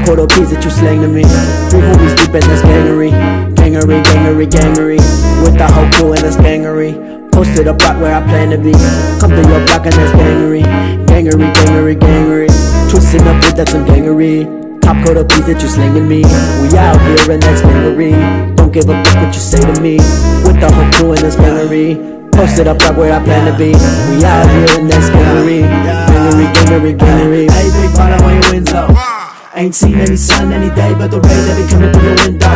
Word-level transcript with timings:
Cop 0.00 0.16
quarter 0.16 0.26
peas 0.26 0.50
that 0.50 0.64
you 0.64 0.70
slang 0.70 1.00
to 1.02 1.08
me. 1.08 1.24
Three 1.68 1.84
homies 1.84 2.16
deep 2.16 2.32
and 2.32 2.44
that's 2.48 2.64
gangery. 2.64 3.12
Gangery, 3.52 4.00
gangery, 4.00 4.46
gangery. 4.48 5.00
With 5.44 5.58
the 5.60 5.68
whole 5.68 5.88
crew 5.92 6.12
and 6.16 6.22
that's 6.24 6.36
gangery. 6.36 6.96
Posted 7.32 7.68
a 7.68 7.74
block 7.74 8.00
where 8.00 8.16
I 8.16 8.24
plan 8.24 8.50
to 8.50 8.58
be. 8.58 8.72
Come 9.20 9.30
to 9.36 9.42
your 9.44 9.60
block 9.68 9.84
and 9.84 9.92
that's 9.92 10.12
gangery. 10.16 10.64
Gangery, 11.04 11.52
gangery, 11.52 11.96
gangery. 12.00 12.48
Twisting 12.88 13.26
up 13.28 13.44
weed, 13.44 13.56
that's 13.56 13.72
some 13.72 13.84
gangery. 13.84 14.48
Top 14.80 14.96
coat 15.04 15.16
of 15.16 15.28
peas 15.28 15.44
that 15.46 15.60
you 15.60 15.68
slinging 15.68 16.08
me. 16.08 16.24
We 16.64 16.72
out 16.80 16.96
here 17.04 17.36
and 17.36 17.42
that's 17.42 17.60
gangery. 17.60 18.16
Don't 18.56 18.72
give 18.72 18.88
a 18.88 18.96
fuck 19.04 19.20
what 19.20 19.34
you 19.34 19.42
say 19.42 19.60
to 19.60 19.74
me. 19.80 20.00
With 20.48 20.60
the 20.64 20.70
whole 20.72 20.88
crew 20.96 21.12
and 21.12 21.20
that's 21.20 21.36
gangery. 21.36 22.00
Posted 22.32 22.68
up 22.68 22.80
right 22.80 22.96
where 22.96 23.12
I 23.12 23.20
plan 23.20 23.52
to 23.52 23.54
be. 23.58 23.76
We 23.76 24.24
out 24.24 24.48
here 24.48 24.80
and 24.80 24.88
that's 24.88 25.12
gangery. 25.12 25.60
Gangery, 26.08 26.46
gangery, 26.56 26.92
gangery. 26.96 27.44
Hey, 27.52 27.68
big 27.68 27.92
bottom 27.92 28.24
on 28.24 28.40
your 28.40 28.50
window. 28.52 29.19
Ain't 29.52 29.74
seen 29.74 29.98
any 29.98 30.14
sun 30.14 30.52
any 30.52 30.70
day, 30.76 30.94
but 30.94 31.10
the 31.10 31.18
rain 31.18 31.42
that 31.50 31.58
be 31.58 31.66
coming 31.66 31.90
through 31.90 32.06
your 32.06 32.18
window. 32.22 32.54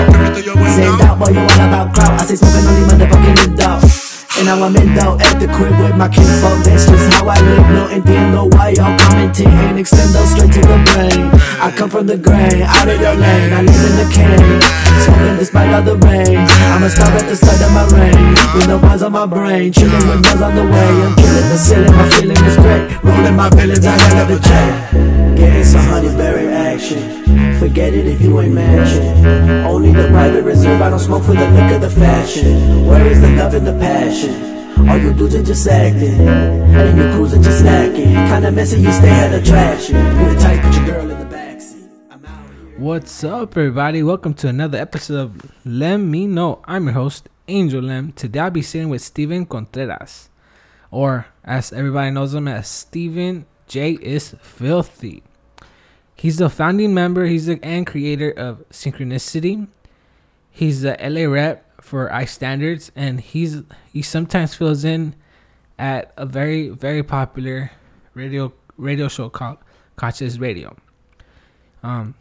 Stand 0.79 1.03
out, 1.03 1.19
boy, 1.19 1.35
you 1.35 1.43
all 1.43 1.67
about 1.67 1.91
clout. 1.91 2.15
I 2.15 2.25
say 2.25 2.39
smoking 2.39 2.63
only 2.71 2.87
motherfucking 2.87 3.35
window. 3.35 3.83
And 4.39 4.47
now 4.47 4.63
I'm 4.63 4.75
in 4.79 4.95
though 4.95 5.19
at 5.19 5.43
the 5.43 5.51
crib 5.51 5.75
with 5.83 5.99
my 5.99 6.07
kinfolk. 6.07 6.63
That's 6.63 6.87
just 6.87 7.11
how 7.11 7.27
I 7.27 7.35
live. 7.43 7.67
No 7.75 7.91
Indian, 7.91 8.31
no 8.31 8.47
why 8.47 8.79
y'all 8.79 8.95
commenting. 8.95 9.51
And 9.67 9.79
extend 9.79 10.15
those 10.15 10.39
straight 10.39 10.55
to 10.55 10.63
the 10.63 10.79
brain. 10.95 11.35
I 11.59 11.75
come 11.75 11.91
from 11.91 12.07
the 12.07 12.15
grain, 12.15 12.63
out 12.63 12.87
of 12.87 12.95
your 13.03 13.19
lane. 13.19 13.51
I 13.51 13.67
live 13.67 13.85
in 13.91 13.95
the 13.99 14.07
cane. 14.15 14.63
Smoking 15.03 15.35
despite 15.43 15.75
all 15.75 15.83
the 15.83 15.99
rain. 15.99 16.47
I'ma 16.79 16.87
start 16.95 17.11
at 17.19 17.27
the 17.27 17.35
start 17.35 17.59
of 17.59 17.75
my 17.75 17.91
reign. 17.91 18.39
With 18.55 18.71
no 18.71 18.79
buzz 18.79 19.03
on 19.03 19.11
my 19.11 19.27
brain. 19.27 19.75
Chilling 19.75 20.07
with 20.07 20.23
buzz 20.23 20.39
on 20.39 20.55
the 20.55 20.63
way. 20.63 20.91
I'm 21.03 21.15
killing 21.19 21.49
the 21.51 21.59
ceiling. 21.59 21.91
My 21.91 22.07
feeling 22.15 22.39
is 22.39 22.55
great. 22.55 23.03
Rolling 23.03 23.35
my 23.35 23.51
feelings, 23.51 23.83
I 23.83 23.99
hell 23.99 24.31
of 24.31 24.31
a 24.31 25.34
check. 25.45 25.53
Getting 25.53 25.65
some 25.65 25.81
honeyberry 25.83 26.53
action. 26.53 27.59
Forget 27.59 27.95
it 27.95 28.07
if 28.07 28.21
you 28.21 28.41
ain't 28.41 28.55
matching. 28.55 29.27
Only 29.65 29.93
the 29.93 30.09
private 30.09 30.43
reserve. 30.43 30.81
I 30.81 30.91
don't 30.91 30.99
smoke 30.99 31.25
for 31.25 31.35
the 31.35 31.49
look 31.51 31.73
of 31.73 31.81
the 31.81 31.91
fashion. 31.91 32.87
Where 32.87 33.07
is 33.07 33.21
the 33.21 33.31
love 33.31 33.55
and 33.55 33.67
the 33.67 33.73
passion? 33.73 34.89
All 34.89 34.99
you 34.99 35.13
dudes 35.13 35.35
are 35.35 35.43
just 35.43 35.67
acting. 35.67 36.21
And 36.29 36.99
you 36.99 37.11
cruising 37.17 37.43
just 37.43 37.63
snacking. 37.63 38.13
Kinda 38.29 38.51
messy, 38.51 38.81
you 38.81 38.93
stay 38.93 39.11
at 39.11 39.33
attraction. 39.33 39.97
You 39.97 40.35
the 40.35 40.41
type, 40.41 40.63
put 40.63 40.75
your 40.77 40.87
girl 40.87 41.11
in 41.11 41.19
the 41.19 41.37
backseat. 41.37 41.89
Out. 42.11 42.79
What's 42.79 43.25
up, 43.25 43.57
everybody? 43.57 44.03
Welcome 44.03 44.35
to 44.35 44.49
another 44.49 44.79
episode 44.79 45.21
of 45.21 45.53
Let 45.65 45.99
Me 45.99 46.27
Know. 46.27 46.61
I'm 46.65 46.85
your 46.87 46.95
host, 46.95 47.29
Angel 47.49 47.83
Lem. 47.83 48.13
Today 48.13 48.41
I'll 48.41 48.51
be 48.51 48.63
sitting 48.63 48.89
with 48.89 49.03
Steven 49.03 49.47
Contreras, 49.47 50.29
or 50.91 51.27
as 51.45 51.73
everybody 51.73 52.11
knows 52.11 52.35
him 52.35 52.49
as 52.49 52.69
Steven 52.69 53.47
J 53.69 53.93
is 53.93 54.35
Filthy. 54.43 55.23
He's 56.25 56.39
the 56.39 56.49
founding 56.49 56.95
member, 56.95 57.27
he's 57.27 57.45
the 57.45 57.63
and 57.63 57.87
creator 57.87 58.31
of 58.31 58.67
Synchronicity. 58.71 59.69
He's 60.51 60.81
the 60.81 60.97
LA 60.99 61.31
rep 61.31 61.83
for 61.83 62.09
iStandards, 62.09 62.91
and 62.97 63.21
he's 63.21 63.61
he 63.93 64.01
sometimes 64.01 64.55
fills 64.55 64.87
in 64.87 65.17
at 65.79 66.15
a 66.17 66.25
very 66.25 66.71
very 66.71 67.03
popular 67.03 67.73
radio 68.15 68.55
radio 68.79 69.09
show 69.09 69.29
called 69.29 69.59
Conscious 69.97 70.39
Radio. 70.39 70.75
Um, 71.83 72.15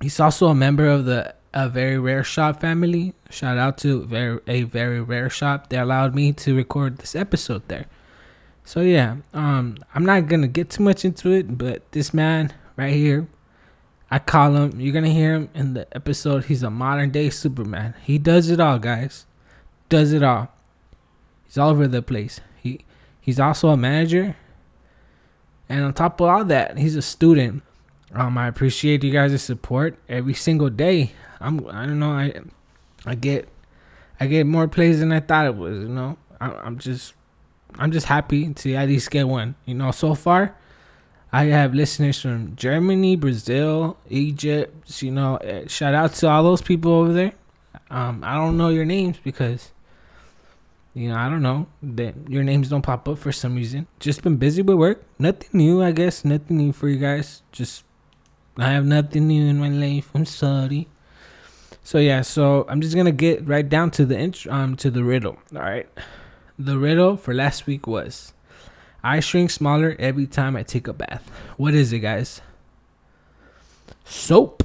He's 0.00 0.20
also 0.20 0.46
a 0.46 0.54
member 0.54 0.86
of 0.86 1.04
the 1.04 1.34
a 1.52 1.68
very 1.68 1.98
rare 1.98 2.22
shop 2.22 2.60
family. 2.60 3.14
Shout 3.30 3.58
out 3.58 3.78
to 3.78 4.04
very 4.04 4.38
a 4.46 4.62
very 4.62 5.00
rare 5.00 5.28
shop. 5.28 5.70
They 5.70 5.78
allowed 5.78 6.14
me 6.14 6.32
to 6.34 6.54
record 6.54 6.98
this 6.98 7.16
episode 7.16 7.66
there. 7.66 7.86
So 8.64 8.82
yeah, 8.82 9.16
um, 9.34 9.76
I'm 9.92 10.06
not 10.06 10.28
gonna 10.28 10.46
get 10.46 10.70
too 10.70 10.84
much 10.84 11.04
into 11.04 11.32
it, 11.32 11.58
but 11.58 11.90
this 11.90 12.14
man 12.14 12.54
right 12.76 12.94
here, 12.94 13.26
I 14.10 14.18
call 14.18 14.56
him. 14.56 14.80
You're 14.80 14.92
gonna 14.92 15.08
hear 15.08 15.34
him 15.34 15.50
in 15.54 15.74
the 15.74 15.86
episode. 15.94 16.46
He's 16.46 16.62
a 16.62 16.70
modern 16.70 17.10
day 17.10 17.30
Superman. 17.30 17.94
He 18.02 18.18
does 18.18 18.50
it 18.50 18.60
all, 18.60 18.78
guys. 18.78 19.26
Does 19.88 20.12
it 20.12 20.22
all. 20.22 20.48
He's 21.44 21.58
all 21.58 21.70
over 21.70 21.86
the 21.86 22.02
place. 22.02 22.40
He 22.60 22.84
he's 23.20 23.38
also 23.38 23.68
a 23.68 23.76
manager, 23.76 24.36
and 25.68 25.84
on 25.84 25.92
top 25.94 26.20
of 26.20 26.28
all 26.28 26.44
that, 26.44 26.78
he's 26.78 26.96
a 26.96 27.02
student. 27.02 27.62
Um, 28.12 28.36
I 28.36 28.48
appreciate 28.48 29.04
you 29.04 29.12
guys' 29.12 29.40
support 29.42 29.96
every 30.08 30.34
single 30.34 30.68
day. 30.70 31.12
I'm, 31.40 31.66
I 31.68 31.86
don't 31.86 32.00
know, 32.00 32.10
I, 32.10 32.34
I 33.06 33.14
get, 33.14 33.48
I 34.18 34.26
get 34.26 34.46
more 34.46 34.66
plays 34.66 35.00
than 35.00 35.12
I 35.12 35.20
thought 35.20 35.46
it 35.46 35.54
was. 35.54 35.78
You 35.78 35.88
know, 35.88 36.18
I, 36.40 36.50
I'm 36.50 36.78
just, 36.78 37.14
I'm 37.76 37.92
just 37.92 38.06
happy 38.06 38.52
to 38.52 38.74
at 38.74 38.88
least 38.88 39.10
get 39.10 39.28
one. 39.28 39.54
You 39.64 39.74
know, 39.74 39.92
so 39.92 40.14
far, 40.14 40.56
I 41.32 41.44
have 41.44 41.74
listeners 41.74 42.20
from 42.20 42.56
Germany, 42.56 43.16
Brazil, 43.16 43.96
Egypt. 44.08 45.00
You 45.02 45.12
know, 45.12 45.36
eh, 45.36 45.64
shout 45.68 45.94
out 45.94 46.14
to 46.14 46.28
all 46.28 46.42
those 46.42 46.62
people 46.62 46.92
over 46.92 47.12
there. 47.12 47.32
Um, 47.90 48.22
I 48.24 48.34
don't 48.34 48.56
know 48.56 48.68
your 48.68 48.84
names 48.84 49.18
because, 49.22 49.72
you 50.94 51.08
know, 51.08 51.16
I 51.16 51.28
don't 51.28 51.42
know 51.42 51.66
that 51.82 52.14
your 52.28 52.42
names 52.42 52.68
don't 52.68 52.82
pop 52.82 53.08
up 53.08 53.18
for 53.18 53.30
some 53.32 53.54
reason. 53.54 53.86
Just 54.00 54.22
been 54.22 54.36
busy 54.36 54.62
with 54.62 54.76
work. 54.76 55.04
Nothing 55.18 55.50
new, 55.52 55.82
I 55.82 55.92
guess. 55.92 56.24
Nothing 56.24 56.56
new 56.56 56.72
for 56.72 56.88
you 56.88 56.98
guys. 56.98 57.42
Just 57.52 57.84
I 58.58 58.72
have 58.72 58.84
nothing 58.84 59.28
new 59.28 59.46
in 59.46 59.58
my 59.58 59.68
life. 59.68 60.10
I'm 60.14 60.26
sorry. 60.26 60.88
So 61.82 61.98
yeah, 61.98 62.22
so 62.22 62.66
I'm 62.68 62.80
just 62.80 62.94
gonna 62.94 63.12
get 63.12 63.46
right 63.48 63.66
down 63.68 63.90
to 63.92 64.04
the 64.04 64.18
int- 64.18 64.46
um 64.48 64.76
to 64.76 64.90
the 64.90 65.02
riddle. 65.04 65.38
All 65.54 65.62
right, 65.62 65.88
the 66.58 66.76
riddle 66.78 67.16
for 67.16 67.34
last 67.34 67.66
week 67.66 67.86
was, 67.86 68.32
I 69.02 69.20
shrink 69.20 69.50
smaller 69.50 69.96
every 69.98 70.26
time 70.26 70.56
I 70.56 70.62
take 70.62 70.88
a 70.88 70.92
bath. 70.92 71.30
What 71.56 71.74
is 71.74 71.92
it, 71.92 72.00
guys? 72.00 72.42
Soap. 74.04 74.62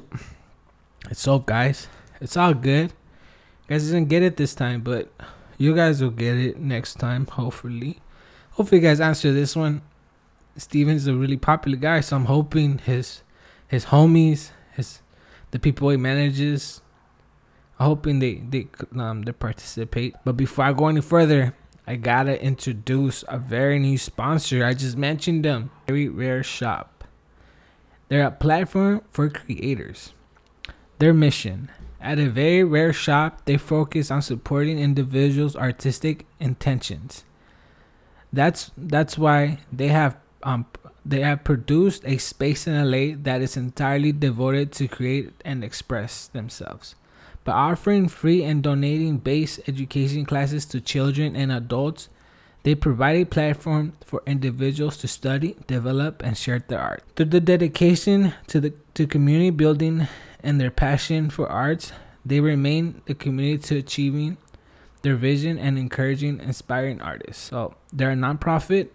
It's 1.10 1.22
soap, 1.22 1.46
guys. 1.46 1.88
It's 2.20 2.36
all 2.36 2.54
good. 2.54 2.92
You 3.68 3.70
guys 3.70 3.86
didn't 3.86 4.10
get 4.10 4.24
it 4.24 4.38
this 4.38 4.56
time, 4.56 4.82
but 4.82 5.10
you 5.58 5.76
guys 5.76 6.02
will 6.02 6.10
get 6.10 6.38
it 6.38 6.60
next 6.60 6.96
time, 6.96 7.26
hopefully. 7.26 8.00
Hopefully, 8.52 8.82
you 8.82 8.88
guys 8.88 9.00
answer 9.00 9.32
this 9.32 9.56
one. 9.56 9.82
Steven's 10.58 11.08
a 11.08 11.14
really 11.14 11.38
popular 11.38 11.78
guy, 11.78 12.00
so 12.00 12.16
I'm 12.16 12.26
hoping 12.26 12.78
his 12.80 13.22
his 13.68 13.86
homies, 13.86 14.52
his 14.74 15.02
the 15.52 15.60
people 15.60 15.90
he 15.90 15.98
manages. 15.98 16.82
I'm 17.80 17.88
hoping 17.88 18.20
they 18.20 18.36
they 18.36 18.68
um 18.98 19.24
they 19.24 19.32
participate. 19.32 20.16
But 20.24 20.38
before 20.38 20.66
I 20.66 20.74
go 20.74 20.88
any 20.88 21.02
further, 21.02 21.56
I 21.88 21.96
gotta 21.96 22.42
introduce 22.42 23.24
a 23.28 23.38
very 23.38 23.80
new 23.80 23.98
sponsor. 23.98 24.66
I 24.66 24.74
just 24.74 24.98
mentioned 24.98 25.46
them. 25.46 25.72
Very 25.88 26.10
Rare 26.10 26.44
Shop. 26.44 27.04
They're 28.08 28.26
a 28.26 28.32
platform 28.32 29.02
for 29.12 29.30
creators. 29.30 30.14
Their 31.00 31.14
mission. 31.14 31.70
At 32.00 32.20
a 32.20 32.30
very 32.30 32.64
rare 32.64 32.94
shop, 32.94 33.46
they 33.46 33.58
focus 33.58 34.12
on 34.12 34.22
supporting 34.22 34.78
individuals' 34.78 35.56
artistic 35.56 36.26
intentions. 36.40 37.26
That's 38.32 38.72
that's 38.78 39.18
why 39.18 39.60
they 39.72 39.88
have 39.88 40.18
um 40.44 40.68
they 41.04 41.22
have 41.22 41.44
produced 41.44 42.04
a 42.06 42.18
space 42.18 42.68
in 42.68 42.74
LA 42.74 43.16
that 43.24 43.42
is 43.42 43.58
entirely 43.58 44.12
devoted 44.12 44.72
to 44.74 44.88
create 44.88 45.34
and 45.44 45.64
express 45.64 46.28
themselves. 46.28 46.96
By 47.46 47.54
offering 47.54 48.10
free 48.10 48.44
and 48.44 48.62
donating 48.62 49.20
based 49.20 49.62
education 49.68 50.26
classes 50.26 50.66
to 50.66 50.82
children 50.82 51.36
and 51.36 51.52
adults, 51.52 52.10
they 52.64 52.76
provide 52.76 53.16
a 53.16 53.26
platform 53.26 53.94
for 54.04 54.22
individuals 54.26 54.98
to 54.98 55.08
study, 55.08 55.56
develop, 55.68 56.22
and 56.22 56.36
share 56.36 56.60
their 56.60 56.82
art. 56.82 57.04
Through 57.16 57.28
the 57.28 57.40
dedication 57.40 58.34
to 58.48 58.60
the 58.60 58.74
to 58.96 59.08
community 59.08 59.52
building 59.52 60.10
and 60.44 60.60
their 60.60 60.72
passion 60.72 61.30
for 61.30 61.48
arts, 61.48 61.94
they 62.26 62.42
remain 62.42 63.02
the 63.06 63.14
community 63.14 63.64
to 63.70 63.78
achieving 63.78 64.36
their 65.04 65.16
vision 65.16 65.58
and 65.58 65.78
encouraging 65.78 66.42
inspiring 66.42 67.00
artists. 67.00 67.42
So 67.42 67.76
they're 67.94 68.12
a 68.12 68.16
nonprofit 68.16 68.90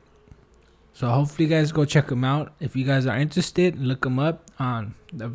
so 0.92 1.08
hopefully 1.08 1.48
you 1.48 1.54
guys 1.54 1.72
go 1.72 1.86
check 1.86 2.08
them 2.08 2.24
out. 2.24 2.52
If 2.60 2.76
you 2.76 2.84
guys 2.84 3.06
are 3.06 3.16
interested, 3.16 3.80
look 3.80 4.02
them 4.02 4.18
up 4.18 4.50
on 4.58 4.94
the 5.10 5.28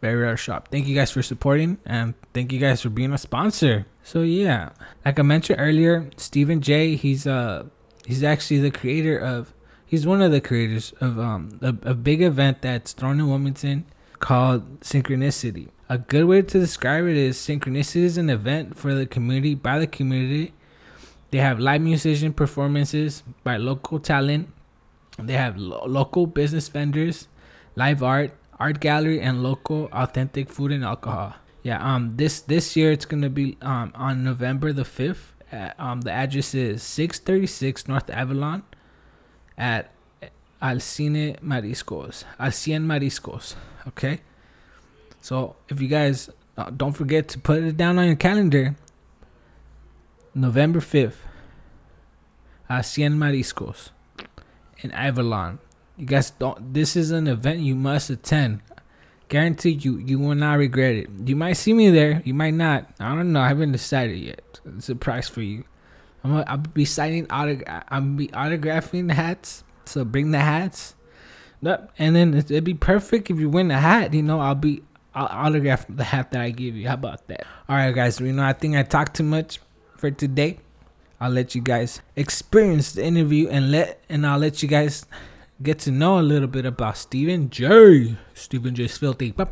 very 0.00 0.16
rare 0.16 0.36
shop. 0.36 0.68
Thank 0.70 0.86
you 0.86 0.94
guys 0.94 1.10
for 1.10 1.22
supporting 1.22 1.78
and 1.86 2.14
thank 2.34 2.52
you 2.52 2.58
guys 2.58 2.82
for 2.82 2.90
being 2.90 3.12
a 3.12 3.18
sponsor. 3.18 3.86
So 4.02 4.22
yeah, 4.22 4.70
like 5.04 5.18
I 5.18 5.22
mentioned 5.22 5.60
earlier, 5.60 6.10
Steven 6.16 6.60
J. 6.60 6.96
He's 6.96 7.26
uh 7.26 7.64
he's 8.04 8.22
actually 8.22 8.60
the 8.60 8.70
creator 8.70 9.18
of 9.18 9.54
he's 9.84 10.06
one 10.06 10.22
of 10.22 10.30
the 10.32 10.40
creators 10.40 10.92
of 11.00 11.18
um 11.18 11.58
a, 11.62 11.90
a 11.90 11.94
big 11.94 12.22
event 12.22 12.62
that's 12.62 12.92
thrown 12.92 13.20
in 13.20 13.28
Wilmington 13.28 13.86
called 14.18 14.80
Synchronicity. 14.80 15.68
A 15.88 15.98
good 15.98 16.24
way 16.24 16.42
to 16.42 16.58
describe 16.58 17.04
it 17.06 17.16
is 17.16 17.36
Synchronicity 17.36 18.02
is 18.02 18.18
an 18.18 18.30
event 18.30 18.76
for 18.76 18.94
the 18.94 19.06
community 19.06 19.54
by 19.54 19.78
the 19.78 19.86
community 19.86 20.52
they 21.30 21.38
have 21.38 21.58
live 21.58 21.80
musician 21.80 22.32
performances 22.32 23.22
by 23.42 23.56
local 23.56 23.98
talent. 23.98 24.48
They 25.18 25.34
have 25.34 25.56
lo- 25.56 25.84
local 25.86 26.26
business 26.26 26.68
vendors, 26.68 27.28
live 27.74 28.02
art, 28.02 28.32
art 28.58 28.80
gallery, 28.80 29.20
and 29.20 29.42
local 29.42 29.88
authentic 29.92 30.50
food 30.50 30.72
and 30.72 30.84
alcohol. 30.84 31.34
Yeah, 31.62 31.82
um, 31.82 32.16
this 32.16 32.40
this 32.40 32.76
year 32.76 32.92
it's 32.92 33.04
gonna 33.04 33.30
be 33.30 33.56
um 33.62 33.92
on 33.94 34.24
November 34.24 34.72
the 34.72 34.84
fifth. 34.84 35.32
Um, 35.78 36.00
the 36.02 36.10
address 36.10 36.54
is 36.54 36.82
six 36.82 37.18
thirty 37.18 37.46
six 37.46 37.88
North 37.88 38.10
Avalon, 38.10 38.62
at 39.56 39.90
Al 40.60 40.76
Cien 40.76 41.38
Mariscos. 41.40 42.24
Al 42.38 42.50
Cien 42.50 42.84
Mariscos. 42.84 43.54
Okay? 43.88 44.20
So 45.20 45.56
if 45.68 45.80
you 45.80 45.88
guys 45.88 46.30
uh, 46.56 46.70
don't 46.70 46.92
forget 46.92 47.28
to 47.28 47.38
put 47.38 47.62
it 47.62 47.76
down 47.76 47.98
on 47.98 48.06
your 48.06 48.16
calendar, 48.16 48.76
November 50.34 50.80
5th, 50.80 51.16
Al 52.68 52.80
Cien 52.80 53.16
Mariscos 53.16 53.90
in 54.78 54.90
Avalon. 54.92 55.58
You 55.96 56.06
guys 56.06 56.30
don't, 56.30 56.74
this 56.74 56.96
is 56.96 57.10
an 57.10 57.26
event 57.26 57.60
you 57.60 57.74
must 57.74 58.10
attend. 58.10 58.60
Guaranteed 59.28 59.84
you, 59.84 59.98
you 59.98 60.18
will 60.18 60.34
not 60.34 60.58
regret 60.58 60.94
it. 60.94 61.10
You 61.24 61.34
might 61.34 61.54
see 61.54 61.72
me 61.72 61.90
there, 61.90 62.22
you 62.24 62.34
might 62.34 62.54
not. 62.54 62.88
I 63.00 63.14
don't 63.14 63.32
know. 63.32 63.40
I 63.40 63.48
haven't 63.48 63.72
decided 63.72 64.18
yet. 64.18 64.60
It's 64.76 64.88
a 64.88 64.94
price 64.94 65.28
for 65.28 65.42
you. 65.42 65.64
I'm 66.22 66.32
gonna, 66.32 66.44
I'll 66.46 66.58
be 66.58 66.84
signing 66.84 67.26
autograph. 67.30 67.84
I'm 67.88 68.16
be 68.16 68.28
autographing 68.28 69.08
the 69.08 69.14
hats. 69.14 69.64
So 69.84 70.04
bring 70.04 70.32
the 70.32 70.40
hats. 70.40 70.94
Yep. 71.62 71.92
And 71.98 72.16
then 72.16 72.34
it'd 72.34 72.64
be 72.64 72.74
perfect 72.74 73.30
if 73.30 73.38
you 73.38 73.48
win 73.48 73.68
the 73.68 73.78
hat. 73.78 74.12
You 74.12 74.22
know, 74.22 74.40
I'll 74.40 74.54
be 74.54 74.82
I'll 75.14 75.26
autograph 75.26 75.86
the 75.88 76.04
hat 76.04 76.32
that 76.32 76.42
I 76.42 76.50
give 76.50 76.76
you. 76.76 76.88
How 76.88 76.94
about 76.94 77.26
that? 77.28 77.46
All 77.68 77.76
right, 77.76 77.94
guys. 77.94 78.20
You 78.20 78.32
know, 78.32 78.44
I 78.44 78.52
think 78.52 78.76
I 78.76 78.82
talked 78.82 79.16
too 79.16 79.22
much 79.22 79.60
for 79.96 80.10
today. 80.10 80.58
I'll 81.20 81.30
let 81.30 81.54
you 81.54 81.62
guys 81.62 82.02
experience 82.14 82.92
the 82.92 83.04
interview 83.04 83.48
and 83.48 83.70
let 83.70 84.02
and 84.08 84.26
I'll 84.26 84.38
let 84.38 84.62
you 84.62 84.68
guys 84.68 85.06
get 85.62 85.78
to 85.80 85.90
know 85.90 86.18
a 86.18 86.22
little 86.22 86.48
bit 86.48 86.66
about 86.66 86.96
Steven 86.96 87.48
J. 87.50 88.16
Steven 88.34 88.74
J's 88.74 88.98
filthy. 88.98 89.30
Think 89.30 89.46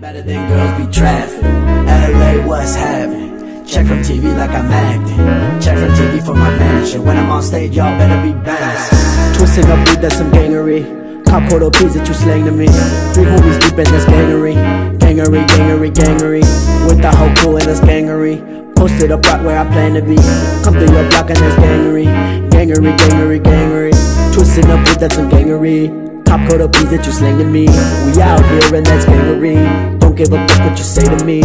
better 0.00 0.22
than 0.22 0.48
girls 0.48 0.86
be 0.86 0.92
traffic. 0.92 1.42
LA, 1.42 2.46
what's 2.46 2.74
happening? 2.74 3.66
Check 3.66 3.86
from 3.86 3.98
TV 4.00 4.36
like 4.36 4.50
I'm 4.50 4.70
acting. 4.70 5.60
Check 5.60 5.78
from 5.78 5.90
TV 5.90 6.24
for 6.24 6.34
my 6.34 6.50
mansion. 6.58 7.04
When 7.04 7.16
I'm 7.16 7.30
on 7.30 7.42
stage, 7.42 7.76
y'all 7.76 7.98
better 7.98 8.22
be 8.22 8.32
bouncing. 8.32 9.36
Twisting 9.36 9.66
up 9.66 9.86
beat, 9.86 10.00
that's 10.00 10.16
some 10.16 10.30
gangery. 10.30 11.24
Cop 11.26 11.48
quarter 11.50 11.70
peas 11.70 11.94
that 11.94 12.06
you 12.08 12.14
slang 12.14 12.44
to 12.46 12.52
me. 12.52 12.66
Three 13.12 13.24
homies 13.24 13.60
deep 13.60 13.78
and 13.78 13.86
that's 13.88 14.06
gangery. 14.06 14.54
Gangery, 14.98 15.46
gangery, 15.46 15.90
gangery. 15.92 16.40
With 16.88 17.02
the 17.02 17.10
whole 17.14 17.34
crew 17.36 17.56
and 17.56 17.66
that's 17.66 17.80
gangery. 17.80 18.38
Posted 18.78 19.10
up 19.10 19.26
right 19.26 19.42
where 19.42 19.58
I 19.58 19.64
plan 19.64 19.94
to 19.94 20.02
be. 20.02 20.14
Come 20.62 20.74
through 20.74 20.94
your 20.94 21.08
block 21.10 21.30
and 21.30 21.36
that's 21.36 21.56
gangery. 21.56 22.06
Gangery, 22.48 22.96
gangery, 22.96 23.40
gangery. 23.42 23.92
Twisting 24.32 24.70
up 24.70 24.86
beat, 24.86 25.00
that's 25.00 25.16
some 25.16 25.28
gangery. 25.28 26.24
Top 26.24 26.48
coat 26.48 26.60
of 26.60 26.70
peas 26.70 26.88
that 26.90 27.04
you 27.04 27.10
slang 27.10 27.38
to 27.38 27.44
me. 27.44 27.66
We 28.06 28.22
out 28.22 28.44
here 28.46 28.76
and 28.76 28.86
that's 28.86 29.04
gangery. 29.04 29.98
Don't 29.98 30.14
give 30.14 30.32
a 30.32 30.46
fuck 30.46 30.60
what 30.60 30.78
you 30.78 30.84
say 30.84 31.02
to 31.02 31.24
me. 31.24 31.40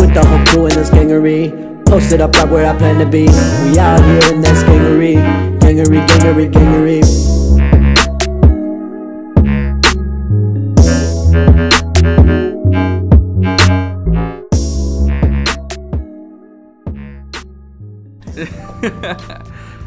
With 0.00 0.14
the 0.14 0.24
whole 0.24 0.44
crew 0.46 0.64
and 0.64 0.74
that's 0.74 0.88
gangery. 0.88 1.84
Posted 1.84 2.22
up 2.22 2.34
right 2.36 2.48
where 2.48 2.66
I 2.66 2.76
plan 2.78 2.98
to 3.00 3.06
be. 3.06 3.26
We 3.26 3.78
out 3.78 4.00
here 4.00 4.32
and 4.32 4.42
that's 4.42 4.62
gangery. 4.62 5.16
Gangery, 5.60 6.06
gangery, 6.06 6.50
gangery. 6.50 7.37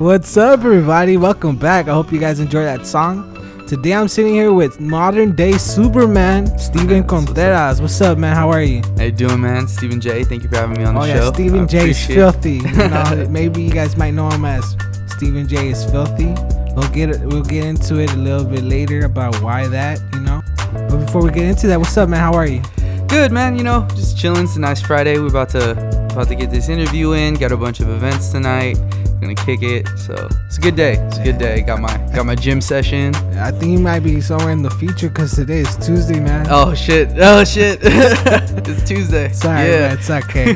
What's 0.01 0.35
up, 0.35 0.61
everybody? 0.61 1.15
Welcome 1.15 1.57
back. 1.57 1.87
I 1.87 1.93
hope 1.93 2.11
you 2.11 2.17
guys 2.17 2.39
enjoyed 2.39 2.65
that 2.65 2.87
song. 2.87 3.37
Today 3.67 3.93
I'm 3.93 4.07
sitting 4.07 4.33
here 4.33 4.51
with 4.51 4.79
modern 4.79 5.35
day 5.35 5.59
Superman, 5.59 6.57
Steven 6.57 7.03
Contreras. 7.03 7.79
What's 7.79 8.01
up, 8.01 8.17
man? 8.17 8.35
How 8.35 8.49
are 8.49 8.63
you? 8.63 8.81
How 8.97 9.03
you 9.03 9.11
doing, 9.11 9.39
man? 9.39 9.67
Steven 9.67 10.01
J. 10.01 10.23
Thank 10.23 10.41
you 10.41 10.49
for 10.49 10.55
having 10.55 10.79
me 10.79 10.85
on 10.85 10.95
the 10.95 11.01
Oh 11.01 11.05
show. 11.05 11.11
Oh 11.11 11.25
yeah, 11.25 11.33
Steven 11.33 11.67
J 11.67 11.89
is 11.91 12.03
filthy. 12.03 12.53
You 12.53 12.89
know, 12.89 13.27
maybe 13.29 13.61
you 13.61 13.69
guys 13.69 13.95
might 13.95 14.15
know 14.15 14.27
him 14.31 14.43
as 14.43 14.75
Steven 15.05 15.47
J 15.47 15.69
is 15.69 15.85
filthy. 15.85 16.33
We'll 16.73 16.89
get 16.89 17.19
we'll 17.19 17.43
get 17.43 17.65
into 17.65 17.99
it 17.99 18.11
a 18.11 18.17
little 18.17 18.43
bit 18.43 18.63
later 18.63 19.05
about 19.05 19.39
why 19.43 19.67
that, 19.67 19.99
you 20.13 20.21
know. 20.21 20.41
But 20.89 21.05
before 21.05 21.21
we 21.21 21.29
get 21.29 21.43
into 21.43 21.67
that, 21.67 21.77
what's 21.77 21.95
up, 21.95 22.09
man? 22.09 22.21
How 22.21 22.33
are 22.33 22.47
you? 22.47 22.63
Good, 23.07 23.31
man. 23.31 23.55
You 23.55 23.63
know, 23.63 23.87
just 23.91 24.17
chilling. 24.17 24.45
It's 24.45 24.55
a 24.55 24.61
nice 24.61 24.81
Friday. 24.81 25.19
We're 25.19 25.27
about 25.27 25.49
to 25.49 25.73
about 26.11 26.27
to 26.29 26.33
get 26.33 26.49
this 26.49 26.69
interview 26.69 27.11
in. 27.11 27.35
Got 27.35 27.51
a 27.51 27.57
bunch 27.57 27.81
of 27.81 27.89
events 27.89 28.29
tonight. 28.29 28.79
Gonna 29.21 29.35
kick 29.35 29.61
it. 29.61 29.87
So 29.99 30.27
it's 30.47 30.57
a 30.57 30.61
good 30.61 30.75
day. 30.75 30.93
It's 30.93 31.19
a 31.19 31.23
good 31.23 31.37
day. 31.37 31.61
Got 31.61 31.79
my 31.79 31.95
got 32.13 32.25
my 32.25 32.33
gym 32.33 32.59
session. 32.59 33.13
I 33.37 33.51
think 33.51 33.71
you 33.71 33.79
might 33.79 33.99
be 33.99 34.19
somewhere 34.19 34.49
in 34.49 34.63
the 34.63 34.71
future 34.71 35.09
because 35.09 35.31
today 35.33 35.59
is 35.59 35.77
Tuesday, 35.77 36.19
man. 36.19 36.47
Oh 36.49 36.73
shit. 36.73 37.09
Oh 37.17 37.43
shit. 37.43 37.79
it's 37.83 38.83
Tuesday. 38.83 39.31
Sorry, 39.31 39.69
yeah. 39.69 39.79
man, 39.79 39.97
it's 39.99 40.09
okay. 40.09 40.55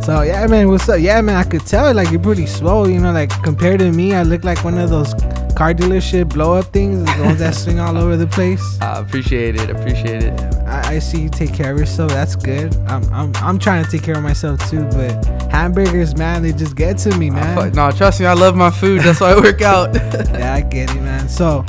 so 0.00 0.22
yeah, 0.22 0.46
man, 0.46 0.68
what's 0.68 0.88
up? 0.88 1.00
Yeah, 1.00 1.20
man, 1.20 1.36
I 1.36 1.44
could 1.44 1.66
tell 1.66 1.92
like 1.92 2.10
you're 2.10 2.18
pretty 2.18 2.46
slow. 2.46 2.86
You 2.86 2.98
know, 2.98 3.12
like 3.12 3.30
compared 3.42 3.80
to 3.80 3.92
me, 3.92 4.14
I 4.14 4.22
look 4.22 4.42
like 4.42 4.64
one 4.64 4.78
of 4.78 4.88
those 4.88 5.12
car 5.58 5.74
dealership 5.74 6.32
blow 6.32 6.54
up 6.54 6.66
things, 6.66 7.04
the 7.16 7.24
ones 7.24 7.40
that 7.40 7.52
swing 7.52 7.80
all 7.80 7.98
over 7.98 8.16
the 8.16 8.28
place. 8.28 8.62
I 8.80 9.00
appreciate 9.00 9.56
it. 9.56 9.68
Appreciate 9.68 10.22
it. 10.22 10.40
I, 10.68 10.94
I 10.94 10.98
see 11.00 11.22
you 11.22 11.28
take 11.28 11.52
care 11.52 11.72
of 11.72 11.78
yourself. 11.80 12.12
That's 12.12 12.36
good. 12.36 12.76
I'm, 12.86 13.02
I'm 13.12 13.32
I'm 13.38 13.58
trying 13.58 13.84
to 13.84 13.90
take 13.90 14.04
care 14.04 14.16
of 14.16 14.22
myself 14.22 14.70
too, 14.70 14.84
but 14.84 15.24
hamburgers, 15.50 16.16
man, 16.16 16.44
they 16.44 16.52
just 16.52 16.76
get 16.76 16.96
to 16.98 17.18
me, 17.18 17.30
man. 17.30 17.56
fuck- 17.56 17.74
no, 17.74 17.90
trust 17.90 18.20
me. 18.20 18.26
I 18.26 18.34
love 18.34 18.54
my 18.54 18.70
food. 18.70 19.00
That's 19.00 19.20
why 19.20 19.32
I 19.32 19.40
work 19.40 19.60
out. 19.60 19.94
yeah, 19.94 20.54
I 20.54 20.60
get 20.60 20.94
it, 20.94 21.00
man. 21.00 21.28
So, 21.28 21.66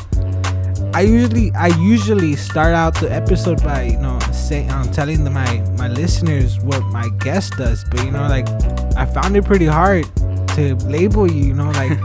I 0.94 1.01
usually 1.01 1.51
I 1.53 1.68
usually 1.80 2.36
start 2.36 2.75
out 2.75 2.94
the 2.94 3.12
episode 3.12 3.63
by 3.63 3.83
you 3.83 3.97
know 3.97 4.19
saying 4.31 4.69
um, 4.69 4.91
telling 4.91 5.24
the, 5.24 5.31
my 5.31 5.62
my 5.80 5.88
listeners 5.88 6.59
what 6.59 6.83
my 6.91 7.09
guest 7.21 7.53
does, 7.57 7.83
but 7.86 8.06
you 8.06 8.12
know 8.12 8.27
like 8.27 8.47
I 8.95 9.07
found 9.07 9.36
it 9.36 9.45
pretty 9.45 9.65
hard 9.65 10.06
to 10.50 10.75
label 10.86 11.25
you, 11.31 11.45
you 11.45 11.53
know 11.56 11.71
like 11.71 11.97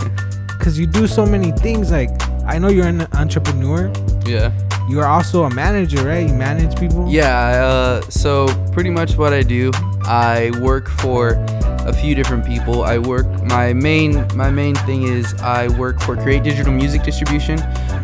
because 0.64 0.78
you 0.78 0.86
do 0.86 1.06
so 1.06 1.26
many 1.26 1.52
things. 1.52 1.90
Like 1.90 2.08
I 2.46 2.56
know 2.56 2.68
you're 2.68 2.86
an 2.86 3.06
entrepreneur. 3.12 3.92
yeah. 4.24 4.50
You 4.88 5.00
are 5.00 5.06
also 5.06 5.44
a 5.44 5.54
manager, 5.54 6.04
right? 6.04 6.28
You 6.28 6.34
manage 6.34 6.78
people. 6.78 7.08
Yeah, 7.08 7.64
uh, 7.64 8.02
so 8.10 8.48
pretty 8.72 8.90
much 8.90 9.16
what 9.16 9.32
I 9.32 9.42
do, 9.42 9.70
I 10.04 10.52
work 10.60 10.88
for 10.88 11.42
a 11.86 11.92
few 11.92 12.14
different 12.14 12.44
people. 12.44 12.82
I 12.84 12.98
work 12.98 13.26
my 13.44 13.72
main 13.72 14.26
my 14.34 14.50
main 14.50 14.74
thing 14.86 15.04
is 15.04 15.34
I 15.40 15.68
work 15.78 16.00
for 16.00 16.16
Create 16.16 16.42
Digital 16.42 16.72
Music 16.72 17.02
Distribution. 17.02 17.58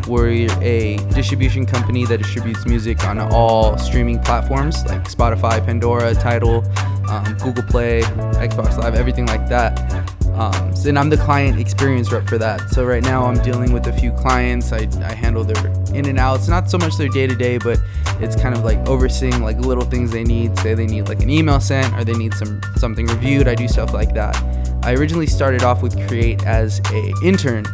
We're 0.07 0.49
a 0.61 0.97
distribution 1.13 1.65
company 1.65 2.05
that 2.05 2.17
distributes 2.17 2.65
music 2.65 3.03
on 3.05 3.19
all 3.19 3.77
streaming 3.77 4.19
platforms 4.19 4.83
like 4.85 5.03
Spotify, 5.03 5.63
Pandora, 5.63 6.13
Tidal, 6.15 6.63
um, 7.09 7.25
Google 7.43 7.63
Play, 7.63 8.01
Xbox 8.49 8.77
Live, 8.77 8.95
everything 8.95 9.27
like 9.27 9.47
that. 9.49 10.10
Um, 10.41 10.73
and 10.87 10.97
I'm 10.97 11.11
the 11.11 11.17
client 11.17 11.59
experience 11.59 12.11
rep 12.11 12.27
for 12.27 12.39
that. 12.39 12.67
So 12.71 12.83
right 12.83 13.03
now 13.03 13.25
I'm 13.25 13.39
dealing 13.43 13.73
with 13.73 13.85
a 13.85 13.93
few 13.93 14.11
clients. 14.13 14.73
I, 14.73 14.89
I 15.03 15.13
handle 15.13 15.43
their 15.43 15.67
in 15.93 16.07
and 16.07 16.17
outs, 16.17 16.47
not 16.47 16.67
so 16.67 16.79
much 16.79 16.97
their 16.97 17.09
day 17.09 17.27
to 17.27 17.35
day, 17.35 17.59
but 17.59 17.79
it's 18.19 18.35
kind 18.35 18.55
of 18.55 18.63
like 18.63 18.79
overseeing 18.89 19.43
like 19.43 19.59
little 19.59 19.85
things 19.85 20.09
they 20.09 20.23
need. 20.23 20.57
Say 20.57 20.73
they 20.73 20.87
need 20.87 21.07
like 21.09 21.21
an 21.21 21.29
email 21.29 21.59
sent 21.59 21.93
or 21.93 22.03
they 22.03 22.15
need 22.17 22.33
some 22.33 22.59
something 22.75 23.05
reviewed. 23.05 23.47
I 23.47 23.53
do 23.53 23.67
stuff 23.67 23.93
like 23.93 24.15
that. 24.15 24.35
I 24.83 24.95
originally 24.95 25.27
started 25.27 25.61
off 25.61 25.83
with 25.83 25.95
Create 26.07 26.43
as 26.43 26.81
a 26.91 27.13
intern. 27.23 27.67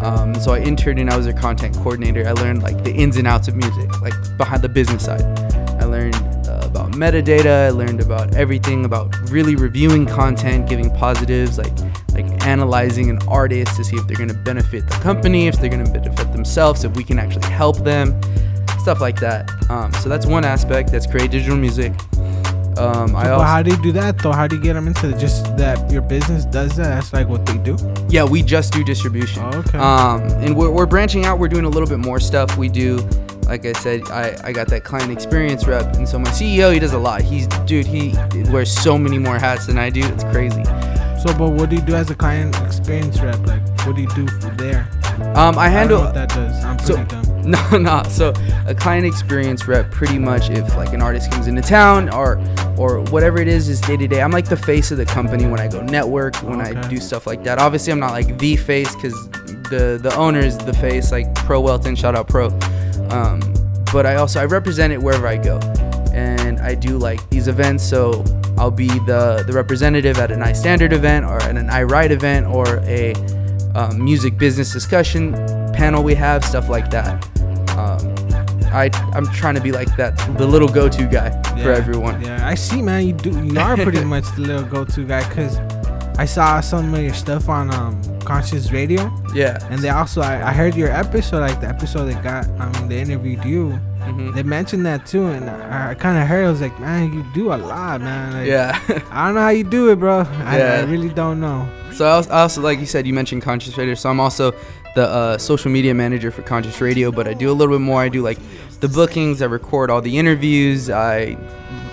Um, 0.00 0.34
so 0.36 0.52
I 0.52 0.60
interned 0.60 0.98
and 0.98 1.10
I 1.10 1.18
was 1.18 1.26
their 1.26 1.34
content 1.34 1.74
coordinator. 1.76 2.26
I 2.26 2.32
learned 2.32 2.62
like 2.62 2.82
the 2.82 2.92
ins 2.94 3.18
and 3.18 3.26
outs 3.26 3.46
of 3.46 3.56
music, 3.56 4.00
like 4.00 4.14
behind 4.38 4.62
the 4.62 4.70
business 4.70 5.04
side. 5.04 5.20
I 5.82 5.84
learned 5.84 6.16
uh, 6.48 6.62
about 6.64 6.92
metadata. 6.92 7.66
I 7.66 7.70
learned 7.70 8.00
about 8.00 8.34
everything 8.34 8.86
about 8.86 9.14
really 9.30 9.54
reviewing 9.54 10.06
content, 10.06 10.66
giving 10.66 10.90
positives, 10.96 11.58
like 11.58 11.72
like 12.16 12.46
analyzing 12.46 13.10
an 13.10 13.18
artist 13.28 13.76
to 13.76 13.84
see 13.84 13.96
if 13.96 14.06
they're 14.06 14.16
gonna 14.16 14.34
benefit 14.34 14.88
the 14.88 14.96
company, 14.96 15.46
if 15.48 15.58
they're 15.60 15.70
gonna 15.70 15.84
benefit 15.90 16.32
themselves, 16.32 16.84
if 16.84 16.94
we 16.96 17.04
can 17.04 17.18
actually 17.18 17.48
help 17.48 17.78
them, 17.78 18.18
stuff 18.80 19.00
like 19.00 19.20
that. 19.20 19.50
Um, 19.70 19.92
so 19.94 20.08
that's 20.08 20.26
one 20.26 20.44
aspect. 20.44 20.90
That's 20.92 21.06
create 21.06 21.30
digital 21.30 21.56
music. 21.56 21.92
Um, 22.78 23.16
I 23.16 23.24
But 23.24 23.32
also 23.32 23.44
how 23.44 23.62
do 23.62 23.70
you 23.70 23.82
do 23.82 23.92
that 23.92 24.18
though? 24.18 24.32
How 24.32 24.46
do 24.46 24.56
you 24.56 24.62
get 24.62 24.74
them 24.74 24.86
into 24.86 25.08
the, 25.08 25.16
just 25.16 25.56
that 25.56 25.90
your 25.90 26.02
business 26.02 26.44
does 26.44 26.76
that? 26.76 26.88
That's 26.94 27.12
like 27.12 27.26
what 27.28 27.46
they 27.46 27.56
do. 27.58 27.76
yeah 28.10 28.22
we 28.22 28.42
just 28.42 28.72
do 28.72 28.84
distribution. 28.84 29.42
Oh, 29.44 29.58
okay. 29.58 29.78
Um, 29.78 30.22
and 30.44 30.54
we're, 30.54 30.70
we're 30.70 30.86
branching 30.86 31.24
out. 31.24 31.38
We're 31.38 31.48
doing 31.48 31.64
a 31.64 31.70
little 31.70 31.88
bit 31.88 31.98
more 31.98 32.20
stuff. 32.20 32.56
We 32.58 32.68
do, 32.68 32.98
like 33.46 33.64
I 33.64 33.72
said, 33.72 34.02
I, 34.10 34.36
I 34.44 34.52
got 34.52 34.68
that 34.68 34.84
client 34.84 35.10
experience 35.10 35.66
rep, 35.66 35.96
and 35.96 36.06
so 36.06 36.18
my 36.18 36.28
CEO 36.30 36.72
he 36.72 36.78
does 36.78 36.92
a 36.92 36.98
lot. 36.98 37.22
He's 37.22 37.46
dude, 37.64 37.86
he 37.86 38.14
wears 38.50 38.70
so 38.70 38.98
many 38.98 39.18
more 39.18 39.38
hats 39.38 39.66
than 39.66 39.78
I 39.78 39.88
do. 39.88 40.02
It's 40.04 40.24
crazy. 40.24 40.62
So, 41.26 41.36
but 41.36 41.50
what 41.50 41.70
do 41.70 41.76
you 41.76 41.82
do 41.82 41.96
as 41.96 42.08
a 42.10 42.14
client 42.14 42.56
experience 42.60 43.20
rep? 43.20 43.44
Like, 43.46 43.60
what 43.84 43.96
do 43.96 44.02
you 44.02 44.08
do 44.14 44.28
for 44.28 44.50
there? 44.50 44.88
Um, 45.34 45.36
I 45.36 45.36
I 45.36 45.42
don't 45.42 45.54
know 45.54 45.60
handle 45.70 46.00
what 46.02 46.14
that 46.14 46.28
does. 46.28 46.64
I'm 46.64 46.78
so- 46.78 46.94
pretty 46.94 47.10
dumb. 47.10 47.26
no 47.46 47.78
no. 47.78 48.02
So 48.08 48.32
a 48.66 48.74
client 48.74 49.06
experience 49.06 49.66
rep, 49.66 49.90
pretty 49.90 50.18
much 50.20 50.50
if 50.50 50.76
like 50.76 50.92
an 50.92 51.02
artist 51.02 51.30
comes 51.32 51.48
into 51.48 51.62
town 51.62 52.10
or 52.10 52.40
or 52.76 53.00
whatever 53.10 53.38
it 53.38 53.48
is, 53.48 53.68
is 53.68 53.80
day 53.80 53.96
to 53.96 54.06
day. 54.06 54.22
I'm 54.22 54.30
like 54.30 54.48
the 54.48 54.56
face 54.56 54.92
of 54.92 54.98
the 54.98 55.04
company 55.04 55.46
when 55.46 55.58
I 55.58 55.66
go 55.66 55.80
network, 55.82 56.36
when 56.44 56.60
I 56.60 56.74
do 56.88 56.98
stuff 56.98 57.26
like 57.26 57.42
that. 57.42 57.58
Obviously, 57.58 57.92
I'm 57.92 58.00
not 58.00 58.12
like 58.12 58.38
the 58.38 58.54
face 58.56 58.94
because 58.94 59.28
the 59.70 59.98
the 60.00 60.14
owner 60.16 60.40
is 60.40 60.56
the 60.58 60.74
face, 60.74 61.10
like 61.10 61.32
Pro 61.34 61.60
Welton, 61.60 61.96
shout 61.96 62.14
out 62.14 62.28
Pro. 62.28 62.48
Um, 63.10 63.40
but 63.92 64.06
I 64.06 64.16
also 64.16 64.40
I 64.40 64.44
represent 64.44 64.92
it 64.92 65.02
wherever 65.02 65.26
I 65.26 65.36
go, 65.36 65.58
and 66.12 66.60
I 66.60 66.76
do 66.76 66.98
like 66.98 67.28
these 67.30 67.48
events. 67.48 67.82
So 67.82 68.24
I'll 68.58 68.70
be 68.70 68.88
the 68.88 69.44
the 69.46 69.52
representative 69.52 70.18
at 70.18 70.30
an 70.30 70.40
iStandard 70.40 70.92
event 70.92 71.26
or 71.26 71.36
at 71.42 71.56
an 71.56 71.68
iWrite 71.68 72.10
event 72.10 72.46
or 72.46 72.78
a 72.84 73.12
um, 73.74 74.02
music 74.02 74.38
business 74.38 74.72
discussion 74.72 75.32
panel 75.74 76.02
we 76.02 76.14
have, 76.14 76.44
stuff 76.44 76.68
like 76.70 76.90
that. 76.90 77.22
Um, 77.76 78.00
I 78.72 78.90
I'm 79.14 79.26
trying 79.26 79.54
to 79.54 79.60
be 79.60 79.72
like 79.72 79.94
that, 79.96 80.16
the 80.38 80.46
little 80.46 80.68
go-to 80.68 81.06
guy 81.06 81.30
for 81.62 81.72
everyone. 81.72 82.20
Yeah, 82.22 82.46
I 82.46 82.54
see, 82.54 82.82
man. 82.82 83.06
You 83.06 83.12
do. 83.12 83.30
You 83.44 83.58
are 83.60 83.76
pretty 83.76 84.04
much 84.14 84.24
the 84.34 84.42
little 84.42 84.64
go-to 84.64 85.04
guy 85.04 85.26
because 85.28 85.58
I 86.18 86.24
saw 86.24 86.60
some 86.60 86.94
of 86.94 87.02
your 87.02 87.14
stuff 87.14 87.48
on 87.50 87.70
um 87.72 88.00
Conscious 88.20 88.72
Radio, 88.72 89.12
Yeah. 89.34 89.58
and 89.70 89.80
they 89.80 89.90
also 89.90 90.20
I, 90.22 90.48
I 90.48 90.52
heard 90.52 90.74
your 90.74 90.90
episode, 90.90 91.40
like 91.40 91.60
the 91.60 91.68
episode 91.68 92.06
that 92.06 92.24
got. 92.24 92.48
I 92.58 92.66
mean, 92.80 92.88
they 92.88 93.00
interviewed 93.00 93.44
you. 93.44 93.78
Mhm. 94.06 94.34
They 94.34 94.42
mentioned 94.42 94.86
that 94.86 95.06
too, 95.06 95.26
and 95.26 95.48
I, 95.50 95.90
I 95.90 95.94
kind 95.94 96.18
of 96.18 96.26
heard. 96.28 96.46
I 96.46 96.50
was 96.50 96.60
like, 96.60 96.78
man, 96.80 97.12
you 97.12 97.24
do 97.34 97.52
a 97.52 97.56
lot, 97.56 98.00
man. 98.00 98.32
Like, 98.34 98.46
Yeah. 98.48 98.78
I 99.10 99.26
don't 99.26 99.34
know 99.34 99.40
how 99.42 99.48
you 99.50 99.64
do 99.64 99.90
it, 99.90 99.96
bro. 99.98 100.20
I, 100.44 100.60
I 100.60 100.80
really 100.84 101.08
don't 101.08 101.40
know. 101.40 101.68
So 101.92 102.04
I 102.06 102.10
also, 102.10 102.30
I 102.30 102.40
also, 102.42 102.60
like 102.60 102.78
you 102.78 102.86
said, 102.86 103.06
you 103.06 103.14
mentioned 103.14 103.42
Conscious 103.42 103.76
Radio. 103.78 103.94
So 103.94 104.10
I'm 104.10 104.20
also 104.20 104.52
the 104.94 105.08
uh, 105.08 105.38
social 105.38 105.70
media 105.70 105.94
manager 105.94 106.30
for 106.30 106.42
Conscious 106.42 106.80
Radio, 106.80 107.10
but 107.10 107.26
I 107.28 107.34
do 107.34 107.50
a 107.50 107.52
little 107.52 107.74
bit 107.74 107.80
more. 107.82 108.00
I 108.02 108.08
do 108.08 108.22
like 108.22 108.38
the 108.80 108.88
bookings. 108.88 109.42
I 109.42 109.46
record 109.46 109.90
all 109.90 110.00
the 110.00 110.16
interviews. 110.18 110.90
I 110.90 111.36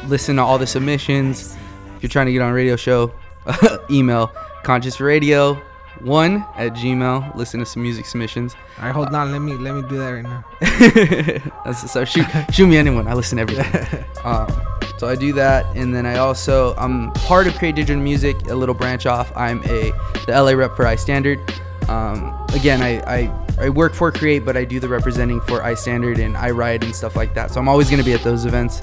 listen 0.07 0.35
to 0.37 0.41
all 0.43 0.57
the 0.57 0.67
submissions. 0.67 1.55
If 1.97 2.03
you're 2.03 2.09
trying 2.09 2.25
to 2.27 2.33
get 2.33 2.41
on 2.41 2.51
a 2.51 2.53
radio 2.53 2.75
show, 2.75 3.11
email 3.89 4.31
Conscious 4.63 4.99
Radio 4.99 5.59
one 6.03 6.45
at 6.55 6.73
Gmail. 6.73 7.35
Listen 7.35 7.59
to 7.59 7.65
some 7.65 7.81
music 7.81 8.05
submissions. 8.05 8.55
All 8.77 8.85
right, 8.85 8.91
hold 8.93 9.13
on. 9.13 9.31
Let 9.31 9.39
me 9.39 9.53
let 9.53 9.75
me 9.75 9.81
do 9.87 9.97
that 9.97 10.09
right 10.09 10.23
now. 10.23 10.43
That's 11.65 11.91
so 11.91 12.05
shoot, 12.05 12.25
shoot 12.51 12.67
me 12.67 12.77
anyone. 12.77 13.07
I 13.07 13.13
listen 13.13 13.37
to 13.37 13.41
everything. 13.41 14.05
um, 14.23 14.47
so 14.97 15.07
I 15.07 15.15
do 15.15 15.33
that, 15.33 15.65
and 15.75 15.93
then 15.93 16.05
I 16.05 16.17
also 16.17 16.75
I'm 16.75 17.11
part 17.13 17.47
of 17.47 17.55
Create 17.55 17.75
Digital 17.75 18.01
Music, 18.01 18.35
a 18.47 18.55
little 18.55 18.75
branch 18.75 19.05
off. 19.05 19.31
I'm 19.35 19.63
a 19.63 19.91
the 20.25 20.41
LA 20.41 20.51
rep 20.51 20.75
for 20.75 20.85
iStandard. 20.85 21.39
Um, 21.89 22.45
again, 22.53 22.81
I, 22.81 23.01
I 23.07 23.45
I 23.59 23.69
work 23.69 23.93
for 23.93 24.11
Create, 24.11 24.45
but 24.45 24.57
I 24.57 24.65
do 24.65 24.79
the 24.79 24.89
representing 24.89 25.41
for 25.41 25.59
iStandard 25.61 26.19
and 26.19 26.35
iWrite 26.35 26.83
and 26.83 26.95
stuff 26.95 27.15
like 27.15 27.33
that. 27.35 27.51
So 27.51 27.59
I'm 27.59 27.67
always 27.67 27.89
gonna 27.89 28.03
be 28.03 28.13
at 28.13 28.23
those 28.23 28.45
events. 28.45 28.81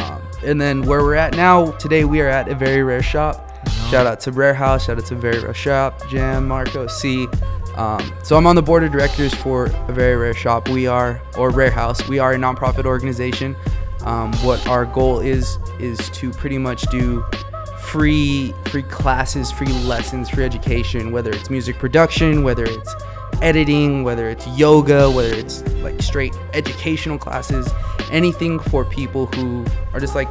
Um, 0.00 0.20
and 0.44 0.60
then 0.60 0.82
where 0.82 1.02
we're 1.02 1.14
at 1.14 1.34
now 1.36 1.72
today, 1.72 2.04
we 2.04 2.20
are 2.20 2.28
at 2.28 2.48
a 2.48 2.54
very 2.54 2.82
rare 2.82 3.02
shop. 3.02 3.43
Shout 3.94 4.08
out 4.08 4.18
to 4.22 4.32
Rare 4.32 4.54
House. 4.54 4.86
Shout 4.86 4.98
out 4.98 5.06
to 5.06 5.14
Very 5.14 5.38
Rare 5.38 5.54
Shop. 5.54 6.08
Jam, 6.08 6.48
Marco, 6.48 6.88
C. 6.88 7.28
Um, 7.76 8.12
so 8.24 8.36
I'm 8.36 8.44
on 8.44 8.56
the 8.56 8.62
board 8.62 8.82
of 8.82 8.90
directors 8.90 9.32
for 9.32 9.66
a 9.66 9.92
Very 9.92 10.16
Rare 10.16 10.34
Shop. 10.34 10.68
We 10.68 10.88
are, 10.88 11.22
or 11.38 11.50
Rare 11.50 11.70
House. 11.70 12.08
We 12.08 12.18
are 12.18 12.32
a 12.32 12.36
nonprofit 12.36 12.86
organization. 12.86 13.54
Um, 14.00 14.32
what 14.38 14.66
our 14.66 14.84
goal 14.84 15.20
is 15.20 15.58
is 15.78 16.10
to 16.10 16.32
pretty 16.32 16.58
much 16.58 16.82
do 16.90 17.24
free 17.78 18.52
free 18.64 18.82
classes, 18.82 19.52
free 19.52 19.72
lessons, 19.84 20.28
free 20.28 20.42
education. 20.44 21.12
Whether 21.12 21.30
it's 21.30 21.48
music 21.48 21.78
production, 21.78 22.42
whether 22.42 22.64
it's 22.64 22.94
editing, 23.42 24.02
whether 24.04 24.28
it's 24.28 24.46
yoga, 24.48 25.10
whether 25.10 25.34
it's 25.34 25.62
like 25.82 26.00
straight 26.02 26.34
educational 26.52 27.18
classes, 27.18 27.68
anything 28.10 28.58
for 28.58 28.84
people 28.84 29.26
who 29.26 29.64
are 29.92 30.00
just 30.00 30.14
like 30.14 30.30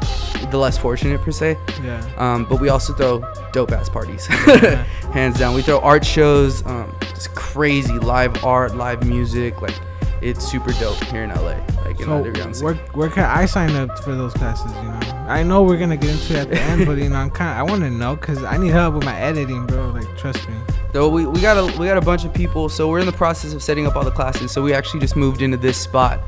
the 0.51 0.57
less 0.57 0.77
fortunate 0.77 1.21
per 1.21 1.31
se. 1.31 1.57
Yeah. 1.83 2.03
Um, 2.17 2.45
but 2.45 2.59
we 2.61 2.69
also 2.69 2.93
throw 2.93 3.23
dope 3.51 3.71
ass 3.71 3.89
parties, 3.89 4.25
hands 5.13 5.37
down. 5.39 5.53
We 5.55 5.61
throw 5.61 5.79
art 5.79 6.05
shows, 6.05 6.65
um, 6.65 6.95
just 7.01 7.33
crazy 7.35 7.97
live 7.99 8.43
art, 8.43 8.75
live 8.75 9.05
music. 9.07 9.61
Like 9.61 9.75
it's 10.21 10.43
super 10.49 10.71
dope 10.73 11.03
here 11.05 11.23
in 11.23 11.29
LA, 11.31 11.57
like 11.85 11.99
in 11.99 12.05
So 12.05 12.13
underground. 12.13 12.55
scene. 12.55 12.65
where 12.65 12.75
where 12.93 13.09
can 13.09 13.25
I 13.25 13.45
sign 13.45 13.75
up 13.75 13.99
for 14.03 14.15
those 14.15 14.33
classes? 14.33 14.71
You 14.75 14.83
know, 14.83 14.99
I 15.27 15.43
know 15.43 15.63
we're 15.63 15.77
gonna 15.77 15.97
get 15.97 16.11
into 16.11 16.33
it 16.33 16.39
at 16.39 16.49
the 16.49 16.59
end, 16.61 16.85
but 16.85 16.97
you 16.97 17.09
know, 17.09 17.17
I'm 17.17 17.29
kind 17.29 17.51
of 17.51 17.57
I 17.57 17.69
want 17.69 17.83
to 17.83 17.89
know 17.89 18.15
because 18.15 18.43
I 18.43 18.57
need 18.57 18.71
help 18.71 18.95
with 18.95 19.05
my 19.05 19.17
editing, 19.19 19.65
bro. 19.65 19.89
Like, 19.89 20.17
trust 20.17 20.47
me. 20.49 20.55
So 20.93 21.09
we, 21.09 21.25
we 21.25 21.41
got 21.41 21.57
a 21.57 21.79
we 21.79 21.87
got 21.87 21.97
a 21.97 22.01
bunch 22.01 22.23
of 22.23 22.33
people. 22.35 22.69
So 22.69 22.87
we're 22.87 22.99
in 22.99 23.07
the 23.07 23.11
process 23.11 23.53
of 23.53 23.63
setting 23.63 23.87
up 23.87 23.95
all 23.95 24.03
the 24.03 24.11
classes. 24.11 24.51
So 24.51 24.61
we 24.61 24.73
actually 24.73 24.99
just 24.99 25.15
moved 25.15 25.41
into 25.41 25.57
this 25.57 25.75
spot, 25.75 26.19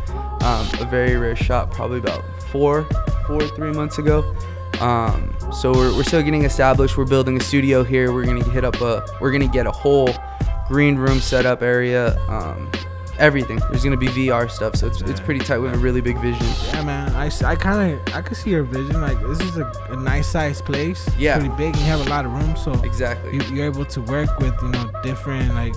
um, 0.42 0.68
a 0.82 0.88
very 0.90 1.16
rare 1.18 1.36
shop, 1.36 1.72
probably 1.72 2.00
about 2.00 2.24
four, 2.52 2.88
four 3.28 3.48
three 3.50 3.72
months 3.72 4.00
ago. 4.00 4.36
Um, 4.82 5.38
so 5.54 5.72
we're, 5.72 5.96
we're 5.96 6.04
still 6.04 6.24
getting 6.24 6.46
established. 6.46 6.98
We're 6.98 7.06
building 7.06 7.38
a 7.38 7.44
studio 7.44 7.84
here. 7.84 8.12
We're 8.12 8.26
gonna 8.26 8.44
hit 8.44 8.66
up 8.66 8.82
a 8.82 9.06
we're 9.22 9.32
gonna 9.32 9.48
get 9.48 9.68
a 9.68 9.72
whole 9.72 10.10
green 10.68 10.96
room 10.96 11.20
setup 11.20 11.62
area. 11.62 12.18
Um, 12.28 12.72
everything. 13.20 13.60
There's 13.70 13.84
gonna 13.84 13.98
be 13.98 14.08
VR 14.08 14.50
stuff. 14.50 14.76
So 14.76 14.88
it's, 14.88 15.02
it's 15.02 15.20
pretty 15.20 15.40
tight. 15.40 15.60
We 15.60 15.68
have 15.68 15.76
a 15.78 15.80
really 15.80 16.02
big 16.02 16.18
vision. 16.20 16.46
Yeah, 16.68 16.84
man. 16.84 17.12
I, 17.16 17.32
I 17.46 17.56
kind 17.56 17.94
of 18.00 18.16
I 18.16 18.22
could 18.22 18.38
see 18.38 18.52
your 18.52 18.64
vision. 18.64 19.02
Like, 19.02 19.20
this 19.28 19.40
is 19.42 19.58
a, 19.58 19.72
a 19.90 19.96
nice 19.98 20.28
sized 20.28 20.66
place. 20.66 21.06
It's 21.08 21.18
Yeah. 21.18 21.40
Pretty 21.40 21.54
big. 21.56 21.68
And 21.76 21.78
you 21.78 21.86
have 21.86 22.06
a 22.06 22.10
lot 22.10 22.26
of 22.26 22.32
room, 22.32 22.56
so 22.56 22.74
Exactly. 22.84 23.34
you, 23.36 23.42
you're 23.54 23.66
able 23.66 23.86
to 23.86 24.02
work 24.02 24.38
with 24.40 24.54
you 24.62 24.70
know 24.70 24.92
different 25.04 25.54
like. 25.56 25.74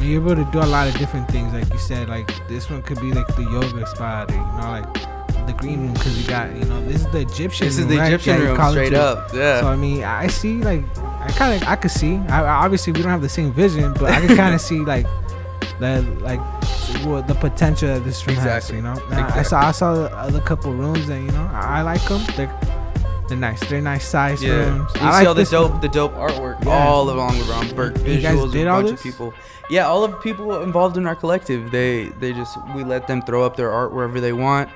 You're 0.00 0.22
able 0.22 0.34
to 0.34 0.50
do 0.50 0.60
a 0.60 0.64
lot 0.64 0.88
of 0.88 0.96
different 0.96 1.28
things, 1.30 1.52
like 1.52 1.70
you 1.70 1.78
said. 1.78 2.08
Like 2.08 2.26
this 2.48 2.70
one 2.70 2.82
could 2.82 2.98
be 3.02 3.12
like 3.12 3.26
the 3.36 3.42
yoga 3.42 3.86
spot, 3.86 4.30
or, 4.30 4.34
you 4.34 4.40
know, 4.40 4.70
like 4.70 5.46
the 5.46 5.52
green 5.58 5.80
room, 5.82 5.92
because 5.92 6.18
you 6.18 6.26
got, 6.26 6.54
you 6.56 6.64
know, 6.64 6.82
this 6.86 7.02
is 7.02 7.06
the 7.08 7.18
Egyptian. 7.20 7.66
This 7.66 7.74
is 7.76 7.80
room, 7.80 7.88
the 7.90 7.96
right? 7.98 8.06
Egyptian 8.12 8.40
Yeah, 8.40 8.48
room, 8.56 8.70
straight 8.70 8.94
up. 8.94 9.30
Yeah. 9.34 9.60
So 9.60 9.66
I 9.68 9.76
mean, 9.76 10.02
I 10.02 10.26
see 10.28 10.62
like 10.62 10.84
I 10.96 11.28
kind 11.36 11.60
of 11.62 11.68
I 11.68 11.76
could 11.76 11.90
see. 11.90 12.16
I- 12.16 12.64
obviously 12.64 12.94
we 12.94 13.02
don't 13.02 13.10
have 13.10 13.20
the 13.20 13.28
same 13.28 13.52
vision, 13.52 13.92
but 13.92 14.04
I 14.10 14.26
can 14.26 14.34
kind 14.38 14.54
of 14.54 14.60
see 14.70 14.78
like 14.80 15.04
the 15.78 16.02
like 16.20 16.40
what 17.04 17.26
the 17.28 17.34
potential 17.34 17.88
that 17.88 18.04
this 18.04 18.26
room 18.26 18.36
Exactly. 18.36 18.76
has. 18.76 18.76
You 18.76 18.82
know, 18.82 18.94
Now, 19.10 19.28
I 19.34 19.42
saw 19.42 19.60
I 19.60 19.70
saw 19.72 19.94
the 19.94 20.16
other 20.16 20.40
couple 20.40 20.72
rooms 20.72 21.08
and 21.08 21.24
you 21.26 21.32
know 21.32 21.48
I, 21.52 21.78
I 21.78 21.82
like 21.82 22.02
them. 22.08 22.22
They're 22.36 22.52
they're 23.28 23.38
nice. 23.38 23.60
They're 23.68 23.80
nice 23.80 24.04
size 24.06 24.42
Yeah, 24.42 24.54
rooms. 24.64 24.90
you 24.96 25.00
I 25.02 25.04
see 25.04 25.18
like 25.18 25.28
all 25.28 25.34
the 25.34 25.44
dope, 25.44 25.70
one. 25.72 25.80
the 25.80 25.88
dope 25.88 26.14
artwork 26.14 26.64
Yeah. 26.64 26.72
all 26.88 27.08
along 27.10 27.40
around 27.48 27.74
Burke 27.76 27.96
You 27.98 28.20
guys 28.20 28.36
Visuals. 28.36 28.52
did 28.52 28.66
a 28.66 28.70
all 28.70 28.78
bunch 28.82 28.90
this? 28.90 29.00
of 29.00 29.04
people. 29.04 29.32
Yeah, 29.70 29.86
all 29.86 30.02
of 30.02 30.10
the 30.10 30.16
people 30.16 30.62
involved 30.62 30.96
in 30.96 31.06
our 31.06 31.14
collective. 31.14 31.70
They 31.70 32.08
they 32.20 32.32
just 32.32 32.58
we 32.74 32.82
let 32.82 33.06
them 33.06 33.22
throw 33.22 33.44
up 33.44 33.54
their 33.56 33.70
art 33.70 33.92
wherever 33.94 34.20
they 34.20 34.32
want, 34.32 34.68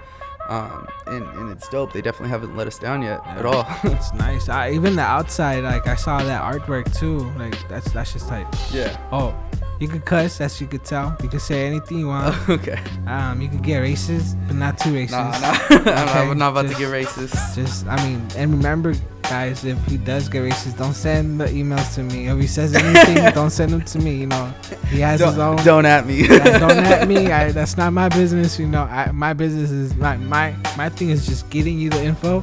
um, 0.49 0.87
and 1.09 1.25
and 1.37 1.51
it's 1.51 1.69
dope. 1.69 1.93
They 1.93 2.01
definitely 2.01 2.29
haven't 2.31 2.57
let 2.57 2.69
us 2.69 2.79
down 2.79 3.03
yet 3.03 3.21
at 3.27 3.45
all. 3.45 3.67
It's 3.85 4.13
nice. 4.15 4.49
I, 4.49 4.71
even 4.71 4.95
the 4.95 5.03
outside, 5.03 5.65
like 5.65 5.89
I 5.89 5.97
saw 5.97 6.23
that 6.23 6.41
artwork 6.43 6.97
too. 6.97 7.29
Like 7.37 7.57
that's 7.69 7.91
that's 7.91 8.13
just 8.13 8.31
like 8.31 8.47
yeah. 8.73 8.97
oh, 9.11 9.35
you 9.81 9.89
could 9.89 10.05
cuss, 10.05 10.41
as 10.41 10.61
you 10.61 10.67
could 10.67 10.85
tell. 10.85 11.17
You 11.23 11.29
could 11.29 11.41
say 11.41 11.67
anything 11.67 11.99
you 11.99 12.09
want. 12.09 12.37
okay. 12.49 12.79
um, 13.07 13.41
you 13.41 13.49
could 13.49 13.63
get 13.63 13.83
racist, 13.83 14.37
but 14.47 14.57
not 14.57 14.79
too 14.79 14.91
racist. 14.91 15.11
Nah, 15.11 15.39
nah. 15.41 15.59
I'm, 15.71 15.85
not, 15.85 16.09
Okay, 16.09 16.31
I'm 16.31 16.39
not 16.39 16.53
about 16.53 16.67
just- 16.67 16.79
to 16.79 16.85
get 16.85 16.93
racist. 16.93 17.55
Just, 17.55 17.87
I 17.87 17.97
mean, 18.07 18.27
and 18.37 18.53
remember, 18.53 18.95
guys, 19.23 19.65
if 19.65 19.83
he 19.87 19.97
does 19.97 20.29
get 20.29 20.43
racist, 20.43 20.79
don't 20.79 20.95
send 20.95 21.41
the 21.41 21.47
emails 21.47 21.95
to 21.97 22.03
me. 22.03 22.29
If 22.29 22.39
he 22.39 22.47
says 22.47 22.75
anything, 22.75 23.33
don't 23.35 23.51
send 23.51 23.73
them 23.73 23.83
to 23.83 23.99
me. 23.99 24.15
You 24.17 24.27
know, 24.27 24.53
he 24.89 25.01
has 25.01 25.21
his 25.21 25.39
own. 25.39 25.57
Don't, 25.57 25.65
don't 25.65 25.87
at 25.87 26.07
me. 26.07 26.27
Yeah, 26.29 26.59
don't 26.59 26.71
at 26.79 27.09
me. 27.09 27.33
I, 27.33 27.51
that's 27.53 27.77
not 27.77 27.93
my 27.93 28.09
business. 28.09 28.59
You 28.59 28.67
know, 28.67 28.83
I, 28.85 29.11
my 29.13 29.33
business 29.33 29.71
is 29.71 29.95
my 29.97 30.17
my 30.19 30.55
my 30.77 30.89
thing 30.89 31.11
is 31.11 31.27
just 31.27 31.51
getting 31.51 31.79
you 31.79 31.91
the 31.91 32.03
info, 32.03 32.43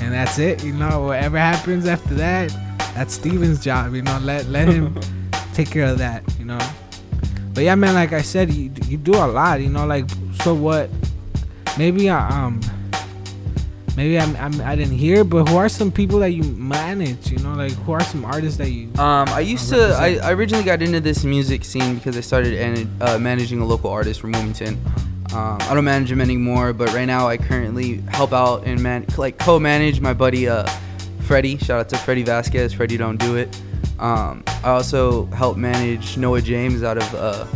and 0.00 0.12
that's 0.12 0.38
it. 0.38 0.64
You 0.64 0.72
know, 0.72 1.02
whatever 1.06 1.38
happens 1.38 1.86
after 1.86 2.14
that, 2.14 2.50
that's 2.94 3.14
Steven's 3.14 3.62
job. 3.62 3.94
You 3.94 4.02
know, 4.02 4.18
let 4.22 4.46
let 4.48 4.68
him 4.68 4.98
take 5.52 5.70
care 5.70 5.86
of 5.86 5.98
that. 5.98 6.22
You 6.38 6.44
know. 6.44 6.58
But 7.54 7.64
yeah, 7.64 7.74
man, 7.74 7.94
like 7.94 8.12
I 8.12 8.22
said, 8.22 8.52
you 8.52 8.72
you 8.86 8.96
do 8.96 9.12
a 9.14 9.26
lot. 9.26 9.60
You 9.60 9.68
know, 9.68 9.86
like 9.86 10.06
so 10.42 10.54
what? 10.54 10.90
Maybe 11.78 12.10
I 12.10 12.28
um. 12.28 12.60
Maybe 13.94 14.18
I'm, 14.18 14.34
I'm 14.36 14.58
I 14.62 14.74
didn't 14.74 14.96
hear, 14.96 15.22
but 15.22 15.50
who 15.50 15.56
are 15.56 15.68
some 15.68 15.92
people 15.92 16.18
that 16.20 16.30
you 16.30 16.42
manage? 16.44 17.30
You 17.30 17.38
know, 17.40 17.52
like 17.52 17.72
who 17.72 17.92
are 17.92 18.00
some 18.02 18.24
artists 18.24 18.56
that 18.56 18.70
you? 18.70 18.86
Um, 18.94 19.28
I 19.28 19.40
used 19.40 19.68
to. 19.68 19.92
I. 19.92 20.16
I 20.16 20.32
originally 20.32 20.64
got 20.64 20.80
into 20.80 20.98
this 20.98 21.24
music 21.24 21.62
scene 21.62 21.96
because 21.96 22.16
I 22.16 22.22
started 22.22 22.54
an, 22.54 22.90
uh, 23.02 23.18
managing 23.18 23.60
a 23.60 23.66
local 23.66 23.90
artist 23.90 24.20
from 24.20 24.32
Wilmington. 24.32 24.80
Um, 25.34 25.58
I 25.60 25.74
don't 25.74 25.84
manage 25.84 26.10
him 26.10 26.22
anymore, 26.22 26.72
but 26.72 26.92
right 26.94 27.04
now 27.04 27.28
I 27.28 27.36
currently 27.36 28.02
help 28.08 28.32
out 28.32 28.64
and 28.66 28.82
man 28.82 29.04
like 29.18 29.38
co-manage 29.38 30.00
my 30.00 30.14
buddy 30.14 30.48
uh, 30.48 30.66
Freddie. 31.20 31.58
Shout 31.58 31.80
out 31.80 31.88
to 31.90 31.96
Freddie 31.98 32.22
Vasquez. 32.22 32.72
Freddie, 32.72 32.96
don't 32.96 33.18
do 33.18 33.36
it. 33.36 33.54
Um, 34.02 34.42
I 34.64 34.70
also 34.70 35.26
help 35.26 35.56
manage 35.56 36.16
Noah 36.16 36.42
James 36.42 36.82
out 36.82 36.98
of 36.98 37.14
uh, 37.14 37.46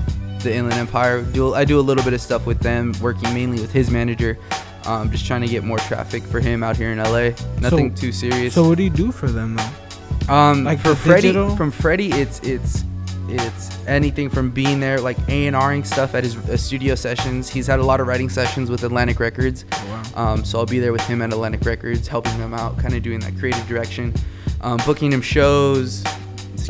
the 0.43 0.55
Inland 0.55 0.79
Empire. 0.79 1.23
Do 1.23 1.55
I 1.55 1.65
do 1.65 1.81
a 1.81 1.83
little 1.83 2.05
bit 2.05 2.13
of 2.15 2.21
stuff 2.21 2.47
with 2.47 2.61
them, 2.61 2.95
working 3.01 3.35
mainly 3.35 3.61
with 3.61 3.73
his 3.73 3.91
manager. 3.91 4.39
Um, 4.85 5.11
just 5.11 5.27
trying 5.27 5.41
to 5.41 5.49
get 5.49 5.65
more 5.65 5.79
traffic 5.79 6.23
for 6.23 6.39
him 6.39 6.63
out 6.63 6.77
here 6.77 6.93
in 6.93 6.99
LA. 6.99 7.31
Nothing 7.61 7.93
too 7.93 8.13
serious. 8.13 8.55
So 8.55 8.69
what 8.69 8.79
do 8.79 8.85
you 8.85 8.91
do 8.91 9.11
for 9.11 9.27
them 9.27 9.57
though? 9.57 10.33
Um, 10.33 10.63
Like 10.63 10.79
for 10.79 10.95
Freddie, 10.95 11.33
from 11.57 11.73
Freddie, 11.73 12.13
it's 12.13 12.39
it's 12.41 12.85
it's 13.29 13.85
anything 13.89 14.31
from 14.31 14.51
being 14.51 14.79
there, 14.79 15.01
like 15.01 15.17
A 15.29 15.49
and 15.49 15.57
Ring 15.57 15.83
stuff 15.83 16.15
at 16.15 16.23
his 16.23 16.37
uh, 16.37 16.57
studio 16.57 16.95
sessions. 16.95 17.49
He's 17.49 17.67
had 17.67 17.81
a 17.81 17.85
lot 17.85 18.01
of 18.01 18.07
writing 18.07 18.29
sessions 18.29 18.71
with 18.71 18.85
Atlantic 18.85 19.19
Records, 19.19 19.65
Oh, 19.73 20.03
wow. 20.15 20.33
um, 20.35 20.45
so 20.45 20.61
I'll 20.61 20.67
be 20.67 20.79
there 20.79 20.93
with 20.93 21.05
him 21.09 21.21
at 21.23 21.33
Atlantic 21.33 21.65
Records, 21.65 22.07
helping 22.07 22.35
him 22.35 22.55
out, 22.55 22.79
kind 22.79 22.95
of 22.95 23.03
doing 23.03 23.19
that 23.21 23.37
creative 23.37 23.67
direction, 23.67 24.15
um, 24.61 24.79
booking 24.87 25.13
him 25.13 25.21
shows. 25.23 26.05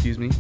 Excuse 0.07 0.21
me, 0.21 0.31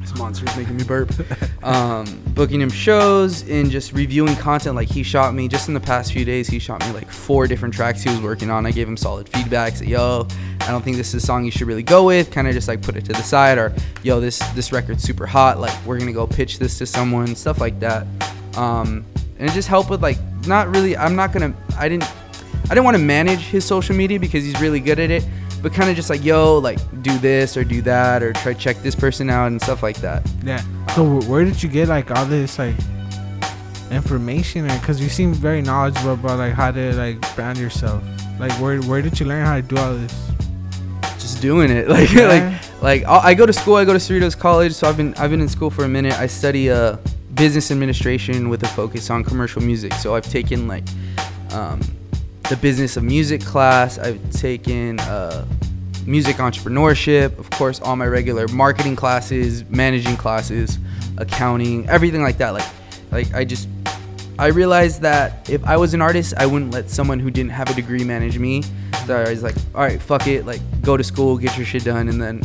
this 0.00 0.16
monster 0.16 0.46
is 0.46 0.56
making 0.56 0.78
me 0.78 0.84
burp. 0.84 1.12
um, 1.62 2.06
booking 2.28 2.62
him 2.62 2.70
shows 2.70 3.46
and 3.46 3.70
just 3.70 3.92
reviewing 3.92 4.34
content. 4.36 4.74
Like 4.74 4.88
he 4.88 5.02
shot 5.02 5.34
me 5.34 5.48
just 5.48 5.68
in 5.68 5.74
the 5.74 5.80
past 5.80 6.14
few 6.14 6.24
days. 6.24 6.48
He 6.48 6.58
shot 6.58 6.80
me 6.80 6.90
like 6.92 7.10
four 7.10 7.46
different 7.46 7.74
tracks 7.74 8.02
he 8.02 8.08
was 8.08 8.22
working 8.22 8.50
on. 8.50 8.64
I 8.64 8.70
gave 8.70 8.88
him 8.88 8.96
solid 8.96 9.28
feedback. 9.28 9.76
Said, 9.76 9.88
"Yo, 9.88 10.26
I 10.62 10.68
don't 10.68 10.82
think 10.82 10.96
this 10.96 11.08
is 11.08 11.22
a 11.22 11.26
song 11.26 11.44
you 11.44 11.50
should 11.50 11.66
really 11.66 11.82
go 11.82 12.06
with." 12.06 12.30
Kind 12.30 12.48
of 12.48 12.54
just 12.54 12.66
like 12.66 12.80
put 12.80 12.96
it 12.96 13.04
to 13.04 13.12
the 13.12 13.22
side. 13.22 13.58
Or, 13.58 13.70
"Yo, 14.02 14.18
this 14.18 14.38
this 14.54 14.72
record's 14.72 15.02
super 15.02 15.26
hot. 15.26 15.60
Like 15.60 15.76
we're 15.84 15.98
gonna 15.98 16.14
go 16.14 16.26
pitch 16.26 16.58
this 16.58 16.78
to 16.78 16.86
someone." 16.86 17.36
Stuff 17.36 17.60
like 17.60 17.78
that. 17.80 18.06
Um, 18.56 19.04
and 19.38 19.46
it 19.46 19.52
just 19.52 19.68
helped 19.68 19.90
with 19.90 20.02
like 20.02 20.16
not 20.46 20.74
really. 20.74 20.96
I'm 20.96 21.16
not 21.16 21.34
gonna. 21.34 21.52
I 21.76 21.86
didn't. 21.86 22.10
I 22.64 22.68
didn't 22.68 22.84
want 22.84 22.96
to 22.96 23.02
manage 23.02 23.40
his 23.40 23.62
social 23.62 23.94
media 23.94 24.18
because 24.18 24.42
he's 24.42 24.58
really 24.58 24.80
good 24.80 24.98
at 24.98 25.10
it 25.10 25.22
but 25.64 25.72
kind 25.72 25.88
of 25.88 25.96
just 25.96 26.10
like 26.10 26.22
yo 26.22 26.58
like 26.58 26.78
do 27.02 27.16
this 27.18 27.56
or 27.56 27.64
do 27.64 27.80
that 27.82 28.22
or 28.22 28.34
try 28.34 28.52
check 28.52 28.76
this 28.82 28.94
person 28.94 29.30
out 29.30 29.46
and 29.46 29.60
stuff 29.60 29.82
like 29.82 29.96
that 29.96 30.22
Yeah. 30.44 30.62
So 30.94 31.20
where 31.22 31.42
did 31.44 31.60
you 31.62 31.68
get 31.70 31.88
like 31.88 32.10
all 32.12 32.26
this 32.26 32.58
like 32.58 32.76
information? 33.90 34.66
Because 34.66 35.00
you 35.00 35.08
seem 35.08 35.32
very 35.34 35.62
knowledgeable 35.62 36.14
about 36.14 36.38
like 36.38 36.52
how 36.52 36.70
to 36.70 36.94
like 36.96 37.16
brand 37.34 37.58
yourself. 37.58 38.02
Like 38.38 38.52
where 38.60 38.80
where 38.82 39.02
did 39.02 39.18
you 39.18 39.26
learn 39.26 39.44
how 39.44 39.56
to 39.56 39.62
do 39.62 39.76
all 39.76 39.94
this? 39.94 40.14
just 41.18 41.40
doing 41.40 41.70
it 41.70 41.88
like 41.96 42.12
Yeah. 42.12 42.28
like 42.28 42.82
like 42.82 43.04
I 43.04 43.30
I 43.30 43.34
go 43.34 43.46
to 43.46 43.52
school 43.52 43.76
I 43.76 43.84
go 43.86 43.92
to 43.94 43.98
Cerritos 43.98 44.36
College 44.38 44.72
so 44.72 44.86
I've 44.88 44.96
been 44.96 45.14
I've 45.14 45.30
been 45.30 45.40
in 45.40 45.48
school 45.48 45.70
for 45.70 45.84
a 45.84 45.88
minute 45.88 46.12
I 46.20 46.26
study 46.26 46.70
uh 46.70 46.96
business 47.34 47.70
administration 47.70 48.48
with 48.50 48.62
a 48.62 48.68
focus 48.68 49.08
on 49.10 49.24
commercial 49.24 49.62
music 49.62 49.92
so 49.94 50.14
I've 50.14 50.28
taken 50.28 50.68
like 50.68 50.84
um, 51.52 51.80
the 52.48 52.56
business 52.56 52.96
of 52.96 53.02
music 53.02 53.40
class 53.40 53.98
I've 53.98 54.30
taken 54.30 55.00
uh, 55.00 55.46
music 56.06 56.36
entrepreneurship 56.36 57.38
of 57.38 57.48
course 57.50 57.80
all 57.80 57.96
my 57.96 58.06
regular 58.06 58.46
marketing 58.48 58.96
classes 58.96 59.64
managing 59.70 60.16
classes 60.16 60.78
accounting 61.18 61.88
everything 61.88 62.22
like 62.22 62.38
that 62.38 62.50
like 62.50 62.66
like 63.10 63.32
I 63.34 63.44
just 63.44 63.68
I 64.38 64.48
realized 64.48 65.02
that 65.02 65.48
if 65.48 65.64
I 65.64 65.76
was 65.76 65.94
an 65.94 66.02
artist, 66.02 66.34
I 66.36 66.46
wouldn't 66.46 66.72
let 66.72 66.90
someone 66.90 67.20
who 67.20 67.30
didn't 67.30 67.52
have 67.52 67.70
a 67.70 67.74
degree 67.74 68.02
manage 68.02 68.36
me. 68.36 68.64
So 69.06 69.16
I 69.16 69.30
was 69.30 69.44
like, 69.44 69.54
all 69.74 69.82
right, 69.82 70.02
fuck 70.02 70.26
it, 70.26 70.44
like 70.44 70.60
go 70.82 70.96
to 70.96 71.04
school, 71.04 71.38
get 71.38 71.56
your 71.56 71.64
shit 71.64 71.84
done, 71.84 72.08
and 72.08 72.20
then 72.20 72.42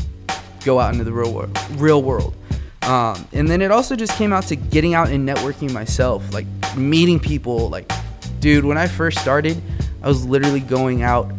go 0.63 0.79
out 0.79 0.93
into 0.93 1.03
the 1.03 1.11
real 1.11 1.33
world. 1.33 1.57
Real 1.77 2.03
world. 2.03 2.35
Um, 2.83 3.27
and 3.33 3.47
then 3.47 3.63
it 3.63 3.71
also 3.71 3.95
just 3.95 4.13
came 4.17 4.31
out 4.31 4.43
to 4.47 4.55
getting 4.55 4.93
out 4.93 5.09
and 5.09 5.27
networking 5.27 5.71
myself, 5.73 6.31
like 6.31 6.45
meeting 6.77 7.19
people. 7.19 7.69
Like, 7.69 7.91
dude, 8.39 8.65
when 8.65 8.77
I 8.77 8.87
first 8.87 9.17
started, 9.17 9.59
I 10.03 10.07
was 10.07 10.25
literally 10.25 10.59
going 10.61 11.01
out 11.03 11.31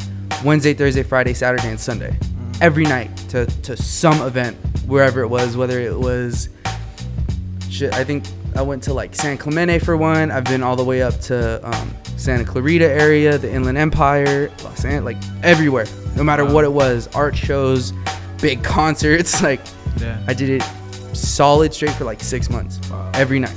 Wednesday, 0.44 0.74
Thursday, 0.74 1.02
Friday, 1.02 1.34
Saturday, 1.34 1.68
and 1.68 1.78
Sunday, 1.80 2.16
every 2.60 2.84
night 2.84 3.14
to 3.30 3.46
to 3.46 3.76
some 3.76 4.20
event, 4.22 4.56
wherever 4.86 5.20
it 5.22 5.28
was, 5.28 5.56
whether 5.56 5.78
it 5.80 5.98
was 5.98 6.48
shit, 7.70 7.92
I 7.94 8.04
think 8.04 8.24
I 8.56 8.62
went 8.62 8.82
to 8.84 8.94
like 8.94 9.14
San 9.14 9.38
Clemente 9.38 9.78
for 9.78 9.96
one. 9.96 10.30
I've 10.30 10.44
been 10.44 10.62
all 10.62 10.76
the 10.76 10.84
way 10.84 11.02
up 11.02 11.18
to 11.22 11.60
um, 11.66 11.94
Santa 12.16 12.44
Clarita 12.44 12.84
area, 12.88 13.38
the 13.38 13.52
Inland 13.52 13.78
Empire, 13.78 14.50
Los 14.64 14.84
Angeles, 14.84 15.14
like 15.14 15.44
everywhere. 15.44 15.86
No 16.16 16.24
matter 16.24 16.44
Wow. 16.44 16.52
what 16.54 16.64
it 16.64 16.72
was, 16.72 17.08
art 17.14 17.36
shows, 17.36 17.92
big 18.40 18.62
concerts. 18.76 19.42
Like 19.42 19.60
Yeah. 19.98 20.20
I 20.26 20.34
did 20.34 20.50
it 20.50 20.62
solid 21.12 21.72
straight 21.72 21.92
for 21.94 22.04
like 22.04 22.20
six 22.20 22.50
months, 22.50 22.80
Wow. 22.90 23.10
every 23.14 23.38
night. 23.38 23.54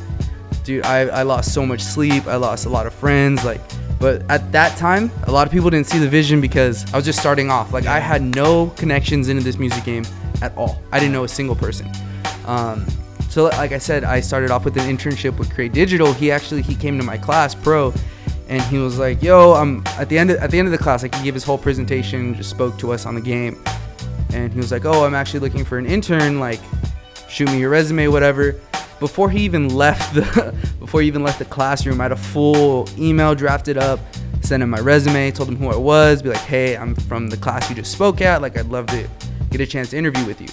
Dude, 0.64 0.86
I, 0.86 1.02
I 1.08 1.24
lost 1.24 1.54
so 1.54 1.66
much 1.66 1.82
sleep. 1.82 2.26
I 2.28 2.36
lost 2.38 2.66
a 2.66 2.70
lot 2.70 2.88
of 2.88 2.94
friends. 2.94 3.44
Like, 3.44 3.60
but 4.04 4.22
at 4.30 4.52
that 4.52 4.78
time, 4.78 5.10
a 5.28 5.32
lot 5.32 5.48
of 5.48 5.54
people 5.54 5.70
didn't 5.70 5.88
see 5.88 5.98
the 5.98 6.10
vision 6.10 6.42
because 6.42 6.84
I 6.94 6.98
was 6.98 7.06
just 7.06 7.20
starting 7.20 7.50
off. 7.50 7.72
Like, 7.72 7.86
I 7.86 8.00
had 8.00 8.22
no 8.22 8.68
connections 8.72 9.30
into 9.30 9.42
this 9.42 9.58
music 9.58 9.86
game 9.86 10.04
at 10.42 10.54
all. 10.58 10.82
I 10.92 11.00
didn't 11.00 11.14
know 11.14 11.24
a 11.24 11.30
single 11.30 11.56
person. 11.56 11.90
Um, 12.46 12.86
so, 13.30 13.46
like 13.46 13.72
I 13.72 13.78
said, 13.78 14.04
I 14.04 14.20
started 14.20 14.52
off 14.52 14.66
with 14.66 14.76
an 14.76 14.94
internship 14.94 15.40
with 15.40 15.54
Create 15.54 15.72
Digital. 15.72 16.12
He 16.12 16.32
actually 16.32 16.64
he 16.64 16.76
came 16.76 16.98
to 16.98 17.04
my 17.06 17.18
class, 17.18 17.56
pro, 17.56 17.94
and 18.50 18.62
he 18.64 18.78
was 18.78 19.00
like, 19.00 19.24
"Yo, 19.24 19.54
I'm 19.54 19.82
at 19.98 20.10
the 20.10 20.18
end 20.18 20.32
of, 20.32 20.38
at 20.40 20.52
the 20.52 20.60
end 20.60 20.68
of 20.68 20.74
the 20.74 20.78
class. 20.78 21.02
Like, 21.02 21.16
he 21.16 21.24
gave 21.24 21.34
his 21.34 21.46
whole 21.46 21.58
presentation, 21.58 22.36
just 22.36 22.50
spoke 22.50 22.78
to 22.80 22.92
us 22.92 23.06
on 23.06 23.16
the 23.16 23.22
game, 23.22 23.64
and 24.34 24.52
he 24.52 24.58
was 24.58 24.70
like, 24.70 24.84
"Oh, 24.84 25.06
I'm 25.06 25.16
actually 25.16 25.40
looking 25.40 25.64
for 25.64 25.78
an 25.78 25.86
intern. 25.86 26.42
Like, 26.42 26.60
shoot 27.30 27.50
me 27.50 27.58
your 27.58 27.70
resume, 27.70 28.08
whatever." 28.10 28.60
Before 29.04 29.30
he 29.30 29.42
even 29.42 29.68
left 29.68 30.16
the 30.16 30.56
before 30.80 31.02
he 31.02 31.08
even 31.08 31.24
left 31.24 31.38
the 31.38 31.44
classroom, 31.44 32.00
I 32.00 32.06
had 32.06 32.14
a 32.14 32.16
full 32.16 32.88
email 32.98 33.36
drafted 33.36 33.78
up, 33.78 34.00
sent 34.40 34.64
him 34.64 34.70
my 34.70 34.80
resume, 34.80 35.30
told 35.32 35.50
him 35.50 35.58
who 35.58 35.68
I 35.68 35.76
was, 35.76 36.22
be 36.22 36.30
like, 36.30 36.38
"Hey, 36.38 36.78
I'm 36.78 36.96
from 36.96 37.28
the 37.28 37.36
class 37.36 37.70
you 37.70 37.76
just 37.76 37.92
spoke 37.92 38.22
at. 38.22 38.42
Like, 38.42 38.58
I'd 38.58 38.68
love 38.68 38.86
to 38.88 39.06
get 39.52 39.60
a 39.60 39.66
chance 39.66 39.90
to 39.90 39.98
interview 39.98 40.26
with 40.26 40.40
you." 40.40 40.48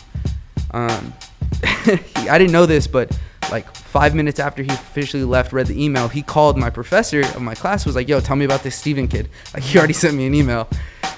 Um, 0.72 1.14
I 1.62 2.38
didn't 2.38 2.50
know 2.50 2.66
this, 2.66 2.88
but 2.88 3.16
like 3.50 3.72
five 3.74 4.14
minutes 4.14 4.38
after 4.38 4.62
he 4.62 4.68
officially 4.70 5.24
left, 5.24 5.52
read 5.52 5.66
the 5.66 5.82
email, 5.82 6.08
he 6.08 6.22
called 6.22 6.56
my 6.56 6.70
professor 6.70 7.20
of 7.20 7.42
my 7.42 7.54
class, 7.54 7.84
was 7.86 7.96
like, 7.96 8.08
"Yo, 8.08 8.20
tell 8.20 8.36
me 8.36 8.44
about 8.44 8.62
this 8.62 8.76
Steven 8.76 9.08
kid." 9.08 9.28
Like, 9.54 9.62
he 9.62 9.78
already 9.78 9.92
sent 9.92 10.14
me 10.14 10.26
an 10.26 10.34
email, 10.34 10.68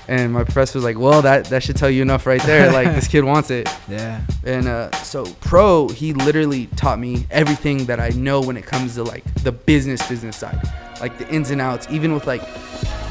and 0.08 0.32
my 0.32 0.44
professor 0.44 0.78
was 0.78 0.84
like, 0.84 0.98
"Well, 0.98 1.22
that 1.22 1.46
that 1.46 1.62
should 1.62 1.76
tell 1.76 1.90
you 1.90 2.02
enough 2.02 2.26
right 2.26 2.42
there. 2.42 2.72
Like, 2.72 2.88
this 2.94 3.08
kid 3.08 3.24
wants 3.24 3.50
it." 3.50 3.68
Yeah. 3.88 4.22
And 4.44 4.68
uh, 4.68 4.90
so 5.02 5.26
pro, 5.40 5.88
he 5.88 6.14
literally 6.14 6.66
taught 6.76 6.98
me 6.98 7.26
everything 7.30 7.84
that 7.86 8.00
I 8.00 8.08
know 8.10 8.40
when 8.40 8.56
it 8.56 8.64
comes 8.64 8.94
to 8.94 9.02
like 9.02 9.22
the 9.42 9.52
business 9.52 10.06
business 10.08 10.36
side, 10.36 10.58
like 11.00 11.18
the 11.18 11.28
ins 11.28 11.50
and 11.50 11.60
outs, 11.60 11.86
even 11.90 12.14
with 12.14 12.26
like 12.26 12.42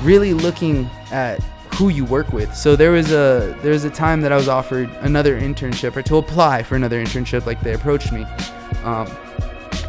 really 0.02 0.34
looking 0.34 0.90
at 1.12 1.40
who 1.74 1.90
you 1.90 2.06
work 2.06 2.34
with. 2.34 2.54
So 2.56 2.76
there 2.76 2.92
was 2.92 3.12
a 3.12 3.58
there 3.62 3.72
was 3.72 3.84
a 3.84 3.90
time 3.90 4.22
that 4.22 4.32
I 4.32 4.38
was 4.38 4.48
offered 4.48 4.90
another 5.02 5.40
internship 5.40 5.96
or 5.96 6.02
to 6.04 6.18
apply 6.18 6.64
for 6.64 6.76
another 6.76 7.04
internship. 7.04 7.46
Like 7.46 7.62
they 7.62 7.74
approached 7.74 8.12
me. 8.12 8.26
Um, 8.84 9.10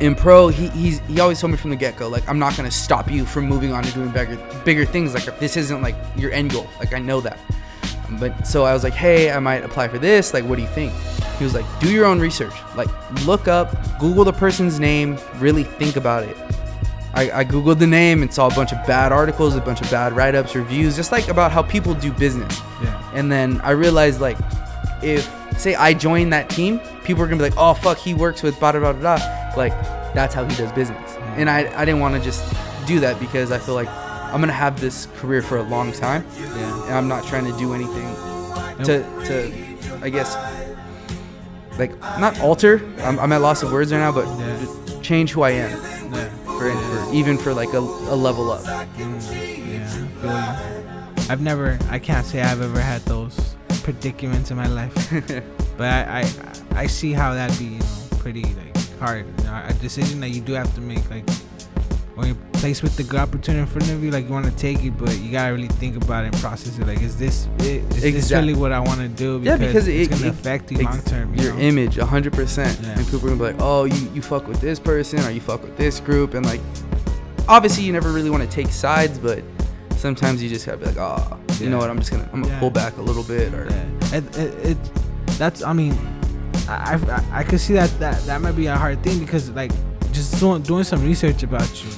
in 0.00 0.14
pro, 0.14 0.48
he 0.48 0.68
he's, 0.68 1.00
he 1.00 1.20
always 1.20 1.40
told 1.40 1.52
me 1.52 1.56
from 1.56 1.70
the 1.70 1.76
get 1.76 1.96
go, 1.96 2.08
like 2.08 2.28
I'm 2.28 2.38
not 2.38 2.56
gonna 2.56 2.70
stop 2.70 3.10
you 3.10 3.24
from 3.24 3.46
moving 3.46 3.72
on 3.72 3.84
to 3.84 3.92
doing 3.92 4.10
bigger 4.10 4.36
bigger 4.64 4.84
things. 4.84 5.14
Like 5.14 5.38
this 5.38 5.56
isn't 5.56 5.82
like 5.82 5.96
your 6.16 6.32
end 6.32 6.52
goal. 6.52 6.68
Like 6.78 6.92
I 6.92 6.98
know 6.98 7.20
that. 7.20 7.38
But 8.18 8.46
so 8.46 8.64
I 8.64 8.74
was 8.74 8.84
like, 8.84 8.92
hey, 8.92 9.30
I 9.30 9.38
might 9.38 9.64
apply 9.64 9.88
for 9.88 9.98
this. 9.98 10.34
Like, 10.34 10.44
what 10.44 10.56
do 10.56 10.62
you 10.62 10.68
think? 10.68 10.92
He 11.38 11.44
was 11.44 11.54
like, 11.54 11.64
do 11.80 11.90
your 11.90 12.04
own 12.04 12.20
research. 12.20 12.52
Like, 12.76 12.88
look 13.24 13.48
up, 13.48 13.74
Google 13.98 14.24
the 14.24 14.32
person's 14.32 14.78
name, 14.78 15.18
really 15.36 15.64
think 15.64 15.96
about 15.96 16.24
it. 16.24 16.36
I, 17.14 17.40
I 17.40 17.44
Googled 17.44 17.78
the 17.78 17.86
name 17.86 18.22
and 18.22 18.32
saw 18.32 18.46
a 18.48 18.54
bunch 18.54 18.72
of 18.72 18.78
bad 18.86 19.12
articles, 19.12 19.54
a 19.54 19.60
bunch 19.60 19.80
of 19.82 19.90
bad 19.90 20.14
write 20.14 20.34
ups, 20.34 20.54
reviews, 20.54 20.96
just 20.96 21.12
like 21.12 21.28
about 21.28 21.52
how 21.52 21.62
people 21.62 21.92
do 21.94 22.10
business. 22.12 22.58
Yeah. 22.82 23.10
And 23.14 23.30
then 23.30 23.60
I 23.62 23.70
realized, 23.72 24.20
like, 24.20 24.38
if, 25.02 25.30
say, 25.58 25.74
I 25.74 25.92
join 25.94 26.30
that 26.30 26.48
team, 26.48 26.80
people 27.04 27.22
are 27.22 27.26
gonna 27.26 27.36
be 27.36 27.42
like, 27.50 27.58
oh, 27.58 27.74
fuck, 27.74 27.98
he 27.98 28.14
works 28.14 28.42
with 28.42 28.58
blah, 28.58 28.72
blah, 28.72 28.80
blah, 28.80 28.92
blah. 28.94 29.52
Like, 29.56 29.72
that's 30.14 30.32
how 30.34 30.44
he 30.46 30.56
does 30.56 30.72
business. 30.72 31.16
And 31.36 31.50
I, 31.50 31.70
I 31.78 31.84
didn't 31.84 32.00
wanna 32.00 32.20
just 32.20 32.42
do 32.86 32.98
that 33.00 33.20
because 33.20 33.52
I 33.52 33.58
feel 33.58 33.74
like 33.74 33.88
I'm 33.88 34.40
gonna 34.40 34.52
have 34.52 34.80
this 34.80 35.06
career 35.16 35.42
for 35.42 35.58
a 35.58 35.62
long 35.62 35.92
time 35.92 36.24
Yeah. 36.38 36.84
and 36.86 36.94
I'm 36.94 37.06
not 37.08 37.24
trying 37.26 37.44
to 37.44 37.56
do 37.58 37.74
anything 37.74 38.14
to 38.84 39.02
to 39.26 39.98
I 40.02 40.08
guess 40.08 40.34
like 41.78 41.98
not 42.18 42.40
alter. 42.40 42.82
I'm, 43.00 43.18
I'm 43.18 43.32
at 43.32 43.40
loss 43.42 43.62
of 43.62 43.70
words 43.72 43.92
right 43.92 43.98
now, 43.98 44.10
but 44.12 44.26
Yeah. 44.38 45.00
change 45.02 45.32
who 45.32 45.42
I 45.42 45.50
am 45.50 45.70
Yeah. 46.12 46.28
For, 46.70 47.06
for 47.06 47.14
even 47.14 47.38
for 47.38 47.54
like 47.54 47.72
a, 47.72 47.78
a 47.78 48.16
level 48.16 48.50
up. 48.50 48.64
Yeah. 48.64 48.86
I've 51.28 51.40
never. 51.40 51.78
I 51.90 51.98
can't 51.98 52.26
say 52.26 52.42
I've 52.42 52.60
ever 52.60 52.80
had 52.80 53.02
those 53.02 53.56
predicaments 53.82 54.50
in 54.50 54.56
my 54.56 54.66
life, 54.66 54.94
but 55.76 55.88
I 55.88 56.20
I, 56.20 56.82
I 56.82 56.86
see 56.86 57.12
how 57.12 57.34
that'd 57.34 57.58
be 57.58 57.64
you 57.64 57.78
know 57.78 57.86
pretty 58.18 58.44
like 58.44 58.76
hard. 58.98 59.26
You 59.38 59.44
know, 59.44 59.64
a 59.66 59.72
decision 59.74 60.20
that 60.20 60.30
you 60.30 60.40
do 60.40 60.52
have 60.52 60.72
to 60.74 60.80
make 60.80 61.08
like 61.10 61.24
when 62.14 62.26
you're 62.28 62.36
placed 62.52 62.82
with 62.82 62.96
the 62.96 63.02
good 63.02 63.18
opportunity 63.20 63.60
in 63.62 63.66
front 63.66 63.90
of 63.90 64.04
you, 64.04 64.10
like 64.10 64.26
you 64.26 64.30
want 64.32 64.44
to 64.44 64.52
take 64.52 64.84
it, 64.84 64.90
but 64.98 65.16
you 65.18 65.32
gotta 65.32 65.52
really 65.54 65.68
think 65.68 65.96
about 65.96 66.24
it 66.24 66.32
and 66.34 66.36
process 66.42 66.78
it. 66.78 66.86
Like, 66.86 67.00
is 67.00 67.16
this 67.16 67.48
it, 67.60 67.82
is 67.96 68.02
this 68.02 68.30
really 68.32 68.54
what 68.54 68.70
I 68.72 68.80
want 68.80 69.00
to 69.00 69.08
do? 69.08 69.40
Yeah, 69.42 69.56
because 69.56 69.88
it's 69.88 70.08
it- 70.08 70.10
gonna 70.10 70.26
it- 70.26 70.30
affect 70.30 70.70
you 70.70 70.78
Ex- 70.80 70.84
long 70.84 71.02
term. 71.04 71.34
You 71.34 71.44
Your 71.44 71.54
know? 71.54 71.60
image, 71.60 71.96
100%. 71.96 72.82
And 72.84 73.06
people 73.06 73.18
are 73.18 73.34
gonna 73.34 73.36
be 73.36 73.42
like, 73.52 73.56
oh, 73.60 73.84
you, 73.84 74.10
you 74.14 74.20
fuck 74.22 74.46
with 74.46 74.60
this 74.60 74.78
person 74.78 75.20
or 75.20 75.30
you 75.30 75.40
fuck 75.40 75.62
with 75.62 75.76
this 75.76 76.00
group. 76.00 76.34
And 76.34 76.44
like, 76.44 76.60
obviously, 77.48 77.84
you 77.84 77.92
never 77.92 78.12
really 78.12 78.30
want 78.30 78.42
to 78.42 78.48
take 78.48 78.68
sides, 78.68 79.18
but 79.18 79.42
sometimes 79.96 80.42
you 80.42 80.48
just 80.48 80.66
gotta 80.66 80.78
be 80.78 80.86
like, 80.86 80.98
oh, 80.98 81.38
you 81.60 81.70
know 81.70 81.78
what? 81.78 81.88
I'm 81.90 81.98
just 81.98 82.10
gonna, 82.10 82.28
I'm 82.32 82.42
gonna 82.42 82.54
Yeah. 82.54 82.60
pull 82.60 82.70
back 82.70 82.96
a 82.98 83.02
little 83.02 83.22
bit. 83.24 83.52
Or 83.54 83.66
Yeah. 83.70 84.16
It, 84.18 84.36
it, 84.36 84.66
it, 84.70 84.78
that's 85.38 85.62
I 85.62 85.72
mean, 85.72 85.94
I, 86.68 86.94
I 87.32 87.40
I 87.40 87.44
could 87.44 87.58
see 87.60 87.72
that 87.74 87.88
that 87.98 88.22
that 88.26 88.40
might 88.42 88.52
be 88.52 88.66
a 88.66 88.76
hard 88.76 89.02
thing 89.02 89.18
because 89.18 89.48
like 89.50 89.72
just 90.12 90.38
doing 90.38 90.60
doing 90.62 90.84
some 90.84 91.02
research 91.02 91.42
about 91.42 91.82
you, 91.82 91.90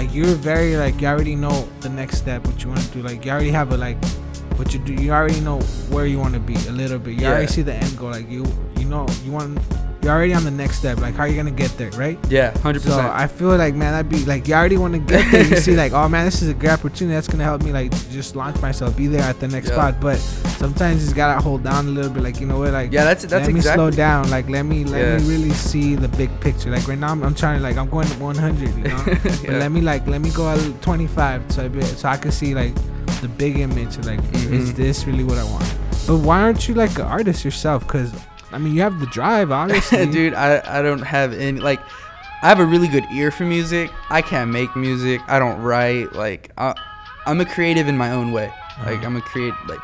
like 0.00 0.14
you're 0.14 0.34
very 0.50 0.76
like 0.76 0.98
you 1.00 1.06
already 1.08 1.34
know 1.36 1.68
the 1.80 1.88
next 1.90 2.16
step 2.16 2.46
what 2.46 2.62
you 2.62 2.68
want 2.70 2.80
to 2.80 2.88
do. 2.88 3.02
Like 3.02 3.22
you 3.24 3.30
already 3.32 3.50
have 3.50 3.70
a 3.72 3.76
like 3.76 4.02
what 4.56 4.72
you 4.72 4.80
do. 4.80 4.94
You 4.94 5.12
already 5.12 5.40
know 5.40 5.58
where 5.92 6.06
you 6.06 6.18
want 6.18 6.32
to 6.34 6.40
be 6.40 6.54
a 6.68 6.72
little 6.72 6.98
bit. 6.98 7.14
You 7.16 7.22
Yeah. 7.22 7.32
already 7.32 7.48
see 7.48 7.60
the 7.62 7.74
end 7.74 7.98
goal. 7.98 8.10
Like 8.10 8.30
you 8.30 8.44
you 8.78 8.86
know 8.86 9.06
you 9.24 9.30
want 9.32 9.58
you're 10.02 10.12
already 10.12 10.32
on 10.34 10.44
the 10.44 10.50
next 10.50 10.78
step. 10.78 10.98
Like, 10.98 11.14
how 11.14 11.24
are 11.24 11.28
you 11.28 11.36
gonna 11.36 11.50
get 11.50 11.70
there, 11.76 11.90
right? 11.92 12.18
Yeah, 12.30 12.56
hundred 12.60 12.82
percent. 12.82 13.02
So. 13.06 13.12
I 13.12 13.26
feel 13.26 13.56
like 13.56 13.74
man, 13.74 13.94
I'd 13.94 14.08
be 14.08 14.24
like 14.24 14.48
you 14.48 14.54
already 14.54 14.76
want 14.78 14.94
to 14.94 14.98
get 15.00 15.30
there. 15.30 15.44
You 15.44 15.56
see 15.56 15.76
like, 15.76 15.92
oh 15.98 16.08
man, 16.08 16.24
this 16.24 16.40
is 16.42 16.48
a 16.48 16.54
great 16.54 16.72
opportunity. 16.72 17.14
That's 17.14 17.28
gonna 17.28 17.44
help 17.44 17.62
me 17.62 17.72
like 17.72 17.90
just 18.10 18.34
launch 18.36 18.60
myself, 18.62 18.96
be 18.96 19.06
there 19.06 19.22
at 19.22 19.38
the 19.40 19.48
next 19.48 19.68
Yeah. 19.68 19.74
spot. 19.74 20.00
But 20.00 20.16
sometimes 20.18 21.00
you 21.00 21.06
just 21.06 21.16
gotta 21.16 21.40
hold 21.42 21.62
down 21.64 21.86
a 21.86 21.90
little 21.90 22.10
bit. 22.10 22.22
Like 22.22 22.40
you 22.40 22.46
know 22.46 22.58
what, 22.58 22.72
like 22.72 22.92
Yeah, 22.92 23.04
that's 23.04 23.22
that's 23.22 23.46
let 23.46 23.52
me 23.52 23.58
exactly. 23.60 23.76
slow 23.76 23.90
down. 23.90 24.30
Like 24.30 24.48
let 24.48 24.62
me 24.64 24.84
let 24.84 25.00
Yeah. 25.00 25.16
me 25.18 25.24
really 25.34 25.50
see 25.50 25.96
the 25.96 26.08
big 26.08 26.30
picture. 26.40 26.70
Like 26.70 26.86
right 26.88 26.98
now, 26.98 27.10
I'm, 27.12 27.22
I'm 27.22 27.34
trying 27.34 27.58
to 27.58 27.62
like 27.62 27.76
I'm 27.76 27.88
going 27.90 28.06
to 28.08 28.18
100. 28.18 28.76
You 28.76 28.82
know, 28.84 29.04
but 29.06 29.42
Yeah. 29.44 29.58
let 29.58 29.70
me 29.72 29.80
like 29.80 30.06
let 30.06 30.20
me 30.20 30.30
go 30.30 30.48
at 30.48 30.58
25 30.82 31.52
so 31.52 31.64
I 31.64 31.68
be, 31.68 31.82
so 31.82 32.08
I 32.08 32.16
can 32.16 32.32
see 32.32 32.54
like 32.54 32.74
the 33.20 33.28
big 33.28 33.58
image. 33.58 33.98
Like 34.06 34.20
is 34.34 34.72
Mhm. 34.72 34.76
this 34.76 35.06
really 35.06 35.24
what 35.24 35.36
I 35.38 35.44
want? 35.44 35.64
But 36.06 36.16
why 36.18 36.40
aren't 36.40 36.66
you 36.68 36.74
like 36.74 36.92
an 36.98 37.02
artist 37.04 37.44
yourself? 37.44 37.86
Cause 37.86 38.12
I 38.52 38.58
mean 38.58 38.74
you 38.74 38.82
have 38.82 38.98
the 39.00 39.06
drive, 39.06 39.50
obviously. 39.50 40.06
dude 40.10 40.34
I, 40.34 40.60
I 40.78 40.82
don't 40.82 41.02
have 41.02 41.32
any 41.32 41.60
like 41.60 41.80
i 42.42 42.48
have 42.48 42.58
a 42.58 42.64
really 42.64 42.88
good 42.88 43.04
ear 43.12 43.30
for 43.30 43.44
music. 43.44 43.90
I 44.08 44.22
can't 44.22 44.50
make 44.50 44.74
music. 44.74 45.20
I 45.28 45.38
don't 45.38 45.60
write. 45.60 46.12
Like 46.14 46.50
I, 46.58 46.74
i'm 47.26 47.40
a 47.40 47.44
creative 47.44 47.86
in 47.88 47.96
my 47.96 48.10
own 48.12 48.32
way. 48.32 48.52
Like 48.78 48.98
Uh-huh. 48.98 49.06
i'm 49.06 49.16
a 49.16 49.20
create 49.20 49.54
like 49.68 49.78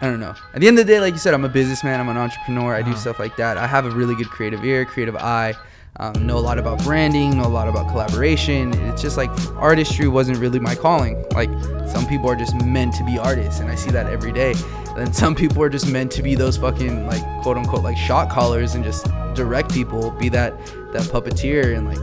i 0.00 0.06
don't 0.06 0.20
know. 0.20 0.34
At 0.54 0.60
the 0.60 0.68
end 0.68 0.78
of 0.78 0.86
the 0.86 0.92
day 0.92 1.00
like 1.00 1.12
you 1.14 1.18
said 1.18 1.34
i'm 1.34 1.44
a 1.44 1.48
businessman. 1.48 2.00
I'm 2.00 2.08
an 2.08 2.16
entrepreneur. 2.16 2.74
I 2.74 2.82
do 2.82 2.90
Uh-huh. 2.90 3.00
stuff 3.00 3.18
like 3.18 3.36
that. 3.36 3.56
I 3.58 3.66
have 3.66 3.86
a 3.86 3.90
really 3.90 4.14
good 4.14 4.28
creative 4.28 4.64
ear 4.64 4.84
creative 4.84 5.16
eye 5.16 5.54
um, 5.98 6.12
know 6.26 6.38
a 6.38 6.40
lot 6.40 6.58
about 6.58 6.82
branding 6.84 7.36
know 7.38 7.46
a 7.46 7.48
lot 7.48 7.68
about 7.68 7.88
collaboration 7.88 8.72
it's 8.88 9.00
just 9.02 9.16
like 9.16 9.30
artistry 9.56 10.08
wasn't 10.08 10.36
really 10.38 10.58
my 10.58 10.74
calling 10.74 11.24
like 11.32 11.50
some 11.88 12.06
people 12.06 12.28
are 12.28 12.36
just 12.36 12.54
meant 12.64 12.94
to 12.94 13.04
be 13.04 13.18
artists 13.18 13.60
and 13.60 13.70
i 13.70 13.74
see 13.74 13.90
that 13.90 14.06
every 14.06 14.32
day 14.32 14.54
and 14.96 15.14
some 15.14 15.34
people 15.34 15.62
are 15.62 15.68
just 15.68 15.86
meant 15.90 16.10
to 16.12 16.22
be 16.22 16.34
those 16.34 16.56
fucking 16.56 17.06
like 17.06 17.22
quote 17.42 17.56
unquote 17.56 17.82
like 17.82 17.96
shot 17.96 18.28
callers 18.30 18.74
and 18.74 18.84
just 18.84 19.06
direct 19.34 19.72
people 19.72 20.10
be 20.12 20.28
that 20.28 20.56
that 20.92 21.02
puppeteer 21.12 21.76
and 21.76 21.86
like 21.88 21.98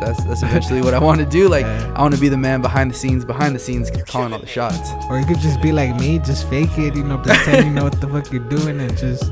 that's 0.00 0.24
that's 0.24 0.42
eventually 0.42 0.80
what 0.82 0.94
i 0.94 0.98
want 0.98 1.20
to 1.20 1.26
do 1.26 1.48
like 1.56 1.64
Yeah. 1.64 1.94
i 1.96 2.02
want 2.02 2.14
to 2.14 2.20
be 2.20 2.28
the 2.28 2.36
man 2.36 2.60
behind 2.60 2.90
the 2.90 2.94
scenes 2.94 3.24
behind 3.24 3.54
the 3.54 3.58
scenes 3.60 3.88
calling 4.08 4.32
all 4.32 4.40
the 4.40 4.46
shots 4.46 4.90
Or 5.08 5.18
you 5.20 5.24
could 5.26 5.38
just 5.38 5.60
be 5.62 5.70
like 5.70 5.94
me, 5.96 6.18
just 6.18 6.48
fake 6.48 6.76
it, 6.76 6.96
you 6.96 7.04
know, 7.04 7.18
pretend 7.18 7.66
you 7.66 7.72
know 7.72 7.84
what 7.84 8.00
the 8.00 8.08
fuck 8.08 8.32
you're 8.32 8.48
doing 8.48 8.80
and 8.80 8.96
just. 8.96 9.30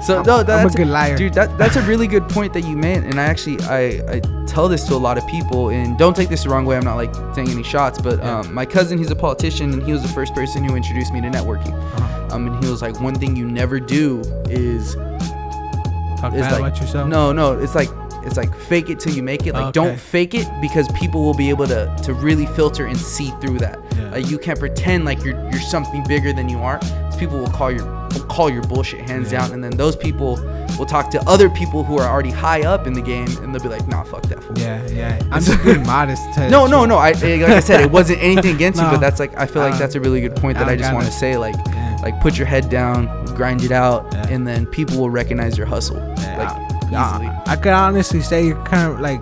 So 0.00 0.18
I'm, 0.18 0.26
no 0.26 0.36
I'm 0.38 0.46
that's 0.46 0.74
a 0.74 0.78
good 0.78 0.86
liar. 0.88 1.16
dude 1.16 1.34
that 1.34 1.56
that's 1.58 1.76
a 1.76 1.82
really 1.82 2.06
good 2.06 2.28
point 2.28 2.52
that 2.54 2.62
you 2.62 2.76
made 2.76 3.02
and 3.04 3.18
i 3.20 3.24
actually 3.24 3.58
i 3.62 4.00
i 4.14 4.20
tell 4.46 4.68
this 4.68 4.84
to 4.88 4.94
a 4.94 4.96
lot 4.96 5.18
of 5.18 5.26
people 5.26 5.70
and 5.70 5.98
don't 5.98 6.14
take 6.14 6.28
this 6.28 6.44
the 6.44 6.50
wrong 6.50 6.64
way 6.64 6.76
i'm 6.76 6.84
not 6.84 6.96
like 6.96 7.12
taking 7.34 7.52
any 7.52 7.62
shots 7.64 8.00
but 8.00 8.18
Yeah. 8.18 8.40
um, 8.40 8.54
my 8.54 8.64
cousin 8.64 8.96
he's 8.98 9.10
a 9.10 9.16
politician 9.16 9.72
and 9.72 9.82
he 9.82 9.92
was 9.92 10.02
the 10.02 10.08
first 10.08 10.34
person 10.34 10.62
who 10.64 10.76
introduced 10.76 11.12
me 11.12 11.20
to 11.22 11.28
networking 11.28 11.74
Uh-huh. 11.74 12.34
um, 12.36 12.46
and 12.46 12.64
he 12.64 12.70
was 12.70 12.80
like 12.82 13.00
one 13.00 13.14
thing 13.16 13.34
you 13.36 13.46
never 13.46 13.80
do 13.80 14.20
is 14.48 14.94
Talk 16.20 16.34
is 16.34 16.40
bad 16.40 16.52
like 16.52 16.60
about 16.72 16.80
yourself. 16.80 17.08
no 17.08 17.32
no 17.32 17.58
it's 17.58 17.74
like 17.74 17.88
it's 18.28 18.36
like 18.36 18.54
fake 18.70 18.88
it 18.90 19.00
till 19.00 19.12
you 19.14 19.22
make 19.22 19.46
it 19.46 19.52
like 19.54 19.64
Okay. 19.64 19.72
don't 19.72 19.98
fake 19.98 20.34
it 20.34 20.46
because 20.60 20.86
people 20.92 21.22
will 21.24 21.34
be 21.44 21.48
able 21.50 21.66
to 21.66 21.80
to 22.04 22.12
really 22.14 22.46
filter 22.58 22.86
and 22.86 22.96
see 22.96 23.30
through 23.40 23.58
that 23.58 23.78
Yeah. 23.96 24.10
like 24.10 24.26
you 24.30 24.38
can't 24.38 24.58
pretend 24.58 25.04
like 25.04 25.24
you're 25.24 25.38
you're 25.50 25.60
something 25.76 26.04
bigger 26.06 26.32
than 26.32 26.48
you 26.48 26.58
are. 26.70 26.78
people 27.18 27.38
will 27.42 27.50
call 27.60 27.70
your 27.72 27.84
will 28.12 28.26
call 28.36 28.48
your 28.48 28.62
bullshit 28.62 29.00
hands 29.10 29.32
Yeah. 29.32 29.40
down 29.40 29.52
and 29.54 29.60
then 29.64 29.72
those 29.76 29.96
people 29.96 30.36
will 30.78 30.86
talk 30.86 31.10
to 31.10 31.18
other 31.28 31.48
people 31.50 31.82
who 31.82 31.98
are 31.98 32.08
already 32.08 32.30
high 32.30 32.62
up 32.74 32.86
in 32.86 32.92
the 32.92 33.00
game 33.02 33.26
and 33.42 33.52
they'll 33.52 33.62
be 33.68 33.68
like 33.68 33.86
nah 33.88 34.04
fuck 34.04 34.22
that 34.30 34.40
fool 34.44 34.56
Yeah, 34.56 34.86
yeah. 34.88 35.18
I'm 35.32 35.42
just 35.42 35.62
being 35.64 35.82
modest. 35.84 36.22
No, 36.56 36.66
no, 36.68 36.84
no. 36.92 36.96
I 36.96 37.10
eh, 37.10 37.40
like 37.42 37.56
I 37.56 37.60
said, 37.60 37.80
it 37.80 37.90
wasn't 37.90 38.20
anything 38.22 38.54
against 38.60 38.78
you, 38.80 38.86
but 38.88 39.00
that's 39.00 39.18
like 39.18 39.32
I 39.36 39.46
feel 39.46 39.62
like 39.62 39.74
Uh, 39.74 39.78
that's 39.82 39.96
a 39.96 40.00
really 40.00 40.20
good 40.20 40.36
point 40.36 40.56
that 40.58 40.68
I 40.68 40.72
I 40.72 40.76
just 40.76 40.92
want 40.94 41.06
to 41.06 41.12
say. 41.24 41.36
Like, 41.36 41.56
Yeah. 41.66 41.96
like 42.06 42.20
put 42.20 42.38
your 42.38 42.46
head 42.46 42.68
down, 42.70 43.08
grind 43.34 43.62
it 43.64 43.72
out, 43.72 44.14
and 44.32 44.46
then 44.46 44.66
people 44.66 44.96
will 45.00 45.10
recognize 45.10 45.58
your 45.58 45.66
hustle. 45.66 45.96
Yeah, 46.18 46.38
Like 46.42 46.67
I-. 46.96 47.42
I, 47.46 47.56
could 47.56 47.72
honestly 47.72 48.20
say 48.20 48.46
you're 48.46 48.64
kind 48.64 48.92
of 48.92 49.00
like. 49.00 49.20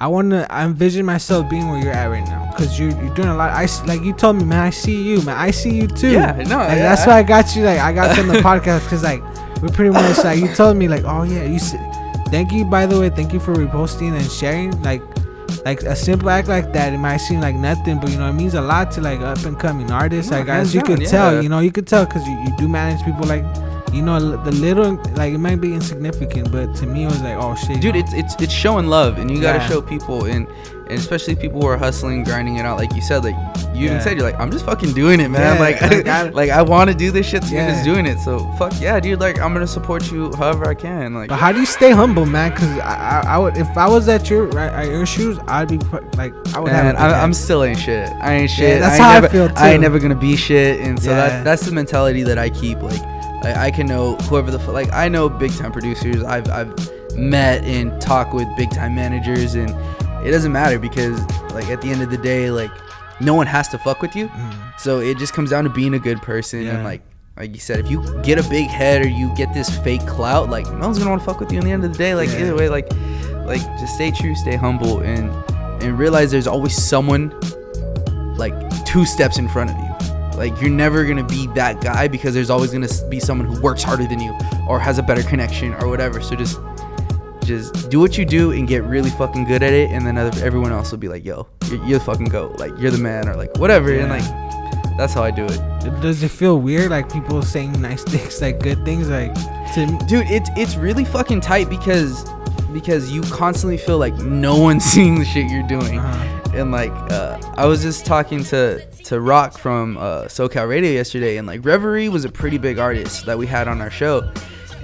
I 0.00 0.06
wanna. 0.06 0.46
I 0.50 0.64
envision 0.64 1.06
myself 1.06 1.48
being 1.48 1.68
where 1.68 1.80
you're 1.82 1.92
at 1.92 2.06
right 2.06 2.26
now, 2.26 2.52
cause 2.56 2.78
you're 2.78 2.90
you're 2.90 3.14
doing 3.14 3.28
a 3.28 3.36
lot. 3.36 3.50
I 3.50 3.66
like 3.86 4.02
you 4.02 4.12
told 4.12 4.36
me, 4.36 4.44
man. 4.44 4.60
I 4.60 4.70
see 4.70 5.02
you, 5.02 5.22
man. 5.22 5.36
I 5.36 5.50
see 5.50 5.74
you 5.80 5.86
too. 5.86 6.10
Yeah, 6.10 6.32
no, 6.32 6.58
Like, 6.58 6.68
yeah. 6.76 6.94
that's 6.94 7.06
why 7.06 7.18
I 7.18 7.22
got 7.22 7.54
you. 7.56 7.64
Like 7.64 7.78
I 7.78 7.92
got 7.92 8.16
you 8.16 8.24
on 8.24 8.28
the 8.28 8.40
podcast, 8.40 8.86
cause 8.88 9.02
like 9.02 9.22
we're 9.62 9.68
pretty 9.68 9.90
much 9.90 10.18
like 10.18 10.40
you 10.40 10.52
told 10.54 10.76
me 10.76 10.88
like, 10.88 11.04
oh 11.04 11.22
yeah, 11.22 11.44
you. 11.44 11.56
s 11.56 11.74
thank 12.28 12.52
you 12.52 12.64
by 12.64 12.84
the 12.86 12.98
way. 13.00 13.08
Thank 13.08 13.32
you 13.32 13.40
for 13.40 13.54
reposting 13.54 14.12
and 14.12 14.30
sharing. 14.30 14.70
Like 14.82 15.00
like 15.64 15.82
a 15.82 15.96
simple 15.96 16.28
act 16.28 16.48
like 16.48 16.72
that, 16.72 16.92
it 16.92 16.98
might 16.98 17.18
seem 17.18 17.40
like 17.40 17.54
nothing, 17.54 17.98
but 17.98 18.10
you 18.10 18.18
know 18.18 18.28
it 18.28 18.34
means 18.34 18.54
a 18.54 18.60
lot 18.60 18.90
to 18.92 19.00
like 19.00 19.20
up 19.20 19.44
and 19.44 19.58
coming 19.58 19.90
artists. 19.90 20.30
Yeah, 20.30 20.38
like 20.38 20.48
as 20.48 20.74
you 20.74 20.80
down, 20.80 20.86
could 20.86 21.02
yeah. 21.02 21.08
tell, 21.08 21.42
you 21.42 21.48
know 21.48 21.60
you 21.60 21.72
could 21.72 21.86
tell 21.86 22.04
because 22.04 22.26
you, 22.26 22.36
you 22.44 22.56
do 22.58 22.68
manage 22.68 23.04
people 23.04 23.26
like. 23.26 23.44
You 23.94 24.02
know 24.02 24.36
the 24.36 24.52
little 24.52 24.94
like 25.14 25.32
it 25.34 25.38
might 25.38 25.60
be 25.60 25.72
insignificant, 25.74 26.50
but 26.50 26.74
to 26.76 26.86
me 26.86 27.04
it 27.04 27.06
was 27.06 27.22
like 27.22 27.36
oh 27.38 27.54
shit, 27.54 27.80
dude 27.80 27.96
it's 27.96 28.12
it's 28.12 28.34
it's 28.42 28.52
showing 28.52 28.86
love 28.88 29.18
and 29.18 29.30
you 29.30 29.40
got 29.40 29.52
to 29.54 29.58
Yeah. 29.60 29.68
show 29.68 29.80
people 29.80 30.24
and 30.24 30.48
and 30.90 30.98
especially 30.98 31.34
people 31.36 31.60
who 31.62 31.66
are 31.68 31.78
hustling 31.78 32.24
grinding 32.24 32.56
it 32.56 32.66
out 32.66 32.76
like 32.76 32.92
you 32.94 33.00
said 33.00 33.24
like 33.24 33.34
you 33.74 33.86
even 33.86 34.02
said 34.02 34.18
you're 34.18 34.26
like 34.30 34.38
i'm 34.38 34.50
just 34.50 34.66
fucking 34.66 34.92
doing 34.92 35.18
it 35.18 35.28
man 35.28 35.54
Yeah, 35.56 35.60
like 35.60 35.80
like, 35.90 36.06
I- 36.06 36.28
like 36.28 36.50
i 36.50 36.60
want 36.60 36.90
to 36.90 36.94
do 36.94 37.10
this 37.10 37.26
shit 37.26 37.42
so 37.42 37.52
you're 37.54 37.62
Yeah. 37.62 37.70
just 37.72 37.84
doing 37.86 38.04
it 38.04 38.18
so 38.18 38.38
fuck 38.58 38.72
yeah 38.82 39.00
dude 39.00 39.18
like 39.18 39.40
i'm 39.40 39.54
gonna 39.54 39.66
support 39.66 40.12
you 40.12 40.30
however 40.34 40.68
i 40.68 40.74
can 40.74 41.14
like 41.14 41.30
But 41.30 41.36
how 41.38 41.52
do 41.52 41.60
you 41.60 41.64
stay 41.66 41.90
humble, 41.92 42.26
man? 42.26 42.50
Because 42.50 42.68
I, 42.80 43.22
I, 43.24 43.34
I 43.36 43.38
would, 43.38 43.56
if 43.56 43.74
I 43.78 43.88
was 43.88 44.08
at 44.10 44.28
your 44.28 44.44
right, 44.48 44.70
at 44.70 44.86
your 44.88 45.06
shoes, 45.06 45.38
I'd 45.48 45.68
be 45.68 45.78
like, 46.18 46.34
I 46.54 46.60
would 46.60 46.70
Man, 46.70 46.96
I, 46.96 47.22
I'm 47.22 47.32
still 47.32 47.64
ain't 47.64 47.78
shit. 47.78 48.06
I 48.20 48.34
ain't 48.34 48.50
shit. 48.50 48.80
that's 48.80 48.92
I 48.92 48.96
ain't 48.96 49.02
how 49.04 49.10
I 49.10 49.14
never, 49.20 49.28
feel, 49.28 49.48
I 49.56 49.70
ain't 49.72 49.80
never 49.80 49.98
gonna 49.98 50.14
be 50.14 50.36
shit, 50.36 50.80
and 50.80 51.00
so 51.02 51.10
Yeah. 51.10 51.16
that's 51.16 51.44
that's 51.44 51.62
the 51.66 51.72
mentality 51.72 52.22
that 52.24 52.36
I 52.38 52.50
keep. 52.50 52.82
Like, 52.82 53.00
like 53.44 53.56
I 53.56 53.70
can 53.70 53.86
know 53.86 54.16
whoever 54.16 54.50
the 54.50 54.58
like 54.72 54.92
I 54.92 55.08
know 55.08 55.28
big 55.28 55.52
time 55.52 55.70
producers. 55.72 56.22
I've 56.22 56.48
I've 56.48 56.72
met 57.16 57.62
and 57.64 58.00
talked 58.00 58.34
with 58.34 58.48
big 58.56 58.70
time 58.70 58.94
managers, 58.94 59.54
and 59.54 59.70
it 60.26 60.30
doesn't 60.30 60.52
matter 60.52 60.78
because 60.78 61.20
like 61.52 61.68
at 61.68 61.80
the 61.82 61.90
end 61.90 62.02
of 62.02 62.10
the 62.10 62.18
day, 62.18 62.50
like 62.50 62.70
no 63.20 63.34
one 63.34 63.46
has 63.46 63.68
to 63.68 63.78
fuck 63.78 64.02
with 64.02 64.16
you. 64.16 64.28
Mm. 64.28 64.78
So 64.80 64.98
it 64.98 65.18
just 65.18 65.32
comes 65.34 65.50
down 65.50 65.64
to 65.64 65.70
being 65.70 65.94
a 65.94 65.98
good 65.98 66.20
person 66.22 66.62
Yeah. 66.62 66.74
and 66.76 66.84
like. 66.84 67.02
Like 67.36 67.52
you 67.52 67.58
said, 67.58 67.80
if 67.80 67.90
you 67.90 68.00
get 68.22 68.38
a 68.38 68.48
big 68.48 68.68
head 68.68 69.02
or 69.04 69.08
you 69.08 69.34
get 69.34 69.52
this 69.52 69.68
fake 69.80 70.06
clout, 70.06 70.50
like 70.50 70.66
no 70.66 70.86
one's 70.86 70.98
gonna 70.98 71.10
want 71.10 71.20
to 71.20 71.26
fuck 71.26 71.40
with 71.40 71.50
you. 71.50 71.58
In 71.58 71.64
the 71.64 71.72
end 71.72 71.84
of 71.84 71.90
the 71.90 71.98
day, 71.98 72.14
like 72.14 72.28
Yeah. 72.28 72.42
either 72.42 72.54
way, 72.54 72.68
like, 72.68 72.88
like 73.44 73.60
just 73.80 73.96
stay 73.96 74.12
true, 74.12 74.36
stay 74.36 74.54
humble, 74.54 75.00
and 75.00 75.28
and 75.82 75.98
realize 75.98 76.30
there's 76.30 76.46
always 76.46 76.80
someone 76.80 77.34
like 78.36 78.54
two 78.84 79.04
steps 79.04 79.36
in 79.38 79.48
front 79.48 79.70
of 79.70 79.76
you. 79.78 79.93
Like 80.36 80.60
you're 80.60 80.70
never 80.70 81.04
gonna 81.04 81.24
be 81.26 81.46
that 81.48 81.80
guy 81.80 82.08
because 82.08 82.34
there's 82.34 82.50
always 82.50 82.72
gonna 82.72 82.88
be 83.08 83.20
someone 83.20 83.46
who 83.46 83.60
works 83.60 83.82
harder 83.82 84.06
than 84.06 84.20
you 84.20 84.36
or 84.68 84.78
has 84.80 84.98
a 84.98 85.02
better 85.02 85.22
connection 85.22 85.74
or 85.74 85.88
whatever. 85.88 86.20
So 86.20 86.34
just 86.36 86.58
just 87.44 87.90
do 87.90 88.00
what 88.00 88.16
you 88.16 88.24
do 88.24 88.52
and 88.52 88.66
get 88.66 88.82
really 88.84 89.10
fucking 89.10 89.44
good 89.44 89.62
at 89.62 89.72
it, 89.74 89.90
and 89.90 90.06
then 90.06 90.16
other, 90.16 90.42
everyone 90.44 90.72
else 90.72 90.90
will 90.90 90.98
be 90.98 91.08
like, 91.08 91.24
"Yo, 91.24 91.46
you're, 91.68 91.84
you're 91.84 91.98
the 91.98 92.04
fucking 92.04 92.26
go. 92.30 92.54
Like 92.58 92.72
you're 92.78 92.90
the 92.90 92.98
man," 92.98 93.28
or 93.28 93.36
like 93.36 93.54
whatever. 93.58 93.92
And 93.92 94.08
like 94.08 94.24
that's 94.96 95.12
how 95.12 95.22
I 95.22 95.30
do 95.30 95.44
it. 95.44 95.60
Does 96.00 96.22
it 96.22 96.30
feel 96.30 96.58
weird, 96.58 96.90
like 96.90 97.12
people 97.12 97.42
saying 97.42 97.78
nice 97.82 98.02
things, 98.12 98.40
like 98.40 98.60
good 98.60 98.82
things, 98.84 99.08
like 99.10 99.34
to 99.74 99.86
dude 100.08 100.26
it's 100.30 100.48
it's 100.56 100.76
really 100.76 101.04
fucking 101.04 101.40
tight 101.42 101.68
because 101.68 102.24
because 102.72 103.10
you 103.10 103.20
constantly 103.22 103.76
feel 103.76 103.98
like 103.98 104.14
no 104.16 104.56
one's 104.58 104.84
seeing 104.94 105.18
the 105.18 105.24
shit 105.24 105.50
you're 105.50 105.62
doing 105.68 105.98
Uh-huh. 105.98 106.40
And 106.54 106.70
like 106.70 106.92
uh, 107.10 107.38
i 107.56 107.66
was 107.66 107.82
just 107.82 108.06
talking 108.06 108.42
to 108.42 108.84
to 109.04 109.20
rock 109.20 109.58
from 109.58 109.96
uh, 109.98 110.22
socal 110.24 110.68
radio 110.68 110.90
yesterday 110.90 111.36
and 111.36 111.46
like 111.46 111.64
reverie 111.64 112.08
was 112.08 112.24
a 112.24 112.30
pretty 112.30 112.58
big 112.58 112.78
artist 112.78 113.26
that 113.26 113.36
we 113.36 113.46
had 113.46 113.68
on 113.68 113.80
our 113.80 113.90
show 113.90 114.30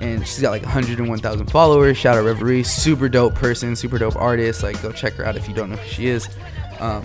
and 0.00 0.26
she's 0.26 0.40
got 0.40 0.50
like 0.50 0.62
101000 0.62 1.46
followers 1.50 1.96
shout 1.96 2.16
out 2.16 2.24
reverie 2.24 2.62
super 2.62 3.08
dope 3.08 3.34
person 3.34 3.74
super 3.74 3.98
dope 3.98 4.16
artist 4.16 4.62
like 4.62 4.80
go 4.82 4.92
check 4.92 5.12
her 5.14 5.24
out 5.24 5.36
if 5.36 5.48
you 5.48 5.54
don't 5.54 5.70
know 5.70 5.76
who 5.76 5.88
she 5.88 6.06
is 6.06 6.28
um, 6.80 7.04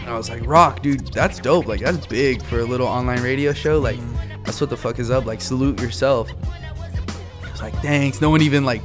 and 0.00 0.08
I 0.08 0.16
was 0.16 0.30
like, 0.30 0.46
Rock, 0.46 0.82
dude, 0.82 1.12
that's 1.12 1.38
dope. 1.38 1.66
Like, 1.66 1.80
that's 1.80 2.06
big 2.06 2.42
for 2.42 2.60
a 2.60 2.64
little 2.64 2.86
online 2.86 3.22
radio 3.22 3.52
show. 3.52 3.78
Like, 3.78 3.98
that's 4.44 4.60
what 4.60 4.70
the 4.70 4.76
fuck 4.76 4.98
is 4.98 5.10
up. 5.10 5.26
Like, 5.26 5.40
salute 5.40 5.80
yourself. 5.80 6.30
Was 7.62 7.72
like, 7.72 7.82
thanks. 7.82 8.20
No 8.20 8.30
one 8.30 8.42
even 8.42 8.64
like, 8.64 8.82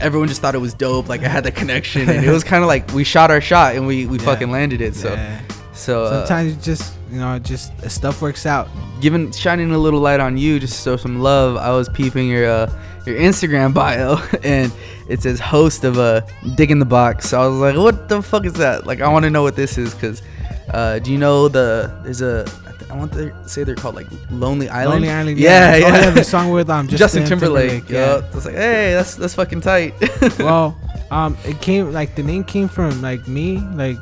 everyone 0.00 0.28
just 0.28 0.40
thought 0.40 0.54
it 0.54 0.58
was 0.58 0.74
dope. 0.74 1.08
Like, 1.08 1.22
I 1.22 1.28
had 1.28 1.44
the 1.44 1.52
connection, 1.52 2.08
and 2.08 2.24
it 2.24 2.30
was 2.30 2.44
kind 2.44 2.62
of 2.62 2.68
like 2.68 2.92
we 2.92 3.04
shot 3.04 3.30
our 3.30 3.40
shot 3.40 3.74
and 3.76 3.86
we 3.86 4.06
we 4.06 4.18
Yeah. 4.18 4.24
fucking 4.24 4.50
landed 4.50 4.80
it. 4.80 4.94
So, 4.94 5.12
Yeah. 5.12 5.40
so 5.72 6.04
uh, 6.04 6.26
Sometimes 6.26 6.54
you 6.54 6.60
just, 6.62 6.94
you 7.10 7.18
know, 7.20 7.38
just 7.38 7.72
uh, 7.84 7.88
stuff 7.88 8.20
works 8.22 8.46
out. 8.46 8.68
giving 9.00 9.30
shining 9.30 9.70
a 9.72 9.78
little 9.78 10.00
light 10.00 10.18
on 10.20 10.36
you 10.36 10.58
just 10.58 10.74
to 10.76 10.82
show 10.82 10.96
some 10.96 11.20
love. 11.20 11.56
I 11.56 11.70
was 11.70 11.88
peeping 11.88 12.28
your 12.28 12.50
uh, 12.50 12.70
your 13.06 13.16
Instagram 13.16 13.72
bio, 13.72 14.16
and 14.42 14.72
it 15.08 15.22
says 15.22 15.38
host 15.40 15.84
of 15.84 15.96
a 15.98 16.26
dick 16.56 16.70
in 16.70 16.78
the 16.80 16.84
box. 16.84 17.28
So 17.28 17.40
I 17.40 17.46
was 17.46 17.58
like, 17.60 17.76
what 17.76 18.08
the 18.08 18.20
fuck 18.22 18.44
is 18.44 18.54
that? 18.54 18.86
Like, 18.86 19.00
I 19.00 19.08
want 19.08 19.24
to 19.24 19.30
know 19.30 19.42
what 19.42 19.56
this 19.56 19.78
is 19.78 19.94
because. 19.94 20.22
Uh, 20.70 20.98
do 20.98 21.10
you 21.10 21.16
know 21.16 21.48
the 21.48 21.90
there's 22.04 22.20
a 22.20 22.44
I, 22.90 22.96
want 22.96 23.12
to 23.14 23.32
say 23.48 23.64
they're 23.64 23.74
called 23.74 23.94
like 23.94 24.06
Lonely 24.30 24.68
Island. 24.68 25.02
Lonely 25.02 25.10
Island. 25.10 25.38
Yeah, 25.38 25.72
Oh, 25.74 25.78
yeah. 25.78 26.10
the 26.10 26.24
song 26.24 26.50
with 26.50 26.70
um 26.70 26.88
Justin, 27.02 27.24
Timberlake. 27.24 27.88
Yeah. 27.88 28.16
Yeah. 28.18 28.28
I 28.30 28.34
was 28.34 28.46
like, 28.46 28.54
hey, 28.54 28.92
that's 28.94 29.14
that's 29.14 29.34
fucking 29.34 29.60
tight. 29.60 29.94
well, 30.38 30.76
um, 31.10 31.36
it 31.44 31.60
came 31.60 31.92
like 31.92 32.14
the 32.14 32.22
name 32.22 32.44
came 32.44 32.68
from 32.68 33.00
like 33.02 33.26
me. 33.28 33.58
Like 33.74 33.96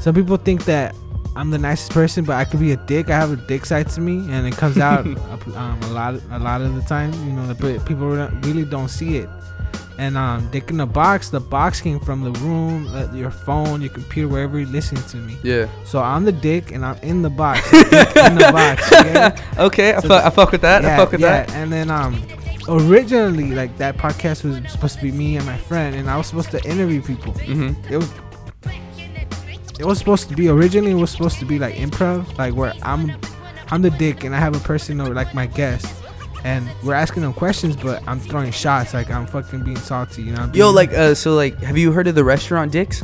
some 0.00 0.14
people 0.14 0.36
think 0.36 0.64
that 0.66 0.94
I'm 1.36 1.50
the 1.50 1.58
nicest 1.58 1.92
person, 1.92 2.24
but 2.24 2.36
I 2.36 2.44
could 2.44 2.60
be 2.60 2.72
a 2.72 2.76
dick. 2.76 3.10
I 3.10 3.16
have 3.16 3.30
a 3.30 3.36
dick 3.36 3.66
side 3.66 3.88
to 3.90 4.00
me, 4.00 4.18
and 4.32 4.46
it 4.46 4.56
comes 4.56 4.78
out 4.78 5.06
um, 5.56 5.82
a 5.82 5.88
lot 5.88 6.14
a 6.30 6.38
lot 6.38 6.60
of 6.62 6.74
the 6.74 6.82
time. 6.82 7.12
You 7.26 7.32
know, 7.32 7.54
but 7.60 7.84
people 7.84 8.08
really 8.08 8.64
don't 8.64 8.88
see 8.88 9.18
it. 9.18 9.28
And 9.98 10.16
um, 10.16 10.50
dick 10.50 10.68
in 10.68 10.76
the 10.76 10.86
box. 10.86 11.30
The 11.30 11.40
box 11.40 11.80
came 11.80 11.98
from 11.98 12.22
the 12.22 12.32
room, 12.40 12.86
uh, 12.88 13.10
your 13.14 13.30
phone, 13.30 13.80
your 13.80 13.90
computer, 13.90 14.28
wherever 14.28 14.58
you're 14.58 14.68
listening 14.68 15.02
to 15.04 15.16
me. 15.16 15.38
Yeah. 15.42 15.68
So 15.84 16.00
I'm 16.00 16.24
the 16.24 16.32
dick, 16.32 16.70
and 16.70 16.84
I'm 16.84 16.98
in 16.98 17.22
the 17.22 17.30
box. 17.30 17.72
in 17.72 17.80
the 18.34 18.50
box. 18.52 18.90
Yeah. 18.92 19.42
Okay, 19.58 19.94
I, 19.94 20.00
So 20.00 20.08
fuck, 20.08 20.24
I 20.24 20.30
fuck 20.30 20.52
with 20.52 20.60
that. 20.60 20.84
I 20.84 20.96
fuck 20.96 21.12
with 21.12 21.22
yeah. 21.22 21.46
that. 21.46 21.54
And 21.54 21.72
then 21.72 21.90
um, 21.90 22.22
originally 22.68 23.52
like 23.52 23.76
that 23.78 23.96
podcast 23.96 24.44
was 24.44 24.70
supposed 24.70 24.96
to 24.96 25.02
be 25.02 25.12
me 25.12 25.36
and 25.36 25.46
my 25.46 25.56
friend, 25.56 25.96
and 25.96 26.10
I 26.10 26.16
was 26.18 26.26
supposed 26.26 26.50
to 26.50 26.62
interview 26.68 27.00
people. 27.00 27.32
Mm-hmm. 27.32 27.92
It 27.92 27.96
was. 27.96 28.10
It 29.78 29.84
was 29.84 29.98
supposed 29.98 30.28
to 30.30 30.34
be 30.34 30.48
originally. 30.48 30.92
It 30.92 30.94
was 30.94 31.10
supposed 31.10 31.38
to 31.38 31.44
be 31.44 31.58
like 31.58 31.74
improv, 31.74 32.36
like 32.38 32.54
where 32.54 32.72
I'm, 32.82 33.12
I'm 33.68 33.82
the 33.82 33.90
dick, 33.90 34.24
and 34.24 34.34
I 34.34 34.38
have 34.38 34.56
a 34.56 34.60
person 34.60 35.00
or 35.00 35.12
like 35.12 35.34
my 35.34 35.44
guest, 35.46 35.86
and 36.46 36.70
we're 36.84 36.94
asking 36.94 37.22
them 37.22 37.32
questions, 37.32 37.74
but 37.74 38.06
I'm 38.06 38.20
throwing 38.20 38.52
shots, 38.52 38.94
like 38.94 39.10
I'm 39.10 39.26
fucking 39.26 39.64
being 39.64 39.76
salty, 39.76 40.22
you 40.22 40.32
know. 40.32 40.42
I'm 40.42 40.54
Yo, 40.54 40.70
like, 40.70 40.92
uh, 40.92 41.12
so 41.16 41.34
like, 41.34 41.58
have 41.58 41.76
you 41.76 41.90
heard 41.90 42.06
of 42.06 42.14
the 42.14 42.22
restaurant 42.22 42.70
Dicks? 42.70 43.02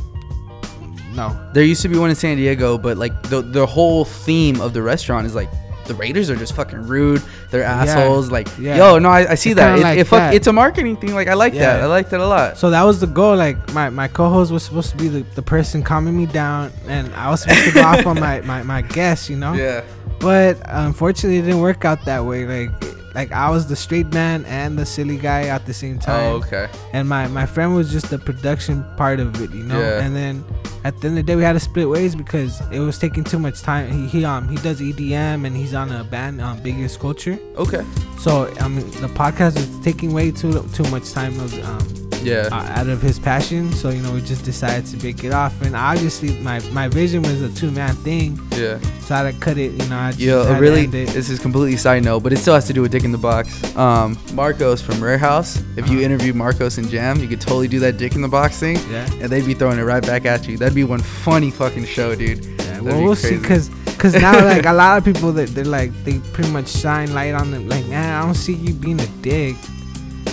no, 1.12 1.36
There 1.52 1.64
used 1.64 1.82
to 1.82 1.88
be 1.88 1.98
one 1.98 2.08
in 2.08 2.14
San 2.14 2.36
Diego, 2.36 2.78
but 2.78 2.96
like 2.96 3.20
the 3.24 3.42
the 3.42 3.66
whole 3.66 4.04
theme 4.04 4.60
of 4.60 4.72
the 4.72 4.80
restaurant 4.80 5.26
is 5.26 5.34
like 5.34 5.50
the 5.86 5.94
Raiders 5.94 6.30
are 6.30 6.36
just 6.36 6.54
fucking 6.54 6.86
rude. 6.86 7.20
They're 7.50 7.64
assholes. 7.64 8.30
Like, 8.30 8.46
yeah. 8.56 8.76
yo, 8.76 9.00
no, 9.00 9.08
I, 9.08 9.32
I 9.32 9.34
see 9.34 9.50
It's 9.50 9.58
that. 9.58 9.76
It, 9.76 9.82
like 9.82 9.98
it 9.98 10.04
fuck, 10.04 10.20
that. 10.20 10.34
it's 10.34 10.46
a 10.46 10.52
marketing 10.52 10.96
thing. 10.96 11.12
Like, 11.12 11.26
I 11.26 11.34
like 11.34 11.54
that. 11.54 11.78
Yeah. 11.78 11.84
I 11.84 11.86
like 11.86 12.08
that 12.10 12.20
a 12.20 12.26
lot. 12.26 12.56
So 12.56 12.70
that 12.70 12.84
was 12.84 13.00
the 13.00 13.08
goal. 13.08 13.34
Like 13.36 13.74
my, 13.74 13.90
my 13.90 14.06
co-host 14.06 14.52
was 14.52 14.62
supposed 14.62 14.90
to 14.92 14.96
be 14.96 15.08
the, 15.08 15.22
the 15.34 15.42
person 15.42 15.82
calming 15.82 16.16
me 16.16 16.26
down, 16.26 16.72
and 16.86 17.12
I 17.14 17.28
was 17.30 17.42
supposed 17.42 17.64
to 17.64 17.72
go 17.72 17.82
off 17.82 18.06
on 18.06 18.20
my, 18.20 18.40
my, 18.52 18.62
my 18.62 18.82
guest, 18.82 19.28
you 19.28 19.36
know. 19.36 19.54
Yeah. 19.54 19.82
But 20.20 20.62
unfortunately, 20.66 21.38
it 21.38 21.42
didn't 21.42 21.60
work 21.60 21.84
out 21.84 22.04
that 22.04 22.24
way. 22.24 22.46
Like 22.46 22.70
like 23.14 23.32
I 23.32 23.50
was 23.50 23.66
the 23.66 23.76
straight 23.76 24.12
man 24.12 24.44
and 24.46 24.78
the 24.78 24.86
silly 24.86 25.18
guy 25.18 25.42
at 25.48 25.66
the 25.66 25.74
same 25.74 25.98
time. 25.98 26.32
Oh, 26.32 26.36
okay. 26.36 26.68
And 26.92 27.08
my 27.08 27.28
my 27.28 27.46
friend 27.46 27.74
was 27.74 27.90
just 27.92 28.10
the 28.10 28.18
production 28.18 28.84
part 28.96 29.20
of 29.20 29.40
it, 29.40 29.50
you 29.52 29.64
know. 29.64 29.78
Yeah. 29.80 30.00
And 30.04 30.14
then 30.16 30.44
at 30.84 31.00
the 31.00 31.08
end 31.08 31.18
of 31.18 31.24
the 31.26 31.32
day, 31.32 31.36
we 31.36 31.42
had 31.42 31.52
to 31.52 31.60
split 31.60 31.88
ways 31.88 32.14
because 32.16 32.60
it 32.72 32.80
was 32.80 32.98
taking 32.98 33.22
too 33.24 33.38
much 33.38 33.60
time. 33.62 33.90
He 33.90 34.06
he 34.08 34.24
um 34.24 34.48
he 34.48 34.56
does 34.56 34.80
EDM 34.80 35.46
and 35.46 35.56
he's 35.56 35.74
on 35.74 35.90
a 35.92 36.04
band 36.04 36.40
um 36.40 36.60
Biggest 36.62 37.00
Culture. 37.00 37.38
Okay. 37.56 37.84
So 38.18 38.52
I 38.60 38.68
mean 38.68 38.86
the 39.00 39.08
podcast 39.08 39.56
is 39.58 39.68
taking 39.84 40.12
way 40.12 40.30
too 40.30 40.66
too 40.74 40.84
much 40.90 41.12
time 41.12 41.38
of 41.40 41.52
um 41.64 41.86
Yeah. 42.22 42.46
uh, 42.52 42.78
out 42.78 42.88
of 42.88 43.02
his 43.02 43.18
passion. 43.18 43.72
So 43.72 43.90
you 43.90 44.00
know 44.02 44.12
we 44.14 44.20
just 44.22 44.44
decided 44.44 44.86
to 44.86 44.96
break 44.96 45.24
it 45.24 45.32
off. 45.32 45.60
And 45.62 45.74
obviously 45.74 46.38
my 46.38 46.60
my 46.70 46.86
vision 46.88 47.22
was 47.22 47.42
a 47.42 47.50
two 47.60 47.70
man 47.70 47.94
thing, 48.06 48.38
yeah. 48.56 48.78
so 49.06 49.14
I 49.14 49.18
had 49.24 49.34
to 49.34 49.40
cut 49.40 49.58
it. 49.58 49.72
You 49.72 49.86
know, 49.90 49.98
I 49.98 50.12
just 50.12 50.48
to 50.48 50.54
really, 50.54 50.86
this 50.86 51.28
is 51.28 51.38
completely 51.40 51.76
side 51.76 52.04
note, 52.04 52.22
but 52.22 52.32
it 52.32 52.38
still 52.38 52.54
has 52.54 52.66
to 52.68 52.72
do 52.72 52.82
with 52.82 52.92
Dick 52.92 53.01
in 53.04 53.12
the 53.12 53.18
Box. 53.18 53.74
Um, 53.76 54.16
Marcos 54.34 54.80
from 54.82 55.02
Rare 55.02 55.18
House. 55.18 55.56
If 55.76 55.88
you 55.88 55.96
Uh-huh. 55.98 56.06
interviewed 56.06 56.36
Marcos 56.36 56.78
and 56.78 56.88
Jam, 56.88 57.18
you 57.20 57.28
could 57.28 57.40
totally 57.40 57.68
do 57.68 57.78
that 57.80 57.96
Dick 57.98 58.14
in 58.14 58.22
the 58.22 58.28
Box 58.28 58.58
thing, 58.58 58.78
Yeah. 58.90 59.06
and 59.20 59.30
they'd 59.30 59.46
be 59.46 59.54
throwing 59.54 59.78
it 59.78 59.82
right 59.82 60.04
back 60.04 60.24
at 60.26 60.46
you. 60.48 60.56
That'd 60.58 60.74
be 60.74 60.84
one 60.84 61.00
funny 61.00 61.50
fucking 61.50 61.84
show, 61.86 62.14
dude. 62.14 62.44
Yeah, 62.44 62.54
That'd 62.66 62.82
well, 62.84 63.02
we'll 63.02 63.14
see, 63.16 63.38
cause, 63.38 63.70
cause 63.98 64.14
now 64.14 64.32
like 64.54 64.66
a 64.66 64.72
lot 64.72 64.98
of 64.98 65.04
people 65.04 65.32
that 65.32 65.48
they're 65.54 65.64
like 65.64 65.92
they 66.04 66.18
pretty 66.32 66.50
much 66.50 66.68
shine 66.68 67.12
light 67.14 67.34
on 67.34 67.50
them. 67.50 67.68
Like, 67.68 67.86
man, 67.86 68.14
I 68.14 68.22
don't 68.24 68.34
see 68.34 68.54
you 68.54 68.72
being 68.74 69.00
a 69.00 69.06
dick. 69.22 69.56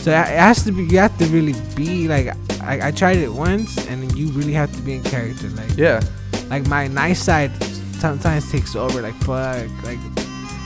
So 0.02 0.12
it 0.12 0.16
it 0.20 0.40
has 0.40 0.64
to 0.64 0.72
be. 0.72 0.84
You 0.84 1.00
have 1.00 1.18
to 1.18 1.26
really 1.28 1.56
be 1.76 2.08
like. 2.08 2.34
I, 2.62 2.90
I 2.90 2.92
tried 2.92 3.18
it 3.18 3.32
once, 3.34 3.78
and 3.88 4.12
you 4.18 4.28
really 4.28 4.54
have 4.54 4.72
to 4.76 4.82
be 4.82 4.94
in 4.94 5.02
character. 5.04 5.48
Like, 5.50 5.76
Yeah. 5.78 6.02
like 6.50 6.68
my 6.68 6.88
nice 6.88 7.22
side 7.24 7.52
sometimes 8.00 8.52
takes 8.52 8.76
over. 8.76 9.02
Like, 9.02 9.16
fuck, 9.24 9.66
like, 9.84 9.98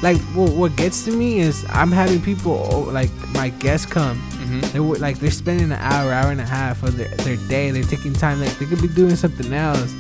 like 0.04 0.18
what, 0.36 0.52
what 0.52 0.76
gets 0.76 1.06
to 1.06 1.12
me 1.12 1.40
is 1.40 1.66
I'm 1.70 1.92
having 1.92 2.22
people 2.22 2.68
oh, 2.72 2.82
like 2.82 3.10
my 3.34 3.50
guests 3.50 3.86
come. 3.88 4.18
Mm-hmm. 4.18 4.60
They 4.74 4.80
would 4.82 5.00
like 5.00 5.18
they're 5.20 5.32
spending 5.32 5.72
an 5.72 5.80
hour, 5.80 6.12
hour 6.12 6.30
and 6.30 6.42
a 6.42 6.46
half 6.46 6.84
of 6.84 6.98
their, 6.98 7.08
their 7.26 7.38
day. 7.48 7.72
They're 7.72 7.84
taking 7.84 8.12
time. 8.14 8.42
Like 8.42 8.52
they 8.60 8.66
could 8.66 8.82
be 8.82 8.90
doing 8.90 9.16
something 9.16 9.52
else, 9.54 9.94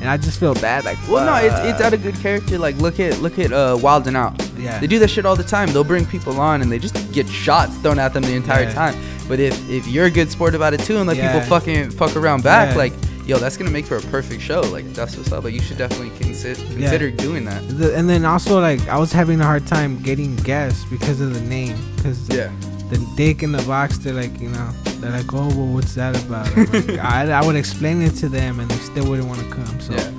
and 0.00 0.08
I 0.10 0.18
just 0.18 0.38
feel 0.38 0.52
bad. 0.54 0.84
Like, 0.84 0.98
Well, 1.08 1.24
no, 1.24 1.34
it's, 1.36 1.58
it's 1.70 1.80
out 1.80 1.94
of 1.94 2.02
good 2.02 2.16
character. 2.16 2.58
Like, 2.58 2.76
look 2.76 3.00
at 3.00 3.18
look 3.20 3.38
at 3.38 3.50
uh, 3.52 3.78
Wild 3.80 4.06
'N 4.06 4.14
Out. 4.14 4.34
Yeah. 4.58 4.78
They 4.78 4.86
do 4.86 4.98
that 4.98 5.08
shit 5.08 5.24
all 5.24 5.36
the 5.36 5.42
time. 5.56 5.72
They'll 5.72 5.84
bring 5.84 6.04
people 6.04 6.38
on 6.38 6.60
and 6.60 6.70
they 6.70 6.78
just 6.78 6.94
get 7.12 7.26
shots 7.26 7.74
thrown 7.78 7.98
at 7.98 8.12
them 8.12 8.22
the 8.24 8.34
entire 8.34 8.64
Yeah. 8.64 8.74
time. 8.74 8.94
But 9.26 9.40
if 9.40 9.54
if 9.70 9.86
you're 9.88 10.06
a 10.06 10.10
good 10.10 10.30
sport 10.30 10.54
about 10.54 10.74
it 10.74 10.80
too 10.80 10.98
and 10.98 11.06
let 11.08 11.16
Yeah. 11.16 11.32
people 11.32 11.48
fucking 11.48 11.90
fuck 11.92 12.14
around 12.14 12.42
back, 12.42 12.70
Yeah. 12.72 12.76
like, 12.76 12.92
yo, 13.26 13.38
that's 13.38 13.56
gonna 13.56 13.70
make 13.70 13.84
for 13.86 13.96
a 13.96 14.00
perfect 14.02 14.40
show. 14.42 14.60
Like, 14.60 14.84
that's 14.94 15.16
what's 15.16 15.32
up. 15.32 15.44
Like, 15.44 15.54
you 15.54 15.60
should 15.60 15.78
definitely 15.78 16.10
consider 16.18 16.60
consider 16.72 17.10
doing 17.10 17.44
that. 17.46 17.66
The, 17.68 17.96
and 17.96 18.08
then 18.08 18.24
also 18.24 18.60
like 18.60 18.86
I 18.88 18.98
was 18.98 19.12
having 19.12 19.40
a 19.40 19.44
hard 19.44 19.66
time 19.66 20.00
getting 20.02 20.36
guests 20.36 20.84
because 20.86 21.20
of 21.20 21.34
the 21.34 21.40
name. 21.42 21.76
Because 21.96 22.28
Yeah. 22.28 22.50
the 22.90 22.98
dick 23.16 23.42
in 23.42 23.52
the 23.52 23.62
box, 23.62 23.98
they're 23.98 24.14
like, 24.14 24.40
you 24.40 24.48
know, 24.48 24.70
they're 25.00 25.10
like, 25.10 25.32
oh, 25.34 25.48
well, 25.48 25.66
what's 25.74 25.94
that 25.94 26.16
about? 26.24 26.46
Like, 26.56 26.98
I, 27.16 27.30
I 27.32 27.44
would 27.44 27.56
explain 27.56 28.00
it 28.02 28.14
to 28.16 28.28
them, 28.28 28.60
and 28.60 28.70
they 28.70 28.76
still 28.76 29.08
wouldn't 29.08 29.28
want 29.28 29.40
to 29.40 29.48
come. 29.50 29.80
So, 29.80 29.92
Yeah. 29.94 30.10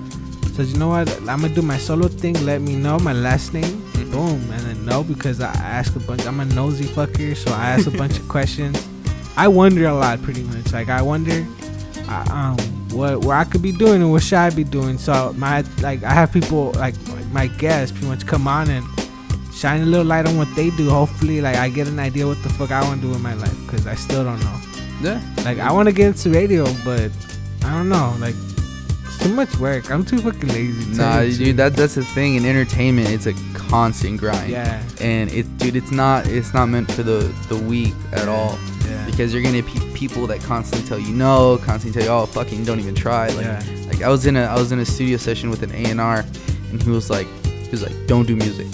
so 0.55 0.61
you 0.63 0.77
know 0.77 0.89
what? 0.89 1.09
I'm 1.21 1.41
gonna 1.41 1.49
do 1.49 1.61
my 1.61 1.77
solo 1.77 2.07
thing. 2.09 2.33
Let 2.45 2.61
me 2.61 2.75
know 2.75 2.99
my 2.99 3.13
last 3.13 3.53
name. 3.53 3.63
Mhm. 3.93 4.11
Boom, 4.11 4.51
and 4.51 4.61
then 4.67 4.85
no 4.85 5.03
because 5.03 5.39
I 5.41 5.51
ask 5.53 5.95
a 5.95 5.99
bunch. 5.99 6.25
I'm 6.25 6.39
a 6.39 6.45
nosy 6.45 6.85
fucker, 6.85 7.35
so 7.37 7.51
I 7.53 7.71
ask 7.71 7.87
a 7.87 7.91
bunch 7.91 8.17
of 8.19 8.27
questions. 8.35 8.77
I 9.37 9.47
wonder 9.47 9.85
a 9.87 9.93
lot, 9.93 10.21
pretty 10.23 10.43
much. 10.43 10.71
Like 10.73 10.89
I 10.89 11.01
wonder, 11.01 11.45
uh, 12.09 12.25
um, 12.31 12.57
what 12.91 13.19
what 13.25 13.35
I 13.35 13.43
could 13.43 13.61
be 13.61 13.71
doing 13.71 14.01
and 14.01 14.11
what 14.11 14.23
should 14.23 14.37
I 14.37 14.49
be 14.49 14.63
doing. 14.63 14.97
So 14.97 15.33
my 15.37 15.61
like 15.81 16.03
I 16.03 16.13
have 16.13 16.31
people 16.31 16.71
like 16.73 16.95
my 17.31 17.47
guests 17.47 17.91
pretty 17.91 18.07
much 18.07 18.25
come 18.25 18.47
on 18.47 18.69
and 18.69 18.85
shine 19.53 19.81
a 19.81 19.85
little 19.85 20.05
light 20.05 20.25
on 20.27 20.37
what 20.37 20.47
they 20.55 20.69
do. 20.71 20.89
Hopefully, 20.89 21.41
like 21.41 21.55
I 21.55 21.69
get 21.69 21.87
an 21.87 21.99
idea 21.99 22.25
what 22.27 22.41
the 22.43 22.49
fuck 22.49 22.71
I 22.71 22.81
want 22.83 23.01
to 23.01 23.07
do 23.07 23.13
in 23.13 23.21
my 23.21 23.33
life 23.33 23.55
because 23.65 23.87
I 23.87 23.95
still 23.95 24.23
don't 24.23 24.39
know. 24.39 24.61
Yeah. 25.01 25.21
Like 25.45 25.59
I 25.59 25.71
want 25.71 25.87
to 25.89 25.93
get 25.93 26.07
into 26.07 26.29
radio, 26.31 26.65
but 26.85 27.11
I 27.63 27.71
don't 27.75 27.89
know. 27.89 28.15
Like 28.19 28.35
it's 29.03 29.17
too 29.19 29.33
much 29.33 29.55
work. 29.57 29.91
I'm 29.91 30.05
too 30.05 30.19
fucking 30.19 30.49
lazy. 30.49 30.91
to 30.93 30.97
Nah, 30.97 31.21
dude, 31.21 31.35
truth. 31.37 31.55
that 31.57 31.75
that's 31.75 31.95
the 31.95 32.05
thing 32.05 32.35
in 32.35 32.45
entertainment. 32.45 33.09
It's 33.09 33.25
a 33.27 33.33
constant 33.53 34.19
grind. 34.19 34.49
Yeah. 34.51 34.81
And 35.01 35.31
it, 35.31 35.57
dude, 35.57 35.75
it's 35.75 35.91
not 35.91 36.25
it's 36.27 36.53
not 36.53 36.67
meant 36.67 36.91
for 36.91 37.03
the 37.03 37.31
the 37.49 37.57
weak 37.57 37.93
at 38.13 38.27
all. 38.27 38.57
Yeah. 38.87 39.05
Because 39.05 39.33
you're 39.33 39.43
gonna 39.43 39.63
people 39.97 40.27
that 40.27 40.39
constantly 40.41 40.87
tell 40.87 40.99
you 40.99 41.11
no, 41.13 41.57
constantly 41.57 41.99
tell 41.99 42.03
you, 42.07 42.23
oh, 42.23 42.25
fucking 42.27 42.63
don't 42.63 42.79
even 42.79 42.93
try. 42.95 43.27
Like, 43.29 43.45
Yeah. 43.45 43.63
like 43.87 44.01
I 44.03 44.09
was 44.09 44.25
in 44.27 44.35
a 44.37 44.43
I 44.43 44.55
was 44.55 44.71
in 44.71 44.79
a 44.79 44.85
studio 44.85 45.17
session 45.17 45.49
with 45.49 45.63
an 45.63 45.71
A 45.71 45.89
and 45.89 45.99
R, 45.99 46.23
and 46.69 46.81
he 46.81 46.89
was 46.89 47.09
like, 47.09 47.27
he 47.45 47.69
was 47.71 47.81
like, 47.81 47.95
don't 48.07 48.27
do 48.27 48.35
music. 48.35 48.67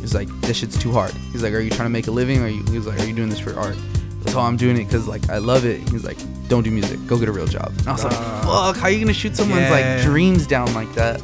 He's 0.00 0.14
like, 0.14 0.28
this 0.40 0.56
shit's 0.56 0.78
too 0.78 0.90
hard. 0.90 1.12
He's 1.32 1.42
like, 1.42 1.52
are 1.52 1.60
you 1.60 1.70
trying 1.70 1.86
to 1.86 1.90
make 1.90 2.06
a 2.06 2.10
living? 2.10 2.42
Or 2.42 2.48
you? 2.48 2.64
He 2.70 2.76
was 2.78 2.86
like, 2.86 2.98
are 3.00 3.04
you 3.04 3.14
doing 3.14 3.28
this 3.28 3.38
for 3.38 3.54
art? 3.58 3.76
So 4.28 4.40
I'm 4.40 4.56
doing 4.56 4.76
it 4.76 4.84
because 4.84 5.06
like 5.06 5.28
I 5.28 5.38
love 5.38 5.64
it. 5.66 5.86
He's 5.90 6.04
like, 6.04 6.16
don't 6.48 6.62
do 6.62 6.70
music. 6.70 6.98
Go 7.06 7.18
get 7.18 7.28
a 7.28 7.32
real 7.32 7.46
job. 7.46 7.68
And 7.80 7.88
I 7.88 7.92
was 7.92 8.04
like, 8.04 8.14
Uh, 8.16 8.72
fuck, 8.72 8.76
how 8.76 8.88
you 8.88 8.98
gonna 9.00 9.12
shoot 9.12 9.36
someone's 9.36 9.62
yeah. 9.62 9.70
like 9.96 10.02
dreams 10.02 10.46
down 10.46 10.72
like 10.74 10.92
that? 10.94 11.20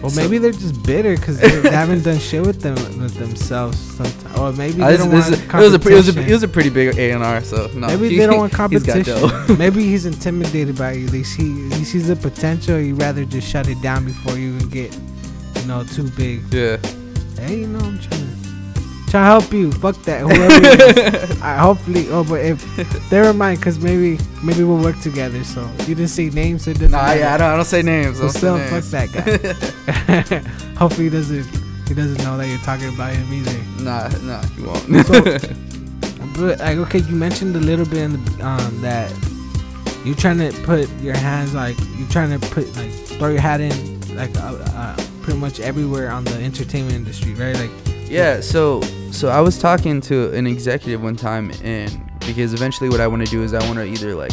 Well, 0.00 0.10
So- 0.10 0.20
maybe 0.22 0.38
they're 0.38 0.52
just 0.52 0.82
bitter 0.84 1.16
because 1.16 1.38
they, 1.40 1.48
haven't 1.70 2.02
done 2.04 2.18
shit 2.18 2.46
with 2.46 2.60
them 2.60 2.74
with 3.02 3.14
themselves. 3.16 3.78
Sometimes, 3.78 4.38
or 4.38 4.52
maybe 4.52 4.80
Uh, 4.82 4.88
they 4.90 4.96
don't 4.96 5.12
want 5.12 5.26
is- 5.26 5.40
it 5.40 5.52
was 5.52 5.74
a 5.74 5.78
pre- 5.78 5.92
it 5.92 5.96
was 5.96 6.08
a 6.08 6.12
competition. 6.12 6.30
it 6.30 6.32
was 6.32 6.42
a 6.44 6.48
pretty 6.48 6.70
big 6.70 6.96
A 6.98 7.10
and 7.10 7.22
R. 7.24 7.42
So 7.42 7.68
no, 7.74 7.86
Maybe 7.88 8.10
he- 8.10 8.18
they 8.18 8.26
don't 8.26 8.38
want 8.44 8.52
competition. 8.52 9.02
dough. 9.04 9.56
Maybe 9.58 9.82
he's 9.82 10.06
intimidated 10.06 10.76
by 10.78 10.92
you. 10.92 11.06
They 11.08 11.22
see 11.24 11.68
he 11.70 11.84
sees 11.84 12.06
the 12.08 12.16
potential. 12.16 12.76
He'd 12.78 12.92
rather 12.92 13.24
just 13.24 13.48
shut 13.48 13.66
it 13.68 13.80
down 13.82 14.04
before 14.04 14.36
you 14.38 14.54
even 14.54 14.68
get, 14.68 14.96
you 15.56 15.66
know, 15.66 15.84
too 15.84 16.08
big. 16.16 16.42
yeah. 16.52 16.76
Hey, 17.40 17.60
you 17.60 17.66
know, 17.68 17.78
I'm 17.80 17.98
trying 17.98 18.26
to 18.26 18.37
trying 19.10 19.24
to 19.24 19.30
help 19.40 19.52
you. 19.52 19.72
Fuck 19.72 19.96
that. 20.02 20.20
Whoever. 20.22 21.42
I 21.44 21.56
hopefully. 21.66 22.08
Oh, 22.10 22.24
but 22.24 22.40
if 22.44 23.10
never 23.12 23.32
mind, 23.32 23.62
cause 23.62 23.78
maybe 23.78 24.18
maybe 24.42 24.62
we'll 24.64 24.82
work 24.82 24.98
together. 25.00 25.42
So 25.44 25.62
you 25.80 25.94
didn't 25.94 26.08
say 26.08 26.30
names. 26.30 26.64
So 26.64 26.70
it 26.70 26.74
doesn't 26.74 26.90
Nah, 26.92 27.02
matter. 27.02 27.20
yeah, 27.20 27.34
I 27.34 27.36
don't, 27.38 27.50
I 27.50 27.56
don't 27.56 27.64
say 27.64 27.82
names. 27.82 28.20
I 28.20 28.28
So 28.28 28.54
don't 28.54 28.68
say 28.68 28.80
still, 28.80 29.08
fuck 29.08 29.16
names. 29.16 29.60
that 30.26 30.32
guy. 30.32 30.38
hopefully 30.78 31.04
he 31.04 31.10
doesn't 31.10 31.46
he 31.88 31.94
doesn't 31.94 32.18
know 32.24 32.36
that 32.36 32.46
you're 32.48 32.58
talking 32.58 32.88
about 32.94 33.14
him 33.14 33.32
either. 33.32 33.82
Nah, 33.82 34.08
nah, 34.22 34.42
you 34.56 34.64
won't. 34.66 35.06
So- 35.06 35.54
But 36.38 36.60
like, 36.60 36.78
okay, 36.78 36.98
you 37.00 37.16
mentioned 37.16 37.56
a 37.56 37.60
little 37.60 37.84
bit 37.86 37.98
in 37.98 38.12
the, 38.24 38.46
um, 38.46 38.80
that 38.82 39.10
you're 40.04 40.14
trying 40.14 40.38
to 40.38 40.52
put 40.62 40.88
your 41.00 41.16
hands 41.16 41.52
like 41.54 41.76
you're 41.96 42.08
trying 42.08 42.30
to 42.38 42.46
put 42.50 42.64
like 42.76 42.92
throw 42.92 43.30
your 43.30 43.40
hat 43.40 43.60
in 43.60 43.72
like 44.16 44.36
uh, 44.38 44.56
uh, 44.76 44.96
pretty 45.22 45.38
much 45.40 45.58
everywhere 45.58 46.10
on 46.10 46.22
the 46.24 46.34
entertainment 46.34 46.94
industry, 46.94 47.34
right? 47.34 47.56
Like, 47.56 47.70
yeah, 48.08 48.40
so 48.40 48.80
so 49.10 49.28
I 49.28 49.40
was 49.40 49.58
talking 49.58 50.00
to 50.02 50.32
an 50.32 50.46
executive 50.46 51.02
one 51.02 51.16
time, 51.16 51.52
and 51.62 52.10
because 52.20 52.52
eventually 52.54 52.88
what 52.88 53.00
I 53.00 53.06
want 53.06 53.24
to 53.24 53.30
do 53.30 53.42
is 53.42 53.54
I 53.54 53.64
want 53.66 53.78
to 53.78 53.84
either 53.84 54.14
like 54.14 54.32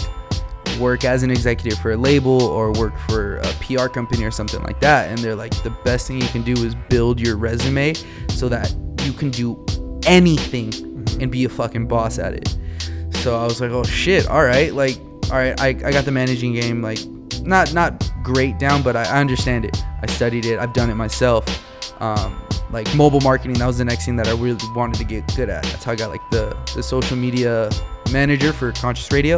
work 0.79 1.05
as 1.05 1.23
an 1.23 1.31
executive 1.31 1.79
for 1.79 1.91
a 1.91 1.97
label 1.97 2.41
or 2.41 2.71
work 2.73 2.97
for 3.07 3.37
a 3.37 3.53
PR 3.61 3.87
company 3.87 4.23
or 4.23 4.31
something 4.31 4.61
like 4.63 4.79
that. 4.81 5.09
And 5.09 5.17
they're 5.19 5.35
like, 5.35 5.51
the 5.63 5.69
best 5.83 6.07
thing 6.07 6.21
you 6.21 6.27
can 6.27 6.43
do 6.43 6.53
is 6.53 6.75
build 6.89 7.19
your 7.19 7.37
resume 7.37 7.93
so 8.29 8.49
that 8.49 8.73
you 9.03 9.13
can 9.13 9.31
do 9.31 9.63
anything 10.05 10.73
and 11.21 11.31
be 11.31 11.45
a 11.45 11.49
fucking 11.49 11.87
boss 11.87 12.19
at 12.19 12.33
it. 12.33 12.57
So 13.15 13.39
I 13.39 13.43
was 13.43 13.61
like, 13.61 13.71
oh 13.71 13.83
shit, 13.83 14.27
all 14.27 14.43
right, 14.43 14.73
like, 14.73 14.99
all 15.31 15.37
right, 15.37 15.59
I, 15.59 15.69
I 15.69 15.91
got 15.91 16.05
the 16.05 16.11
managing 16.11 16.53
game, 16.53 16.81
like, 16.81 16.99
not 17.41 17.73
not 17.73 18.03
great 18.23 18.59
down, 18.59 18.81
but 18.81 18.95
I, 18.95 19.03
I 19.03 19.19
understand 19.19 19.65
it. 19.65 19.83
I 20.01 20.07
studied 20.07 20.45
it. 20.45 20.59
I've 20.59 20.73
done 20.73 20.89
it 20.89 20.95
myself. 20.95 21.45
Um, 22.01 22.44
like 22.75 22.93
mobile 22.93 23.21
marketing, 23.21 23.57
that 23.57 23.65
was 23.65 23.77
the 23.77 23.85
next 23.85 24.05
thing 24.05 24.17
that 24.17 24.27
I 24.27 24.33
really 24.33 24.57
wanted 24.75 24.97
to 24.97 25.05
get 25.05 25.33
good 25.33 25.49
at. 25.49 25.63
That's 25.63 25.85
how 25.85 25.93
I 25.93 25.95
got 25.95 26.09
like 26.09 26.21
the 26.29 26.55
the 26.75 26.83
social 26.83 27.15
media 27.15 27.69
manager 28.11 28.51
for 28.51 28.73
Conscious 28.73 29.09
Radio. 29.11 29.37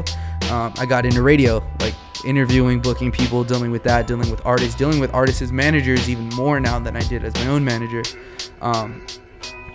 Um, 0.49 0.73
I 0.77 0.85
got 0.87 1.05
into 1.05 1.21
radio, 1.21 1.63
like 1.79 1.93
interviewing, 2.25 2.81
booking 2.81 3.11
people, 3.11 3.43
dealing 3.43 3.69
with 3.69 3.83
that, 3.83 4.07
dealing 4.07 4.31
with 4.31 4.43
artists, 4.43 4.75
dealing 4.75 4.99
with 4.99 5.13
artists 5.13 5.41
as 5.43 5.51
managers 5.51 6.09
even 6.09 6.29
more 6.29 6.59
now 6.59 6.79
than 6.79 6.97
I 6.97 7.01
did 7.01 7.23
as 7.23 7.33
my 7.35 7.47
own 7.47 7.63
manager. 7.63 8.01
Um, 8.61 9.05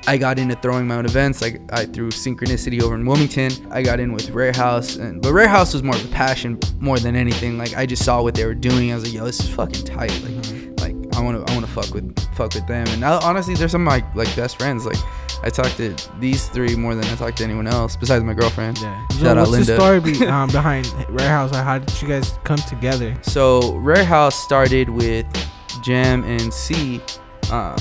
I 0.08 0.16
got 0.16 0.40
into 0.40 0.56
throwing 0.56 0.88
my 0.88 0.96
own 0.96 1.06
events. 1.06 1.40
Like 1.40 1.60
I 1.72 1.84
threw 1.86 2.08
Synchronicity 2.10 2.82
over 2.82 2.96
in 2.96 3.06
Wilmington. 3.06 3.52
I 3.70 3.82
got 3.82 4.00
in 4.00 4.12
with 4.12 4.30
Rare 4.30 4.52
House, 4.52 4.96
and 4.96 5.22
but 5.22 5.32
Rare 5.32 5.46
House 5.46 5.72
was 5.72 5.84
more 5.84 5.94
of 5.94 6.04
a 6.04 6.08
passion 6.08 6.58
more 6.80 6.98
than 6.98 7.14
anything. 7.14 7.58
Like 7.58 7.76
I 7.76 7.86
just 7.86 8.04
saw 8.04 8.22
what 8.22 8.34
they 8.34 8.44
were 8.44 8.56
doing. 8.56 8.90
I 8.90 8.96
was 8.96 9.04
like, 9.04 9.14
yo, 9.14 9.24
this 9.24 9.38
is 9.38 9.48
fucking 9.54 9.84
tight. 9.84 10.10
Like, 10.24 10.51
want 11.22 11.46
to, 11.46 11.52
I 11.52 11.56
want 11.56 11.66
to 11.66 11.72
fuck 11.72 11.92
with, 11.94 12.18
fuck 12.34 12.54
with 12.54 12.66
them. 12.66 12.86
And 12.88 13.00
now, 13.00 13.20
honestly, 13.22 13.54
they're 13.54 13.68
some 13.68 13.86
of 13.86 13.92
my 13.92 14.04
like 14.14 14.34
best 14.36 14.58
friends. 14.58 14.84
Like 14.84 14.96
I 15.42 15.50
talk 15.50 15.72
to 15.76 15.96
these 16.20 16.48
three 16.48 16.76
more 16.76 16.94
than 16.94 17.04
I 17.06 17.14
talk 17.16 17.34
to 17.36 17.44
anyone 17.44 17.66
else 17.66 17.96
besides 17.96 18.22
my 18.24 18.34
girlfriend. 18.34 18.78
Yeah. 18.78 19.06
Shout 19.08 19.20
so 19.20 19.28
out 19.28 19.36
what's 19.38 19.50
Linda. 19.50 19.66
the 19.66 19.76
story 19.76 20.00
be, 20.00 20.26
um, 20.26 20.48
behind 20.50 20.86
Rare 21.08 21.28
House? 21.28 21.52
Like, 21.52 21.64
how 21.64 21.78
did 21.78 22.02
you 22.02 22.08
guys 22.08 22.38
come 22.44 22.58
together? 22.58 23.16
So 23.22 23.76
Rare 23.78 24.04
House 24.04 24.34
started 24.34 24.88
with 24.88 25.26
Jam 25.82 26.22
and 26.24 26.52
C, 26.52 27.00
um, 27.50 27.76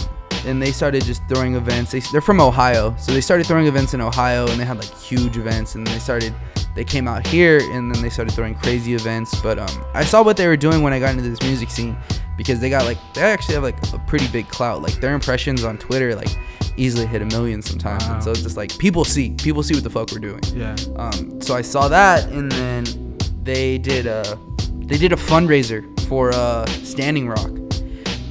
and 0.46 0.62
they 0.62 0.72
started 0.72 1.04
just 1.04 1.22
throwing 1.30 1.56
events. 1.56 1.92
They, 1.92 2.00
they're 2.12 2.22
from 2.22 2.42
Ohio, 2.42 2.96
so 2.98 3.12
they 3.12 3.22
started 3.22 3.46
throwing 3.46 3.68
events 3.68 3.94
in 3.94 4.02
Ohio, 4.02 4.48
and 4.48 4.60
they 4.60 4.66
had 4.66 4.78
like 4.78 4.94
huge 4.98 5.38
events. 5.38 5.76
And 5.76 5.86
they 5.86 6.00
started, 6.00 6.34
they 6.76 6.84
came 6.84 7.08
out 7.08 7.26
here, 7.28 7.60
and 7.74 7.94
then 7.94 8.02
they 8.02 8.10
started 8.10 8.34
throwing 8.34 8.56
crazy 8.56 8.94
events. 8.94 9.40
But 9.42 9.60
um, 9.60 9.86
I 9.94 10.04
saw 10.06 10.24
what 10.24 10.38
they 10.38 10.48
were 10.48 10.58
doing 10.58 10.82
when 10.82 10.94
I 10.94 11.00
got 11.00 11.12
into 11.12 11.30
this 11.30 11.42
music 11.42 11.70
scene, 11.70 11.98
because 12.38 12.60
they 12.60 12.70
got 12.70 12.86
like 12.86 12.98
they 13.14 13.22
actually 13.22 13.56
have 13.56 13.64
like 13.64 13.78
a 13.94 14.00
pretty 14.08 14.28
big 14.30 14.48
clout. 14.50 14.82
Like 14.82 14.96
their 15.02 15.14
impressions 15.14 15.64
on 15.64 15.78
Twitter, 15.78 16.16
like 16.16 16.30
easily 16.78 17.06
hit 17.06 17.22
a 17.22 17.26
million 17.26 17.62
sometimes. 17.62 18.06
Wow. 18.06 18.14
And 18.16 18.24
so 18.24 18.32
it's 18.32 18.42
just 18.44 18.58
like 18.58 18.78
people 18.78 19.04
see, 19.04 19.32
people 19.32 19.62
see 19.64 19.74
what 19.74 19.84
the 19.84 19.90
fuck 19.90 20.12
we're 20.12 20.20
doing. 20.20 20.42
Yeah. 20.54 20.76
Um, 20.96 21.42
so 21.42 21.56
I 21.56 21.62
saw 21.62 21.88
that, 21.90 22.30
and 22.30 22.52
then 22.52 23.18
they 23.44 23.78
did 23.78 24.06
a 24.08 24.38
they 24.86 24.98
did 24.98 25.12
a 25.12 25.18
fundraiser 25.18 25.86
for 26.08 26.32
uh, 26.34 26.66
Standing 26.68 27.28
Rock, 27.28 27.52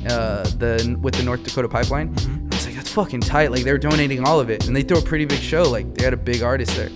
uh, 0.09 0.45
the 0.59 0.99
with 1.01 1.15
the 1.15 1.23
North 1.23 1.43
Dakota 1.43 1.69
Pipeline. 1.69 2.15
Mhm. 2.15 2.53
I 2.53 2.57
was 2.57 2.67
like, 2.67 2.75
that's 2.75 2.91
fucking 2.91 3.21
tight. 3.21 3.51
Like 3.51 3.65
they 3.65 3.73
were 3.73 3.79
donating 3.79 4.25
all 4.27 4.41
of 4.41 4.51
it, 4.51 4.67
and 4.67 4.75
they 4.75 4.83
threw 4.83 4.99
a 4.99 5.03
pretty 5.03 5.25
big 5.27 5.41
show. 5.41 5.63
Like 5.63 5.95
they 5.95 6.05
had 6.05 6.13
a 6.15 6.19
big 6.19 6.43
artist 6.43 6.75
there. 6.77 6.91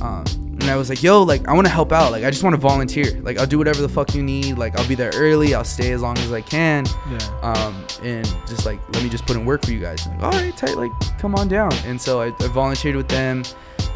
Um, 0.00 0.24
and 0.64 0.70
I 0.72 0.76
was 0.76 0.88
like, 0.88 1.02
yo, 1.02 1.22
like 1.22 1.46
I 1.46 1.52
want 1.52 1.66
to 1.66 1.72
help 1.72 1.92
out. 1.92 2.10
Like 2.10 2.24
I 2.24 2.30
just 2.30 2.42
want 2.42 2.54
to 2.54 2.60
volunteer. 2.60 3.20
Like 3.20 3.38
I'll 3.38 3.46
do 3.46 3.58
whatever 3.58 3.82
the 3.82 3.88
fuck 3.88 4.14
you 4.14 4.22
need. 4.22 4.56
Like 4.58 4.78
I'll 4.78 4.88
be 4.88 4.94
there 4.94 5.12
early. 5.14 5.54
I'll 5.54 5.62
stay 5.64 5.92
as 5.92 6.00
long 6.02 6.16
as 6.18 6.32
I 6.32 6.40
can 6.40 6.86
Yeah. 7.10 7.18
um, 7.42 7.84
and 8.02 8.24
just 8.46 8.64
like 8.66 8.80
let 8.94 9.02
me 9.02 9.08
just 9.10 9.26
put 9.26 9.36
in 9.36 9.44
work 9.44 9.64
for 9.64 9.72
you 9.72 9.80
guys. 9.80 10.06
Like, 10.06 10.22
all 10.22 10.30
right, 10.32 10.56
tight, 10.56 10.76
like 10.76 10.90
come 11.18 11.34
on 11.34 11.48
down. 11.48 11.72
And 11.84 12.00
so 12.00 12.20
I, 12.22 12.28
I 12.40 12.48
volunteered 12.48 12.96
with 12.96 13.08
them, 13.08 13.42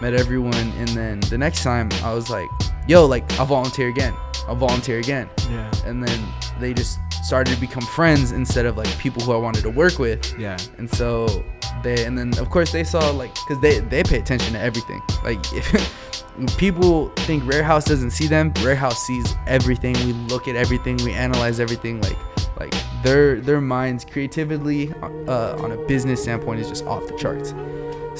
met 0.00 0.12
everyone, 0.14 0.54
and 0.54 0.88
then 0.88 1.20
the 1.30 1.38
next 1.38 1.62
time 1.62 1.88
I 2.04 2.12
was 2.14 2.28
like, 2.30 2.48
yo, 2.86 3.06
like 3.06 3.24
I'll 3.40 3.46
volunteer 3.46 3.88
again. 3.88 4.14
I'll 4.46 4.56
volunteer 4.56 4.98
again. 4.98 5.28
Yeah. 5.50 5.70
And 5.86 6.02
then 6.06 6.20
they 6.60 6.74
just 6.74 6.98
started 7.22 7.52
to 7.54 7.60
become 7.60 7.82
friends 7.82 8.32
instead 8.32 8.64
of 8.66 8.76
like 8.76 8.88
people 8.98 9.22
who 9.22 9.32
I 9.32 9.36
wanted 9.36 9.62
to 9.62 9.70
work 9.70 9.98
with. 9.98 10.38
Yeah. 10.38 10.56
And 10.78 10.88
so 10.90 11.44
they, 11.82 12.04
and 12.04 12.16
then 12.18 12.36
of 12.38 12.50
course 12.50 12.72
they 12.72 12.84
saw 12.84 13.10
like, 13.10 13.34
cause 13.34 13.60
they 13.60 13.80
they 13.80 14.02
pay 14.02 14.18
attention 14.18 14.52
to 14.54 14.60
everything. 14.60 15.00
Like 15.24 15.40
if 15.52 15.66
people 16.56 17.08
think 17.18 17.44
Rare 17.46 17.62
House 17.62 17.84
doesn't 17.84 18.10
see 18.10 18.26
them, 18.26 18.52
Rare 18.62 18.76
House 18.76 19.06
sees 19.06 19.34
everything. 19.46 19.94
We 20.06 20.12
look 20.12 20.46
at 20.46 20.56
everything, 20.56 20.96
we 20.98 21.12
analyze 21.12 21.60
everything. 21.60 22.00
Like 22.00 22.16
like 22.58 22.74
their 23.02 23.40
their 23.40 23.60
minds 23.60 24.04
creatively 24.04 24.92
uh, 25.02 25.56
on 25.62 25.72
a 25.72 25.76
business 25.86 26.22
standpoint 26.22 26.60
is 26.60 26.68
just 26.68 26.84
off 26.84 27.06
the 27.06 27.16
charts. 27.16 27.54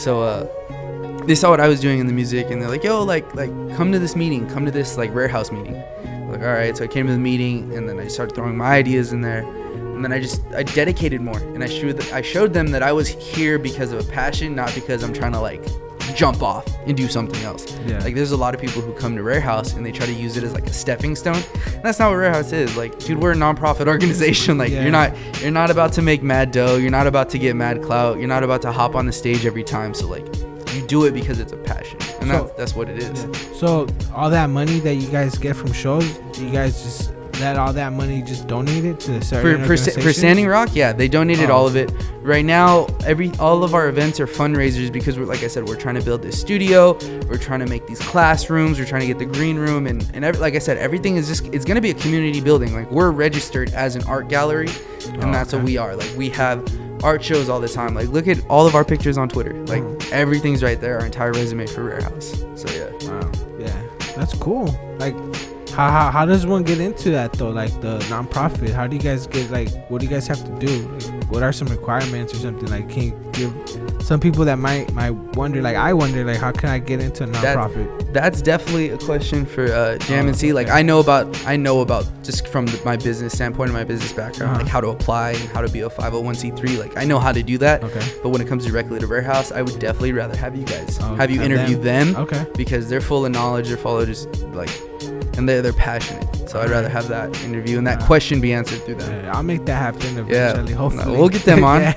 So 0.00 0.22
uh, 0.22 1.24
they 1.24 1.35
saw 1.35 1.50
what 1.50 1.61
I 1.61 1.68
was 1.68 1.81
doing 1.81 1.98
in 1.98 2.07
the 2.07 2.12
music, 2.12 2.50
and 2.50 2.62
they're 2.62 2.68
like, 2.68 2.85
"Yo, 2.85 3.02
like 3.02 3.35
like 3.35 3.50
come 3.76 3.92
to 3.92 3.98
this 3.98 4.16
meeting, 4.16 4.48
come 4.48 4.64
to 4.64 4.70
this 4.70 4.96
like 4.96 5.14
Rare 5.14 5.28
House 5.28 5.50
meeting." 5.50 5.74
Like, 6.28 6.40
all 6.40 6.52
right, 6.52 6.76
so 6.76 6.85
I 6.85 6.87
came 6.87 7.07
to 7.07 7.12
the 7.12 7.18
meeting, 7.18 7.74
and 7.74 7.88
then 7.88 7.98
I 7.98 8.07
started 8.07 8.35
throwing 8.35 8.57
my 8.57 8.74
ideas 8.74 9.12
in 9.12 9.22
there, 9.22 9.40
and 9.40 10.04
then 10.04 10.12
I 10.12 10.20
just 10.20 10.42
I 10.54 10.62
dedicated 10.62 11.20
more, 11.20 11.38
and 11.38 11.64
I 11.64 11.68
showed 11.68 12.00
I 12.11 12.22
showed 12.22 12.52
them 12.52 12.68
that 12.68 12.83
I 12.83 12.92
was 12.92 13.09
here 13.09 13.59
because 13.59 13.92
of 13.92 14.07
a 14.07 14.11
passion, 14.11 14.54
not 14.54 14.74
because 14.74 15.02
I'm 15.02 15.12
trying 15.12 15.33
to 15.33 15.40
like 15.40 15.64
jump 16.14 16.42
off 16.42 16.66
and 16.86 16.96
do 16.96 17.08
something 17.08 17.42
else. 17.44 17.78
Yeah. 17.86 17.98
Like 18.00 18.14
there's 18.14 18.32
a 18.32 18.36
lot 18.36 18.54
of 18.54 18.60
people 18.60 18.82
who 18.82 18.92
come 18.94 19.16
to 19.16 19.22
Rare 19.22 19.40
House 19.40 19.74
and 19.74 19.84
they 19.84 19.92
try 19.92 20.06
to 20.06 20.12
use 20.12 20.36
it 20.36 20.44
as 20.44 20.52
like 20.54 20.66
a 20.66 20.72
stepping 20.72 21.14
stone. 21.16 21.42
And 21.74 21.82
that's 21.82 21.98
not 21.98 22.10
what 22.10 22.16
Rare 22.16 22.32
House 22.32 22.52
is. 22.52 22.76
Like, 22.76 22.98
dude, 22.98 23.18
we're 23.18 23.32
a 23.32 23.36
nonprofit 23.36 23.86
organization. 23.94 24.58
Like 24.58 24.70
Yeah. 24.70 24.82
you're 24.82 24.92
not 24.92 25.16
you're 25.40 25.50
not 25.50 25.70
about 25.70 25.92
to 25.94 26.02
make 26.02 26.22
mad 26.22 26.50
dough. 26.52 26.76
You're 26.76 26.90
not 26.90 27.06
about 27.06 27.28
to 27.30 27.38
get 27.38 27.56
mad 27.56 27.82
clout. 27.82 28.18
You're 28.18 28.28
not 28.28 28.42
about 28.42 28.62
to 28.62 28.72
hop 28.72 28.94
on 28.94 29.06
the 29.06 29.12
stage 29.12 29.44
every 29.46 29.64
time. 29.64 29.94
So 29.94 30.06
like 30.08 30.26
you 30.74 30.86
do 30.86 31.04
it 31.04 31.12
because 31.12 31.40
it's 31.40 31.52
a 31.52 31.56
passion. 31.56 31.98
And 32.20 32.30
So- 32.30 32.44
that's 32.44 32.52
that's 32.56 32.74
what 32.74 32.88
it 32.88 32.98
is. 32.98 33.26
So 33.58 33.86
all 34.14 34.30
that 34.30 34.46
money 34.50 34.80
that 34.80 34.94
you 34.96 35.08
guys 35.08 35.36
get 35.38 35.56
from 35.56 35.72
shows, 35.72 36.06
do 36.32 36.44
you 36.44 36.52
guys 36.52 36.82
just 36.82 37.12
let 37.40 37.57
all 37.57 37.72
that 37.72 37.92
money 37.92 38.22
just 38.22 38.46
donated 38.46 38.98
to 39.01 39.12
the 39.12 39.20
For, 39.20 39.59
for, 39.64 39.77
for? 40.01 40.12
Standing 40.12 40.46
Rock, 40.46 40.70
yeah, 40.74 40.92
they 40.92 41.09
donated 41.09 41.51
Oh. 41.51 41.55
all 41.57 41.66
of 41.66 41.77
it. 41.77 41.92
Right 42.22 42.44
now, 42.44 42.87
every 43.07 43.33
all 43.38 43.64
of 43.64 43.74
our 43.74 43.88
events 43.88 44.20
are 44.20 44.27
fundraisers 44.27 44.92
because 44.92 45.18
we're 45.18 45.24
like 45.24 45.42
I 45.42 45.46
said, 45.48 45.66
we're 45.68 45.77
trying 45.77 45.94
to 45.94 46.03
build 46.03 46.22
this 46.22 46.38
studio. 46.40 46.98
We're 47.29 47.38
trying 47.38 47.61
to 47.61 47.66
make 47.66 47.87
these 47.87 48.01
classrooms. 48.01 48.79
We're 48.79 48.85
trying 48.87 49.01
to 49.03 49.07
get 49.07 49.18
the 49.18 49.24
green 49.27 49.57
room, 49.57 49.87
and 49.87 50.09
and 50.14 50.24
every, 50.24 50.40
like 50.40 50.55
I 50.55 50.59
said, 50.59 50.77
everything 50.79 51.16
is 51.16 51.29
just 51.29 51.46
it's 51.55 51.64
gonna 51.64 51.81
be 51.81 51.90
a 51.90 51.94
community 51.94 52.40
building. 52.40 52.74
Like 52.74 52.90
we're 52.90 53.11
registered 53.11 53.72
as 53.72 53.96
an 53.96 54.03
art 54.05 54.29
gallery, 54.29 54.68
and 55.09 55.24
Oh, 55.24 55.33
that's 55.33 55.53
what 55.53 55.62
we 55.62 55.77
are. 55.79 55.96
Like 55.96 56.12
we 56.16 56.29
have 56.31 56.62
art 57.05 57.22
shows 57.24 57.48
all 57.48 57.61
the 57.61 57.68
time. 57.68 57.94
Like 57.94 58.09
look 58.09 58.27
at 58.29 58.44
all 58.48 58.66
of 58.66 58.74
our 58.74 58.85
pictures 58.85 59.16
on 59.16 59.29
Twitter. 59.29 59.55
Like 59.66 59.83
Mhm. 59.83 60.12
everything's 60.12 60.62
right 60.62 60.81
there. 60.81 60.98
Our 60.98 61.07
entire 61.07 61.33
resume 61.33 61.66
for 61.66 61.85
Rare 61.85 62.03
House. 62.03 62.42
So 62.57 62.66
yeah. 62.74 63.09
Wow. 63.09 63.31
Yeah. 63.59 63.72
That's 64.16 64.35
cool. 64.35 64.66
Like 64.98 65.14
how, 65.78 65.90
how, 65.90 66.10
how 66.10 66.26
does 66.26 66.44
one 66.46 66.64
get 66.64 66.80
into 66.80 67.10
that 67.10 67.32
though? 67.34 67.50
Like 67.50 67.72
the 67.80 67.98
nonprofit. 68.10 68.70
How 68.70 68.86
do 68.86 68.96
you 68.96 69.02
guys 69.02 69.26
get 69.26 69.50
like 69.50 69.68
what 69.90 70.00
do 70.00 70.06
you 70.06 70.10
guys 70.10 70.26
have 70.26 70.42
to 70.44 70.66
do? 70.66 70.88
Like, 70.88 71.30
what 71.30 71.42
are 71.42 71.52
some 71.52 71.68
requirements 71.68 72.34
or 72.34 72.38
something? 72.38 72.68
Like 72.68 72.88
can 72.90 73.02
you 73.04 73.30
give 73.32 73.52
some 74.02 74.18
people 74.20 74.44
that 74.46 74.58
might 74.58 74.92
might 74.92 75.10
wonder 75.36 75.62
like 75.62 75.76
I 75.76 75.92
wonder 75.92 76.24
like 76.24 76.38
how 76.38 76.50
can 76.52 76.68
I 76.70 76.78
get 76.78 77.00
into 77.00 77.24
a 77.24 77.26
That- 77.28 77.56
nonprofit? 77.56 78.12
That's 78.12 78.40
definitely 78.40 78.88
a 78.88 78.96
question 78.98 79.44
for 79.44 79.66
uh, 79.66 79.98
Jam 79.98 80.24
Oh, 80.24 80.28
and 80.28 80.36
C. 80.36 80.52
Like. 80.54 80.70
I 80.70 80.80
know 80.80 80.98
about, 80.98 81.26
I 81.46 81.56
know 81.56 81.82
about 81.82 82.06
just 82.24 82.48
from 82.48 82.64
the, 82.64 82.80
my 82.82 82.96
business 82.96 83.34
standpoint 83.34 83.68
and 83.68 83.76
my 83.78 83.84
business 83.84 84.14
background, 84.14 84.52
Uh-huh. 84.52 84.62
like 84.62 84.72
how 84.72 84.80
to 84.80 84.88
apply 84.88 85.32
and 85.32 85.48
how 85.50 85.60
to 85.60 85.68
be 85.68 85.80
a 85.82 85.90
501c3. 85.90 86.78
Like 86.78 86.96
I 86.96 87.04
know 87.04 87.18
how 87.18 87.32
to 87.32 87.42
do 87.42 87.58
that. 87.58 87.84
Okay. 87.84 88.00
But 88.22 88.30
when 88.30 88.40
it 88.40 88.48
comes 88.48 88.64
directly 88.64 88.98
to 88.98 89.06
Rare 89.06 89.20
House, 89.22 89.52
I 89.52 89.60
would 89.60 89.78
definitely 89.78 90.12
rather 90.12 90.34
have 90.36 90.56
you 90.56 90.64
guys 90.64 90.98
Oh, 91.02 91.14
have 91.16 91.30
you 91.30 91.42
interview 91.42 91.76
them, 91.78 92.16
Okay. 92.16 92.46
because 92.56 92.88
they're 92.88 93.02
full 93.02 93.26
of 93.26 93.30
knowledge. 93.32 93.68
They're 93.68 93.76
full 93.76 93.98
of 94.00 94.06
just 94.08 94.26
like, 94.54 94.70
and 95.38 95.48
they're 95.48 95.62
they're 95.62 95.72
passionate. 95.72 96.27
So 96.51 96.61
I'd 96.61 96.70
rather 96.70 96.88
have 96.88 97.09
that 97.09 97.42
interview 97.44 97.79
and 97.79 97.87
that 97.87 98.01
question 98.01 98.40
be 98.40 98.53
answered 98.53 98.83
through 98.85 98.96
them. 98.96 99.24
Yeah, 99.24 99.33
I'll 99.37 99.42
make 99.42 99.64
that 99.66 99.77
happen 99.77 100.16
Yeah. 100.29 100.51
eventually. 100.51 100.72
No, 100.74 100.79
Hopefully. 100.79 101.16
we'll 101.16 101.29
get 101.31 101.42
them 101.44 101.64
on. 101.64 101.83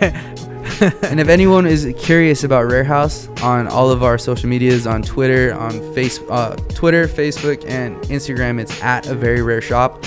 Yeah. 0.81 0.91
And 1.03 1.19
if 1.19 1.27
anyone 1.27 1.67
is 1.67 1.91
curious 1.99 2.43
about 2.43 2.71
Rare 2.71 2.83
House, 2.83 3.27
on 3.43 3.67
all 3.67 3.91
of 3.91 4.01
our 4.03 4.17
social 4.17 4.49
medias, 4.49 4.87
on 4.87 5.03
Twitter, 5.03 5.53
on 5.53 5.71
face, 5.93 6.19
uh, 6.29 6.55
Twitter, 6.73 7.07
Facebook, 7.07 7.63
and 7.69 7.95
Instagram, 8.03 8.59
it's 8.59 8.81
at 8.81 9.05
a 9.07 9.13
very 9.13 9.43
rare 9.43 9.61
shop. 9.61 10.03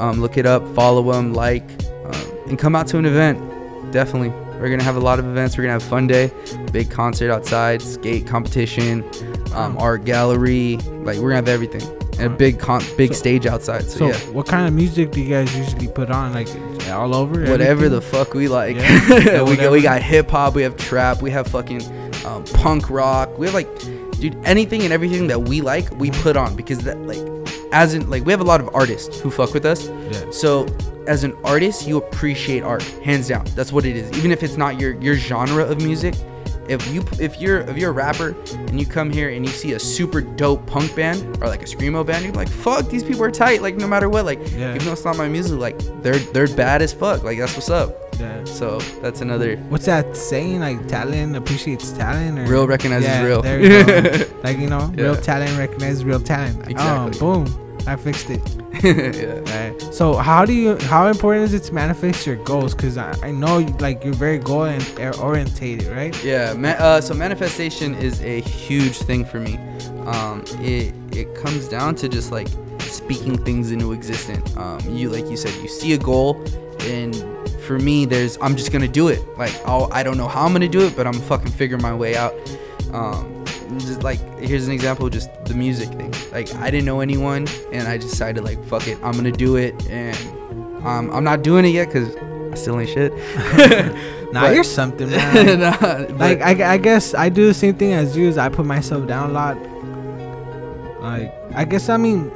Um, 0.00 0.20
look 0.22 0.38
it 0.38 0.46
up, 0.46 0.66
follow 0.74 1.12
them, 1.12 1.34
like, 1.34 1.64
um, 2.06 2.38
and 2.48 2.58
come 2.58 2.74
out 2.74 2.86
to 2.88 2.98
an 2.98 3.04
event. 3.04 3.38
Definitely, 3.92 4.30
we're 4.60 4.70
gonna 4.70 4.82
have 4.82 4.96
a 4.96 5.00
lot 5.00 5.18
of 5.18 5.26
events. 5.26 5.58
We're 5.58 5.64
gonna 5.64 5.74
have 5.74 5.82
fun 5.82 6.06
day, 6.06 6.30
big 6.72 6.90
concert 6.90 7.30
outside, 7.30 7.82
skate 7.82 8.26
competition, 8.26 9.04
um, 9.54 9.76
art 9.78 10.04
gallery. 10.06 10.78
Like 11.04 11.16
we're 11.18 11.30
gonna 11.30 11.36
have 11.36 11.48
everything, 11.48 11.82
a 12.20 12.28
big 12.28 12.58
con- 12.58 12.82
big 12.96 13.10
So- 13.12 13.18
stage 13.18 13.46
outside. 13.46 13.88
So, 13.90 13.98
So, 13.98 14.06
yeah, 14.08 14.16
what 14.32 14.46
kind 14.46 14.66
of 14.68 14.74
music 14.74 15.10
do 15.12 15.20
you 15.20 15.28
guys 15.30 15.54
usually 15.56 15.88
put 15.88 16.10
on? 16.10 16.32
Like 16.32 16.48
all 16.90 17.14
over? 17.14 17.44
whatever 17.50 17.88
the 17.88 18.00
fuck 18.00 18.34
we 18.34 18.48
like. 18.48 18.76
Yeah, 18.76 19.42
we 19.48 19.56
got 19.56 19.72
we 19.72 19.82
got 19.82 20.02
hip 20.02 20.30
hop, 20.30 20.54
we 20.54 20.62
have 20.62 20.76
trap, 20.76 21.22
we 21.22 21.30
have 21.30 21.46
fucking 21.48 21.82
um, 22.26 22.44
punk 22.54 22.88
rock. 22.90 23.36
We 23.38 23.46
have 23.46 23.54
like, 23.54 23.68
dude, 24.20 24.36
anything 24.44 24.82
and 24.82 24.92
everything 24.92 25.26
that 25.28 25.42
we 25.42 25.60
like, 25.60 25.90
we 25.98 26.10
put 26.10 26.36
on 26.36 26.54
because 26.56 26.78
that 26.80 26.98
like, 27.06 27.18
as 27.72 27.94
in 27.94 28.08
like 28.10 28.24
we 28.24 28.32
have 28.32 28.40
a 28.40 28.44
lot 28.44 28.60
of 28.60 28.68
artists 28.74 29.20
who 29.20 29.30
fuck 29.30 29.52
with 29.54 29.64
us. 29.64 29.88
Yeah. 29.88 30.30
So 30.30 30.66
as 31.06 31.22
an 31.24 31.34
artist, 31.44 31.86
you 31.86 31.98
appreciate 31.98 32.62
art, 32.62 32.82
hands 33.04 33.28
down. 33.28 33.44
That's 33.54 33.72
what 33.72 33.84
it 33.84 33.96
is. 33.96 34.10
Even 34.16 34.30
if 34.30 34.42
it's 34.42 34.56
not 34.56 34.80
your 34.80 34.94
your 35.00 35.16
genre 35.16 35.64
of 35.64 35.78
music. 35.82 36.14
If 36.68 36.86
you 36.92 37.04
if 37.20 37.40
you're 37.40 37.60
if 37.60 37.76
you're 37.76 37.90
a 37.90 37.92
rapper 37.92 38.34
and 38.54 38.78
you 38.80 38.86
come 38.86 39.10
here 39.10 39.28
and 39.30 39.44
you 39.44 39.52
see 39.52 39.72
a 39.72 39.78
super 39.78 40.20
dope 40.20 40.66
punk 40.66 40.94
band 40.96 41.22
or 41.42 41.48
like 41.48 41.62
a 41.62 41.66
screamo 41.66 42.04
band, 42.06 42.24
you're 42.24 42.32
like, 42.34 42.48
fuck, 42.48 42.88
these 42.88 43.04
people 43.04 43.22
are 43.24 43.30
tight. 43.30 43.60
Like 43.62 43.76
no 43.76 43.86
matter 43.86 44.08
what, 44.08 44.24
like 44.24 44.38
Yeah. 44.52 44.74
even 44.74 44.86
though 44.86 44.92
it's 44.92 45.04
not 45.04 45.16
my 45.16 45.28
music, 45.28 45.58
like 45.58 45.78
they're 46.02 46.18
they're 46.18 46.48
bad 46.48 46.80
as 46.82 46.92
fuck. 46.92 47.22
Like 47.22 47.38
that's 47.38 47.54
what's 47.54 47.70
up. 47.70 48.00
Yeah. 48.18 48.44
So 48.44 48.78
that's 49.02 49.20
another 49.20 49.56
What's 49.68 49.86
that 49.86 50.16
saying? 50.16 50.60
Like 50.60 50.86
talent 50.88 51.36
appreciates 51.36 51.90
talent, 51.92 52.38
or 52.38 52.44
real 52.44 52.66
recognizes 52.66 53.08
yeah, 53.08 53.24
real. 53.24 53.42
There 53.42 53.60
you 53.60 53.84
go. 53.84 54.26
like 54.44 54.58
you 54.58 54.68
know, 54.68 54.92
real 54.94 55.16
talent 55.16 55.58
recognizes 55.58 56.04
real 56.04 56.20
talent. 56.20 56.56
Um, 56.64 56.70
exactly. 56.70 57.18
Oh, 57.20 57.44
boom. 57.44 57.63
I 57.86 57.96
fixed 57.96 58.30
it. 58.30 58.40
yeah. 58.82 59.40
Right. 59.54 59.80
So 59.94 60.14
how 60.14 60.44
do 60.44 60.52
you? 60.52 60.76
How 60.78 61.06
important 61.06 61.44
is 61.44 61.54
it 61.54 61.62
to 61.64 61.74
manifest 61.74 62.26
your 62.26 62.36
goals? 62.36 62.74
Cause 62.74 62.96
I, 62.96 63.14
I 63.22 63.30
know 63.30 63.58
like 63.80 64.04
you're 64.04 64.14
very 64.14 64.38
goal 64.38 64.64
and 64.64 64.82
orientated, 65.16 65.86
right? 65.88 66.14
Yeah, 66.24 66.54
ma- 66.54 66.70
uh, 66.70 67.00
so 67.00 67.14
manifestation 67.14 67.94
is 67.94 68.20
a 68.22 68.40
huge 68.40 68.96
thing 68.98 69.24
for 69.24 69.40
me. 69.40 69.56
Um, 70.06 70.44
it 70.60 70.94
it 71.12 71.34
comes 71.34 71.68
down 71.68 71.94
to 71.96 72.08
just 72.08 72.32
like 72.32 72.48
speaking 72.80 73.36
things 73.38 73.70
into 73.70 73.92
existence. 73.92 74.56
Um, 74.56 74.80
you 74.88 75.10
like 75.10 75.26
you 75.26 75.36
said, 75.36 75.54
you 75.62 75.68
see 75.68 75.92
a 75.92 75.98
goal, 75.98 76.42
and 76.80 77.14
for 77.60 77.78
me, 77.78 78.04
there's 78.06 78.38
I'm 78.40 78.56
just 78.56 78.72
gonna 78.72 78.88
do 78.88 79.08
it. 79.08 79.20
Like 79.38 79.54
I'll, 79.66 79.88
I 79.92 80.02
don't 80.02 80.16
know 80.16 80.28
how 80.28 80.44
I'm 80.44 80.52
gonna 80.52 80.68
do 80.68 80.80
it, 80.86 80.96
but 80.96 81.06
I'm 81.06 81.14
fucking 81.20 81.52
figuring 81.52 81.82
my 81.82 81.94
way 81.94 82.16
out. 82.16 82.34
Um, 82.92 83.43
just 83.80 84.02
like 84.02 84.18
here's 84.38 84.66
an 84.66 84.72
example, 84.72 85.08
just 85.10 85.30
the 85.44 85.54
music 85.54 85.88
thing. 85.90 86.12
Like 86.32 86.54
I 86.56 86.70
didn't 86.70 86.84
know 86.86 87.00
anyone, 87.00 87.46
and 87.72 87.86
I 87.88 87.96
decided 87.98 88.44
like 88.44 88.62
fuck 88.66 88.86
it, 88.88 88.98
I'm 89.02 89.12
gonna 89.12 89.32
do 89.32 89.56
it, 89.56 89.74
and 89.88 90.16
um, 90.86 91.10
I'm 91.12 91.24
not 91.24 91.42
doing 91.42 91.64
it 91.64 91.68
yet 91.70 91.86
because 91.88 92.14
I 92.52 92.54
still 92.56 92.78
ain't 92.80 92.90
shit. 92.90 93.12
Nah, 94.34 94.40
But- 94.48 94.54
you're 94.56 94.64
something, 94.64 95.08
man. 95.10 95.60
Nah, 95.60 96.16
like 96.16 96.40
I, 96.42 96.72
I 96.72 96.76
guess 96.76 97.14
I 97.14 97.28
do 97.28 97.46
the 97.46 97.54
same 97.54 97.74
thing 97.76 97.92
as 97.92 98.16
you. 98.16 98.26
Is 98.26 98.36
I 98.36 98.48
put 98.48 98.66
myself 98.66 99.06
down 99.06 99.30
a 99.30 99.32
lot. 99.32 99.56
Like 101.00 101.32
I 101.54 101.64
guess 101.64 101.88
I 101.88 101.96
mean, 101.96 102.30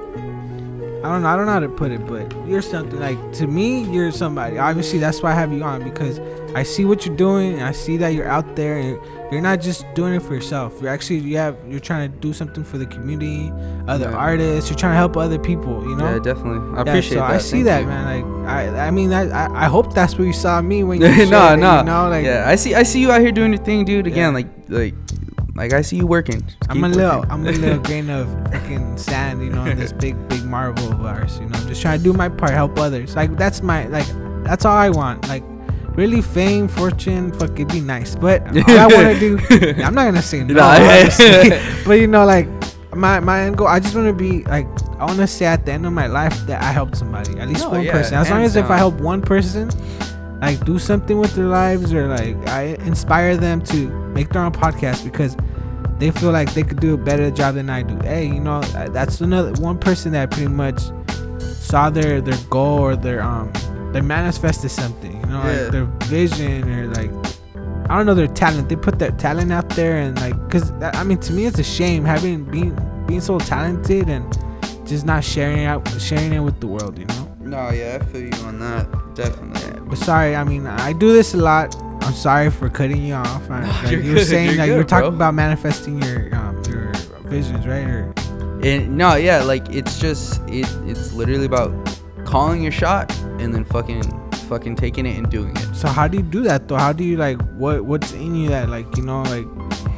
I 1.03 1.09
don't 1.11 1.23
know. 1.23 1.29
I 1.29 1.35
don't 1.37 1.47
know 1.47 1.53
how 1.53 1.59
to 1.61 1.69
put 1.69 1.91
it, 1.91 2.07
but 2.07 2.31
you're 2.47 2.63
something. 2.63 3.01
Like 3.01 3.19
to 3.35 3.47
me, 3.49 3.83
you're 3.91 4.13
somebody. 4.13 4.59
Obviously, 4.59 5.01
that's 5.01 5.23
why 5.23 5.33
I 5.33 5.35
have 5.35 5.53
you 5.53 5.63
on 5.65 5.83
because 5.83 6.19
I 6.55 6.63
see 6.63 6.85
what 6.85 7.05
you're 7.07 7.17
doing. 7.17 7.55
And 7.55 7.63
I 7.63 7.73
see 7.73 7.97
that 7.99 8.09
you're 8.15 8.29
out 8.29 8.57
there 8.57 8.79
and 8.79 8.99
you're 9.31 9.41
not 9.43 9.61
just 9.61 9.85
doing 9.95 10.15
it 10.15 10.23
for 10.23 10.35
yourself. 10.35 10.75
You're 10.81 10.91
actually 10.91 11.19
you 11.19 11.37
have 11.37 11.57
you're 11.69 11.81
trying 11.81 12.11
to 12.11 12.19
do 12.19 12.33
something 12.33 12.65
for 12.65 12.79
the 12.79 12.87
community, 12.87 13.53
other 13.87 14.11
Yeah. 14.11 14.17
artists. 14.17 14.71
You're 14.71 14.79
trying 14.79 14.93
to 14.93 14.97
help 14.97 15.17
other 15.17 15.39
people. 15.39 15.83
You 15.85 15.97
know. 15.97 16.13
yeah, 16.15 16.19
definitely. 16.19 16.61
I 16.73 16.75
Yeah, 16.77 16.81
appreciate 16.91 17.09
so 17.11 17.21
that. 17.21 17.31
I 17.31 17.39
see 17.39 17.63
Thank 17.63 17.65
that, 17.67 17.81
you. 17.83 17.87
man. 17.89 18.05
Like 18.45 18.49
I, 18.49 18.87
I 18.87 18.91
mean, 18.91 19.13
I, 19.13 19.29
I, 19.29 19.65
I 19.65 19.69
hope 19.69 19.93
that's 19.95 20.17
where 20.17 20.27
you 20.27 20.33
saw 20.33 20.61
me 20.63 20.85
when 20.85 21.01
you. 21.03 21.09
no, 21.27 21.55
no. 21.55 21.79
You 21.79 21.85
know, 21.85 22.09
like 22.09 22.25
yeah, 22.25 22.45
I 22.47 22.55
see. 22.57 22.75
I 22.75 22.83
see 22.83 23.01
you 23.01 23.11
out 23.13 23.21
here 23.21 23.33
doing 23.33 23.53
your 23.53 23.63
thing, 23.63 23.85
dude. 23.85 24.07
Again, 24.07 24.17
Yeah. 24.17 24.29
like, 24.31 24.47
like, 24.69 24.95
like 25.55 25.73
I 25.75 25.83
see 25.83 25.97
you 25.97 26.07
working. 26.07 26.43
I'm 26.71 26.83
a 26.85 26.89
little, 26.89 27.17
working. 27.19 27.31
I'm 27.33 27.47
a 27.47 27.51
little 27.51 27.79
grain 27.89 28.09
of 28.11 28.29
fucking 28.53 28.97
sand, 28.97 29.43
you 29.45 29.51
know, 29.51 29.65
in 29.67 29.77
this 29.79 29.93
big, 29.93 30.15
big 30.29 30.45
marble 30.45 30.93
of 30.93 31.05
ours. 31.05 31.39
You 31.41 31.47
know, 31.49 31.59
I'm 31.59 31.69
just 31.69 31.83
trying 31.83 31.99
to 31.99 32.05
do 32.05 32.13
my 32.13 32.29
part, 32.29 32.53
help 32.53 32.79
others. 32.79 33.15
Like 33.17 33.37
that's 33.37 33.61
my, 33.61 33.87
like 33.89 34.07
that's 34.45 34.65
all 34.65 34.77
I 34.77 34.89
want. 34.89 35.29
Like 35.29 35.43
really, 35.99 36.23
fame, 36.23 36.69
fortune, 36.69 37.33
fuck, 37.33 37.51
it'd 37.51 37.69
be 37.69 37.81
nice. 37.81 38.15
But 38.15 38.43
I 38.69 38.87
want 38.95 39.19
to 39.19 39.19
do, 39.19 39.83
I'm 39.83 39.95
not 39.95 40.05
gonna 40.05 40.23
say 40.23 40.45
no, 40.45 40.55
but 41.85 41.95
you 41.95 42.07
know, 42.07 42.25
like 42.25 42.49
my 42.95 43.19
my 43.21 43.43
end 43.43 43.59
goal, 43.59 43.67
I 43.67 43.81
just 43.81 43.95
want 43.95 44.07
to 44.07 44.13
be 44.13 44.45
like, 44.45 44.67
I 44.99 45.05
want 45.05 45.19
to 45.19 45.27
say 45.27 45.47
at 45.47 45.67
the 45.67 45.73
end 45.73 45.85
of 45.87 45.93
my 45.93 46.07
life 46.07 46.37
that 46.47 46.63
I 46.63 46.71
helped 46.73 46.97
somebody, 46.97 47.39
at 47.39 47.49
least 47.49 47.65
No, 47.65 47.71
one 47.71 47.83
yeah, 47.83 47.93
person. 47.93 48.15
As 48.15 48.31
long 48.31 48.43
as 48.43 48.55
if 48.57 48.71
I 48.71 48.77
help 48.77 48.95
one 49.01 49.21
person, 49.21 49.71
like 50.41 50.65
do 50.65 50.79
something 50.79 51.19
with 51.19 51.35
their 51.35 51.47
lives 51.47 51.93
or 51.93 52.07
like 52.07 52.37
I 52.49 52.77
inspire 52.87 53.37
them 53.37 53.61
to 53.63 53.89
make 54.15 54.31
their 54.31 54.43
own 54.43 54.53
podcast 54.53 55.05
because 55.05 55.37
they 55.99 56.13
feel 56.13 56.31
like 56.31 56.55
they 56.55 56.63
could 56.63 56.81
do 56.81 56.95
a 56.95 56.97
better 56.97 57.29
job 57.33 57.57
than 57.57 57.69
I 57.69 57.83
do. 57.83 57.99
Hey, 58.07 58.27
you 58.27 58.41
know, 58.41 58.61
uh, 58.77 58.89
that's 58.89 59.21
another 59.21 59.53
one 59.61 59.79
person 59.79 60.13
that 60.13 60.31
pretty 60.31 60.49
much 60.49 60.81
saw 61.41 61.91
their 61.91 62.21
their 62.21 62.39
goal 62.49 62.79
or 62.79 62.95
their 62.95 63.21
um 63.21 63.53
they 63.93 64.01
manifested 64.01 64.71
something. 64.71 65.18
You 65.29 65.35
know, 65.35 65.43
Yeah. 65.45 65.63
like 65.63 65.71
their 65.73 65.85
vision 66.09 66.69
or 66.71 66.87
like 66.95 67.11
I 67.91 67.97
don't 67.97 68.05
know 68.07 68.15
their 68.15 68.27
talent. 68.27 68.69
They 68.69 68.77
put 68.77 68.99
their 68.99 69.13
talent 69.13 69.51
out 69.53 69.69
there 69.71 69.97
and 69.99 70.19
like, 70.21 70.35
cause 70.51 70.73
I 70.83 71.05
mean, 71.05 71.19
to 71.21 71.33
me, 71.33 71.47
it's 71.47 71.59
a 71.59 71.65
shame 71.65 72.05
having 72.05 72.45
being 72.45 72.77
being 73.07 73.21
so 73.23 73.39
talented 73.39 74.09
and 74.11 74.27
just 74.87 75.07
not 75.07 75.25
sharing 75.25 75.59
it 75.59 75.67
out, 75.67 75.89
sharing 76.01 76.33
it 76.35 76.41
with 76.41 76.61
the 76.61 76.67
world. 76.67 76.99
You 76.99 77.07
know. 77.07 77.35
No, 77.41 77.71
yeah, 77.71 77.99
I 78.01 78.05
feel 78.05 78.23
you 78.23 78.45
on 78.47 78.59
that. 78.61 78.87
Definitely. 79.15 79.81
But 79.89 79.97
sorry, 79.99 80.37
I 80.37 80.45
mean, 80.45 80.67
I 80.67 80.93
do 80.93 81.13
this 81.13 81.33
a 81.35 81.39
lot. 81.39 81.75
I'm 82.03 82.13
sorry 82.13 82.51
for 82.51 82.69
cutting 82.69 83.03
you 83.05 83.15
off. 83.15 83.51
I, 83.51 83.61
like 83.85 83.91
you're 83.93 84.03
were 84.03 84.15
good, 84.21 84.27
saying 84.27 84.57
that 84.59 84.67
you 84.69 84.75
were 84.77 84.85
talking 84.85 85.09
bro. 85.11 85.17
about 85.17 85.35
manifesting 85.35 86.03
your 86.03 86.35
um, 86.35 86.63
your 86.69 86.93
visions, 87.25 87.67
right? 87.67 87.87
Or 87.87 88.13
And 88.63 88.97
no, 88.99 89.15
yeah, 89.15 89.43
like 89.43 89.67
it's 89.71 89.99
just 89.99 90.41
it. 90.49 90.67
It's 90.85 91.13
literally 91.15 91.47
about 91.47 91.73
calling 92.27 92.63
your 92.63 92.73
shot 92.73 93.11
and 93.41 93.55
then 93.55 93.65
fucking, 93.65 94.03
fucking 94.49 94.77
taking 94.77 95.07
it 95.07 95.17
and 95.17 95.31
doing 95.31 95.57
it. 95.57 95.75
so, 95.75 95.89
how 95.89 96.09
do 96.09 96.17
you 96.19 96.23
do 96.23 96.43
that 96.43 96.69
though? 96.69 96.77
How 96.77 96.93
do 96.93 97.05
you 97.05 97.17
like 97.17 97.41
what 97.53 97.85
what's 97.85 98.13
in 98.13 98.35
you 98.35 98.49
that 98.51 98.69
like 98.69 98.97
you 98.97 99.03
know 99.05 99.23
like 99.25 99.47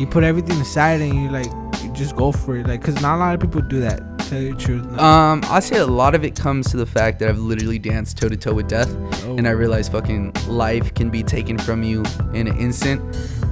you 0.01 0.07
put 0.07 0.25
everything 0.25 0.61
aside 0.61 1.01
and 1.01 1.15
you 1.15 1.31
like 1.31 1.47
you 1.83 1.93
just 1.93 2.17
go 2.17 2.33
for 2.33 2.57
it? 2.57 2.67
Like, 2.67 2.83
cause 2.83 3.01
not 3.01 3.17
a 3.17 3.19
lot 3.19 3.35
of 3.35 3.41
people 3.41 3.61
do 3.63 3.81
that. 3.81 4.03
Tell 4.29 4.41
you 4.41 4.55
the 4.55 4.61
truth. 4.61 4.85
No. 4.93 4.99
Um, 5.03 5.41
I 5.49 5.59
say 5.59 5.79
a 5.79 5.87
lot 5.87 6.15
of 6.15 6.23
it 6.25 6.37
comes 6.37 6.71
to 6.71 6.77
the 6.77 6.87
fact 6.87 7.19
that 7.19 7.29
I've 7.29 7.39
literally 7.41 7.81
danced 7.81 8.17
toe 8.19 8.29
to 8.29 8.37
toe 8.37 8.55
with 8.55 8.69
death, 8.69 8.89
Oh. 9.25 9.37
and 9.37 9.49
I 9.49 9.51
realize 9.51 9.89
fucking 9.89 10.33
life 10.47 10.95
can 10.95 11.11
be 11.11 11.23
taken 11.25 11.59
from 11.59 11.83
you 11.83 12.05
in 12.33 12.47
an 12.47 12.57
instant, 12.59 13.01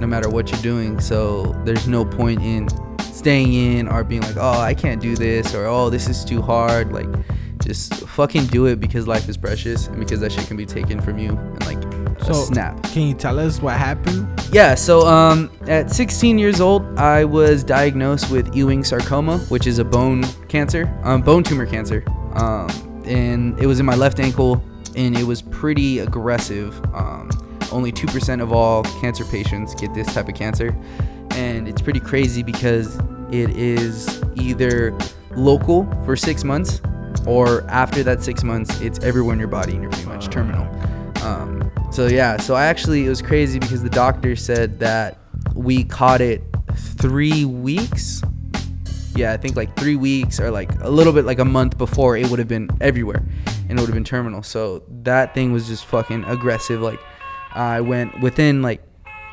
no 0.01 0.07
matter 0.07 0.29
what 0.29 0.51
you're 0.53 0.63
doing. 0.63 1.01
So 1.01 1.53
there's 1.65 1.89
no 1.89 2.05
point 2.05 2.43
in 2.43 2.69
staying 3.01 3.53
in 3.55 3.89
or 3.89 4.05
being 4.05 4.23
like, 4.23 4.37
oh, 4.37 4.61
I 4.61 4.73
can't 4.73 5.01
do 5.03 5.17
this, 5.17 5.53
or 5.53 5.67
oh, 5.67 5.91
this 5.91 6.09
is 6.09 6.25
too 6.25 6.41
hard. 6.41 6.93
Like, 6.93 7.09
just 7.69 7.93
fucking 8.09 8.47
do 8.47 8.65
it 8.65 8.81
because 8.81 9.07
life 9.07 9.29
is 9.29 9.37
precious 9.37 9.89
and 9.89 9.99
because 10.01 10.21
that 10.21 10.33
shit 10.33 10.47
can 10.47 10.57
be 10.57 10.65
taken 10.65 11.01
from 11.03 11.19
you 11.19 11.33
in 11.33 11.59
like 11.67 11.77
a 11.85 12.25
So- 12.25 12.33
snap. 12.33 12.83
Can 12.85 13.03
you 13.03 13.13
tell 13.15 13.39
us 13.39 13.61
what 13.61 13.77
happened? 13.77 14.27
Yeah, 14.53 14.75
so 14.75 15.07
um, 15.07 15.51
at 15.67 15.91
16 15.91 16.39
years 16.39 16.63
old, 16.63 16.83
I 16.99 17.27
was 17.27 17.63
diagnosed 17.63 18.31
with 18.31 18.57
Ewing 18.57 18.83
sarcoma, 18.83 19.37
which 19.51 19.67
is 19.67 19.79
a 19.79 19.85
bone 19.85 20.25
cancer, 20.49 20.91
um, 21.05 21.21
bone 21.21 21.43
tumor 21.45 21.67
cancer. 21.67 22.03
Um, 22.33 22.71
and 23.05 23.61
it 23.61 23.67
was 23.67 23.81
in 23.81 23.85
my 23.85 23.95
left 23.97 24.19
ankle, 24.19 24.65
and 24.97 25.15
it 25.19 25.25
was 25.25 25.43
pretty 25.43 25.99
aggressive. 25.99 26.81
Um, 26.95 27.29
only 27.71 27.93
2% 27.93 28.41
of 28.41 28.51
all 28.51 28.83
cancer 29.03 29.27
patients 29.27 29.75
get 29.75 29.93
this 29.93 30.07
type 30.15 30.31
of 30.31 30.35
cancer. 30.35 30.75
And 31.33 31.69
it's 31.69 31.83
pretty 31.83 32.01
crazy 32.01 32.43
because 32.43 32.97
it 33.31 33.51
is 33.51 34.23
either 34.37 34.97
local 35.37 35.87
for 36.07 36.17
six 36.17 36.43
months, 36.43 36.81
or 37.29 37.63
after 37.69 38.03
that 38.03 38.23
six 38.23 38.43
months, 38.43 38.81
it's 38.81 38.99
everywhere 39.01 39.35
in 39.35 39.39
your 39.39 39.49
body 39.49 39.75
and 39.75 39.83
you're 39.83 39.93
pretty 39.93 40.09
much 40.09 40.29
terminal. 40.31 40.65
Um, 41.23 41.71
so 41.93 42.07
yeah, 42.07 42.39
so 42.39 42.55
I 42.55 42.65
actually 42.65 43.05
it 43.05 43.11
was 43.11 43.21
crazy 43.21 43.59
because 43.59 43.83
the 43.83 43.91
doctor 43.91 44.35
said 44.35 44.81
that 44.81 45.19
we 45.55 45.85
caught 45.85 46.23
it 46.23 46.43
three 46.75 47.45
weeks. 47.45 48.23
Yeah, 49.15 49.35
I 49.35 49.37
think 49.37 49.57
like 49.57 49.77
three 49.77 49.97
weeks 49.97 50.41
or 50.41 50.51
like 50.51 50.71
a 50.81 50.89
little 50.89 51.13
bit 51.13 51.27
like 51.27 51.39
a 51.39 51.45
month 51.45 51.77
before 51.77 52.17
it 52.17 52.31
would 52.31 52.39
have 52.39 52.49
been 52.49 52.71
everywhere, 52.81 53.23
and 53.69 53.73
it 53.73 53.83
would 53.83 53.89
have 53.89 53.95
been 53.95 54.05
terminal. 54.05 54.43
So 54.43 54.83
that 55.03 55.35
thing 55.35 55.53
was 55.53 55.69
just 55.69 55.85
fucking 55.85 56.25
aggressive. 56.25 56.81
Like 56.81 57.01
I 57.53 57.83
went 57.83 58.19
within 58.21 58.63
like 58.63 58.83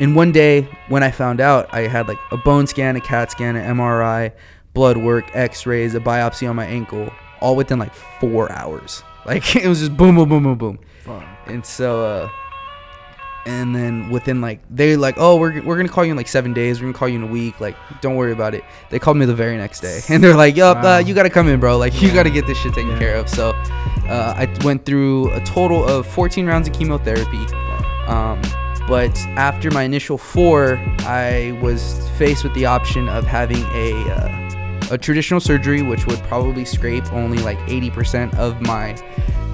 in 0.01 0.15
one 0.15 0.33
day 0.33 0.67
when 0.89 1.01
I 1.01 1.11
found 1.11 1.39
out 1.39 1.73
I 1.73 1.87
had 1.87 2.09
like 2.09 2.19
a 2.31 2.37
bone 2.37 2.67
scan, 2.67 2.97
a 2.97 3.01
CAT 3.01 3.31
scan, 3.31 3.55
an 3.55 3.77
MRI, 3.77 4.33
blood 4.73 4.97
work, 4.97 5.33
X-rays, 5.33 5.95
a 5.95 6.01
biopsy 6.01 6.49
on 6.49 6.57
my 6.57 6.65
ankle, 6.65 7.09
all 7.41 7.55
within 7.55 7.79
like 7.79 7.93
four 7.93 8.51
hours. 8.51 9.03
Like 9.25 9.55
it 9.55 9.67
was 9.67 9.79
just 9.79 9.97
boom, 9.97 10.15
boom, 10.17 10.29
boom, 10.29 10.43
boom, 10.43 10.57
boom. 10.57 10.79
And 11.47 11.65
so, 11.65 12.03
uh, 12.05 12.29
and 13.47 13.75
then 13.75 14.09
within 14.09 14.39
like 14.39 14.59
they 14.69 14.95
like, 14.95 15.15
oh, 15.17 15.37
we're 15.37 15.63
we're 15.63 15.77
gonna 15.77 15.89
call 15.89 16.05
you 16.05 16.11
in 16.11 16.17
like 16.17 16.27
seven 16.27 16.53
days. 16.53 16.79
We're 16.79 16.85
gonna 16.87 16.97
call 16.97 17.09
you 17.09 17.15
in 17.17 17.23
a 17.23 17.27
week. 17.31 17.59
Like, 17.59 17.75
don't 18.01 18.15
worry 18.17 18.31
about 18.33 18.53
it. 18.53 18.63
They 18.91 18.99
called 18.99 19.17
me 19.17 19.25
the 19.25 19.33
very 19.33 19.57
next 19.57 19.81
day, 19.81 20.01
and 20.09 20.23
they're 20.23 20.35
like, 20.35 20.55
yup, 20.55 20.83
Wow. 20.83 20.95
uh, 20.95 20.99
you 20.99 21.15
gotta 21.15 21.31
come 21.31 21.47
in, 21.47 21.59
bro. 21.59 21.75
Like, 21.77 21.99
you 22.03 22.11
gotta 22.13 22.29
get 22.29 22.45
this 22.45 22.57
shit 22.59 22.73
taken 22.75 22.91
Yeah. 22.91 22.99
care 22.99 23.15
of. 23.15 23.27
So, 23.27 23.49
uh, 24.07 24.35
I 24.37 24.47
went 24.63 24.85
through 24.85 25.31
a 25.31 25.39
total 25.41 25.83
of 25.87 26.05
14 26.05 26.45
rounds 26.45 26.67
of 26.67 26.75
chemotherapy. 26.75 27.45
Um, 28.07 28.39
but 28.87 29.17
after 29.37 29.71
my 29.71 29.81
initial 29.83 30.19
four, 30.19 30.77
I 30.99 31.57
was 31.63 32.07
faced 32.19 32.43
with 32.43 32.53
the 32.53 32.67
option 32.67 33.09
of 33.09 33.25
having 33.25 33.63
a 33.73 33.93
uh, 34.11 34.49
a 34.91 34.97
traditional 34.97 35.39
surgery, 35.39 35.81
which 35.81 36.05
would 36.07 36.19
probably 36.23 36.65
scrape 36.65 37.11
only 37.13 37.37
like 37.39 37.57
80% 37.59 38.33
of 38.35 38.61
my 38.61 38.95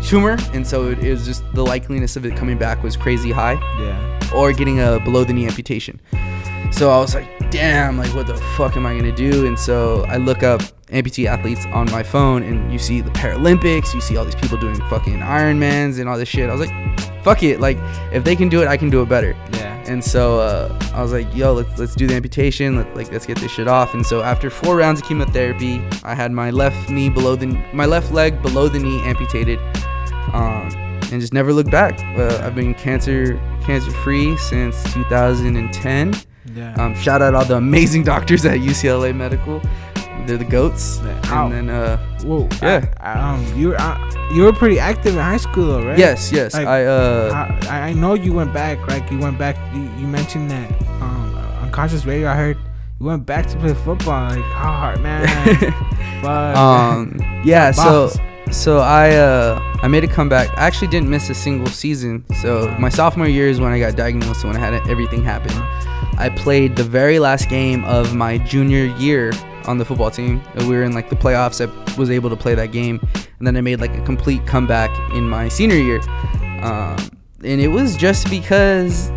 tumor, 0.03 0.37
and 0.53 0.65
so 0.65 0.89
it, 0.89 0.99
it 0.99 1.11
was 1.11 1.25
just 1.25 1.43
the 1.53 1.63
likeliness 1.63 2.15
of 2.17 2.25
it 2.25 2.35
coming 2.35 2.57
back 2.57 2.81
was 2.83 2.97
crazy 2.97 3.31
high, 3.31 3.53
Yeah. 3.79 4.29
or 4.35 4.51
getting 4.53 4.79
a 4.81 4.99
below 4.99 5.23
the 5.23 5.33
knee 5.33 5.45
amputation. 5.47 5.99
So 6.71 6.89
I 6.89 6.99
was 6.99 7.13
like, 7.13 7.27
damn, 7.51 7.97
like 7.97 8.13
what 8.15 8.27
the 8.27 8.37
fuck 8.57 8.77
am 8.77 8.85
I 8.85 8.95
gonna 8.97 9.11
do? 9.15 9.45
And 9.45 9.59
so 9.59 10.05
I 10.07 10.17
look 10.17 10.41
up 10.41 10.61
amputee 10.87 11.25
athletes 11.25 11.65
on 11.73 11.85
my 11.91 12.01
phone, 12.03 12.43
and 12.43 12.71
you 12.71 12.79
see 12.79 13.01
the 13.01 13.11
Paralympics, 13.11 13.93
you 13.93 14.01
see 14.01 14.17
all 14.17 14.25
these 14.25 14.35
people 14.35 14.57
doing 14.57 14.75
fucking 14.89 15.19
Ironmans 15.19 15.99
and 15.99 16.07
all 16.09 16.17
this 16.17 16.29
shit. 16.29 16.49
I 16.49 16.53
was 16.55 16.67
like, 16.67 17.10
fuck 17.23 17.43
it, 17.43 17.59
like 17.59 17.77
if 18.11 18.23
they 18.23 18.35
can 18.35 18.49
do 18.49 18.61
it, 18.61 18.67
I 18.67 18.77
can 18.77 18.89
do 18.89 19.01
it 19.01 19.09
better. 19.09 19.35
Yeah. 19.53 19.71
And 19.87 20.03
so 20.03 20.39
uh, 20.39 20.91
I 20.93 21.01
was 21.01 21.11
like, 21.11 21.33
yo, 21.35 21.53
let's 21.53 21.77
let's 21.79 21.95
do 21.95 22.07
the 22.07 22.15
amputation. 22.15 22.77
Let, 22.77 22.95
like 22.95 23.11
let's 23.11 23.25
get 23.25 23.39
this 23.39 23.51
shit 23.51 23.67
off. 23.67 23.93
And 23.93 24.05
so 24.05 24.21
after 24.21 24.49
four 24.49 24.75
rounds 24.75 25.01
of 25.01 25.07
chemotherapy, 25.07 25.83
I 26.03 26.15
had 26.15 26.31
my 26.31 26.51
left 26.51 26.89
knee 26.89 27.09
below 27.09 27.35
the 27.35 27.47
my 27.73 27.85
left 27.85 28.11
leg 28.11 28.41
below 28.41 28.67
the 28.67 28.79
knee 28.79 29.01
amputated, 29.01 29.59
um, 30.33 30.69
and 31.11 31.19
just 31.19 31.33
never 31.33 31.51
looked 31.51 31.71
back. 31.71 31.99
Uh, 32.17 32.41
I've 32.43 32.55
been 32.55 32.73
cancer 32.75 33.39
cancer 33.63 33.91
free 33.91 34.37
since 34.37 34.81
2010. 34.93 36.13
Yeah. 36.55 36.73
Um, 36.75 36.95
shout 36.95 37.21
out 37.21 37.33
all 37.33 37.45
the 37.45 37.57
amazing 37.57 38.03
doctors 38.13 38.45
at 38.45 38.59
UCLA 38.59 39.15
Medical. 39.15 39.61
They're 40.27 40.37
the 40.37 40.45
goats. 40.45 40.99
Ow. 40.99 41.47
And 41.47 41.53
then 41.53 41.69
uh, 41.69 41.97
Whoa. 42.23 42.47
Yeah. 42.61 42.85
I, 42.99 43.13
um, 43.19 43.45
you 43.57 43.75
uh, 43.75 44.29
you 44.33 44.43
were 44.43 44.53
pretty 44.53 44.79
active 44.79 45.13
in 45.15 45.19
high 45.19 45.37
school, 45.37 45.67
though, 45.67 45.85
right? 45.85 45.97
yes, 45.97 46.31
yes, 46.31 46.53
Like, 46.53 46.67
I 46.67 46.85
uh, 46.85 47.57
I, 47.69 47.89
I 47.89 47.93
know 47.93 48.13
you 48.13 48.33
went 48.33 48.53
back, 48.53 48.87
Like 48.87 49.09
You 49.11 49.19
went 49.19 49.37
back. 49.37 49.55
You, 49.73 49.81
you 49.97 50.07
mentioned 50.07 50.49
that 50.51 50.71
um, 51.01 51.35
on 51.61 51.71
Conscious 51.71 52.05
Radio. 52.05 52.29
I 52.29 52.35
heard 52.35 52.57
you 52.99 53.05
went 53.05 53.25
back 53.25 53.47
to 53.47 53.57
play 53.57 53.73
football. 53.73 54.29
Like, 54.29 54.43
how 54.53 54.71
hard, 54.73 55.01
man? 55.01 55.27
Fuck. 56.21 56.55
um, 56.57 57.19
yeah. 57.43 57.71
So 57.71 58.11
so 58.51 58.79
I 58.79 59.11
uh, 59.15 59.59
I 59.81 59.87
made 59.87 60.03
a 60.03 60.07
comeback. 60.07 60.49
I 60.57 60.67
actually 60.67 60.89
didn't 60.89 61.09
miss 61.09 61.29
a 61.29 61.33
single 61.33 61.67
season. 61.67 62.25
So 62.41 62.67
my 62.79 62.89
sophomore 62.89 63.27
year 63.27 63.47
is 63.47 63.59
when 63.59 63.71
I 63.71 63.79
got 63.79 63.95
diagnosed. 63.95 64.43
When 64.43 64.55
I 64.55 64.59
had 64.59 64.73
everything 64.87 65.23
happen, 65.23 65.51
I 66.17 66.29
played 66.35 66.75
the 66.75 66.83
very 66.83 67.17
last 67.19 67.49
game 67.49 67.83
of 67.85 68.13
my 68.13 68.37
junior 68.37 68.85
year 68.97 69.31
on 69.67 69.77
the 69.77 69.85
football 69.85 70.11
team. 70.11 70.41
We 70.59 70.69
were 70.69 70.83
in 70.83 70.93
like 70.93 71.09
the 71.09 71.15
playoffs. 71.15 71.65
I 71.65 71.97
was 71.97 72.09
able 72.09 72.29
to 72.29 72.35
play 72.35 72.55
that 72.55 72.71
game, 72.71 72.99
and 73.39 73.47
then 73.47 73.55
I 73.57 73.61
made 73.61 73.79
like 73.79 73.95
a 73.95 74.01
complete 74.03 74.45
comeback 74.45 74.89
in 75.13 75.27
my 75.27 75.47
senior 75.49 75.77
year. 75.77 76.01
Um, 76.63 76.97
and 77.43 77.59
it 77.59 77.69
was 77.69 77.97
just 77.97 78.29
because 78.29 79.09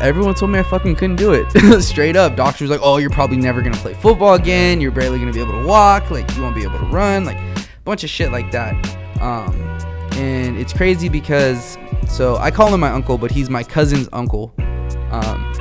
everyone 0.00 0.34
told 0.34 0.50
me 0.50 0.58
I 0.58 0.62
fucking 0.62 0.96
couldn't 0.96 1.16
do 1.16 1.32
it. 1.32 1.82
Straight 1.82 2.16
up, 2.16 2.36
doctor 2.36 2.64
was 2.64 2.70
like, 2.70 2.80
"Oh, 2.82 2.98
you're 2.98 3.10
probably 3.10 3.36
never 3.36 3.62
gonna 3.62 3.76
play 3.76 3.94
football 3.94 4.34
again. 4.34 4.80
You're 4.80 4.90
barely 4.90 5.18
gonna 5.18 5.32
be 5.32 5.40
able 5.40 5.60
to 5.60 5.66
walk. 5.66 6.10
Like 6.10 6.30
you 6.36 6.42
won't 6.42 6.54
be 6.54 6.62
able 6.62 6.78
to 6.78 6.86
run. 6.86 7.24
Like 7.24 7.38
a 7.38 7.66
bunch 7.84 8.04
of 8.04 8.10
shit 8.10 8.32
like 8.32 8.50
that." 8.52 8.74
Um, 9.20 9.54
and 10.12 10.56
it's 10.56 10.72
crazy 10.72 11.08
because 11.08 11.78
so 12.08 12.36
I 12.36 12.50
call 12.50 12.72
him 12.72 12.80
my 12.80 12.90
uncle, 12.90 13.18
but 13.18 13.30
he's 13.30 13.50
my 13.50 13.62
cousin's 13.62 14.08
uncle. 14.12 14.54
Um, 15.10 15.52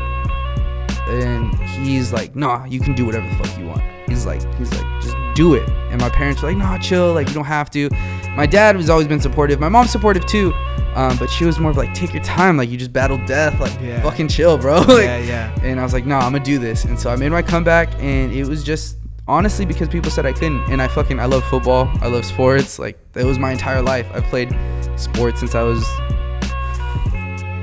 and 1.09 1.66
he's 1.87 2.11
like, 2.13 2.35
"Nah, 2.35 2.65
you 2.65 2.79
can 2.79 2.93
do 2.93 3.05
whatever 3.05 3.27
the 3.27 3.35
fuck 3.35 3.57
you 3.57 3.65
want." 3.67 3.81
He's 4.07 4.25
like, 4.25 4.41
he's 4.55 4.71
like, 4.73 5.01
just 5.01 5.15
do 5.35 5.53
it. 5.55 5.67
And 5.91 5.99
my 6.01 6.09
parents 6.09 6.41
were 6.41 6.49
like, 6.49 6.57
"Nah, 6.57 6.77
chill. 6.77 7.13
Like 7.13 7.27
you 7.27 7.33
don't 7.33 7.45
have 7.45 7.69
to." 7.71 7.89
My 8.35 8.45
dad 8.45 8.75
has 8.75 8.89
always 8.89 9.07
been 9.07 9.19
supportive. 9.21 9.59
My 9.59 9.69
mom's 9.69 9.91
supportive 9.91 10.25
too. 10.27 10.53
Um, 10.95 11.15
but 11.17 11.29
she 11.29 11.45
was 11.45 11.59
more 11.59 11.69
of 11.69 11.77
like, 11.77 11.93
take 11.93 12.11
your 12.13 12.23
time. 12.23 12.57
Like 12.57 12.69
you 12.71 12.77
just 12.77 12.91
battled 12.93 13.25
death. 13.27 13.59
Like 13.59 13.77
Yeah. 13.81 14.01
fucking 14.01 14.29
chill, 14.29 14.57
bro. 14.57 14.79
like, 14.87 14.87
yeah, 15.05 15.17
yeah. 15.19 15.59
and 15.63 15.79
I 15.79 15.83
was 15.83 15.93
like, 15.93 16.05
nah, 16.07 16.19
I'm 16.19 16.31
gonna 16.31 16.43
do 16.43 16.57
this. 16.57 16.85
And 16.85 16.99
so 16.99 17.09
I 17.11 17.15
made 17.15 17.29
my 17.29 17.41
comeback, 17.43 17.89
and 17.99 18.31
it 18.33 18.47
was 18.47 18.63
just 18.63 18.97
honestly 19.27 19.65
because 19.65 19.89
people 19.89 20.09
said 20.09 20.25
I 20.25 20.33
couldn't. 20.33 20.61
And 20.71 20.81
I 20.81 20.87
fucking 20.87 21.19
I 21.19 21.25
love 21.25 21.43
football. 21.45 21.87
I 22.01 22.07
love 22.07 22.25
sports. 22.25 22.79
Like 22.79 22.97
that 23.13 23.25
was 23.25 23.37
my 23.37 23.51
entire 23.51 23.81
life. 23.81 24.07
I 24.13 24.21
played 24.21 24.55
sports 24.95 25.39
since 25.41 25.53
I 25.53 25.61
was 25.63 25.83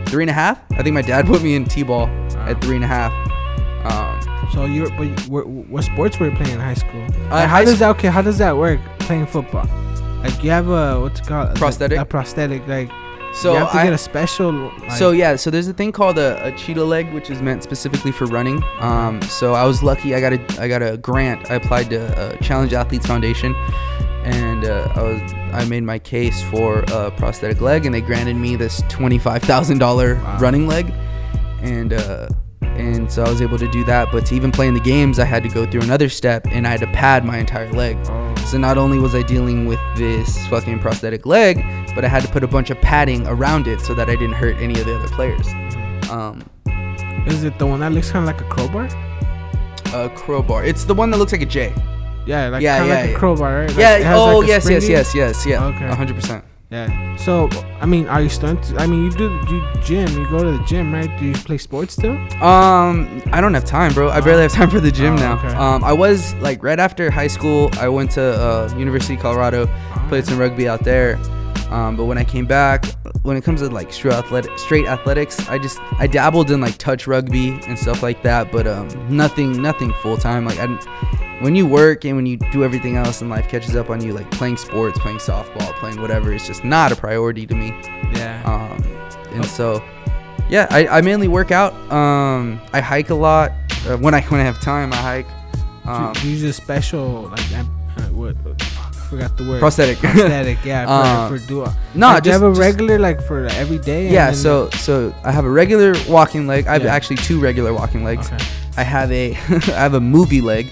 three 0.09 0.23
and 0.23 0.31
a 0.31 0.35
half. 0.35 0.61
I 0.73 0.83
think 0.83 0.95
my 0.95 1.03
dad 1.03 1.27
put 1.33 1.43
me 1.43 1.55
in 1.57 1.65
t-ball 1.65 2.07
at 2.37 2.61
three 2.63 2.77
and 2.77 2.85
a 2.85 2.89
half. 2.89 3.13
So 4.55 4.67
you're, 4.67 4.89
but 4.91 5.09
what, 5.29 5.47
what 5.47 5.83
sports 5.85 6.19
were 6.21 6.31
you 6.31 6.37
playing 6.37 6.55
in 6.55 6.61
high 6.61 6.75
school? 6.75 7.03
Uh, 7.03 7.31
Like, 7.31 7.49
how 7.49 7.65
does 7.65 7.81
that 7.81 7.91
okay? 7.91 8.09
How 8.09 8.23
does 8.23 8.39
that 8.39 8.57
work? 8.57 8.81
Playing 9.01 9.27
football, 9.27 9.67
like 10.23 10.43
you 10.43 10.51
have 10.51 10.69
a 10.69 11.01
what's 11.01 11.21
it 11.21 11.27
called? 11.27 11.55
Prosthetic? 11.57 11.99
A, 11.99 12.05
prosthetic, 12.05 12.67
like 12.67 12.91
so 13.35 13.53
you 13.53 13.59
have 13.59 13.73
to 13.73 13.79
I, 13.79 13.85
get 13.85 13.93
a 13.93 13.99
special. 13.99 14.53
Like, 14.53 14.93
So 14.93 15.11
yeah, 15.11 15.37
so 15.37 15.51
there's 15.51 15.67
a 15.69 15.75
thing 15.75 15.93
called 15.93 16.17
a, 16.19 16.43
a 16.47 16.57
cheetah 16.57 16.85
leg, 16.85 17.13
which 17.13 17.29
is 17.31 17.43
meant 17.43 17.63
specifically 17.65 18.13
for 18.13 18.27
running. 18.27 18.63
Um, 18.79 19.21
so 19.23 19.55
I 19.55 19.65
was 19.65 19.83
lucky. 19.83 20.15
I 20.15 20.21
got 20.21 20.33
a 20.33 20.63
I 20.63 20.69
got 20.69 20.83
a 20.83 20.97
grant. 20.97 21.51
I 21.51 21.57
applied 21.57 21.91
to 21.91 22.01
uh, 22.19 22.37
Challenged 22.37 22.73
Athletes 22.75 23.07
Foundation, 23.07 23.55
and 24.25 24.65
uh, 24.65 24.89
I 24.95 25.03
was 25.03 25.33
I 25.53 25.65
made 25.67 25.83
my 25.83 25.99
case 25.99 26.43
for 26.45 26.85
a 26.93 27.11
prosthetic 27.11 27.61
leg, 27.61 27.85
and 27.87 27.95
they 27.95 28.01
granted 28.01 28.37
me 28.37 28.57
this 28.57 28.83
twenty 28.89 29.19
five 29.19 29.43
thousand 29.43 29.79
dollar 29.79 30.15
running 30.41 30.67
leg, 30.67 30.91
and 31.61 31.93
uh, 31.93 32.29
and 32.77 33.11
so 33.11 33.25
I 33.25 33.29
was 33.29 33.41
able 33.43 33.59
to 33.59 33.71
do 33.71 33.85
that. 33.85 34.11
But 34.13 34.27
to 34.27 34.35
even 34.35 34.51
play 34.53 34.69
in 34.69 34.75
the 34.75 34.81
games, 34.81 35.19
I 35.19 35.25
had 35.25 35.43
to 35.43 35.49
go 35.49 35.67
through 35.67 35.83
another 35.83 36.09
step, 36.09 36.47
and 36.49 36.67
I 36.67 36.71
had 36.71 36.81
to 36.81 36.87
pad 36.89 37.25
my 37.25 37.39
entire 37.39 37.71
leg. 37.73 37.97
Oh. 38.07 38.35
So 38.47 38.59
not 38.59 38.77
only 38.79 38.99
was 38.99 39.15
I 39.15 39.23
dealing 39.23 39.67
with 39.67 39.81
this 39.97 40.47
fucking 40.49 40.79
prosthetic 40.81 41.27
leg, 41.27 41.65
but 41.95 42.05
I 42.05 42.09
had 42.09 42.23
to 42.23 42.29
put 42.29 42.43
a 42.45 42.49
bunch 42.49 42.71
of 42.71 42.81
padding 42.81 43.27
around 43.27 43.67
it 43.67 43.81
so 43.81 43.95
that 43.95 44.09
I 44.11 44.17
didn't 44.17 44.35
hurt 44.35 44.57
any 44.57 44.79
of 44.79 44.87
the 44.87 44.97
other 44.97 45.09
players. 45.09 45.47
Um, 46.11 46.43
Is 47.27 47.45
it 47.45 47.59
the 47.59 47.67
one 47.67 47.81
that 47.81 47.93
looks 47.93 48.11
kind 48.11 48.29
of 48.29 48.35
like 48.35 48.45
a 48.45 48.49
crowbar? 48.49 48.89
a 49.95 50.11
crowbar. 50.11 50.65
It's 50.65 50.85
the 50.85 50.95
one 50.95 51.11
that 51.11 51.19
looks 51.19 51.33
like 51.33 51.43
a 51.43 51.47
J. 51.47 51.73
Yeah, 52.27 52.49
like 52.49 52.63
Yeah, 52.63 52.85
yeah, 52.85 52.95
like 52.95 53.09
yeah. 53.11 53.15
a 53.15 53.19
crowbar, 53.19 53.55
right? 53.61 53.69
Like, 53.69 53.79
yeah. 53.79 54.15
Oh, 54.17 54.39
like, 54.39 54.49
yes, 54.49 54.69
yes, 54.69 54.89
yes, 54.89 55.15
yes, 55.15 55.47
yeah. 55.47 55.65
Okay. 55.67 55.87
Hundred 55.87 56.17
percent. 56.17 56.45
Yeah. 56.75 57.17
So, 57.17 57.49
I 57.81 57.87
mean, 57.87 58.09
are 58.09 58.21
you 58.21 58.29
stunt? 58.29 58.75
I 58.83 58.87
mean, 58.89 59.05
you 59.05 59.11
do 59.13 59.27
you 59.49 59.63
gym. 59.85 60.09
You 60.19 60.29
go 60.29 60.43
to 60.43 60.59
the 60.59 60.65
gym, 60.65 60.93
right? 60.93 61.11
Do 61.21 61.25
you 61.27 61.35
play 61.35 61.57
sports 61.59 61.93
still? 61.93 62.17
Um, 62.43 63.23
I 63.33 63.41
don't 63.41 63.55
have 63.55 63.65
time, 63.65 63.93
bro. 63.95 64.11
I 64.11 64.21
barely 64.21 64.43
have 64.43 64.53
time 64.53 64.71
for 64.71 64.81
the 64.81 64.91
gym 64.91 65.15
Oh, 65.15 65.17
now. 65.27 65.39
okay. 65.39 65.55
Um, 65.55 65.85
I 65.85 65.93
was 65.93 66.35
like 66.47 66.65
right 66.65 66.81
after 66.81 67.13
high 67.13 67.29
school. 67.29 67.71
I 67.75 67.89
went 67.89 68.11
to 68.19 68.23
uh, 68.23 68.75
University 68.77 69.15
of 69.15 69.21
Colorado, 69.21 69.69
played 70.09 70.27
some 70.27 70.37
rugby 70.39 70.69
out 70.69 70.81
there. 70.81 71.17
Um, 71.71 71.97
but 71.97 72.05
when 72.05 72.19
I 72.19 72.25
came 72.25 72.47
back, 72.47 72.85
when 73.23 73.37
it 73.37 73.45
comes 73.45 73.61
to 73.61 73.69
like 73.69 73.93
straight 73.93 74.15
athletic, 74.15 74.59
straight 74.59 74.87
athletics, 74.87 75.49
I 75.49 75.59
just 75.59 75.81
I 75.99 76.07
dabbled 76.07 76.51
in 76.51 76.61
like 76.61 76.77
touch 76.79 77.07
rugby 77.07 77.59
and 77.67 77.79
stuff 77.79 78.03
like 78.03 78.23
that, 78.23 78.53
but 78.53 78.67
um, 78.67 78.89
nothing, 79.15 79.61
nothing 79.61 79.93
full 79.95 80.17
time. 80.17 80.45
Like 80.45 80.59
I, 80.59 80.67
when 81.41 81.55
you 81.55 81.67
work 81.67 82.05
and 82.05 82.17
when 82.17 82.27
you 82.27 82.37
do 82.53 82.65
everything 82.65 82.97
else 82.97 83.21
and 83.21 83.31
life 83.31 83.49
catches 83.49 83.77
up 83.77 83.91
on 83.91 84.03
you, 84.03 84.13
like 84.13 84.31
playing 84.31 84.57
sports, 84.57 84.99
playing 84.99 85.19
softball, 85.19 85.73
playing 85.75 86.01
whatever, 86.01 86.33
it's 86.33 86.47
just 86.47 86.65
not 86.65 86.93
a 86.93 86.97
priority 86.97 87.47
to 87.47 87.55
me. 87.55 87.69
Yeah. 88.15 88.43
Um, 88.45 88.83
and 89.33 89.45
so, 89.45 89.83
yeah, 90.49 90.67
I, 90.71 90.87
I 90.87 91.01
mainly 91.01 91.29
work 91.29 91.51
out. 91.51 91.75
Um, 91.93 92.61
I 92.73 92.81
hike 92.81 93.11
a 93.11 93.15
lot. 93.15 93.53
Uh, 93.87 93.97
when 93.97 94.15
I 94.15 94.23
when 94.29 94.41
I 94.41 94.45
have 94.45 94.61
time, 94.61 94.93
I 94.93 94.97
hike. 94.97 95.27
Um, 95.87 96.13
do 96.15 96.29
you 96.29 96.33
use 96.33 96.43
a 96.45 96.53
special 96.53 97.29
like 97.29 97.53
uh, 97.53 97.65
what? 98.11 98.37
Forgot 99.15 99.37
the 99.37 99.45
word. 99.49 99.61
prosthetic. 99.61 99.99
Prosthetic. 99.99 100.59
Yeah. 100.65 100.87
For, 100.87 100.93
Uh, 100.93 101.29
for 101.39 101.47
do. 101.47 101.55
no, 101.95 102.07
like, 102.09 102.23
do 102.23 102.29
you 102.29 102.33
just- 102.33 102.43
have 102.43 102.43
a 102.43 102.51
just- 102.51 102.61
regular 102.61 102.99
like 102.99 103.21
for 103.23 103.47
every 103.47 103.79
day. 103.79 104.11
yeah. 104.11 104.33
So 104.33 104.69
so 104.71 105.15
I 105.25 105.31
have 105.33 105.45
a 105.45 105.51
regular 105.51 105.95
walking 106.09 106.47
leg. 106.47 106.67
I 106.67 106.73
have 106.75 106.85
Yeah. 106.85 106.95
actually 106.95 107.17
two 107.17 107.41
regular 107.41 107.73
walking 107.73 108.05
legs. 108.05 108.27
Okay. 108.27 108.45
I 108.77 108.83
have 108.83 109.11
a 109.13 109.33
I 109.79 109.81
have 109.87 109.95
a 109.95 110.01
movie 110.01 110.41
leg. 110.41 110.67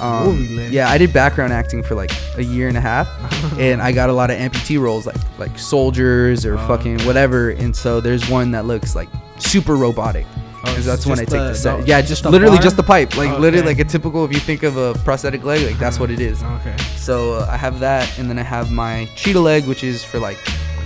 Um, 0.00 0.26
Movie 0.26 0.56
leg? 0.56 0.72
Yeah, 0.72 0.90
I 0.90 0.98
did 0.98 1.12
background 1.12 1.52
acting 1.52 1.80
for 1.84 1.94
like 1.94 2.10
a 2.36 2.42
year 2.42 2.66
and 2.66 2.76
a 2.76 2.80
half, 2.80 3.06
and 3.60 3.80
I 3.80 3.92
got 3.92 4.10
a 4.10 4.12
lot 4.12 4.28
of 4.28 4.36
amputee 4.38 4.78
roles, 4.80 5.06
like 5.06 5.16
like 5.38 5.56
soldiers 5.56 6.44
or 6.44 6.54
Oh, 6.58 6.66
fucking 6.66 6.98
whatever. 7.06 7.50
And 7.50 7.74
so 7.74 8.00
there's 8.00 8.28
one 8.28 8.50
that 8.52 8.64
looks 8.66 8.96
like 8.96 9.08
super 9.38 9.76
robotic. 9.76 10.26
Oh, 10.66 10.70
Because 10.70 10.78
it's 10.78 10.86
that's 10.86 11.06
when 11.06 11.18
I 11.18 11.24
take 11.24 11.28
the- 11.30 11.48
the 11.48 11.54
set. 11.54 11.80
the- 11.80 11.86
yeah, 11.86 12.00
just 12.00 12.22
just 12.22 12.24
literally 12.32 12.58
just 12.58 12.76
the 12.76 12.82
pipe. 12.82 13.16
Like 13.16 13.30
Okay. 13.30 13.38
literally 13.40 13.66
like 13.66 13.78
a 13.80 13.84
typical 13.84 14.24
if 14.24 14.32
you 14.32 14.40
think 14.40 14.62
of 14.62 14.76
a 14.76 14.94
prosthetic 15.04 15.44
leg, 15.44 15.66
like 15.66 15.78
that's 15.78 15.98
what 16.00 16.10
it 16.10 16.20
is. 16.20 16.42
Okay. 16.42 16.74
So 16.96 17.34
uh, 17.34 17.46
I 17.50 17.56
have 17.56 17.80
that, 17.80 18.18
and 18.18 18.28
then 18.30 18.38
I 18.38 18.42
have 18.42 18.70
my 18.70 19.08
cheetah 19.16 19.40
leg, 19.40 19.66
which 19.66 19.84
is 19.84 20.02
for 20.04 20.18
like 20.18 20.38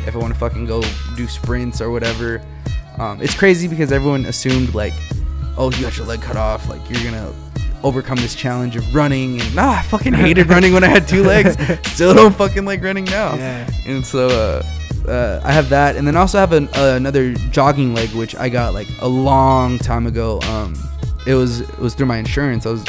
if 0.07 0.15
I 0.15 0.19
want 0.19 0.33
to 0.33 0.39
fucking 0.39 0.67
go 0.67 0.83
do 1.17 1.27
sprints 1.29 1.81
or 1.81 1.91
whatever. 1.91 2.41
Um, 2.99 3.21
it's 3.23 3.35
crazy 3.35 3.69
because 3.69 3.93
everyone 3.93 4.25
assumed 4.27 4.75
like, 4.75 4.93
oh, 5.57 5.71
you 5.71 5.83
got 5.83 5.97
your 5.97 6.07
leg 6.07 6.21
cut 6.23 6.37
off, 6.37 6.69
like 6.69 6.81
you're 6.91 7.03
gonna 7.05 7.33
overcome 7.85 8.17
this 8.17 8.35
challenge 8.35 8.75
of 8.75 8.93
running. 8.95 9.41
And 9.41 9.55
nah, 9.55 9.71
I 9.79 9.83
fucking 9.83 10.15
hated 10.15 10.49
running 10.55 10.73
when 10.73 10.83
I 10.83 10.89
had 10.89 11.07
two 11.07 11.23
legs. 11.23 11.57
Still 11.93 12.15
don't 12.15 12.35
fucking 12.35 12.65
like 12.65 12.83
running 12.83 13.05
now. 13.05 13.37
Yeah. 13.37 13.71
And 13.87 14.05
so 14.05 14.29
uh, 14.29 14.63
uh, 15.09 15.41
I 15.45 15.53
have 15.53 15.69
that, 15.71 15.97
and 15.97 16.07
then 16.07 16.17
I 16.17 16.21
also 16.21 16.39
have 16.39 16.53
an, 16.53 16.69
uh, 16.77 16.95
another 16.97 17.33
jogging 17.51 17.95
leg, 17.95 18.11
which 18.11 18.35
I 18.37 18.49
got 18.49 18.75
like 18.75 18.89
a 19.01 19.09
long 19.09 19.79
time 19.79 20.07
ago. 20.07 20.41
Um, 20.43 20.75
it 21.27 21.35
was 21.35 21.61
it 21.61 21.79
was 21.79 21.95
through 21.95 22.07
my 22.07 22.19
insurance. 22.19 22.67
I 22.67 22.71
was 22.71 22.85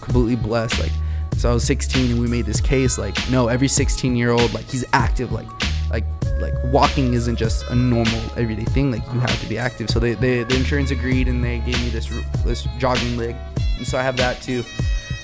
completely 0.00 0.36
blessed. 0.36 0.80
Like, 0.80 0.92
so 1.36 1.50
I 1.50 1.54
was 1.54 1.64
16, 1.64 2.12
and 2.12 2.20
we 2.20 2.26
made 2.26 2.46
this 2.46 2.60
case. 2.60 2.98
Like, 2.98 3.16
no, 3.30 3.48
every 3.48 3.68
16 3.68 4.16
year 4.16 4.30
old, 4.30 4.52
like 4.52 4.68
he's 4.68 4.84
active. 4.92 5.32
Like, 5.32 5.48
like 5.90 6.04
like 6.40 6.54
walking 6.64 7.14
isn't 7.14 7.36
just 7.36 7.64
a 7.70 7.74
normal 7.74 8.20
everyday 8.36 8.64
thing. 8.64 8.90
Like 8.90 9.02
you 9.12 9.20
have 9.20 9.40
to 9.40 9.48
be 9.48 9.58
active. 9.58 9.90
So 9.90 9.98
they, 9.98 10.14
they 10.14 10.42
the 10.42 10.56
insurance 10.56 10.90
agreed, 10.90 11.28
and 11.28 11.42
they 11.42 11.58
gave 11.60 11.80
me 11.80 11.88
this 11.90 12.08
this 12.44 12.66
jogging 12.78 13.16
leg, 13.16 13.36
and 13.76 13.86
so 13.86 13.98
I 13.98 14.02
have 14.02 14.16
that 14.16 14.42
too. 14.42 14.64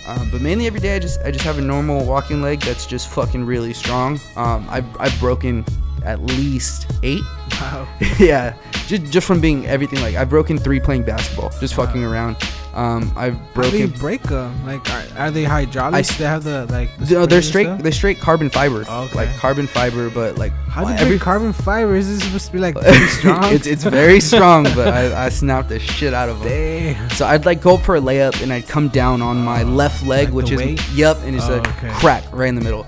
Um, 0.07 0.31
but 0.31 0.41
mainly 0.41 0.67
every 0.67 0.81
day, 0.81 0.97
I 0.97 0.99
just 0.99 1.21
I 1.23 1.31
just 1.31 1.45
have 1.45 1.59
a 1.59 1.63
normal 1.63 2.05
walking 2.05 2.41
leg 2.41 2.61
that's 2.61 2.87
just 2.87 3.09
fucking 3.11 3.45
really 3.45 3.73
strong. 3.73 4.21
Um, 4.37 4.67
I've 4.71 4.87
I've 5.01 5.19
broken 5.19 5.65
at 6.07 6.23
least 6.23 6.91
eight. 7.03 7.23
Wow. 7.61 7.87
yeah, 8.19 8.55
just 8.87 9.05
just 9.13 9.27
from 9.27 9.41
being 9.41 9.67
everything. 9.67 10.01
Like 10.01 10.15
I've 10.15 10.31
broken 10.31 10.57
three 10.59 10.81
playing 10.81 11.03
basketball, 11.05 11.51
just 11.61 11.75
fucking 11.75 12.05
around. 12.05 12.37
Um, 12.75 13.11
I've 13.17 13.39
broken. 13.55 13.65
How 13.65 13.71
do 13.71 13.79
you 13.79 13.89
break 13.89 14.23
them? 14.25 14.67
Like, 14.67 14.87
are, 14.91 15.05
are 15.17 15.31
they 15.31 15.45
hydraulics? 15.45 16.11
I- 16.13 16.19
they 16.19 16.25
have 16.27 16.45
the 16.45 16.67
like. 16.67 16.95
The 16.99 17.15
No, 17.15 17.25
they're 17.25 17.41
straight. 17.41 17.65
stuff? 17.65 17.81
They're 17.83 17.91
straight 17.91 18.21
carbon 18.21 18.51
fiber. 18.51 18.83
Okay. 18.87 19.15
Like 19.15 19.35
carbon 19.39 19.67
fiber, 19.67 20.11
but 20.11 20.37
like 20.37 20.53
How 20.69 20.85
do 20.85 20.91
you 20.91 20.97
every 20.99 21.09
break 21.17 21.23
carbon 21.23 21.55
fiber? 21.55 21.95
Is 21.97 22.07
this 22.07 22.23
supposed 22.25 22.47
to 22.49 22.53
be 22.53 22.59
like 22.59 22.77
strong? 23.09 23.45
it's 23.55 23.67
it's 23.67 23.83
very 23.85 24.21
strong, 24.33 24.65
but 24.75 24.89
I, 24.89 25.25
I 25.25 25.29
snapped 25.31 25.71
the 25.71 25.79
shit 25.81 26.13
out 26.13 26.29
of 26.29 26.39
them. 26.41 26.49
Damn. 26.49 27.09
So 27.11 27.25
I'd 27.25 27.47
like 27.47 27.63
go 27.63 27.79
for 27.79 27.97
a 27.97 28.01
layup 28.01 28.43
and 28.43 28.53
I'd 28.53 28.69
come 28.69 28.89
down 28.89 29.23
on 29.23 29.43
my 29.43 29.63
left 29.63 30.05
leg, 30.07 30.27
like 30.29 30.35
which 30.35 30.51
is 30.51 30.59
weight? 30.61 30.83
yep, 30.93 31.17
and 31.23 31.35
it's 31.35 31.47
Oh, 31.49 31.55
a 31.55 31.61
okay. 31.61 31.91
crack 31.95 32.25
right 32.31 32.49
in 32.51 32.57
the 32.57 32.61
middle. 32.61 32.87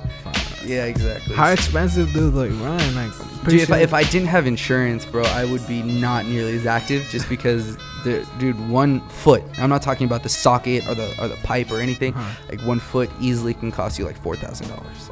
Yeah, 0.68 0.84
exactly. 0.84 1.34
How 1.34 1.48
expensive 1.48 2.12
do 2.12 2.28
like 2.30 2.50
run? 2.60 2.94
Like, 2.94 3.10
pretty 3.42 3.58
Dude, 3.58 3.60
if, 3.62 3.72
I, 3.72 3.78
if 3.78 3.94
I 3.94 4.02
didn't 4.04 4.28
have 4.28 4.46
insurance, 4.46 5.06
bro, 5.06 5.24
I 5.24 5.44
would 5.44 5.66
be 5.66 5.82
not 5.82 6.26
nearly 6.26 6.56
as 6.56 6.66
active 6.66 7.08
just 7.08 7.28
because, 7.28 7.76
the, 8.04 8.28
dude, 8.38 8.60
one 8.68 9.00
foot. 9.08 9.42
I'm 9.58 9.70
not 9.70 9.80
talking 9.80 10.06
about 10.06 10.22
the 10.22 10.28
socket 10.28 10.86
or 10.86 10.94
the 10.94 11.14
or 11.20 11.28
the 11.28 11.36
pipe 11.36 11.70
or 11.70 11.80
anything. 11.80 12.14
Uh-huh. 12.14 12.42
Like 12.50 12.60
one 12.66 12.80
foot 12.80 13.10
easily 13.18 13.54
can 13.54 13.72
cost 13.72 13.98
you 13.98 14.04
like 14.04 14.16
four 14.16 14.36
thousand 14.36 14.68
dollars. 14.68 15.10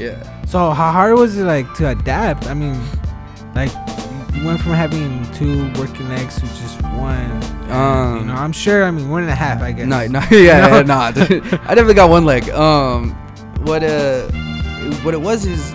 Yeah. 0.00 0.46
So 0.46 0.70
how 0.70 0.90
hard 0.90 1.14
was 1.14 1.36
it 1.36 1.44
like 1.44 1.72
to 1.74 1.90
adapt? 1.90 2.46
I 2.46 2.54
mean, 2.54 2.80
like 3.54 3.70
you 4.34 4.44
went 4.44 4.60
from 4.60 4.72
having 4.72 5.30
two 5.32 5.70
working 5.78 6.08
legs 6.08 6.36
to 6.36 6.40
just 6.40 6.80
one. 6.82 7.30
Um, 7.70 8.20
you 8.20 8.24
know, 8.26 8.34
I'm 8.34 8.52
sure. 8.52 8.84
I 8.84 8.90
mean, 8.90 9.10
one 9.10 9.22
and 9.22 9.30
a 9.30 9.34
half, 9.34 9.62
I 9.62 9.72
guess. 9.72 9.86
No, 9.86 10.06
no, 10.06 10.20
yeah, 10.30 10.66
No? 10.66 10.76
yeah, 10.76 10.82
nah. 10.82 11.06
I 11.14 11.74
definitely 11.74 11.94
got 11.94 12.10
one 12.10 12.24
leg. 12.24 12.48
Um, 12.50 13.12
what 13.64 13.84
uh, 13.84 14.28
what 14.98 15.14
it 15.14 15.20
was 15.20 15.46
is 15.46 15.72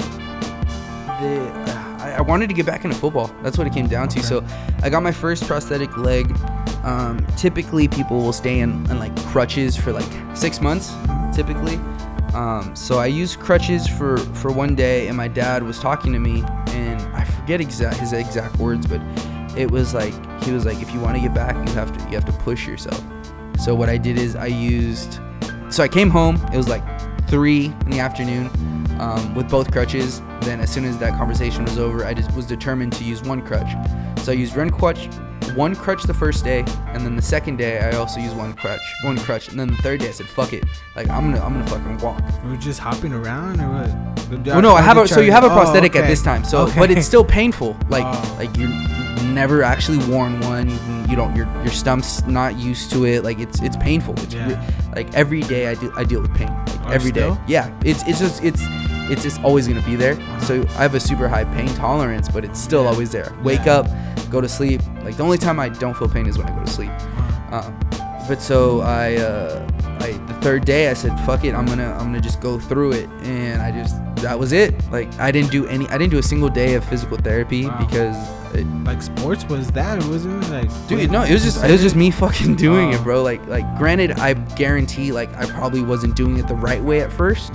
the 1.20 1.78
I, 2.00 2.16
I 2.18 2.22
wanted 2.22 2.48
to 2.48 2.54
get 2.54 2.66
back 2.66 2.86
into 2.86 2.96
football. 2.96 3.32
That's 3.44 3.58
what 3.58 3.68
it 3.68 3.74
came 3.74 3.88
down 3.88 4.08
to. 4.10 4.20
Okay. 4.20 4.28
So 4.28 4.46
I 4.82 4.90
got 4.90 5.04
my 5.04 5.12
first 5.12 5.46
prosthetic 5.46 5.96
leg. 5.98 6.36
Um, 6.84 7.26
typically 7.36 7.88
people 7.88 8.22
will 8.22 8.34
stay 8.34 8.60
in, 8.60 8.90
in 8.90 9.00
like 9.00 9.16
crutches 9.26 9.76
for 9.76 9.92
like 9.92 10.08
six 10.36 10.62
months. 10.62 10.94
Typically. 11.34 11.80
Um, 12.34 12.76
so 12.76 13.00
I 13.00 13.08
used 13.08 13.40
crutches 13.40 13.88
for 13.88 14.18
for 14.18 14.52
one 14.52 14.76
day, 14.76 15.08
and 15.08 15.18
my 15.18 15.28
dad 15.28 15.64
was 15.64 15.80
talking 15.80 16.14
to 16.14 16.20
me, 16.20 16.44
and 16.68 17.02
I 17.16 17.24
forget 17.24 17.62
exact 17.62 17.98
his 17.98 18.14
exact 18.14 18.58
words, 18.58 18.86
but 18.86 19.02
it 19.58 19.70
was 19.72 19.94
like 19.94 20.14
he 20.44 20.52
was 20.52 20.66
like, 20.66 20.82
if 20.82 20.94
you 20.94 21.00
want 21.00 21.16
to 21.16 21.22
get 21.22 21.34
back, 21.34 21.56
you 21.68 21.74
have 21.74 21.96
to 21.98 22.04
you 22.06 22.16
have 22.16 22.26
to 22.26 22.34
push 22.44 22.68
yourself. 22.68 23.04
So 23.60 23.74
what 23.74 23.90
I 23.90 23.98
did 23.98 24.18
is 24.18 24.36
I 24.36 24.48
used. 24.48 25.20
So 25.70 25.84
I 25.84 25.88
came 25.88 26.10
home. 26.10 26.36
It 26.54 26.58
was 26.58 26.70
like 26.70 26.84
three 27.28 27.66
in 27.66 27.90
the 27.90 28.00
afternoon 28.00 28.50
um, 29.00 29.34
with 29.36 29.50
both 29.50 29.72
crutches. 29.72 30.22
Then 30.42 30.60
as 30.60 30.72
soon 30.72 30.86
as 30.86 30.98
that 31.00 31.18
conversation 31.18 31.64
was 31.66 31.78
over, 31.78 32.06
I 32.06 32.14
just 32.14 32.32
was 32.34 32.46
determined 32.46 32.94
to 32.94 33.04
use 33.04 33.22
one 33.24 33.42
crutch. 33.42 33.70
So 34.24 34.32
I 34.32 34.36
used 34.36 34.56
one 34.56 34.70
crutch, 34.70 35.08
one 35.56 35.76
crutch 35.76 36.04
the 36.04 36.14
first 36.14 36.44
day, 36.44 36.64
and 36.88 37.06
then 37.06 37.16
the 37.16 37.22
second 37.22 37.58
day 37.58 37.80
I 37.80 37.92
also 37.98 38.20
used 38.20 38.36
one 38.36 38.54
crutch, 38.54 38.82
one 39.04 39.18
crutch, 39.18 39.48
and 39.50 39.60
then 39.60 39.68
the 39.68 39.78
third 39.78 40.00
day 40.02 40.10
I 40.10 40.12
said, 40.12 40.28
"Fuck 40.28 40.54
it, 40.54 40.64
like 40.96 41.10
I'm 41.10 41.32
gonna 41.32 41.44
I'm 41.44 41.54
gonna 41.54 41.68
fucking 41.68 41.98
walk." 42.00 42.22
We 42.44 42.52
were 42.52 42.58
just 42.58 42.80
hopping 42.80 43.14
around 43.14 43.62
or 43.62 43.70
what? 43.70 44.46
Well, 44.48 44.62
no, 44.62 44.76
I 44.76 44.82
have 44.82 44.98
a 44.98 45.08
so 45.08 45.22
you 45.22 45.32
have 45.32 45.44
a 45.46 45.48
Oh, 45.48 45.52
prosthetic 45.56 45.96
at 45.96 46.08
this 46.08 46.22
time. 46.22 46.44
So, 46.44 46.64
Okay. 46.68 46.80
but 46.80 46.92
it's 46.92 47.08
still 47.08 47.24
painful. 47.24 47.78
Like, 47.90 48.04
Oh. 48.06 48.36
like 48.38 48.56
you're 48.58 48.70
never 49.24 49.64
actually 49.64 49.98
worn 50.10 50.40
one. 50.42 50.70
You 51.10 51.16
don't. 51.16 51.36
Your 51.36 51.46
your 51.64 51.72
stomach's 51.74 52.26
not 52.26 52.58
used 52.58 52.92
to 52.92 53.06
it. 53.06 53.24
Like 53.24 53.40
it's 53.40 53.62
it's 53.62 53.78
painful. 53.78 54.14
It's 54.20 54.34
Yeah. 54.34 54.48
re- 54.48 54.60
like 54.96 55.14
every 55.14 55.42
day 55.42 55.68
I 55.68 55.76
do 55.76 55.92
I 55.96 56.04
deal 56.04 56.22
with 56.22 56.34
pain. 56.36 56.50
Like 56.50 56.86
Oh, 56.86 56.90
every 56.90 57.12
day. 57.12 57.22
still? 57.22 57.38
Yeah. 57.48 57.70
It's 57.84 58.04
it's 58.08 58.20
just 58.20 58.44
it's 58.44 58.62
it's 59.10 59.24
just 59.24 59.42
always 59.44 59.68
gonna 59.68 59.82
be 59.82 59.96
there. 59.96 60.16
So 60.42 60.62
I 60.78 60.82
have 60.82 60.96
a 60.96 61.00
super 61.00 61.28
high 61.28 61.46
pain 61.46 61.68
tolerance, 61.76 62.28
but 62.30 62.44
it's 62.44 62.60
still 62.62 62.84
Yeah. 62.84 62.90
always 62.90 63.10
there. 63.12 63.32
Wake 63.44 63.66
Yeah. 63.66 63.78
up, 63.78 63.88
go 64.30 64.42
to 64.42 64.50
sleep. 64.50 64.82
Like 65.04 65.16
the 65.18 65.24
only 65.24 65.38
time 65.38 65.60
I 65.60 65.70
don't 65.70 65.96
feel 65.96 66.10
pain 66.10 66.28
is 66.28 66.38
when 66.38 66.48
I 66.48 66.52
go 66.56 66.64
to 66.64 66.72
sleep. 66.72 66.92
Um, 67.52 67.74
but 68.28 68.42
so 68.42 68.82
I, 68.82 69.16
uh, 69.16 69.66
I 70.02 70.12
the 70.28 70.34
third 70.42 70.66
day 70.66 70.90
I 70.90 70.94
said 70.94 71.18
fuck 71.22 71.46
it 71.46 71.56
I'm 71.56 71.66
gonna 71.66 71.92
I'm 71.94 72.08
gonna 72.12 72.20
just 72.20 72.42
go 72.42 72.60
through 72.60 72.92
it 72.92 73.10
and 73.24 73.62
I 73.62 73.72
just 73.72 73.96
that 74.18 74.38
was 74.38 74.52
it 74.52 74.74
like 74.92 75.08
I 75.20 75.32
didn't 75.32 75.50
do 75.52 75.66
any 75.68 75.88
I 75.88 75.98
didn't 75.98 76.12
do 76.12 76.18
a 76.20 76.24
single 76.24 76.50
day 76.50 76.74
of 76.76 76.84
physical 76.84 77.18
therapy 77.18 77.66
Wow. 77.68 77.78
because 77.86 78.18
Like 78.86 79.02
sports 79.02 79.46
was 79.46 79.70
that? 79.72 80.00
It 80.00 80.06
wasn't 80.08 80.50
like 80.50 80.70
dude 80.88 81.12
no 81.12 81.24
it 81.24 81.32
was 81.34 81.44
just 81.44 81.64
it 81.64 81.72
was 81.72 81.82
just 81.82 81.96
me 81.96 82.12
fucking 82.12 82.56
doing 82.68 82.94
Oh. 82.94 82.98
it 82.98 83.04
bro 83.04 83.22
like 83.24 83.46
like 83.48 83.66
granted 83.78 84.12
I 84.14 84.34
guarantee 84.56 85.12
like 85.12 85.34
I 85.36 85.46
probably 85.46 85.82
wasn't 85.82 86.16
doing 86.16 86.38
it 86.38 86.48
the 86.48 86.56
right 86.56 86.82
way 86.82 87.02
at 87.02 87.12
first 87.12 87.52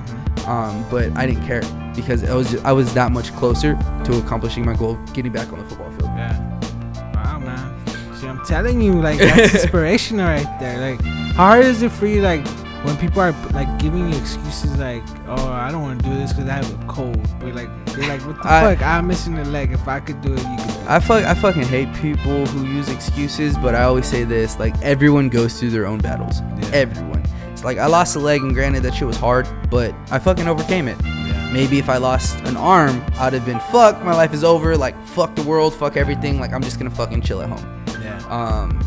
um, 0.46 0.84
but 0.90 1.16
I 1.16 1.26
didn't 1.26 1.46
care 1.46 1.62
because 1.94 2.24
I 2.24 2.34
was 2.34 2.50
just, 2.50 2.64
I 2.64 2.72
was 2.72 2.92
that 2.94 3.12
much 3.12 3.32
closer 3.36 3.74
to 4.04 4.18
accomplishing 4.18 4.64
my 4.64 4.74
goal 4.74 4.92
of 5.00 5.12
getting 5.12 5.30
back 5.32 5.52
on 5.52 5.58
the 5.60 5.64
football 5.66 5.90
field 5.92 6.10
Yeah. 6.16 7.12
Wow, 7.14 7.38
man. 7.38 8.14
See, 8.16 8.26
I'm 8.26 8.44
telling 8.44 8.80
you, 8.80 8.94
like 9.00 9.18
that's 9.20 9.54
inspirational 9.62 10.26
right 10.26 10.58
there. 10.58 10.90
Like, 10.92 11.00
how 11.34 11.46
hard 11.48 11.64
is 11.64 11.82
it 11.82 11.92
for 11.92 12.06
you, 12.06 12.22
like, 12.22 12.44
when 12.84 12.96
people 12.96 13.20
are 13.20 13.32
like 13.52 13.78
giving 13.78 14.10
you 14.10 14.18
excuses, 14.18 14.76
like, 14.78 15.04
"Oh, 15.28 15.48
I 15.48 15.70
don't 15.70 15.82
want 15.82 16.02
to 16.02 16.08
do 16.08 16.14
this 16.16 16.32
because 16.32 16.48
I 16.48 16.54
have 16.54 16.82
a 16.82 16.86
cold," 16.86 17.20
but 17.38 17.54
like, 17.54 17.68
they're 17.86 18.08
like, 18.08 18.20
"What 18.26 18.42
the 18.42 18.48
I- 18.52 18.74
fuck? 18.74 18.82
I'm 18.84 19.06
missing 19.06 19.38
a 19.38 19.44
leg. 19.44 19.70
If 19.72 19.86
I 19.86 20.00
could 20.00 20.20
do 20.22 20.32
it, 20.32 20.40
you 20.40 20.56
could." 20.56 20.71
I 20.88 21.00
fuck, 21.00 21.24
I 21.24 21.34
fucking 21.34 21.62
hate 21.62 21.92
people 21.94 22.44
who 22.46 22.66
use 22.66 22.88
excuses, 22.88 23.56
but 23.56 23.74
I 23.74 23.84
always 23.84 24.06
say 24.06 24.24
this: 24.24 24.58
like 24.58 24.74
everyone 24.82 25.28
goes 25.28 25.58
through 25.58 25.70
their 25.70 25.86
own 25.86 25.98
battles. 25.98 26.40
Yeah. 26.40 26.70
Everyone. 26.72 27.22
It's 27.52 27.64
like 27.64 27.78
I 27.78 27.86
lost 27.86 28.16
a 28.16 28.18
leg, 28.18 28.40
and 28.42 28.52
granted 28.54 28.82
that 28.82 28.94
shit 28.94 29.06
was 29.06 29.16
hard, 29.16 29.46
but 29.70 29.94
I 30.10 30.18
fucking 30.18 30.48
overcame 30.48 30.88
it. 30.88 30.96
yeah. 31.04 31.50
Maybe 31.52 31.78
if 31.78 31.88
I 31.88 31.98
lost 31.98 32.36
an 32.46 32.56
arm, 32.56 33.04
I'd 33.18 33.32
have 33.34 33.46
been 33.46 33.60
fuck. 33.60 34.02
My 34.02 34.14
life 34.14 34.34
is 34.34 34.42
over. 34.44 34.76
Like 34.76 34.96
fuck 35.06 35.34
the 35.36 35.42
world, 35.42 35.74
fuck 35.74 35.96
everything. 35.96 36.40
Like 36.40 36.52
I'm 36.52 36.62
just 36.62 36.78
gonna 36.78 36.90
fucking 36.90 37.22
chill 37.22 37.40
at 37.42 37.48
home. 37.48 37.84
Yeah. 38.02 38.18
Um, 38.28 38.80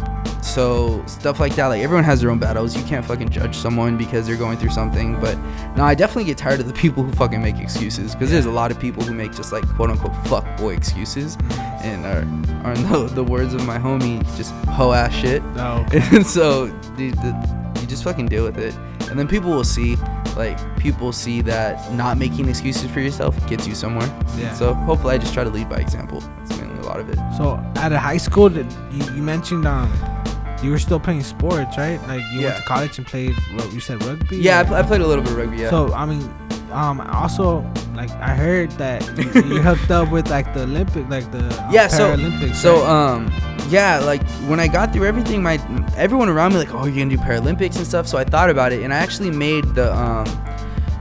so 0.56 1.04
stuff 1.06 1.42
like 1.42 1.54
that. 1.56 1.68
Like 1.68 1.82
everyone 1.82 2.06
has 2.06 2.22
their 2.22 2.32
own 2.32 2.40
battles. 2.40 2.78
You 2.78 2.84
can't 2.84 3.06
fucking 3.06 3.28
judge 3.28 3.58
someone 3.58 3.98
because 3.98 4.26
they're 4.26 4.38
going 4.38 4.58
through 4.58 4.70
something. 4.70 5.20
But 5.20 5.38
no, 5.76 5.84
I 5.84 5.94
definitely 5.96 6.24
get 6.24 6.38
tired 6.38 6.62
of 6.62 6.68
the 6.68 6.74
people 6.86 7.04
who 7.04 7.12
fucking 7.12 7.42
make 7.42 7.60
excuses 7.60 8.14
because 8.14 8.32
there's 8.32 8.46
a 8.46 8.52
lot 8.52 8.72
of 8.72 8.80
people 8.80 9.04
who 9.04 9.14
make 9.14 9.34
just 9.34 9.52
like 9.52 9.68
quote 9.76 9.90
unquote 9.90 10.16
fuck 10.28 10.46
boy 10.58 10.74
excuses, 10.74 11.38
and 11.84 12.06
are 12.06 12.66
are 12.66 12.74
in 12.74 12.90
the, 12.90 13.12
the 13.14 13.24
words 13.24 13.54
of 13.54 13.66
my 13.66 13.78
homie 13.78 14.24
just 14.38 14.52
hoe 14.68 14.94
ass 14.94 15.14
shit. 15.14 15.44
Oh, 15.58 15.86
okay. 15.94 16.02
And 16.16 16.26
so 16.26 16.68
dude, 16.96 17.16
the, 17.16 17.74
you 17.82 17.88
just 17.88 18.06
fucking 18.06 18.28
deal 18.28 18.46
with 18.46 18.58
it, 18.58 18.74
and 19.10 19.20
then 19.20 19.28
people 19.28 19.52
will 19.52 19.66
see. 19.66 19.98
Like 20.38 20.60
people 20.78 21.14
see 21.14 21.40
that 21.44 21.94
not 21.94 22.18
making 22.18 22.50
excuses 22.50 22.92
for 22.92 23.00
yourself 23.00 23.36
gets 23.48 23.66
you 23.66 23.74
somewhere. 23.74 24.08
Yeah. 24.36 24.54
So 24.54 24.74
hopefully, 24.74 25.16
I 25.16 25.18
just 25.18 25.34
try 25.34 25.46
to 25.46 25.50
lead 25.50 25.70
by 25.70 25.78
example. 25.78 26.20
That's 26.20 26.58
mainly 26.58 26.78
a 26.80 26.86
lot 26.86 27.00
of 27.00 27.10
it. 27.10 27.18
So 27.38 27.56
at 27.78 27.94
a 27.94 28.00
high 28.00 28.18
school, 28.18 28.50
did, 28.50 28.70
you, 28.92 29.16
you 29.16 29.24
mentioned 29.24 29.66
um, 29.66 29.90
you 30.64 30.72
were 30.72 30.80
still 30.80 31.00
playing 31.00 31.24
sports, 31.24 31.78
right? 31.78 32.00
Like 32.08 32.22
you 32.34 32.42
Yeah. 32.42 32.46
went 32.48 32.58
to 32.58 32.64
college 32.64 32.98
and 32.98 33.06
played. 33.08 33.34
What 33.56 33.72
you 33.74 33.80
said, 33.80 34.04
rugby. 34.04 34.38
Yeah, 34.38 34.60
I, 34.62 34.64
pl- 34.64 34.76
I 34.76 34.84
played 34.84 35.02
a 35.02 35.08
little 35.08 35.24
bit 35.24 35.34
of 35.34 35.38
rugby. 35.38 35.58
Yeah. 35.58 35.70
So 35.70 35.94
I 35.94 36.06
mean, 36.06 36.22
um, 36.72 37.02
also 37.02 37.62
like 37.94 38.10
I 38.12 38.36
heard 38.36 38.72
that 38.72 39.02
you, 39.18 39.56
you 39.56 39.62
hooked 39.62 39.90
up 39.92 40.12
with 40.12 40.30
like 40.30 40.54
the 40.54 40.64
Olympic, 40.64 41.08
like 41.10 41.30
the 41.32 41.40
uh, 41.46 41.70
Yeah, 41.72 41.88
so- 41.88 42.16
Paralympics. 42.16 42.56
So 42.56 42.82
right? 42.82 42.90
um 42.90 43.32
yeah, 43.70 44.00
like 44.00 44.22
when 44.48 44.60
I 44.60 44.68
got 44.68 44.94
through 44.94 45.06
everything, 45.08 45.42
my 45.42 45.56
everyone 45.98 46.30
around 46.30 46.54
me 46.54 46.60
like, 46.60 46.74
oh, 46.74 46.86
you're 46.86 46.96
gonna 47.06 47.10
do 47.10 47.18
Paralympics 47.18 47.78
and 47.78 47.86
stuff. 47.88 48.08
So 48.08 48.18
I 48.18 48.24
thought 48.24 48.50
about 48.50 48.72
it, 48.72 48.84
and 48.84 48.94
I 48.94 48.98
actually 48.98 49.32
made 49.32 49.66
the 49.76 49.94
um 49.96 50.26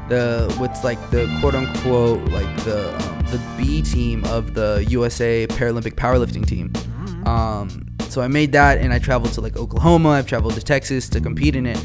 the 0.09 0.55
what's 0.59 0.85
like 0.85 0.99
the 1.11 1.27
quote 1.41 1.55
unquote 1.55 2.21
like 2.31 2.57
the 2.65 2.95
um, 2.95 3.21
the 3.27 3.41
B 3.57 3.83
team 3.83 4.25
of 4.27 4.55
the 4.55 4.85
USA 4.89 5.47
Paralympic 5.47 5.95
powerlifting 5.95 6.47
team. 6.47 6.71
Mhm. 6.71 7.27
Um, 7.27 7.87
so 8.15 8.23
I 8.23 8.29
made 8.29 8.53
that, 8.53 8.79
and 8.79 8.93
I 8.93 8.99
traveled 8.99 9.33
to 9.35 9.41
like 9.41 9.57
Oklahoma. 9.57 10.11
I've 10.11 10.27
traveled 10.27 10.55
to 10.55 10.61
Texas 10.63 11.09
to 11.11 11.21
compete 11.21 11.57
in 11.57 11.67
it. 11.67 11.85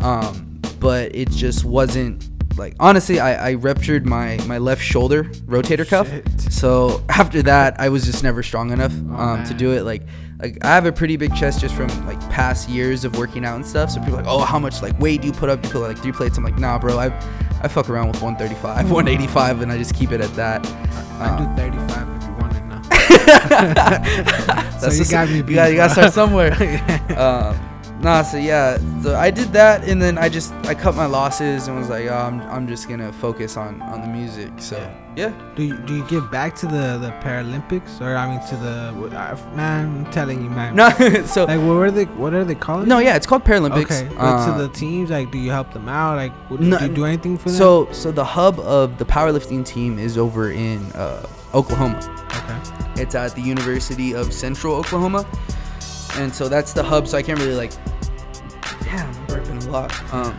Um, 0.00 0.60
but 0.80 1.14
it 1.14 1.30
just 1.30 1.64
wasn't 1.64 2.28
like 2.58 2.74
honestly, 2.80 3.20
I, 3.20 3.50
I 3.50 3.54
ruptured 3.54 4.06
my 4.06 4.36
my 4.46 4.58
left 4.58 4.82
shoulder 4.82 5.24
rotator 5.46 5.86
cuff. 5.88 6.08
Shit. 6.08 6.40
So 6.52 7.02
after 7.08 7.42
that, 7.42 7.78
I 7.80 7.88
was 7.88 8.04
just 8.04 8.22
never 8.22 8.42
strong 8.42 8.72
enough 8.72 8.92
Oh, 9.10 9.14
um, 9.14 9.44
to 9.44 9.54
do 9.54 9.72
it. 9.72 9.82
Like 9.82 10.02
like 10.40 10.56
I 10.64 10.68
have 10.68 10.86
a 10.86 10.92
pretty 10.92 11.16
big 11.16 11.34
chest 11.34 11.60
just 11.60 11.74
from 11.74 11.88
like 12.06 12.20
past 12.30 12.68
years 12.68 13.04
of 13.04 13.16
working 13.16 13.44
out 13.44 13.56
and 13.56 13.66
stuff. 13.66 13.90
So 13.90 14.00
people 14.00 14.14
are 14.14 14.22
like, 14.22 14.30
oh, 14.30 14.40
how 14.40 14.58
much 14.58 14.82
like 14.82 14.98
weight 15.00 15.20
do 15.22 15.26
you 15.28 15.32
put 15.32 15.48
up? 15.48 15.62
Do 15.62 15.68
you 15.68 15.72
put 15.72 15.82
like 15.82 15.98
three 15.98 16.12
plates? 16.12 16.36
I'm 16.38 16.44
like, 16.44 16.58
nah, 16.58 16.78
bro. 16.78 16.98
I 16.98 17.06
I 17.60 17.66
fuck 17.66 17.90
around 17.90 18.06
with 18.06 18.22
135, 18.22 18.88
185, 18.90 19.62
and 19.62 19.72
I 19.72 19.78
just 19.78 19.94
keep 19.94 20.12
it 20.12 20.20
at 20.20 20.32
that. 20.34 20.64
I 21.20 21.28
Um, 21.30 21.54
do 21.56 21.62
35 21.62 22.17
if 23.10 23.26
you 23.26 23.32
want 23.54 23.78
to 23.78 24.46
know. 24.46 24.80
That's 24.80 24.98
you 24.98 25.04
got 25.06 25.28
me 25.28 25.42
beat, 25.42 25.54
got, 25.54 25.70
you 25.70 25.76
got 25.76 25.88
to 25.88 25.92
start 25.92 26.12
somewhere. 26.12 26.52
um, 27.16 28.00
nah, 28.00 28.22
so 28.22 28.36
yeah, 28.36 28.78
so 29.02 29.16
I 29.16 29.30
did 29.30 29.52
that, 29.52 29.84
and 29.88 30.00
then 30.00 30.16
I 30.18 30.28
just 30.28 30.52
I 30.66 30.74
cut 30.74 30.94
my 30.94 31.06
losses 31.06 31.66
and 31.68 31.76
was 31.76 31.88
like, 31.88 32.06
oh, 32.06 32.14
I'm, 32.14 32.40
I'm 32.42 32.68
just 32.68 32.88
gonna 32.88 33.12
focus 33.12 33.56
on 33.56 33.82
on 33.82 34.02
the 34.02 34.06
music. 34.08 34.52
So 34.58 34.76
yeah, 35.16 35.32
do 35.56 35.64
you 35.64 35.76
do 35.78 35.96
you 35.96 36.04
give 36.04 36.30
back 36.30 36.54
to 36.56 36.66
the 36.66 36.98
the 36.98 37.10
Paralympics 37.24 38.00
or 38.00 38.16
I 38.16 38.30
mean 38.30 38.46
to 38.48 38.56
the 38.56 38.92
man? 39.56 40.06
I'm 40.06 40.12
telling 40.12 40.42
you, 40.44 40.50
man. 40.50 40.76
no, 40.80 40.90
so 41.26 41.44
Like 41.46 41.58
what 41.58 41.74
were 41.74 41.90
they? 41.90 42.04
What 42.04 42.34
are 42.34 42.44
they 42.44 42.54
calling? 42.54 42.86
no, 42.88 42.98
yeah, 43.00 43.16
it's 43.16 43.26
called 43.26 43.44
Paralympics. 43.44 44.02
Okay, 44.02 44.08
Uh, 44.16 44.46
to 44.56 44.62
the 44.62 44.68
teams, 44.68 45.10
like, 45.10 45.32
do 45.32 45.38
you 45.38 45.50
help 45.50 45.72
them 45.72 45.88
out? 45.88 46.14
Like, 46.16 46.32
what, 46.50 46.60
No, 46.60 46.78
do 46.78 46.86
you 46.86 46.92
do 46.94 47.04
anything 47.04 47.36
for 47.36 47.48
them? 47.48 47.58
so 47.58 47.88
so 47.90 48.12
the 48.12 48.24
hub 48.24 48.60
of 48.60 48.96
the 48.98 49.04
powerlifting 49.04 49.64
team 49.66 49.98
is 49.98 50.16
over 50.16 50.52
in 50.52 50.78
uh, 50.92 51.26
Oklahoma. 51.52 51.98
Okay, 52.48 53.02
It's 53.02 53.14
at 53.14 53.34
the 53.34 53.42
University 53.42 54.14
of 54.14 54.32
Central 54.32 54.74
Oklahoma, 54.74 55.26
and 56.14 56.34
so 56.34 56.48
that's 56.48 56.72
the 56.72 56.82
hub. 56.82 57.06
So 57.08 57.18
I 57.18 57.22
can't 57.22 57.38
really 57.38 57.54
like. 57.54 57.72
Damn, 58.82 59.08
I'm 59.08 59.26
burping 59.26 59.66
a 59.66 59.70
lot. 59.70 60.12
Um, 60.12 60.36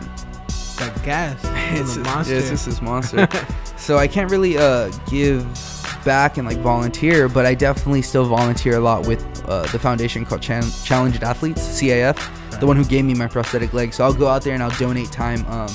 like 0.80 1.02
gas. 1.04 1.38
it's, 1.78 1.96
a 1.96 2.00
monster. 2.00 2.40
just 2.40 2.66
this 2.66 2.82
monster. 2.82 3.28
so 3.76 3.98
I 3.98 4.08
can't 4.08 4.30
really 4.30 4.56
uh, 4.58 4.90
give 5.08 5.44
back 6.04 6.38
and 6.38 6.46
like 6.46 6.58
volunteer, 6.58 7.28
but 7.28 7.46
I 7.46 7.54
definitely 7.54 8.02
still 8.02 8.24
volunteer 8.24 8.76
a 8.76 8.80
lot 8.80 9.06
with 9.06 9.24
uh, 9.48 9.62
the 9.68 9.78
foundation 9.78 10.24
called 10.24 10.42
Chan- 10.42 10.70
Challenged 10.84 11.22
Athletes 11.22 11.80
(CAF), 11.80 12.60
the 12.60 12.66
one 12.66 12.76
who 12.76 12.84
gave 12.84 13.04
me 13.04 13.14
my 13.14 13.26
prosthetic 13.26 13.72
leg. 13.72 13.92
So 13.92 14.04
I'll 14.04 14.14
go 14.14 14.26
out 14.26 14.42
there 14.42 14.54
and 14.54 14.62
I'll 14.62 14.78
donate 14.78 15.12
time 15.12 15.46
um, 15.46 15.68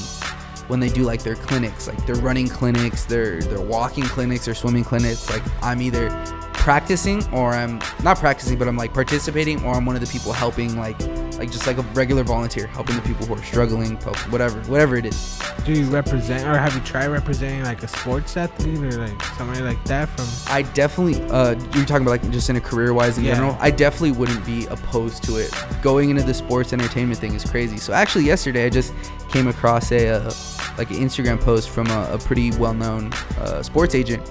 when 0.68 0.80
they 0.80 0.90
do 0.90 1.04
like 1.04 1.24
their 1.24 1.36
clinics, 1.36 1.88
like 1.88 2.06
their 2.06 2.16
running 2.16 2.48
clinics, 2.48 3.06
their 3.06 3.42
walking 3.62 4.04
clinics, 4.04 4.48
or 4.48 4.54
swimming 4.54 4.84
clinics. 4.84 5.30
Like 5.30 5.44
I'm 5.62 5.82
either 5.82 6.10
practicing 6.54 7.24
or 7.32 7.54
I'm 7.54 7.80
not 8.04 8.18
practicing, 8.18 8.58
but 8.58 8.68
I'm 8.68 8.78
like 8.78 8.94
participating, 8.94 9.64
or 9.64 9.76
I'm 9.76 9.86
one 9.86 9.96
of 9.96 10.02
the 10.02 10.08
people 10.08 10.32
helping, 10.32 10.78
like 10.78 10.98
like 11.38 11.52
just 11.52 11.68
like 11.68 11.78
a 11.78 11.82
regular 11.94 12.24
volunteer, 12.24 12.68
helping 12.68 12.96
the 12.96 13.02
people 13.02 13.26
who 13.26 13.36
are 13.36 13.44
struggling, 13.44 13.98
help- 13.98 14.18
whatever, 14.32 14.60
whatever 14.70 14.96
it 14.96 15.06
is. 15.06 15.42
Do 15.66 15.74
you 15.74 15.86
represent 15.86 16.44
or 16.48 16.58
have 16.58 16.74
you 16.76 16.82
tried 16.82 17.08
representing 17.08 17.64
like 17.64 17.84
a 17.84 17.88
sports 17.88 18.38
athlete 18.38 18.78
or 18.80 18.92
like 19.08 19.22
somebody 19.38 19.62
like 19.62 19.84
that 19.86 20.10
from? 20.10 20.26
I 20.54 20.62
definitely, 20.74 21.22
uh, 21.30 21.52
you're 21.74 21.86
talking 21.86 22.06
about 22.08 22.12
like 22.22 22.30
just 22.32 22.50
in 22.50 22.56
a 22.56 22.62
career 22.62 22.94
wise 22.94 23.18
in 23.18 23.24
Yeah. 23.24 23.34
general. 23.36 23.58
I 23.60 23.72
definitely 23.72 24.12
wouldn't 24.14 24.46
be 24.46 24.66
opposed 24.68 25.24
to 25.24 25.38
it. 25.38 25.54
Going 25.82 26.10
into 26.10 26.24
the 26.24 26.34
sports 26.34 26.74
entertainment 26.74 27.20
thing 27.20 27.34
is 27.34 27.44
crazy. 27.44 27.78
So 27.78 27.94
actually, 27.94 28.26
yesterday 28.26 28.66
I 28.66 28.70
just 28.70 28.94
came 29.30 29.48
across 29.48 29.92
a 29.92 30.08
uh, 30.10 30.34
like 30.78 30.90
an 30.92 30.98
Instagram 30.98 31.40
post 31.42 31.70
from 31.70 31.88
a, 31.88 32.10
a 32.14 32.18
pretty 32.18 32.52
well 32.58 32.74
known 32.74 33.12
uh, 33.40 33.62
sports 33.64 33.96
agent, 33.96 34.22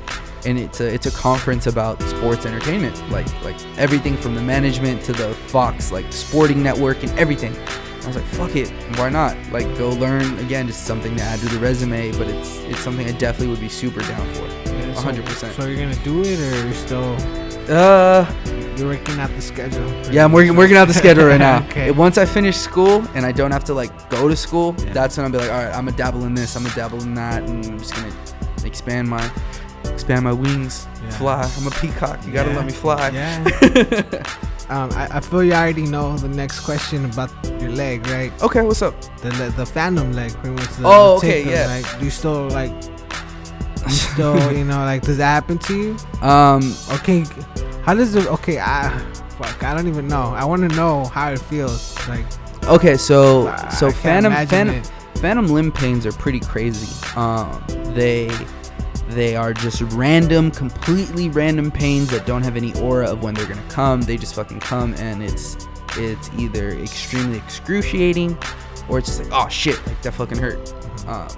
and 0.46 0.58
it's 0.58 0.80
a 0.80 0.92
it's 0.92 1.06
a 1.06 1.10
conference 1.10 1.66
about 1.66 2.00
sports 2.02 2.46
entertainment, 2.46 2.96
like 3.10 3.26
like 3.44 3.56
everything 3.78 4.16
from 4.16 4.34
the 4.34 4.42
management 4.42 5.02
to 5.04 5.12
the 5.12 5.34
Fox 5.48 5.90
like 5.92 6.12
sporting 6.12 6.62
network 6.62 7.02
and 7.02 7.10
everything. 7.18 7.56
I 8.02 8.06
was 8.08 8.16
like, 8.16 8.26
fuck 8.26 8.54
it, 8.54 8.68
why 8.98 9.08
not? 9.08 9.34
Like, 9.50 9.64
go 9.78 9.88
learn 9.88 10.38
again, 10.38 10.66
just 10.66 10.84
something 10.84 11.16
to 11.16 11.22
add 11.22 11.38
to 11.40 11.46
the 11.48 11.58
resume. 11.58 12.12
But 12.12 12.28
it's 12.28 12.58
it's 12.58 12.80
something 12.80 13.06
I 13.06 13.12
definitely 13.12 13.48
would 13.48 13.60
be 13.60 13.70
super 13.70 14.00
down 14.00 14.26
for. 14.34 14.42
Yeah, 14.44 14.92
100%. 14.94 15.52
So 15.56 15.64
you're 15.66 15.78
gonna 15.78 15.94
do 16.04 16.20
it 16.22 16.38
or 16.38 16.64
you're 16.66 16.74
still 16.74 17.16
Uh, 17.66 18.26
you're 18.76 18.88
working 18.88 19.18
out 19.18 19.30
the 19.30 19.40
schedule? 19.40 19.88
Yeah, 20.12 20.24
I'm 20.26 20.32
working 20.32 20.54
working 20.54 20.76
out 20.76 20.86
the 20.86 20.92
schedule 20.92 21.24
right 21.24 21.40
now. 21.40 21.64
okay. 21.70 21.86
It- 21.88 21.96
Once 21.96 22.18
I 22.18 22.26
finish 22.26 22.58
school 22.58 23.02
and 23.14 23.24
I 23.24 23.32
don't 23.32 23.52
have 23.52 23.64
to 23.64 23.74
like 23.74 23.90
go 24.10 24.28
to 24.28 24.36
school, 24.36 24.74
Yeah. 24.78 24.92
that's 24.92 25.16
when 25.16 25.24
I'll 25.24 25.32
be 25.32 25.38
like, 25.38 25.50
all 25.50 25.64
right, 25.64 25.74
I'm 25.74 25.86
gonna 25.86 25.96
dabble 25.96 26.24
in 26.26 26.34
this, 26.34 26.56
I'm 26.56 26.62
gonna 26.64 26.74
dabble 26.74 27.00
in 27.02 27.14
that, 27.14 27.42
and 27.44 27.64
I'm 27.64 27.78
just 27.78 27.94
gonna 27.94 28.12
expand 28.66 29.08
my 29.08 29.24
expand 29.94 30.24
my 30.24 30.32
wings, 30.32 30.86
Yeah. 31.02 31.10
fly. 31.10 31.50
I'm 31.56 31.66
a 31.66 31.70
peacock. 31.70 32.18
You 32.26 32.32
gotta 32.32 32.50
Yeah. 32.50 32.56
let 32.56 32.66
me 32.66 32.72
fly. 32.72 33.08
Yeah. 33.10 33.44
um, 34.68 34.90
I, 34.92 35.08
I 35.12 35.20
feel 35.20 35.42
you 35.44 35.52
already 35.54 35.86
know 35.86 36.16
the 36.18 36.28
next 36.28 36.60
question 36.60 37.04
about 37.06 37.30
your 37.60 37.70
leg, 37.70 38.06
right? 38.08 38.32
okay, 38.42 38.62
what's 38.62 38.82
up? 38.82 38.94
The 39.22 39.30
le- 39.38 39.50
the 39.50 39.64
phantom 39.66 40.12
leg, 40.12 40.32
pretty 40.34 40.56
much. 40.56 40.68
The, 40.76 40.82
Oh, 40.84 41.18
the 41.20 41.26
okay, 41.26 41.50
yeah. 41.50 41.66
Like, 41.66 41.98
do 41.98 42.04
you 42.04 42.10
still 42.10 42.48
like? 42.50 42.72
You 43.86 43.90
still, 43.90 44.52
you 44.58 44.64
know, 44.64 44.78
like, 44.78 45.02
does 45.02 45.18
that 45.18 45.32
happen 45.32 45.58
to 45.58 45.76
you? 45.76 45.96
Um, 46.26 46.74
Okay, 46.92 47.24
how 47.84 47.94
does 47.94 48.14
it? 48.14 48.26
Okay, 48.26 48.58
I, 48.58 48.88
fuck, 49.38 49.62
I 49.62 49.74
don't 49.74 49.88
even 49.88 50.08
know. 50.08 50.32
I 50.34 50.44
want 50.44 50.68
to 50.68 50.74
know 50.76 51.04
how 51.06 51.30
it 51.32 51.38
feels. 51.38 51.96
Like, 52.08 52.24
okay, 52.64 52.96
so 52.96 53.48
I- 53.48 53.68
so 53.70 53.88
I 53.88 53.92
can't 53.92 54.02
phantom 54.24 54.32
phantom 54.48 54.74
it. 54.76 54.86
phantom 55.18 55.46
limb 55.48 55.70
pains 55.70 56.06
are 56.06 56.12
pretty 56.12 56.40
crazy. 56.40 56.88
Um, 57.16 57.62
they 57.94 58.28
they 59.08 59.36
are 59.36 59.52
just 59.52 59.80
random, 59.82 60.50
completely 60.50 61.28
random 61.28 61.70
pains 61.70 62.10
that 62.10 62.26
don't 62.26 62.42
have 62.42 62.56
any 62.56 62.74
aura 62.80 63.10
of 63.10 63.22
when 63.22 63.34
they're 63.34 63.46
gonna 63.46 63.62
come. 63.68 64.02
They 64.02 64.16
just 64.16 64.34
fucking 64.34 64.60
come, 64.60 64.94
and 64.94 65.22
it's 65.22 65.56
it's 65.96 66.30
either 66.38 66.70
extremely 66.70 67.38
excruciating, 67.38 68.36
or 68.88 68.98
it's 68.98 69.08
just 69.08 69.22
like 69.22 69.32
oh 69.32 69.48
shit, 69.48 69.84
like 69.86 70.00
that 70.02 70.12
fucking 70.12 70.38
hurt. 70.38 70.72
Um, 71.06 71.28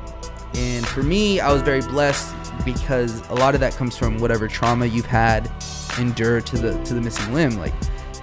and 0.55 0.87
for 0.87 1.03
me, 1.03 1.41
I 1.41 1.53
was 1.53 1.63
very 1.63 1.83
blessed 1.83 2.35
because 2.65 3.29
a 3.29 3.35
lot 3.35 3.55
of 3.55 3.61
that 3.61 3.75
comes 3.75 3.97
from 3.97 4.19
whatever 4.19 4.49
trauma 4.49 4.87
you've 4.87 5.07
had 5.07 5.51
endure 5.99 6.41
to 6.41 6.57
the 6.57 6.83
to 6.85 6.95
the 6.95 7.01
missing 7.01 7.33
limb, 7.35 7.57
like 7.59 7.75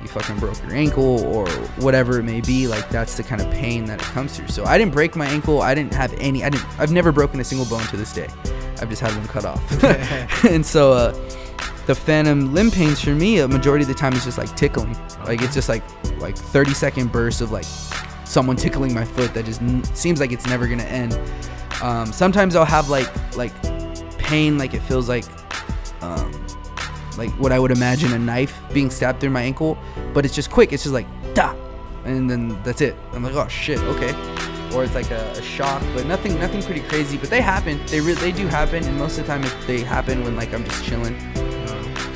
you 0.04 0.10
fucking 0.10 0.38
broke 0.40 0.62
your 0.64 0.74
ankle 0.74 1.24
or 1.26 1.50
whatever 1.78 2.20
it 2.20 2.24
may 2.24 2.42
be 2.42 2.68
like 2.68 2.88
that's 2.90 3.16
the 3.16 3.24
kind 3.24 3.42
of 3.42 3.50
pain 3.52 3.86
that 3.86 4.02
it 4.02 4.06
comes 4.08 4.38
through. 4.38 4.48
So 4.50 4.66
i 4.66 4.78
didn't 4.78 4.94
break 4.94 5.16
my 5.16 5.26
ankle. 5.26 5.62
I 5.62 5.74
didn't 5.74 5.94
have 5.94 6.14
any 6.20 6.44
i 6.44 6.50
didn't 6.50 6.68
i've 6.80 6.92
never 6.92 7.12
broken 7.12 7.40
a 7.40 7.44
single 7.44 7.66
bone 7.66 7.86
to 7.88 7.98
this 7.98 8.14
day. 8.14 8.28
I've 8.80 8.90
just 8.90 9.02
had 9.02 9.12
them 9.12 9.28
cut 9.28 9.46
off. 9.46 9.62
And 10.46 10.66
so 10.66 10.94
uh 10.94 11.14
the 11.86 11.96
phantom 11.96 12.54
limb 12.54 12.72
pains 12.72 13.02
for 13.02 13.10
me 13.12 13.40
a 13.40 13.48
majority 13.48 13.84
of 13.84 13.90
the 13.90 13.94
time 13.94 14.14
is 14.14 14.24
just 14.24 14.38
like 14.38 14.56
tickling. 14.56 14.98
Like 15.26 15.42
it's 15.42 15.54
just 15.54 15.70
like 15.70 15.84
like 16.20 16.38
30 16.38 16.74
second 16.74 17.12
bursts 17.12 17.42
of 17.42 17.52
like 17.52 17.66
someone 18.26 18.56
tickling 18.56 18.94
my 18.94 19.06
foot 19.06 19.34
that 19.34 19.46
just 19.46 19.62
n- 19.62 19.84
seems 19.96 20.20
like 20.20 20.32
it's 20.32 20.48
never 20.48 20.68
gonna 20.68 20.84
end. 20.84 21.20
Um, 21.82 22.14
sometimes 22.14 22.56
i'll 22.56 22.64
have 22.66 22.90
like 22.90 23.10
like 23.36 23.52
pain 24.18 24.58
like 24.58 24.74
it 24.74 24.80
feels 24.82 25.10
like 25.10 25.26
um, 26.02 26.32
like 27.18 27.32
what 27.40 27.52
I 27.52 27.60
would 27.60 27.72
imagine 27.72 28.14
a 28.14 28.20
knife 28.20 28.60
being 28.74 28.90
stabbed 28.90 29.20
through 29.20 29.30
my 29.32 29.42
ankle, 29.42 29.78
but 30.14 30.26
it's 30.26 30.36
just 30.36 30.50
quick. 30.52 30.74
It's 30.74 30.84
just 30.84 30.94
like 30.94 31.08
da, 31.34 31.54
and 32.06 32.30
then 32.30 32.62
that's 32.64 32.82
it. 32.82 32.96
I'm 33.14 33.24
like, 33.24 33.34
oh 33.36 33.48
shit, 33.48 33.80
okay. 33.80 34.14
Or 34.76 34.84
it's 34.84 34.96
like 34.96 35.12
a, 35.12 35.32
a 35.32 35.42
shock, 35.42 35.84
but 35.94 36.06
nothing, 36.08 36.40
nothing 36.40 36.62
pretty 36.64 36.82
crazy. 36.82 37.18
But 37.18 37.30
they 37.30 37.42
happen. 37.42 37.80
They 37.88 38.02
re- 38.02 38.14
they 38.16 38.32
do 38.32 38.48
happen, 38.48 38.84
and 38.84 38.98
most 38.98 39.18
of 39.20 39.26
the 39.28 39.32
time 39.32 39.44
it, 39.44 39.56
they 39.68 39.82
happen 39.82 40.24
when 40.24 40.36
like 40.36 40.54
I'm 40.54 40.64
just 40.66 40.84
chilling. 40.84 41.16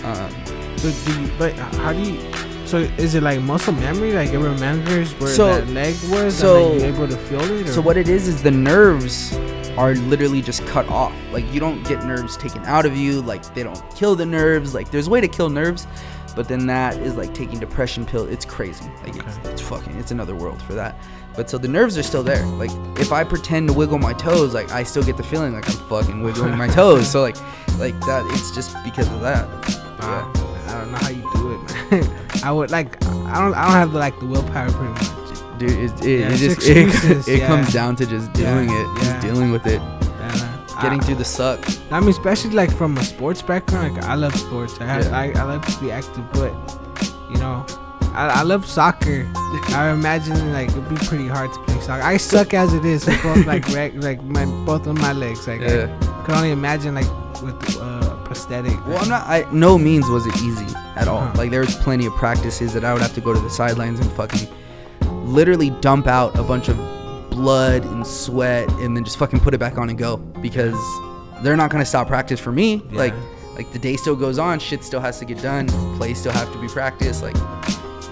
Um, 0.03 0.31
So 0.77 0.91
do 1.05 1.21
you, 1.21 1.29
but 1.37 1.53
how 1.53 1.93
do 1.93 1.99
you? 2.01 2.19
So 2.65 2.77
is 2.97 3.15
it 3.15 3.23
like 3.23 3.39
muscle 3.41 3.73
memory? 3.73 4.11
Like 4.13 4.29
it 4.31 4.39
remembers 4.39 5.13
where 5.19 5.29
So- 5.29 5.47
that 5.59 5.67
leg 5.69 5.95
was, 6.09 6.35
so- 6.35 6.71
and 6.71 6.81
then 6.81 6.87
you're 6.89 6.95
able 6.95 7.07
to 7.07 7.17
feel 7.29 7.41
it. 7.41 7.67
Or? 7.69 7.71
So 7.73 7.81
what 7.81 7.95
it 7.97 8.09
is 8.09 8.27
is 8.27 8.41
the 8.43 8.51
nerves 8.51 9.33
are 9.77 9.93
literally 9.95 10.41
just 10.41 10.65
cut 10.67 10.87
off. 10.89 11.13
Like 11.31 11.45
you 11.53 11.59
don't 11.59 11.83
get 11.87 12.03
nerves 12.03 12.35
taken 12.37 12.63
out 12.65 12.85
of 12.85 12.95
you. 12.97 13.21
Like 13.21 13.53
they 13.53 13.63
don't 13.63 13.81
kill 13.95 14.15
the 14.15 14.25
nerves. 14.25 14.73
Like 14.73 14.91
there's 14.91 15.07
a 15.07 15.09
way 15.09 15.21
to 15.21 15.27
kill 15.27 15.49
nerves, 15.49 15.85
but 16.35 16.47
then 16.47 16.65
that 16.67 16.97
is 16.97 17.15
like 17.15 17.33
taking 17.33 17.59
depression 17.59 18.05
pill. 18.05 18.27
It's 18.27 18.45
crazy. 18.45 18.85
Like 19.03 19.15
it's, 19.15 19.37
Okay. 19.37 19.49
it's 19.51 19.61
fucking. 19.61 19.95
It's 19.97 20.11
another 20.11 20.35
world 20.35 20.61
for 20.61 20.73
that. 20.73 20.95
But 21.35 21.49
so 21.49 21.59
the 21.59 21.67
nerves 21.67 21.97
are 21.99 22.03
still 22.03 22.23
there. 22.23 22.43
Like 22.45 22.71
if 22.99 23.11
I 23.11 23.23
pretend 23.23 23.67
to 23.67 23.73
wiggle 23.73 23.99
my 23.99 24.13
toes, 24.13 24.53
like 24.55 24.71
I 24.71 24.81
still 24.83 25.03
get 25.03 25.17
the 25.17 25.23
feeling 25.23 25.53
like 25.53 25.67
I'm 25.69 25.87
fucking 25.87 26.23
wiggling 26.23 26.57
my 26.57 26.67
toes. 26.67 27.07
So 27.09 27.21
like 27.21 27.37
like 27.77 27.99
that. 28.01 28.25
It's 28.33 28.49
just 28.55 28.75
because 28.83 29.07
of 29.11 29.21
that. 29.21 29.47
Wow. 29.99 30.31
Yeah. 30.35 30.63
I 30.67 30.81
don't 30.81 30.91
know 30.91 30.97
how 30.97 31.09
you 31.09 31.29
do 31.35 31.53
it, 31.53 31.91
man. 31.91 32.27
I 32.43 32.51
would 32.51 32.71
like. 32.71 33.03
I 33.05 33.39
don't. 33.39 33.53
I 33.53 33.63
don't 33.63 33.73
have 33.73 33.91
the, 33.93 33.99
like 33.99 34.19
the 34.19 34.25
willpower, 34.25 34.71
pretty 34.71 34.91
much. 34.93 35.26
Dude, 35.57 35.71
it, 35.71 36.05
it, 36.05 36.19
Yeah, 36.19 36.29
it 36.29 36.37
just 36.37 36.67
it, 36.67 36.77
excuses, 36.77 37.27
it 37.33 37.39
yeah. 37.39 37.47
comes 37.47 37.73
down 37.73 37.95
to 37.97 38.05
just 38.05 38.29
Yeah, 38.37 38.53
doing 38.53 38.69
it, 38.69 38.73
yeah. 38.73 39.03
just 39.03 39.21
dealing 39.27 39.51
with 39.51 39.65
it, 39.65 39.81
getting 40.81 40.99
I, 40.99 41.03
through 41.03 41.15
the 41.15 41.25
suck. 41.25 41.59
I 41.91 41.99
mean, 41.99 42.09
especially 42.09 42.51
like 42.51 42.71
from 42.75 42.97
a 42.97 43.03
sports 43.03 43.41
background. 43.41 43.95
Like 43.95 44.03
I 44.05 44.15
love 44.15 44.35
sports. 44.35 44.79
I 44.79 44.85
have. 44.85 45.11
I, 45.13 45.31
I 45.31 45.43
like 45.43 45.65
to 45.65 45.79
be 45.81 45.91
active, 45.91 46.23
but 46.33 46.51
you 47.31 47.37
know, 47.37 47.65
I, 48.13 48.39
I 48.39 48.41
love 48.43 48.65
soccer. 48.65 49.29
I 49.35 49.91
imagine 49.93 50.53
like 50.53 50.69
it'd 50.69 50.89
be 50.89 50.95
pretty 50.95 51.27
hard 51.27 51.51
to 51.53 51.59
play 51.63 51.79
soccer. 51.81 52.03
I 52.03 52.17
suck 52.17 52.53
as 52.53 52.73
it 52.73 52.85
is. 52.85 53.05
with 53.05 53.21
both 53.23 53.45
like 53.45 53.67
reg, 53.73 54.01
like 54.03 54.21
my 54.23 54.45
both 54.65 54.87
of 54.87 54.95
my 54.97 55.13
legs. 55.13 55.47
Like. 55.47 55.61
I 55.61 55.87
could 56.23 56.35
only 56.35 56.51
imagine 56.51 56.93
like 56.95 57.07
with 57.41 57.77
uh, 57.79 58.15
prosthetic. 58.25 58.75
Well, 58.85 58.97
I'm 58.97 59.07
not. 59.09 59.25
I 59.27 59.45
no 59.51 59.77
means 59.77 60.07
was 60.09 60.25
it 60.25 60.35
easy 60.41 60.65
at 60.97 61.07
all. 61.07 61.21
Huh. 61.21 61.33
Like 61.37 61.51
there 61.51 61.61
was 61.61 61.75
plenty 61.75 62.05
of 62.05 62.13
practices 62.15 62.73
that 62.73 62.83
I 62.83 62.91
would 62.93 63.01
have 63.01 63.13
to 63.13 63.21
go 63.21 63.33
to 63.33 63.39
the 63.39 63.49
sidelines 63.49 63.99
and 63.99 64.11
fucking 64.11 64.47
literally 65.27 65.69
dump 65.69 66.07
out 66.07 66.37
a 66.37 66.43
bunch 66.43 66.69
of 66.69 66.77
blood 67.29 67.85
and 67.85 68.05
sweat 68.05 68.67
and 68.79 68.95
then 68.95 69.03
just 69.03 69.17
fucking 69.17 69.39
put 69.39 69.53
it 69.53 69.59
back 69.59 69.77
on 69.77 69.89
and 69.89 69.97
go 69.97 70.17
because 70.17 70.75
they're 71.43 71.57
not 71.57 71.69
gonna 71.69 71.85
stop 71.85 72.07
practice 72.07 72.39
for 72.39 72.51
me. 72.51 72.81
Yeah. 72.91 72.97
Like 72.97 73.13
like 73.55 73.71
the 73.71 73.79
day 73.79 73.95
still 73.95 74.15
goes 74.15 74.37
on, 74.37 74.59
shit 74.59 74.83
still 74.83 74.99
has 74.99 75.19
to 75.19 75.25
get 75.25 75.41
done, 75.41 75.67
plays 75.97 76.19
still 76.19 76.31
have 76.31 76.51
to 76.53 76.61
be 76.61 76.67
practiced. 76.67 77.23
Like 77.23 77.35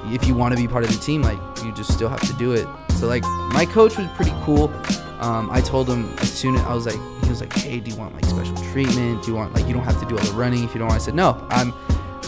if 0.08 0.28
you 0.28 0.36
want 0.36 0.56
to 0.56 0.62
be 0.62 0.68
part 0.68 0.84
of 0.84 0.92
the 0.92 1.00
team, 1.00 1.22
like 1.22 1.40
you 1.64 1.72
just 1.74 1.94
still 1.94 2.10
have 2.10 2.22
to 2.28 2.34
do 2.34 2.54
it. 2.54 2.68
So 2.94 3.08
like 3.08 3.24
my 3.54 3.66
coach 3.66 3.98
was 3.98 4.08
pretty 4.16 4.34
cool. 4.44 4.72
Um, 5.20 5.50
I 5.52 5.62
told 5.62 5.90
him 5.90 6.12
as 6.20 6.32
soon 6.32 6.56
as 6.56 6.62
I 6.62 6.74
was 6.74 6.86
like, 6.86 7.00
he 7.24 7.30
was 7.30 7.42
like, 7.42 7.54
hey, 7.54 7.80
do 7.80 7.90
you 7.90 7.98
want 7.98 8.14
like 8.14 8.26
special 8.26 8.56
treatment? 8.72 9.24
Do 9.24 9.32
you 9.32 9.38
want 9.38 9.54
like 9.54 9.66
you 9.68 9.74
don't 9.74 9.84
have 9.84 10.00
to 10.00 10.06
do 10.08 10.18
all 10.18 10.24
the 10.24 10.34
running 10.34 10.64
if 10.64 10.74
you 10.74 10.80
don't 10.80 10.90
want? 10.90 11.02
I 11.02 11.04
said 11.04 11.16
no, 11.16 11.46
I'm 11.50 11.74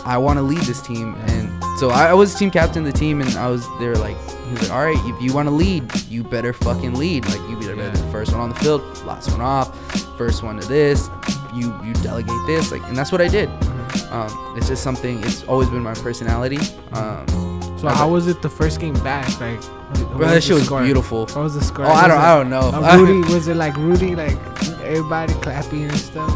I 0.07 0.17
want 0.17 0.37
to 0.37 0.43
lead 0.43 0.59
this 0.61 0.81
team, 0.81 1.15
and 1.27 1.51
so 1.79 1.89
I, 1.89 2.07
I 2.07 2.13
was 2.13 2.33
team 2.33 2.49
captain 2.49 2.85
of 2.85 2.91
the 2.91 2.97
team, 2.97 3.21
and 3.21 3.29
I 3.31 3.47
was 3.49 3.65
there 3.79 3.95
like 3.95 4.17
he 4.45 4.51
was 4.53 4.61
like, 4.63 4.71
all 4.71 4.85
right, 4.85 4.97
if 5.13 5.21
you 5.21 5.33
want 5.33 5.47
to 5.49 5.53
lead, 5.53 5.83
you 6.09 6.23
better 6.23 6.53
fucking 6.53 6.93
lead. 6.95 7.25
Like 7.25 7.41
you 7.49 7.57
better 7.59 7.75
be 7.75 7.81
the 7.83 8.07
first 8.11 8.31
one 8.31 8.39
on 8.41 8.49
the 8.49 8.55
field, 8.55 8.81
last 9.05 9.29
one 9.31 9.41
off, 9.41 9.67
first 10.17 10.43
one 10.43 10.57
to 10.59 10.67
this. 10.67 11.09
You 11.53 11.75
you 11.83 11.93
delegate 11.95 12.35
this, 12.47 12.71
like, 12.71 12.83
and 12.83 12.95
that's 12.97 13.11
what 13.11 13.21
I 13.21 13.27
did. 13.27 13.49
Um, 14.11 14.55
it's 14.57 14.67
just 14.67 14.83
something. 14.83 15.23
It's 15.23 15.43
always 15.43 15.69
been 15.69 15.83
my 15.83 15.93
personality. 15.95 16.59
Um, 16.93 17.25
So 17.77 17.89
how 17.89 18.09
was 18.09 18.27
it 18.27 18.41
the 18.41 18.49
first 18.49 18.79
game 18.79 18.93
back? 19.03 19.27
Like, 19.39 19.61
bro, 20.17 20.27
that 20.27 20.41
shit 20.43 20.55
was 20.55 20.65
score? 20.65 20.81
beautiful. 20.83 21.19
What 21.27 21.37
was 21.37 21.53
the 21.53 21.61
score? 21.63 21.85
Oh, 21.85 21.91
I 21.91 22.07
don't, 22.07 22.17
I 22.17 22.35
don't 22.35 22.49
know. 22.49 22.71
Uh, 22.73 22.97
Rudy 23.01 23.33
was 23.33 23.47
it 23.47 23.55
like 23.55 23.75
Rudy 23.77 24.15
like 24.15 24.37
everybody 24.81 25.33
clapping 25.45 25.83
and 25.83 25.97
stuff? 25.97 26.31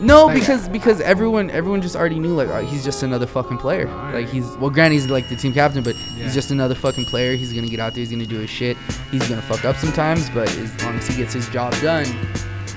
No, 0.00 0.26
Like, 0.26 0.40
because 0.40 0.68
because 0.68 1.00
everyone 1.00 1.50
everyone 1.50 1.82
just 1.82 1.94
already 1.94 2.18
knew 2.18 2.34
like 2.34 2.48
oh, 2.48 2.64
he's 2.64 2.82
just 2.84 3.02
another 3.02 3.26
fucking 3.26 3.58
player. 3.58 3.86
Like 4.12 4.28
he's 4.28 4.46
well, 4.56 4.70
granted 4.70 4.94
he's 4.94 5.08
like 5.10 5.28
the 5.28 5.36
team 5.36 5.52
captain, 5.52 5.82
but 5.82 5.94
Yeah. 5.94 6.24
he's 6.24 6.34
just 6.34 6.50
another 6.50 6.74
fucking 6.74 7.04
player. 7.06 7.36
He's 7.36 7.52
gonna 7.52 7.68
get 7.68 7.80
out 7.80 7.92
there. 7.94 8.00
He's 8.00 8.10
gonna 8.10 8.24
do 8.26 8.38
his 8.38 8.50
shit. 8.50 8.76
He's 9.10 9.28
gonna 9.28 9.42
fuck 9.42 9.64
up 9.64 9.76
sometimes, 9.76 10.30
but 10.30 10.48
as 10.56 10.82
long 10.82 10.94
as 10.96 11.06
he 11.06 11.16
gets 11.16 11.34
his 11.34 11.48
job 11.50 11.74
done, 11.82 12.06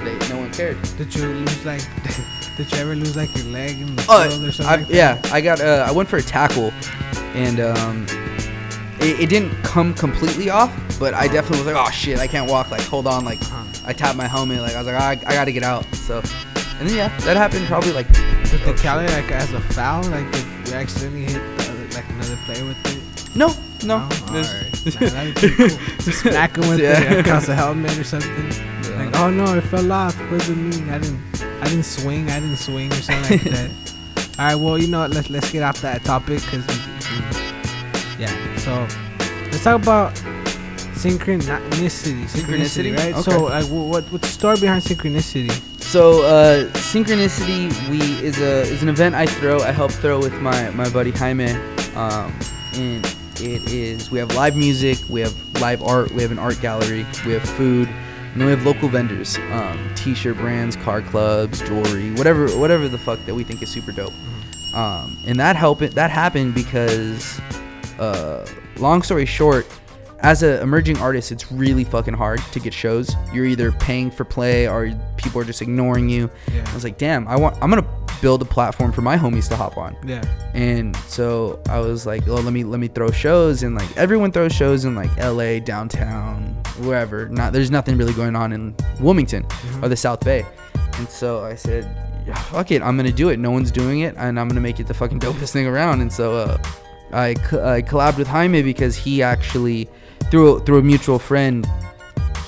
they, 0.04 0.18
no 0.30 0.38
one 0.40 0.52
cared. 0.52 0.78
Did 0.98 1.16
you 1.16 1.26
lose 1.28 1.66
like? 1.66 1.82
did 2.58 2.72
you 2.72 2.78
ever 2.80 2.96
lose 2.96 3.16
like 3.16 3.34
your 3.36 3.46
leg 3.46 3.80
in 3.80 3.96
the 3.96 4.02
field 4.02 4.44
or 4.44 4.52
something? 4.52 4.66
I, 4.66 4.76
like 4.76 4.90
yeah, 4.90 5.22
I 5.32 5.40
got 5.40 5.62
uh, 5.62 5.86
I 5.88 5.92
went 5.92 6.10
for 6.10 6.18
a 6.18 6.22
tackle, 6.24 6.74
and 7.36 7.60
um, 7.62 8.06
it, 9.00 9.22
it 9.22 9.30
didn't 9.30 9.56
come 9.64 9.94
completely 9.94 10.50
off, 10.50 10.74
but 11.00 11.14
I 11.14 11.28
definitely 11.28 11.60
was 11.60 11.68
like, 11.74 11.88
oh 11.88 11.90
shit, 11.92 12.20
I 12.20 12.28
can't 12.28 12.50
walk. 12.52 12.70
Like, 12.70 12.82
hold 12.82 13.08
on. 13.08 13.24
Like. 13.24 13.40
I 13.86 13.92
tapped 13.92 14.16
my 14.18 14.28
helmet. 14.28 14.62
Like, 14.62 14.76
I 14.76 14.78
was 14.78 14.88
like, 14.88 14.96
I, 14.96 15.12
I 15.30 15.34
gotta 15.34 15.52
get 15.52 15.62
out. 15.64 15.84
So, 15.94 16.22
and 16.80 16.90
then 16.90 16.96
yeah, 16.98 17.18
that 17.20 17.38
happened 17.38 17.66
probably 17.68 17.92
like. 17.94 18.08
Did 18.14 18.62
oh, 18.68 18.74
count 18.76 19.04
it 19.10 19.12
like 19.14 19.32
as 19.32 19.52
a 19.54 19.60
foul? 19.60 20.04
Like 20.10 20.26
if 20.34 20.70
you 20.70 20.76
accidentally 20.76 21.24
hit 21.26 21.42
the 21.58 21.72
other, 21.72 21.88
like 21.96 22.10
another 22.10 22.38
player 22.46 22.66
with 22.66 22.86
it? 22.86 23.36
No, 23.36 23.48
no. 23.84 24.08
Oh, 24.12 24.28
alright. 24.28 25.02
Nah, 25.02 25.10
that'd 25.10 25.36
be 25.36 25.50
cool. 25.56 25.68
Just 26.06 26.20
smack 26.22 26.56
him 26.56 26.70
with 26.70 26.80
Yeah. 26.80 27.02
it 27.14 27.20
across 27.26 27.46
uh, 27.46 27.48
the 27.48 27.56
helmet 27.56 27.98
or 27.98 28.04
something. 28.04 28.52
Yeah. 28.52 29.06
Like, 29.06 29.16
oh 29.18 29.30
no, 29.32 29.56
it 29.56 29.62
fell 29.62 29.92
off. 29.92 30.20
It 30.22 30.32
wasn't 30.32 30.58
me. 30.60 30.92
I 30.92 31.00
didn't. 31.00 31.20
I 31.62 31.66
didn't 31.66 31.84
swing. 31.86 32.30
I 32.30 32.40
didn't 32.40 32.58
swing 32.58 32.92
or 32.92 32.96
something 32.96 33.38
like 33.40 33.52
that. 33.52 33.72
All 34.40 34.46
right. 34.46 34.56
Well, 34.56 34.78
you 34.78 34.88
know, 34.88 35.00
what, 35.00 35.12
let's 35.12 35.30
let's 35.32 35.52
get 35.52 35.64
off 35.64 35.82
that 35.82 36.04
topic 36.04 36.42
because, 36.44 36.66
yeah. 38.20 38.30
So 38.58 38.88
let's 39.46 39.64
talk 39.64 39.82
about 39.82 40.14
synchronicity. 40.94 42.26
Synchronicity, 42.26 42.94
Synchronicity? 42.94 42.98
right? 42.98 43.14
Okay. 43.14 43.22
So, 43.22 43.44
like, 43.46 43.66
what 43.66 44.04
what's 44.12 44.28
the 44.28 44.34
story 44.34 44.60
behind 44.60 44.84
synchronicity? 44.84 45.52
So 45.94 46.24
uh, 46.24 46.66
synchronicity 46.72 47.70
we 47.88 48.00
is 48.26 48.42
a 48.42 48.62
is 48.62 48.82
an 48.82 48.90
event 48.90 49.14
I 49.14 49.28
throw. 49.28 49.60
I 49.60 49.70
help 49.70 49.92
throw 49.92 50.18
with 50.18 50.34
my 50.42 50.72
my 50.72 50.90
buddy 50.90 51.12
Jaime, 51.12 51.52
um, 51.94 52.34
and 52.74 53.06
it 53.36 53.72
is 53.72 54.10
we 54.10 54.18
have 54.18 54.34
live 54.34 54.58
music, 54.58 54.98
we 55.08 55.22
have 55.22 55.62
live 55.62 55.84
art, 55.84 56.10
we 56.10 56.24
have 56.24 56.32
an 56.32 56.40
art 56.40 56.60
gallery, 56.62 57.06
we 57.28 57.34
have 57.34 57.44
food, 57.44 57.88
and 57.88 58.42
then 58.42 58.48
we 58.48 58.50
have 58.50 58.66
local 58.66 58.90
vendors, 58.90 59.38
um, 59.52 59.94
t-shirt 59.94 60.36
brands, 60.38 60.76
car 60.78 61.04
clubs, 61.04 61.60
jewelry, 61.60 62.12
whatever 62.16 62.48
whatever 62.58 62.88
the 62.88 62.98
fuck 62.98 63.24
that 63.28 63.36
we 63.36 63.44
think 63.44 63.62
is 63.62 63.70
super 63.70 63.92
dope. 63.92 64.14
Um, 64.74 65.16
and 65.28 65.40
that 65.40 65.56
help 65.56 65.84
it 65.84 65.94
that 65.94 66.10
happened 66.10 66.56
because, 66.56 67.40
uh, 68.00 68.48
long 68.78 69.04
story 69.04 69.28
short, 69.28 69.68
as 70.24 70.42
an 70.42 70.62
emerging 70.62 70.98
artist, 71.00 71.32
it's 71.34 71.52
really 71.52 71.84
fucking 71.84 72.14
hard 72.14 72.40
to 72.54 72.60
get 72.60 72.74
shows. 72.74 73.14
You're 73.34 73.46
either 73.46 73.74
paying 73.74 74.10
for 74.10 74.24
play 74.24 74.68
or 74.68 74.90
people 75.18 75.42
are 75.42 75.44
just 75.44 75.62
ignoring 75.62 76.08
you. 76.08 76.30
Yeah. 76.52 76.66
I 76.66 76.74
was 76.74 76.86
like, 76.86 76.98
damn, 76.98 77.28
I 77.28 77.36
want, 77.36 77.58
I'm 77.62 77.70
gonna 77.70 77.86
build 78.22 78.42
a 78.42 78.46
platform 78.46 78.94
for 78.94 79.02
my 79.02 79.18
homies 79.18 79.50
to 79.50 79.58
hop 79.58 79.78
on. 79.78 79.98
Yeah. 80.08 80.24
And 80.54 80.96
so 80.96 81.62
I 81.68 81.80
was 81.80 82.06
like, 82.06 82.26
oh, 82.30 82.36
let 82.36 82.54
me 82.54 82.64
let 82.64 82.80
me 82.80 82.88
throw 82.88 83.12
shows, 83.12 83.64
and 83.64 83.76
like 83.76 83.96
everyone 83.98 84.32
throws 84.32 84.54
shows 84.54 84.86
in 84.86 84.96
like 84.96 85.10
L.A. 85.18 85.60
downtown, 85.60 86.44
wherever. 86.80 87.28
Not 87.28 87.52
there's 87.52 87.70
nothing 87.70 87.98
really 87.98 88.14
going 88.14 88.36
on 88.38 88.54
in 88.54 88.76
Wilmington 89.02 89.46
or 89.82 89.90
the 89.90 89.98
South 89.98 90.22
Bay. 90.22 90.46
And 90.94 91.10
so 91.10 91.44
I 91.44 91.56
said, 91.56 91.84
fuck 92.50 92.72
it, 92.72 92.82
I'm 92.82 92.96
gonna 92.96 93.12
do 93.12 93.28
it. 93.28 93.40
No 93.40 93.52
one's 93.52 93.72
doing 93.72 94.00
it, 94.02 94.16
and 94.18 94.40
I'm 94.40 94.48
gonna 94.48 94.62
make 94.62 94.80
it 94.80 94.88
the 94.88 94.94
fucking 94.94 95.20
dopest 95.20 95.52
thing 95.52 95.68
around. 95.68 96.00
And 96.00 96.14
so 96.14 96.38
uh, 96.38 96.64
I 97.12 97.34
co- 97.34 97.68
I 97.68 97.82
collabed 97.82 98.18
with 98.18 98.28
Jaime 98.28 98.62
because 98.62 98.96
he 98.96 99.22
actually 99.22 99.90
through 100.32 100.56
a, 100.56 100.60
through 100.62 100.80
a 100.80 100.84
mutual 100.84 101.20
friend 101.20 101.68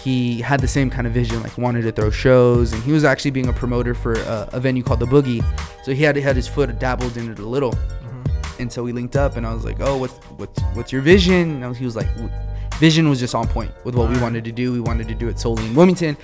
he 0.06 0.40
had 0.40 0.60
the 0.60 0.68
same 0.68 0.88
kind 0.88 1.08
of 1.08 1.14
vision 1.14 1.42
like 1.42 1.58
wanted 1.58 1.82
to 1.82 1.92
throw 1.92 2.12
shows. 2.12 2.74
And 2.74 2.84
he 2.84 2.92
was 2.92 3.04
actually 3.04 3.32
being 3.32 3.48
a 3.48 3.54
promoter 3.54 3.96
for 3.96 4.14
a, 4.14 4.50
a 4.54 4.60
venue 4.60 4.84
called 4.84 5.00
the 5.00 5.08
boogie. 5.08 5.44
So 5.84 5.96
he 5.96 6.04
had 6.04 6.16
had 6.16 6.36
his 6.36 6.48
foot 6.48 6.78
dabbled 6.78 7.18
in 7.18 7.32
it 7.32 7.40
a 7.40 7.46
little 7.46 7.72
mm-hmm. 7.72 8.62
and 8.62 8.72
so 8.72 8.84
we 8.84 8.92
linked 8.92 9.16
up 9.16 9.36
and 9.36 9.46
i 9.46 9.54
was 9.54 9.66
like 9.66 9.80
oh 9.80 9.98
what's 9.98 10.14
what's 10.38 10.62
what's 10.74 10.92
your 10.92 11.02
vision? 11.02 11.64
And 11.64 11.76
he 11.76 11.86
was 11.86 11.96
like 11.96 12.08
"W- 12.16 12.32
vision 12.80 13.10
was 13.10 13.20
just 13.20 13.34
on 13.36 13.48
point 13.48 13.72
with 13.86 13.96
what 13.96 14.10
we 14.10 14.18
wanted 14.20 14.44
to 14.44 14.52
do 14.52 14.72
we 14.72 14.80
wanted 14.80 15.08
to 15.08 15.16
do 15.16 15.28
it 15.30 15.40
solely 15.40 15.66
in 15.66 15.74
wilmington 15.76 16.16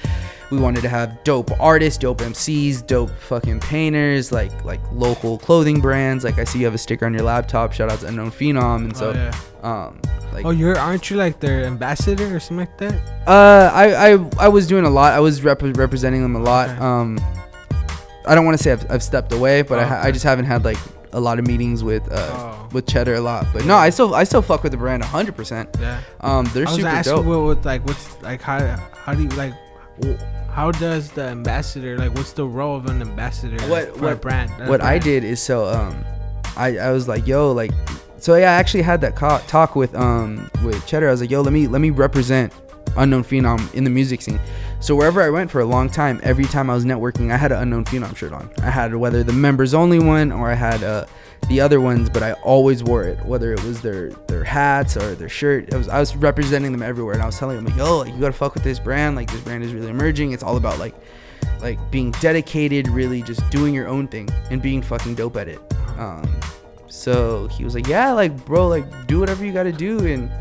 we 0.51 0.57
wanted 0.57 0.81
to 0.81 0.89
have 0.89 1.23
dope 1.23 1.49
artists 1.61 1.97
dope 1.97 2.17
mcs 2.19 2.85
dope 2.85 3.09
fucking 3.19 3.59
painters 3.61 4.31
like 4.31 4.51
like 4.65 4.81
local 4.91 5.37
clothing 5.37 5.79
brands 5.79 6.23
like 6.25 6.37
i 6.39 6.43
see 6.43 6.59
you 6.59 6.65
have 6.65 6.73
a 6.75 6.77
sticker 6.77 7.05
on 7.05 7.13
your 7.13 7.23
laptop 7.23 7.71
shout 7.71 7.89
out 7.91 7.99
to 7.99 8.07
unknown 8.07 8.29
phenom 8.31 8.83
and 8.83 8.95
so 8.97 9.11
oh, 9.11 9.13
yeah. 9.13 9.31
um 9.63 9.99
like 10.33 10.45
Oh, 10.45 10.49
you're 10.51 10.77
aren't 10.77 11.09
you 11.09 11.17
like 11.17 11.39
their 11.41 11.65
ambassador 11.65 12.33
or 12.33 12.39
something 12.39 12.65
like 12.65 12.77
that? 12.77 12.93
uh, 13.27 13.69
I, 13.73 14.13
I 14.13 14.29
I 14.39 14.47
was 14.47 14.65
doing 14.65 14.85
a 14.85 14.89
lot. 14.89 15.11
I 15.11 15.19
was 15.19 15.43
rep- 15.43 15.61
representing 15.61 16.21
them 16.21 16.37
a 16.37 16.39
lot. 16.39 16.69
Okay. 16.69 16.79
Um, 16.79 17.19
I 18.25 18.33
don't 18.33 18.45
want 18.45 18.57
to 18.57 18.63
say 18.63 18.71
I've, 18.71 18.89
I've 18.89 19.03
stepped 19.03 19.33
away, 19.33 19.61
but 19.61 19.79
I, 19.79 19.83
Oh, 19.83 19.87
I 19.87 19.99
okay. 20.03 20.11
just 20.13 20.23
haven't 20.23 20.45
had 20.45 20.63
like 20.63 20.77
a 21.13 21.19
lot 21.19 21.39
of 21.39 21.47
meetings 21.47 21.83
with 21.83 22.09
uh, 22.11 22.15
Oh. 22.33 22.69
with 22.71 22.87
Cheddar 22.87 23.15
a 23.15 23.21
lot. 23.21 23.45
But 23.53 23.65
no, 23.65 23.75
I 23.75 23.89
still 23.89 24.15
I 24.15 24.23
still 24.23 24.41
fuck 24.41 24.63
with 24.63 24.71
the 24.71 24.77
brand 24.77 25.01
100. 25.03 25.35
percent 25.35 25.69
Yeah. 25.79 25.99
Um, 26.21 26.45
they're 26.53 26.67
I 26.67 26.69
was 26.71 26.75
super 26.77 26.87
asking 26.87 27.15
dope. 27.17 27.25
what, 27.25 27.41
what 27.43 27.65
like 27.65 27.85
what's 27.85 28.21
like 28.21 28.41
how 28.41 28.59
how 29.05 29.13
do 29.13 29.23
you 29.23 29.29
like 29.29 29.53
how 30.49 30.71
does 30.71 31.11
the 31.11 31.23
ambassador 31.23 31.97
like 31.97 32.13
what's 32.15 32.33
the 32.33 32.45
role 32.45 32.75
of 32.75 32.85
an 32.87 33.01
ambassador 33.01 33.55
What- 33.67 33.87
like, 33.89 33.95
for 33.95 34.05
a 34.05 34.07
what- 34.09 34.21
brand? 34.21 34.69
what 34.69 34.81
I 34.81 34.97
did 34.99 35.23
is 35.23 35.41
so 35.41 35.67
um, 35.67 36.03
I 36.57 36.77
I 36.77 36.91
was 36.91 37.07
like 37.07 37.25
yo 37.27 37.51
like, 37.51 37.71
so 38.17 38.35
yeah 38.35 38.51
I 38.51 38.55
actually 38.55 38.83
had 38.83 39.01
that 39.01 39.15
co- 39.15 39.41
talk 39.47 39.75
with 39.75 39.95
um 39.95 40.49
with 40.63 40.85
Cheddar. 40.85 41.07
I 41.07 41.11
was 41.11 41.21
like 41.21 41.31
yo 41.31 41.41
let 41.41 41.53
me 41.53 41.67
let 41.67 41.81
me 41.81 41.89
represent 41.89 42.53
unknown 42.97 43.23
phenom 43.23 43.73
in 43.73 43.83
the 43.85 43.89
music 43.89 44.21
scene. 44.21 44.39
So 44.81 44.95
wherever 44.95 45.21
I 45.21 45.29
went 45.29 45.51
for 45.51 45.61
a 45.61 45.65
long 45.65 45.91
time, 45.91 46.19
every 46.23 46.45
time 46.45 46.67
I 46.67 46.73
was 46.73 46.85
networking, 46.85 47.31
I 47.31 47.37
had 47.37 47.51
an 47.51 47.59
unknown 47.61 47.85
phenom 47.85 48.17
shirt 48.17 48.33
on. 48.33 48.49
I 48.63 48.71
had 48.71 48.95
whether 48.95 49.23
the 49.23 49.31
members 49.31 49.75
only 49.75 49.99
one 49.99 50.31
or 50.31 50.49
I 50.49 50.55
had 50.55 50.83
uh, 50.83 51.05
the 51.49 51.61
other 51.61 51.79
ones, 51.79 52.09
but 52.09 52.23
I 52.23 52.33
always 52.33 52.83
wore 52.83 53.03
it. 53.03 53.23
Whether 53.23 53.53
it 53.53 53.63
was 53.63 53.79
their 53.81 54.09
their 54.27 54.43
hats 54.43 54.97
or 54.97 55.13
their 55.13 55.29
shirt, 55.29 55.71
was 55.71 55.87
I 55.87 55.99
was 55.99 56.15
representing 56.15 56.71
them 56.71 56.81
everywhere, 56.81 57.13
and 57.13 57.21
I 57.21 57.27
was 57.27 57.37
telling 57.37 57.57
them 57.57 57.65
like, 57.65 57.75
yo, 57.75 58.05
you 58.05 58.19
gotta 58.19 58.33
fuck 58.33 58.55
with 58.55 58.63
this 58.63 58.79
brand. 58.79 59.15
Like 59.15 59.31
this 59.31 59.41
brand 59.41 59.63
is 59.63 59.71
really 59.71 59.89
emerging. 59.89 60.31
It's 60.31 60.41
all 60.41 60.57
about 60.57 60.79
like 60.79 60.95
like 61.59 61.91
being 61.91 62.09
dedicated, 62.13 62.87
really 62.87 63.21
just 63.21 63.47
doing 63.51 63.75
your 63.75 63.87
own 63.87 64.07
thing 64.07 64.29
and 64.49 64.63
being 64.63 64.81
fucking 64.81 65.13
dope 65.13 65.37
at 65.37 65.47
it. 65.47 65.59
Um, 65.99 66.27
so 66.87 67.47
he 67.49 67.63
was 67.63 67.75
like, 67.75 67.87
yeah, 67.87 68.13
like 68.13 68.45
bro, 68.45 68.67
like 68.67 69.05
do 69.05 69.19
whatever 69.19 69.45
you 69.45 69.53
gotta 69.53 69.71
do, 69.71 70.07
and 70.07 70.31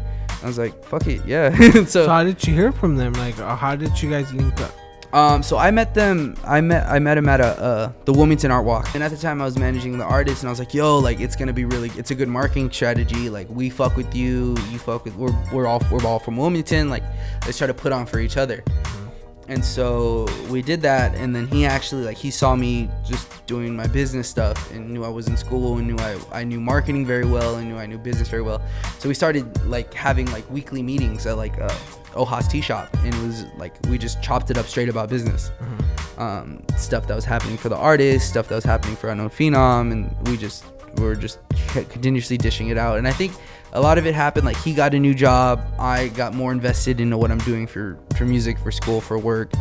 I 0.43 0.47
was 0.47 0.59
like, 0.59 0.85
fuck 0.85 1.07
it, 1.07 1.25
yeah. 1.27 1.55
so 1.73 1.85
So 1.85 2.09
how 2.09 2.25
did 2.25 2.47
you 2.47 2.55
hear 2.55 2.73
from 2.73 2.97
them? 2.97 3.13
Like, 3.15 3.35
how 3.37 3.77
did 3.77 4.01
you 4.01 4.11
guys 4.11 4.33
link 4.33 4.61
up? 4.61 4.73
Um, 5.13 5.43
so 5.43 5.59
I 5.59 5.71
met 5.73 5.93
them. 5.93 6.37
I 6.45 6.61
met 6.61 6.87
I 6.87 7.01
met 7.01 7.19
him 7.19 7.29
at 7.29 7.41
a 7.41 7.61
uh, 7.61 7.93
the 8.05 8.13
Wilmington 8.13 8.53
Art 8.53 8.65
Walk, 8.65 8.95
and 8.95 9.03
at 9.03 9.11
the 9.11 9.17
time 9.17 9.43
I 9.43 9.45
was 9.45 9.59
managing 9.59 9.99
the 9.99 10.05
artist, 10.05 10.43
and 10.43 10.49
I 10.49 10.53
was 10.53 10.61
like, 10.61 10.73
"Yo, 10.73 10.99
like 10.99 11.19
it's 11.19 11.35
gonna 11.35 11.53
be 11.53 11.65
really, 11.65 11.91
it's 11.97 12.13
a 12.13 12.15
good 12.15 12.29
marketing 12.29 12.71
strategy. 12.71 13.29
Like 13.29 13.49
we 13.51 13.71
fuck 13.71 13.97
with 13.97 14.15
you, 14.15 14.57
you 14.71 14.79
fuck 14.79 15.05
with 15.05 15.17
we're 15.17 15.35
we're 15.53 15.67
all 15.67 15.83
we're 15.91 16.07
all 16.07 16.21
from 16.21 16.37
Wilmington. 16.37 16.91
Like 16.91 17.03
let's 17.45 17.59
try 17.59 17.67
to 17.67 17.75
put 17.75 17.93
on 17.93 18.07
for 18.07 18.21
each 18.21 18.37
other." 18.37 18.63
And 19.51 19.65
so 19.65 20.29
we 20.49 20.63
did 20.63 20.81
that, 20.83 21.13
and 21.17 21.35
then 21.35 21.49
he 21.49 21.67
actually 21.67 22.05
like 22.05 22.17
he 22.17 22.31
saw 22.31 22.55
me 22.55 22.89
just 23.05 23.27
doing 23.47 23.75
my 23.75 23.89
business 23.89 24.29
stuff, 24.29 24.71
and 24.71 24.89
knew 24.89 25.05
I 25.05 25.09
was 25.09 25.27
in 25.27 25.37
school, 25.37 25.79
and 25.79 25.89
knew 25.89 25.97
I 25.99 26.17
I 26.31 26.45
knew 26.45 26.61
marketing 26.61 27.05
very 27.05 27.27
well, 27.27 27.57
and 27.57 27.69
knew 27.69 27.77
I 27.77 27.87
knew 27.87 27.99
business 27.99 28.29
very 28.29 28.43
well. 28.43 28.63
So 29.01 29.09
we 29.09 29.15
started 29.15 29.45
like 29.67 29.93
having 29.93 30.31
like 30.31 30.49
weekly 30.53 30.83
meetings 30.85 31.27
at 31.27 31.37
like 31.37 31.61
uh, 31.61 31.69
Ojas 32.15 32.49
Tea 32.49 32.61
Shop, 32.61 32.89
and 33.05 33.13
it 33.13 33.23
was 33.27 33.45
like 33.57 33.75
we 33.89 33.99
just 33.99 34.23
chopped 34.23 34.53
it 34.53 34.57
up 34.57 34.67
straight 34.67 34.89
about 34.89 35.09
business, 35.09 35.51
um, 36.17 36.63
stuff 36.77 37.09
that 37.09 37.17
was 37.17 37.25
happening 37.25 37.57
for 37.57 37.71
the 37.71 37.77
artist, 37.77 38.29
stuff 38.29 38.47
that 38.51 38.55
was 38.55 38.65
happening 38.65 38.95
for 38.95 39.11
Unknown 39.11 39.31
Phenom, 39.31 39.91
and 39.91 40.29
we 40.29 40.37
just 40.37 40.65
we 40.95 41.03
were 41.03 41.17
just 41.17 41.41
continuously 41.89 42.39
dishing 42.39 42.69
it 42.69 42.79
out. 42.79 42.99
And 42.99 43.09
I 43.09 43.13
think 43.13 43.33
a 43.73 43.81
lot 43.81 43.99
of 43.99 44.07
it 44.07 44.15
happened 44.15 44.45
like 44.47 44.57
he 44.59 44.73
got 44.75 44.95
a 44.95 44.99
new 44.99 45.15
job, 45.15 45.65
I 45.79 46.09
got 46.09 46.35
more 46.35 46.53
invested 46.53 47.01
into 47.01 47.17
what 47.17 47.31
I'm 47.31 47.39
doing 47.39 47.67
for 47.67 47.99
for 48.17 48.25
music, 48.25 48.59
for 48.59 48.71
school, 48.73 49.01
for 49.01 49.19
work, 49.19 49.53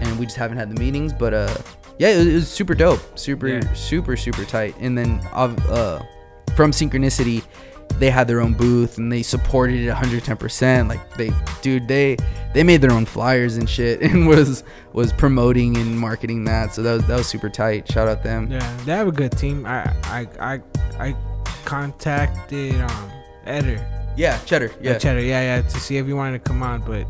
and 0.00 0.18
we 0.18 0.26
just 0.26 0.36
haven't 0.36 0.58
had 0.58 0.70
the 0.74 0.78
meetings. 0.80 1.12
But 1.12 1.34
uh, 1.34 1.54
yeah, 1.98 2.10
it 2.10 2.18
was, 2.18 2.26
it 2.28 2.34
was 2.34 2.48
super 2.48 2.74
dope, 2.74 3.18
super 3.18 3.48
Yeah. 3.48 3.72
super 3.74 4.16
super 4.16 4.44
tight. 4.44 4.74
And 4.80 4.96
then 4.96 5.20
uh, 5.32 6.02
from 6.56 6.70
Synchronicity 6.72 7.44
they 7.98 8.08
had 8.08 8.26
their 8.28 8.40
own 8.40 8.54
booth 8.54 8.96
and 8.98 9.10
they 9.12 9.22
supported 9.22 9.80
it 9.80 9.92
110% 9.92 10.88
like 10.88 11.00
they 11.16 11.30
dude 11.60 11.86
they 11.88 12.16
they 12.54 12.62
made 12.62 12.80
their 12.80 12.92
own 12.92 13.04
flyers 13.04 13.56
and 13.56 13.68
shit 13.68 14.00
and 14.06 14.26
was 14.28 14.62
was 14.92 15.12
promoting 15.12 15.76
and 15.76 15.98
marketing 15.98 16.44
that 16.44 16.72
so 16.72 16.82
that 16.82 16.92
was 16.94 17.06
that 17.06 17.16
was 17.18 17.26
super 17.26 17.50
tight 17.50 17.90
shout 17.90 18.06
out 18.08 18.22
them 18.22 18.48
Yeah, 18.50 18.76
they 18.86 18.92
have 18.92 19.08
a 19.08 19.12
good 19.12 19.32
team. 19.36 19.66
I 19.66 19.92
I 20.04 20.28
I 20.40 20.60
I 21.00 21.16
contacted 21.64 22.80
um 22.80 23.10
Yeah 24.16 24.38
cheddar 24.44 24.70
Yeah. 24.80 24.92
yeah 24.92 24.98
Cheddar, 24.98 25.20
yeah, 25.20 25.42
yeah, 25.56 25.62
to 25.62 25.80
see 25.80 25.96
if 25.96 26.06
he 26.06 26.12
wanted 26.12 26.42
to 26.44 26.48
come 26.50 26.62
on, 26.62 26.80
but 26.82 27.06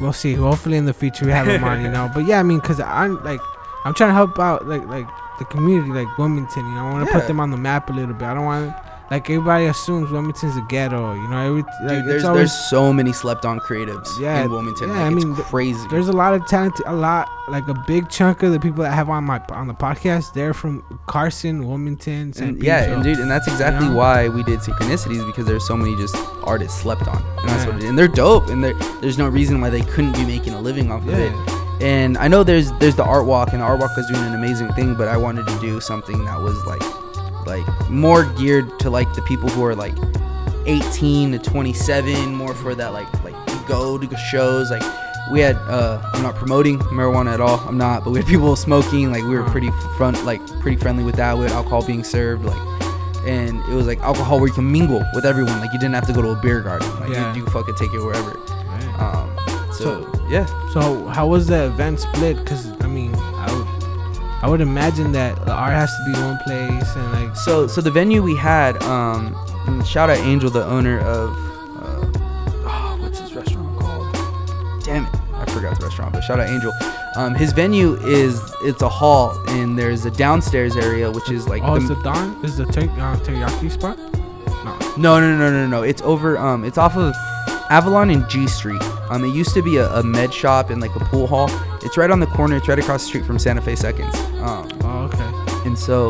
we'll 0.00 0.12
see. 0.12 0.34
Hopefully 0.34 0.76
in 0.76 0.84
the 0.84 0.92
future 0.94 1.24
we 1.24 1.32
have 1.32 1.46
him 1.48 1.64
on, 1.64 1.82
you 1.82 1.90
know. 1.90 2.10
But 2.14 2.26
yeah, 2.26 2.40
I 2.40 2.42
mean, 2.42 2.60
cause 2.60 2.80
I'm 2.80 3.22
like, 3.24 3.40
I'm 3.84 3.94
trying 3.94 4.10
to 4.10 4.14
help 4.14 4.38
out 4.38 4.66
like 4.66 4.84
like 4.86 5.06
the 5.38 5.44
community, 5.46 5.90
like 5.92 6.10
Wilmington. 6.18 6.64
You 6.66 6.74
know, 6.74 6.86
I 6.88 6.92
want 6.92 7.06
to 7.06 7.12
Yeah. 7.12 7.18
put 7.20 7.26
them 7.28 7.40
on 7.40 7.50
the 7.50 7.56
map 7.56 7.88
a 7.90 7.92
little 7.92 8.14
bit. 8.14 8.26
I 8.26 8.34
don't 8.34 8.44
want 8.44 8.74
like 9.12 9.28
everybody 9.28 9.66
assumes 9.66 10.10
Wilmington's 10.10 10.56
a 10.56 10.62
ghetto. 10.68 11.12
You 11.14 11.28
know, 11.28 11.38
every 11.48 11.62
like 11.62 11.88
Dude, 11.88 12.06
there's 12.06 12.24
always 12.24 12.50
there's 12.50 12.70
so 12.70 12.92
many 12.92 13.12
slept 13.12 13.44
on 13.44 13.60
creatives 13.60 14.08
Yeah, 14.18 14.42
in 14.44 14.50
Wilmington. 14.50 14.88
yeah, 14.88 14.94
like, 14.96 15.04
I 15.06 15.10
mean, 15.10 15.34
crazy. 15.34 15.86
there's 15.90 16.08
a 16.08 16.12
lot 16.12 16.32
of 16.34 16.46
talent, 16.46 16.80
a 16.86 16.94
lot 16.94 17.28
like 17.48 17.68
a 17.68 17.74
big 17.86 18.08
chunk 18.08 18.42
of 18.42 18.52
the 18.52 18.58
people 18.58 18.82
that 18.84 18.92
I 18.92 18.94
have 18.94 19.10
on 19.10 19.24
my 19.24 19.38
on 19.50 19.68
the 19.68 19.74
podcast. 19.74 20.32
They're 20.32 20.54
from 20.54 20.82
Carson, 21.06 21.66
Wilmington, 21.68 22.32
San 22.32 22.48
and, 22.48 22.62
yeah, 22.62 22.84
and 22.92 23.04
dude, 23.04 23.18
and 23.18 23.30
that's 23.30 23.46
exactly 23.48 23.88
know? 23.88 23.94
why 23.96 24.28
we 24.28 24.42
did 24.44 24.60
synchronicities 24.60 25.24
because 25.26 25.44
there's 25.46 25.66
so 25.66 25.76
many 25.76 25.94
just 25.96 26.16
artists 26.42 26.80
slept 26.80 27.06
on, 27.06 27.16
and 27.40 27.48
that's 27.50 27.64
Yeah. 27.64 27.66
what 27.66 27.76
it 27.76 27.82
is. 27.84 27.90
And 27.90 27.98
they're 27.98 28.08
dope, 28.08 28.48
and 28.48 28.64
there 28.64 28.74
there's 29.02 29.18
no 29.18 29.28
reason 29.28 29.60
why 29.60 29.68
they 29.70 29.82
couldn't 29.82 30.12
be 30.12 30.24
making 30.24 30.54
a 30.54 30.60
living 30.60 30.90
off 30.90 31.02
of 31.02 31.10
it. 31.14 31.32
And 31.82 32.16
I 32.16 32.28
know 32.28 32.44
there's 32.44 32.70
there's 32.80 32.94
the 32.96 33.04
art 33.04 33.26
walk, 33.26 33.52
and 33.52 33.60
the 33.60 33.66
art 33.66 33.80
walk 33.80 33.90
is 33.98 34.06
doing 34.06 34.22
an 34.24 34.34
amazing 34.34 34.72
thing, 34.74 34.94
but 34.94 35.08
I 35.08 35.16
wanted 35.16 35.46
to 35.48 35.58
do 35.60 35.80
something 35.80 36.24
that 36.24 36.40
was 36.40 36.56
like 36.64 36.82
like 37.46 37.64
more 37.90 38.24
geared 38.38 38.78
to 38.80 38.90
like 38.90 39.12
the 39.14 39.22
people 39.22 39.48
who 39.48 39.64
are 39.64 39.74
like 39.74 39.94
18 40.66 41.32
to 41.32 41.38
27, 41.38 42.34
more 42.34 42.54
for 42.54 42.74
that 42.74 42.92
like 42.92 43.12
like 43.24 43.34
go 43.66 43.98
to 43.98 44.16
shows. 44.16 44.70
Like 44.70 44.82
we 45.30 45.40
had, 45.40 45.56
uh, 45.56 46.00
I'm 46.12 46.22
not 46.22 46.34
promoting 46.34 46.78
marijuana 46.80 47.32
at 47.34 47.40
all. 47.40 47.60
I'm 47.60 47.78
not, 47.78 48.04
but 48.04 48.10
we 48.10 48.18
had 48.20 48.28
people 48.28 48.54
smoking. 48.56 49.10
Like 49.10 49.22
we 49.22 49.30
were 49.36 49.44
pretty 49.44 49.70
front, 49.96 50.24
like 50.24 50.44
pretty 50.60 50.76
friendly 50.76 51.04
with 51.04 51.16
that. 51.16 51.36
With 51.38 51.52
alcohol 51.52 51.84
being 51.86 52.04
served, 52.04 52.44
like. 52.44 52.68
And 53.24 53.60
it 53.70 53.74
was 53.74 53.86
like 53.86 54.00
alcohol 54.00 54.40
where 54.40 54.48
you 54.48 54.52
can 54.52 54.70
mingle 54.72 55.00
with 55.14 55.24
everyone. 55.24 55.60
Like 55.60 55.72
you 55.72 55.78
didn't 55.78 55.94
have 55.94 56.08
to 56.08 56.12
go 56.12 56.22
to 56.22 56.30
a 56.30 56.34
beer 56.42 56.60
garden. 56.60 56.88
Like 56.98 57.10
Yeah. 57.10 57.32
you, 57.34 57.42
you 57.42 57.46
fucking 57.50 57.76
take 57.76 57.92
it 57.94 58.00
wherever. 58.00 58.36
Um, 58.98 59.30
so, 59.72 60.10
yeah, 60.28 60.44
So 60.70 61.06
how 61.06 61.28
was 61.28 61.46
the 61.46 61.66
event 61.66 62.00
split? 62.00 62.36
Because 62.38 62.66
I 62.82 62.88
mean, 62.88 63.14
I 63.14 63.46
I 64.42 64.48
would 64.48 64.60
imagine 64.60 65.12
that 65.12 65.44
the 65.44 65.52
art 65.52 65.72
has 65.72 65.88
to 65.96 66.04
be 66.04 66.12
one 66.20 66.36
place 66.38 66.96
and 66.96 67.12
like. 67.12 67.36
So 67.36 67.68
so 67.68 67.80
the 67.80 67.92
venue 67.92 68.22
we 68.22 68.34
had, 68.36 68.82
um, 68.82 69.34
shout 69.84 70.10
out 70.10 70.18
Angel, 70.18 70.50
the 70.50 70.64
owner 70.64 70.98
of, 70.98 71.30
uh, 71.80 72.20
oh, 72.66 72.98
what's 73.00 73.20
his 73.20 73.32
restaurant 73.34 73.78
called? 73.78 74.12
Damn 74.84 75.06
it, 75.06 75.14
I 75.32 75.44
forgot 75.46 75.78
the 75.78 75.86
restaurant. 75.86 76.12
But 76.12 76.22
shout 76.22 76.40
out 76.40 76.48
Angel. 76.48 76.72
Um, 77.14 77.36
his 77.36 77.52
venue 77.52 77.94
is 78.02 78.40
it's 78.62 78.82
a 78.82 78.88
hall, 78.88 79.40
and 79.50 79.78
there's 79.78 80.06
a 80.06 80.10
downstairs 80.10 80.76
area 80.76 81.08
which 81.08 81.30
is 81.30 81.46
like 81.46 81.62
oh, 81.62 81.78
the, 81.78 81.80
it's 81.80 81.88
the 81.88 82.02
Don. 82.02 82.44
Is 82.44 82.56
the 82.56 82.66
ter- 82.66 82.90
uh, 82.90 83.16
teriyaki 83.18 83.70
spot? 83.70 83.96
No. 84.64 85.20
no 85.20 85.20
no 85.20 85.38
no 85.38 85.50
no 85.50 85.66
no. 85.68 85.82
It's 85.82 86.02
over. 86.02 86.36
Um, 86.36 86.64
it's 86.64 86.78
off 86.78 86.96
of 86.96 87.14
Avalon 87.70 88.10
and 88.10 88.28
G 88.28 88.48
Street. 88.48 88.82
Um, 89.08 89.24
it 89.24 89.34
used 89.34 89.54
to 89.54 89.62
be 89.62 89.76
a, 89.76 89.88
a 89.92 90.02
med 90.02 90.34
shop 90.34 90.70
and 90.70 90.80
like 90.80 90.94
a 90.96 91.00
pool 91.00 91.28
hall. 91.28 91.48
It's 91.84 91.96
right 91.96 92.10
on 92.10 92.20
the 92.20 92.26
corner. 92.26 92.56
It's 92.56 92.68
right 92.68 92.78
across 92.78 93.02
the 93.02 93.08
street 93.08 93.24
from 93.24 93.38
Santa 93.38 93.60
Fe 93.60 93.74
Seconds. 93.76 94.14
Um, 94.42 94.68
Oh, 94.84 95.10
okay. 95.12 95.68
and 95.68 95.78
so 95.78 96.08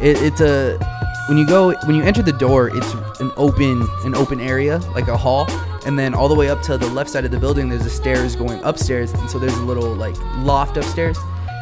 it, 0.00 0.16
it's 0.22 0.40
a 0.40 0.78
when 1.28 1.38
you 1.38 1.46
go 1.46 1.74
when 1.86 1.96
you 1.96 2.02
enter 2.04 2.22
the 2.22 2.32
door 2.32 2.68
it's 2.72 2.92
an 3.20 3.32
open 3.36 3.86
an 4.04 4.14
open 4.14 4.40
area 4.40 4.78
like 4.94 5.08
a 5.08 5.16
hall 5.16 5.46
and 5.84 5.98
then 5.98 6.14
all 6.14 6.28
the 6.28 6.34
way 6.34 6.48
up 6.50 6.62
to 6.62 6.78
the 6.78 6.86
left 6.90 7.10
side 7.10 7.24
of 7.24 7.30
the 7.32 7.38
building 7.38 7.68
there's 7.68 7.84
a 7.84 7.90
stairs 7.90 8.36
going 8.36 8.62
upstairs 8.62 9.12
and 9.12 9.28
so 9.28 9.38
there's 9.38 9.56
a 9.56 9.62
little 9.64 9.92
like 9.94 10.14
loft 10.38 10.76
upstairs 10.76 11.18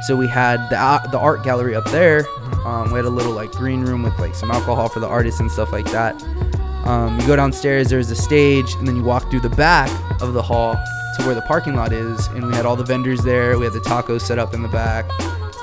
so 0.07 0.16
we 0.16 0.26
had 0.26 0.59
the, 0.68 0.76
art- 0.76 1.11
the 1.12 1.18
art 1.18 1.42
gallery 1.44 1.74
up 1.74 1.84
there 1.92 2.26
um, 2.66 2.90
we 2.90 2.96
had 2.96 3.05
a 3.07 3.11
little 3.11 3.32
like 3.32 3.50
green 3.52 3.80
room 3.82 4.02
with 4.02 4.18
like 4.18 4.34
some 4.34 4.50
alcohol 4.50 4.88
for 4.88 5.00
the 5.00 5.09
artists 5.09 5.40
and 5.40 5.50
stuff 5.50 5.72
like 5.72 5.86
that 5.90 6.14
um, 6.84 7.18
you 7.18 7.26
go 7.26 7.34
downstairs 7.36 7.88
there's 7.88 8.11
a 8.11 8.16
stage 8.16 8.74
and 8.74 8.86
then 8.86 8.96
you 8.96 9.02
walk 9.02 9.30
through 9.30 9.40
the 9.40 9.48
back 9.50 9.90
of 10.20 10.34
the 10.34 10.42
hall 10.42 10.76
to 11.17 11.25
where 11.25 11.35
the 11.35 11.43
parking 11.43 11.75
lot 11.75 11.93
is 11.93 12.27
and 12.29 12.47
we 12.47 12.55
had 12.55 12.67
all 12.67 12.77
the 12.77 12.85
vendors 12.85 13.23
there. 13.23 13.59
We 13.59 13.65
had 13.65 13.75
the 13.75 13.81
tacos 13.81 14.23
set 14.23 14.39
up 14.39 14.55
in 14.55 14.62
the 14.62 14.69
back 14.69 15.07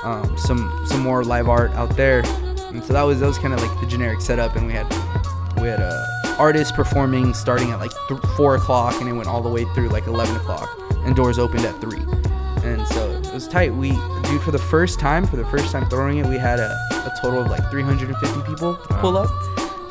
um, 0.02 0.36
some 0.36 0.70
some 0.86 1.00
more 1.00 1.24
live 1.24 1.48
art 1.48 1.70
out 1.72 1.96
there. 1.96 2.22
And 2.72 2.82
so 2.82 2.92
that 2.92 3.02
was 3.02 3.20
that 3.20 3.26
was 3.26 3.38
kind 3.38 3.54
of 3.54 3.62
like 3.62 3.80
the 3.80 3.86
generic 3.86 4.20
setup 4.20 4.56
and 4.56 4.66
we 4.66 4.72
had 4.72 4.88
we 5.60 5.68
had 5.68 5.80
uh, 5.80 6.04
artists 6.38 6.72
performing 6.72 7.34
starting 7.34 7.70
at 7.70 7.78
like 7.78 7.92
th- 8.08 8.20
four 8.36 8.56
o'clock 8.56 9.00
and 9.00 9.08
it 9.08 9.12
went 9.12 9.28
all 9.28 9.42
the 9.42 9.48
way 9.48 9.64
through 9.74 9.88
like 9.88 10.06
11 10.06 10.34
o'clock 10.36 10.68
and 11.04 11.14
doors 11.14 11.38
opened 11.38 11.64
at 11.64 11.80
three. 11.80 12.02
And 12.64 12.86
so 12.88 13.10
it 13.10 13.32
was 13.32 13.48
tight. 13.48 13.74
We 13.74 13.90
dude 14.24 14.42
for 14.42 14.50
the 14.50 14.58
first 14.58 14.98
time 14.98 15.26
for 15.26 15.36
the 15.36 15.44
first 15.46 15.72
time 15.72 15.88
throwing 15.88 16.18
it 16.18 16.26
we 16.26 16.36
had 16.38 16.58
a, 16.58 16.70
a 16.92 17.12
total 17.20 17.40
of 17.40 17.50
like 17.50 17.68
350 17.70 18.42
people 18.42 18.74
pull 19.00 19.16
up 19.16 19.30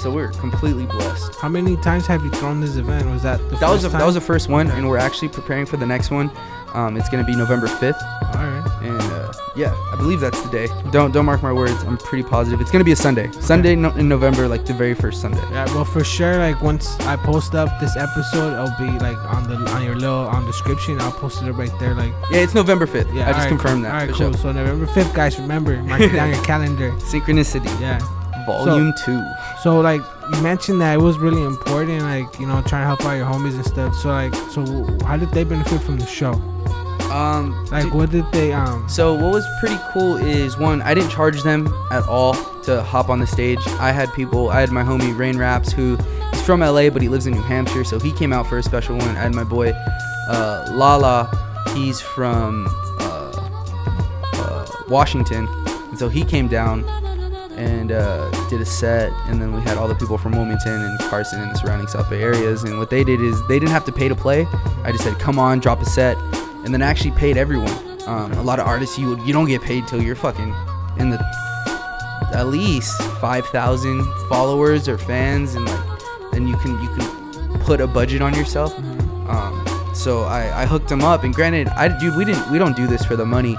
so 0.02 0.12
we're 0.12 0.32
completely 0.32 0.86
blessed 0.86 1.36
How 1.36 1.50
many 1.50 1.76
times 1.78 2.08
have 2.08 2.24
you 2.24 2.32
thrown 2.32 2.60
this 2.62 2.76
event? 2.78 3.08
Was 3.10 3.24
that 3.24 3.38
the 3.50 3.56
that 3.58 3.70
was 3.70 3.82
first 3.82 3.86
a, 3.86 3.90
time? 3.90 4.00
that 4.00 4.06
was 4.06 4.16
the 4.16 4.22
first 4.22 4.50
one 4.50 4.68
Okay. 4.68 4.78
and 4.78 4.88
we're 4.90 4.98
actually 4.98 5.30
preparing 5.30 5.66
for 5.66 5.78
the 5.78 5.86
next 5.86 6.10
one 6.12 6.32
um, 6.74 6.98
it's 6.98 7.10
gonna 7.10 7.26
be 7.26 7.36
november 7.36 7.68
5th 7.68 8.02
All 8.36 8.44
right. 8.48 8.68
and 8.82 9.02
uh, 9.14 9.32
yeah, 9.54 9.76
I 9.92 9.98
believe 9.98 10.22
that's 10.22 10.42
the 10.44 10.50
day. 10.50 10.68
Don't 10.92 11.12
don't 11.12 11.26
mark 11.26 11.44
my 11.44 11.52
words. 11.52 11.84
I'm 11.84 11.98
pretty 11.98 12.24
positive 12.24 12.62
it's 12.62 12.72
gonna 12.72 12.86
be 12.86 12.94
a 12.94 12.96
Sunday. 12.96 13.30
Sunday 13.42 13.76
no, 13.76 13.90
in 13.98 14.08
November, 14.08 14.48
like 14.48 14.64
the 14.66 14.74
very 14.74 14.94
first 14.94 15.20
Sunday. 15.20 15.44
Yeah, 15.52 15.66
well, 15.76 15.84
for 15.84 16.06
sure. 16.06 16.38
Like 16.38 16.62
once 16.62 16.98
I 17.02 17.18
post 17.18 17.54
up 17.54 17.68
this 17.82 17.98
episode, 17.98 18.54
it'll 18.54 18.78
be 18.80 18.98
like 19.00 19.18
on 19.36 19.44
the 19.50 19.58
on 19.76 19.84
your 19.84 19.96
little 19.98 20.30
um, 20.30 20.46
description. 20.46 21.02
I'll 21.02 21.12
post 21.12 21.42
it 21.44 21.52
right 21.52 21.72
there. 21.82 21.94
Like 21.94 22.14
Yeah, 22.32 22.40
it's 22.46 22.54
November 22.56 22.88
5th. 22.88 23.14
yeah, 23.14 23.24
I 23.28 23.34
just 23.34 23.40
alright, 23.40 23.50
confirmed 23.50 23.84
cool. 23.84 23.92
that. 23.92 23.92
All 23.92 24.00
right, 24.08 24.10
cool. 24.16 24.32
sure. 24.32 24.34
So 24.42 24.52
November 24.54 24.88
fifth, 24.88 25.14
guys. 25.14 25.38
Remember, 25.38 25.76
mark 25.84 26.00
it 26.00 26.14
down 26.14 26.30
your 26.34 26.42
calendar. 26.52 26.92
Synchronicity, 27.12 27.68
Yeah. 27.82 28.00
Volume 28.46 28.94
Two. 29.06 29.24
So 29.62 29.80
like 29.80 30.02
you 30.34 30.42
mentioned 30.42 30.82
that 30.82 30.94
it 30.94 31.02
was 31.02 31.18
really 31.18 31.44
important, 31.44 32.02
like 32.04 32.40
you 32.40 32.46
know, 32.48 32.62
trying 32.62 32.84
to 32.84 32.88
help 32.88 33.04
out 33.06 33.14
your 33.14 33.26
homies 33.26 33.56
and 33.56 33.66
stuff. 33.66 33.94
So 33.96 34.10
like, 34.10 34.34
so 34.52 34.64
how 35.06 35.18
did 35.18 35.30
they 35.32 35.44
benefit 35.44 35.82
from 35.82 35.98
the 36.00 36.06
show? 36.06 36.34
Um, 37.12 37.66
Like, 37.72 37.84
dude, 37.84 37.94
what 37.94 38.10
did 38.10 38.26
they 38.32 38.54
um? 38.54 38.88
so 38.88 39.14
what 39.14 39.34
was 39.34 39.46
pretty 39.60 39.76
cool 39.92 40.16
is 40.16 40.58
one, 40.58 40.82
I 40.82 40.94
didn't 40.94 41.10
charge 41.10 41.42
them 41.44 41.68
at 41.92 42.04
all 42.08 42.34
to 42.64 42.82
hop 42.82 43.10
on 43.10 43.20
the 43.20 43.28
stage. 43.28 43.60
I 43.80 43.92
had 43.92 44.12
people. 44.14 44.50
I 44.50 44.62
had 44.62 44.72
my 44.72 44.84
homie 44.84 45.18
Rain 45.18 45.38
Raps, 45.38 45.74
who 45.74 45.98
is 46.32 46.42
from 46.46 46.62
LA, 46.62 46.90
but 46.90 47.02
he 47.02 47.10
lives 47.10 47.28
in 47.28 47.34
New 47.34 47.42
Hampshire, 47.42 47.84
so 47.84 48.00
he 48.00 48.14
came 48.14 48.32
out 48.32 48.48
for 48.48 48.58
a 48.60 48.64
special 48.64 48.96
one. 48.98 49.10
I 49.10 49.22
had 49.22 49.36
my 49.36 49.44
boy 49.44 49.74
uh, 50.30 50.70
Lala. 50.72 51.30
He's 51.76 52.00
from 52.00 52.68
uh, 53.00 53.32
uh, 54.36 54.66
Washington, 54.88 55.48
and 55.90 56.00
so 56.00 56.08
he 56.08 56.24
came 56.24 56.48
down 56.48 56.86
and 57.62 57.92
uh, 57.92 58.30
did 58.50 58.60
a 58.60 58.66
set. 58.66 59.12
And 59.28 59.40
then 59.42 59.54
we 59.54 59.62
had 59.62 59.78
all 59.78 59.88
the 59.88 59.96
people 59.96 60.18
from 60.18 60.32
Wilmington 60.32 60.82
and 60.82 61.00
Carson 61.02 61.40
and 61.42 61.52
the 61.52 61.58
surrounding 61.58 61.88
South 61.88 62.10
Bay 62.10 62.22
areas. 62.22 62.64
And 62.64 62.80
what 62.80 62.90
they 62.90 63.04
did 63.04 63.22
is 63.22 63.46
they 63.48 63.60
didn't 63.60 63.72
have 63.72 63.86
to 63.86 63.92
pay 63.92 64.08
to 64.10 64.16
play. 64.16 64.48
I 64.84 64.92
just 64.92 65.04
said, 65.04 65.20
"Come 65.20 65.38
on, 65.38 65.60
drop 65.60 65.82
a 65.82 65.86
set," 65.86 66.18
and 66.64 66.74
then 66.74 66.82
I 66.82 66.88
actually 66.88 67.12
paid 67.12 67.38
everyone. 67.38 67.72
Um, 68.08 68.32
a 68.34 68.42
lot 68.42 68.60
of 68.60 68.66
artists, 68.66 68.98
you 68.98 69.24
you 69.24 69.32
don't 69.32 69.48
get 69.48 69.62
paid 69.62 69.88
till 69.88 70.02
you're 70.02 70.16
fucking 70.16 70.54
in 70.98 71.12
the 71.12 71.20
at 72.34 72.48
least 72.48 73.00
five 73.20 73.46
thousand 73.48 74.04
followers 74.28 74.88
or 74.88 74.98
fans, 74.98 75.56
and 75.56 75.66
like 75.66 76.32
then 76.32 76.48
you 76.48 76.58
can 76.58 76.82
you 76.82 76.90
can 76.96 77.60
put 77.60 77.80
a 77.80 77.88
budget 77.88 78.22
on 78.22 78.34
yourself. 78.34 78.74
Um, 79.30 79.54
so 79.94 80.24
I, 80.24 80.64
I 80.64 80.66
hooked 80.66 80.90
them 80.90 81.04
up, 81.04 81.24
and 81.24 81.34
granted, 81.34 81.68
I 81.70 81.90
dude, 82.00 82.16
we 82.18 82.26
didn't 82.26 82.50
we 82.52 82.58
don't 82.58 82.76
do 82.76 82.88
this 82.88 83.06
for 83.06 83.16
the 83.16 83.26
money. 83.26 83.56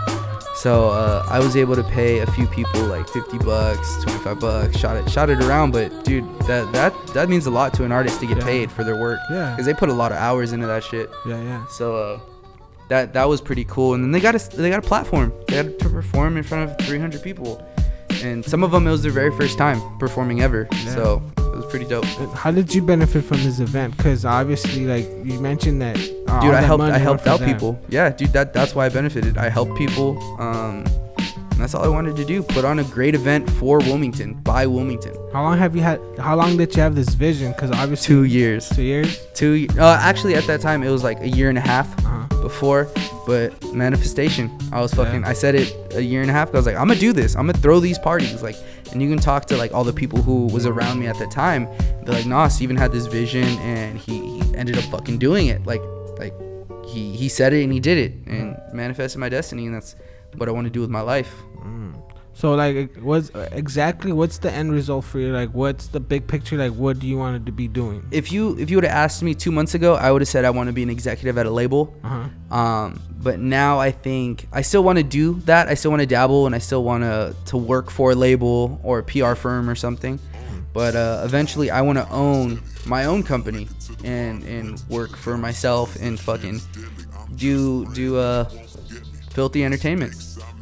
So 0.55 0.91
uh, 0.91 1.25
I 1.29 1.39
was 1.39 1.57
able 1.57 1.75
to 1.77 1.83
pay 1.83 2.19
a 2.21 2.27
few 2.33 2.47
people 2.47 2.83
like 2.85 3.09
50 3.09 3.39
bucks, 3.39 4.03
25 4.05 4.39
bucks, 4.41 4.79
shot 4.79 4.97
it 4.97 5.09
shot 5.11 5.31
it 5.31 5.43
around. 5.43 5.73
But 5.73 6.05
dude, 6.05 6.25
that 6.41 6.71
that 6.73 6.93
that 7.15 7.29
means 7.29 7.47
a 7.47 7.51
lot 7.51 7.73
to 7.75 7.85
an 7.85 7.93
artist 7.93 8.21
to 8.21 8.27
get 8.27 8.39
Yeah. 8.39 8.45
paid 8.45 8.71
for 8.71 8.85
their 8.85 8.97
work 8.97 9.19
Yeah. 9.31 9.51
because 9.51 9.65
they 9.67 9.75
put 9.75 9.89
a 9.89 9.95
lot 9.95 10.13
of 10.13 10.19
hours 10.19 10.53
into 10.53 10.67
that 10.67 10.85
shit. 10.85 11.11
Yeah, 11.27 11.41
yeah. 11.43 11.67
So 11.69 11.97
uh, 11.97 12.21
that 12.89 13.15
that 13.15 13.29
was 13.29 13.41
pretty 13.41 13.65
cool. 13.65 13.95
And 13.95 14.05
then 14.05 14.13
they 14.13 14.21
got 14.21 14.35
a 14.35 14.57
they 14.57 14.69
got 14.69 14.79
a 14.85 14.87
platform. 14.87 15.33
They 15.49 15.57
had 15.57 15.79
to 15.79 15.89
perform 15.89 16.37
in 16.37 16.43
front 16.43 16.71
of 16.71 16.87
300 16.87 17.23
people, 17.23 17.67
and 18.23 18.45
some 18.45 18.63
of 18.63 18.71
them 18.73 18.87
it 18.87 18.91
was 18.91 19.03
their 19.03 19.11
very 19.13 19.35
first 19.37 19.57
time 19.57 19.81
performing 19.99 20.43
ever. 20.43 20.69
Yeah. 20.71 20.95
So 20.95 21.23
it 21.39 21.57
was 21.57 21.67
pretty 21.67 21.87
dope. 21.87 22.05
How 22.35 22.51
did 22.51 22.75
you 22.75 22.83
benefit 22.83 23.25
from 23.25 23.39
this 23.39 23.59
event? 23.59 23.97
Because 23.97 24.25
obviously, 24.27 24.85
like 24.87 25.07
you 25.25 25.41
mentioned 25.41 25.81
that. 25.81 25.97
Uh, 26.33 26.41
dude, 26.41 26.55
I 26.55 26.61
helped 26.63 26.85
I 26.85 26.99
helped 26.99 27.27
out 27.27 27.41
people. 27.41 27.79
Yeah, 27.89 28.11
dude, 28.11 28.33
that 28.33 28.53
that's 28.53 28.75
why 28.75 28.87
I 28.87 28.89
benefited. 28.89 29.37
I 29.39 29.49
helped 29.49 29.77
people. 29.77 30.19
Um, 30.41 30.85
and 31.53 31.61
that's 31.61 31.75
all 31.75 31.85
I 31.85 31.89
wanted 31.89 32.17
to 32.17 32.25
do. 32.25 32.43
Put 32.43 32.65
on 32.65 32.79
a 32.79 32.85
great 32.85 33.15
event 33.15 33.49
for 33.51 33.79
Wilmington 33.81 34.35
by 34.35 34.67
Wilmington. 34.67 35.15
How 35.33 35.43
long 35.43 35.59
have 35.59 35.77
you 35.77 35.83
had? 35.83 36.01
How 36.19 36.35
long 36.35 36.57
did 36.57 36.75
you 36.75 36.81
have 36.83 36.95
this 36.95 37.11
vision? 37.11 37.53
Because 37.53 37.71
obviously, 37.71 38.07
Two 38.15 38.25
years. 38.25 38.69
two 38.71 38.83
years. 38.83 39.21
Two. 39.35 39.67
Uh, 39.79 39.99
actually, 40.01 40.35
at 40.35 40.45
that 40.47 40.61
time 40.63 40.83
it 40.83 40.91
was 40.91 41.05
like 41.05 41.21
a 41.21 41.29
year 41.29 41.49
and 41.51 41.59
a 41.59 41.61
half 41.61 41.87
Uh-huh. 42.07 42.41
before. 42.43 42.89
But 43.27 43.53
manifestation, 43.73 44.51
I 44.73 44.81
was 44.81 44.93
fucking. 44.95 45.21
Yeah. 45.21 45.29
I 45.29 45.33
said 45.35 45.55
it 45.55 45.77
a 45.95 46.03
year 46.03 46.23
and 46.23 46.31
a 46.31 46.33
half. 46.33 46.49
ago. 46.49 46.57
I 46.57 46.61
was 46.61 46.67
like, 46.67 46.77
I'm 46.77 46.89
gonna 46.89 46.99
do 46.99 47.13
this. 47.13 47.37
I'm 47.37 47.47
gonna 47.47 47.59
throw 47.59 47.79
these 47.81 47.99
parties. 47.99 48.43
Like, 48.43 48.57
and 48.93 49.01
you 49.03 49.09
can 49.09 49.19
talk 49.19 49.45
to 49.47 49.57
like 49.57 49.73
all 49.73 49.85
the 49.85 49.93
people 49.93 50.21
who 50.23 50.47
was 50.47 50.65
around 50.67 50.99
me 50.99 51.07
at 51.07 51.19
the 51.19 51.27
time. 51.27 51.69
They're 52.03 52.15
like, 52.17 52.27
Nah, 52.27 52.49
Steven 52.49 52.77
had 52.77 52.91
this 52.93 53.07
vision, 53.07 53.45
and 53.61 53.99
he, 53.99 54.41
he 54.41 54.57
ended 54.57 54.77
up 54.79 54.85
fucking 54.85 55.19
doing 55.19 55.47
it. 55.49 55.65
Like, 55.67 55.81
like 56.23 56.35
he 56.93 57.03
he 57.17 57.29
said 57.29 57.53
it 57.53 57.63
and 57.67 57.73
he 57.73 57.81
did 57.81 57.99
it, 57.99 58.13
and 58.27 58.57
manifested 58.73 59.19
my 59.19 59.29
destiny, 59.29 59.67
and 59.67 59.75
that's 59.77 59.97
what 60.39 60.49
I 60.49 60.53
want 60.53 60.67
to 60.67 60.75
do 60.79 60.81
with 60.81 60.91
my 60.91 61.05
life. 61.15 61.33
So 62.35 62.55
like, 62.55 62.97
what's 62.97 63.31
exactly 63.53 64.13
what's 64.13 64.39
the 64.39 64.51
end 64.51 64.73
result 64.73 65.05
for 65.05 65.19
you? 65.19 65.33
Like, 65.33 65.51
what's 65.51 65.89
the 65.89 66.01
big 66.01 66.27
picture? 66.27 66.57
Like, 66.57 66.73
what 66.73 66.99
do 66.99 67.07
you 67.07 67.19
want 67.19 67.45
to 67.45 67.53
be 67.53 67.69
doing? 67.69 68.07
If 68.11 68.33
you 68.33 68.59
if 68.59 68.71
you 68.71 68.77
would 68.79 68.85
have 68.85 68.97
asked 69.05 69.23
me 69.23 69.35
two 69.35 69.53
months 69.53 69.75
ago, 69.75 69.95
I 69.95 70.11
would 70.11 70.23
have 70.23 70.29
said 70.29 70.45
I 70.45 70.51
want 70.51 70.69
to 70.69 70.73
be 70.73 70.83
an 70.83 70.91
executive 70.91 71.37
at 71.37 71.47
a 71.47 71.51
label. 71.51 71.95
Uh 72.03 72.09
huh. 72.09 72.57
Um, 72.57 73.03
but 73.23 73.39
now 73.39 73.79
I 73.79 73.91
think 73.91 74.49
I 74.53 74.63
still 74.63 74.83
want 74.83 74.99
to 74.99 75.05
do 75.05 75.35
that. 75.45 75.69
I 75.69 75.75
still 75.75 75.91
want 75.91 76.01
to 76.01 76.07
dabble, 76.07 76.47
and 76.47 76.55
I 76.55 76.59
still 76.59 76.83
want 76.83 77.05
to 77.05 77.37
to 77.47 77.57
work 77.57 77.91
for 77.91 78.13
a 78.13 78.15
label 78.15 78.81
or 78.83 79.01
a 79.01 79.05
PR 79.05 79.35
firm 79.35 79.69
or 79.69 79.75
something. 79.75 80.19
But 80.73 80.97
uh, 80.97 81.23
eventually, 81.25 81.71
I 81.71 81.83
want 81.83 81.99
to 81.99 82.09
own 82.11 82.63
my 82.87 83.05
own 83.05 83.23
company 83.23 83.69
and 84.05 84.43
and 84.45 84.83
work 84.89 85.17
for 85.17 85.37
myself 85.37 85.97
and 86.01 86.19
fucking 86.19 86.61
do 87.37 87.87
do 87.95 88.17
uh 88.19 88.45
filthy 89.31 89.65
entertainment. 89.65 90.15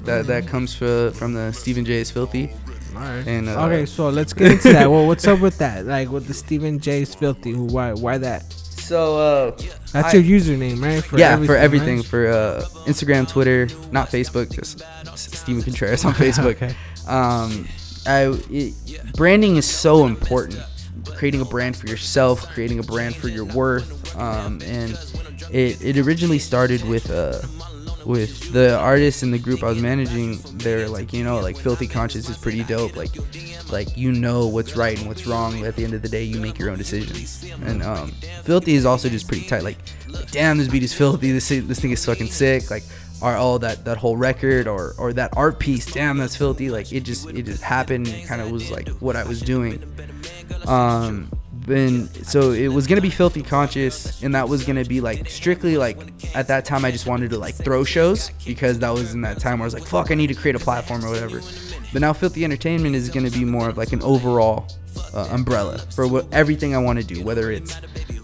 That 0.04 0.26
that 0.26 0.46
comes 0.46 0.74
for, 0.74 1.11
from 1.12 1.34
the 1.34 1.52
Steven 1.52 1.84
J. 1.84 2.00
is 2.00 2.11
filthy. 2.11 2.50
All 2.94 3.02
right. 3.02 3.26
And, 3.26 3.48
uh, 3.48 3.66
okay, 3.66 3.86
so 3.86 4.08
let's 4.08 4.32
get 4.32 4.50
into 4.50 4.72
that. 4.72 4.90
Well, 4.90 5.06
what's 5.06 5.26
up 5.28 5.40
with 5.40 5.58
that? 5.58 5.86
Like 5.86 6.11
with 6.11 6.26
the 6.26 6.34
Steven 6.34 6.78
J's 6.80 7.14
filthy. 7.14 7.54
Why? 7.54 7.92
Why 7.92 8.18
that? 8.18 8.52
So 8.52 9.18
uh, 9.18 9.50
That's 9.92 10.14
I- 10.14 10.18
your 10.18 10.40
username, 10.40 10.82
right? 10.82 11.04
yeah, 11.18 11.36
for 11.44 11.54
everything, 11.54 11.98
right? 11.98 12.06
for 12.06 12.26
uh, 12.28 12.62
Instagram, 12.86 13.28
Twitter, 13.28 13.68
not 13.92 14.08
Facebook, 14.08 14.50
just 14.50 14.82
Steven 15.16 15.62
Contreras 15.62 16.04
on 16.04 16.14
Facebook. 16.24 16.56
Okay. 16.61 16.74
Um, 17.06 17.68
I 18.07 18.32
it, 18.51 18.74
branding 19.14 19.57
is 19.57 19.66
so 19.66 20.07
important. 20.07 20.61
creating 21.14 21.40
a 21.40 21.44
brand 21.44 21.76
for 21.76 21.86
yourself, 21.86 22.46
creating 22.48 22.78
a 22.78 22.82
brand 22.82 23.14
for 23.14 23.28
your 23.28 23.44
worth. 23.44 24.16
Um, 24.16 24.61
and 24.64 24.92
it, 25.51 25.84
it 25.84 25.98
originally 25.98 26.38
started 26.38 26.82
with 26.86 27.11
uh, 27.11 27.40
with 28.07 28.53
the 28.53 28.76
artists 28.78 29.22
in 29.22 29.30
the 29.30 29.38
group 29.38 29.62
I 29.62 29.68
was 29.68 29.80
managing. 29.80 30.38
They're 30.55 30.88
like, 30.88 31.12
you 31.12 31.22
know, 31.24 31.40
like 31.40 31.57
Filthy 31.59 31.86
Conscious 31.86 32.28
is 32.28 32.38
pretty 32.38 32.64
dope. 32.64 32.96
Like, 32.96 33.11
like 33.70 33.96
you 33.96 34.12
know 34.12 34.46
what's 34.46 34.76
right 34.76 34.98
and 34.98 35.07
what's 35.07 35.26
wrong. 35.26 35.64
At 35.64 35.76
the 35.76 35.84
end 35.84 35.94
of 35.94 36.03
the 36.03 36.09
day, 36.09 36.24
you 36.24 36.40
make 36.40 36.59
your 36.59 36.70
own 36.70 36.78
decisions. 36.78 37.44
And 37.64 37.82
um, 37.82 38.12
Filthy 38.44 38.74
is 38.74 38.86
also 38.86 39.09
just 39.09 39.28
pretty 39.28 39.46
tight. 39.46 39.62
Like, 39.62 39.78
like, 40.09 40.30
damn, 40.30 40.59
this 40.59 40.68
beat 40.68 40.82
is 40.82 40.94
filthy. 40.94 41.32
This 41.32 41.48
this 41.48 41.80
thing 41.80 41.90
is 41.92 42.05
fucking 42.05 42.28
sick. 42.28 42.70
Like, 42.70 42.84
are 43.22 43.36
all 43.36 43.58
that 43.58 43.84
that 43.84 43.96
whole 43.96 44.16
record 44.16 44.66
or 44.66 44.94
or 44.98 45.12
that 45.12 45.36
art 45.36 45.58
piece 45.58 45.86
damn 45.86 46.18
that's 46.18 46.36
filthy. 46.36 46.70
Like 46.70 46.92
it 46.92 47.00
just 47.00 47.28
it 47.30 47.42
just 47.42 47.62
happened 47.62 48.12
kind 48.26 48.40
of 48.40 48.50
was 48.50 48.70
like 48.70 48.88
what 49.00 49.16
i 49.16 49.24
was 49.24 49.40
doing. 49.40 49.82
Um 50.66 51.30
and 51.68 52.08
so 52.26 52.52
it 52.52 52.68
was 52.68 52.86
gonna 52.86 53.00
be 53.00 53.10
filthy 53.10 53.42
conscious 53.42 54.22
and 54.22 54.34
that 54.34 54.48
was 54.48 54.64
gonna 54.64 54.84
be 54.84 55.00
like 55.00 55.28
strictly 55.28 55.76
like 55.76 55.98
at 56.34 56.48
that 56.48 56.64
time 56.64 56.84
i 56.84 56.90
just 56.90 57.06
wanted 57.06 57.30
to 57.30 57.38
like 57.38 57.54
throw 57.54 57.84
shows 57.84 58.30
because 58.44 58.78
that 58.78 58.90
was 58.90 59.14
in 59.14 59.20
that 59.20 59.38
time 59.38 59.58
where 59.58 59.64
i 59.64 59.66
was 59.66 59.74
like 59.74 59.84
fuck 59.84 60.10
i 60.10 60.14
need 60.14 60.26
to 60.26 60.34
create 60.34 60.56
a 60.56 60.58
platform 60.58 61.04
or 61.04 61.10
whatever. 61.10 61.40
But 61.92 62.02
now 62.02 62.12
filthy 62.12 62.44
entertainment 62.44 62.94
is 62.94 63.08
gonna 63.08 63.30
be 63.30 63.44
more 63.44 63.68
of 63.68 63.76
like 63.76 63.92
an 63.92 64.02
overall 64.02 64.68
uh, 65.14 65.28
umbrella 65.30 65.78
for 65.94 66.06
what 66.06 66.26
everything 66.32 66.74
i 66.74 66.78
want 66.78 66.98
to 66.98 67.04
do 67.04 67.22
whether 67.22 67.50
it's 67.50 67.76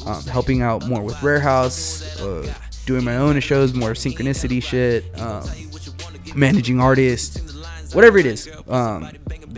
um, 0.07 0.23
helping 0.25 0.63
out 0.63 0.87
more 0.87 1.03
with 1.03 1.21
rare 1.23 1.41
house 1.41 2.21
uh, 2.21 2.53
doing 2.87 3.05
my 3.05 3.17
own 3.17 3.39
shows, 3.41 3.75
more 3.75 3.91
synchronicity 3.91 4.63
shit, 4.63 5.05
um, 5.21 5.43
managing 6.35 6.81
artists, 6.81 7.55
whatever 7.95 8.19
it 8.19 8.27
is. 8.27 8.49
Um, 8.69 9.11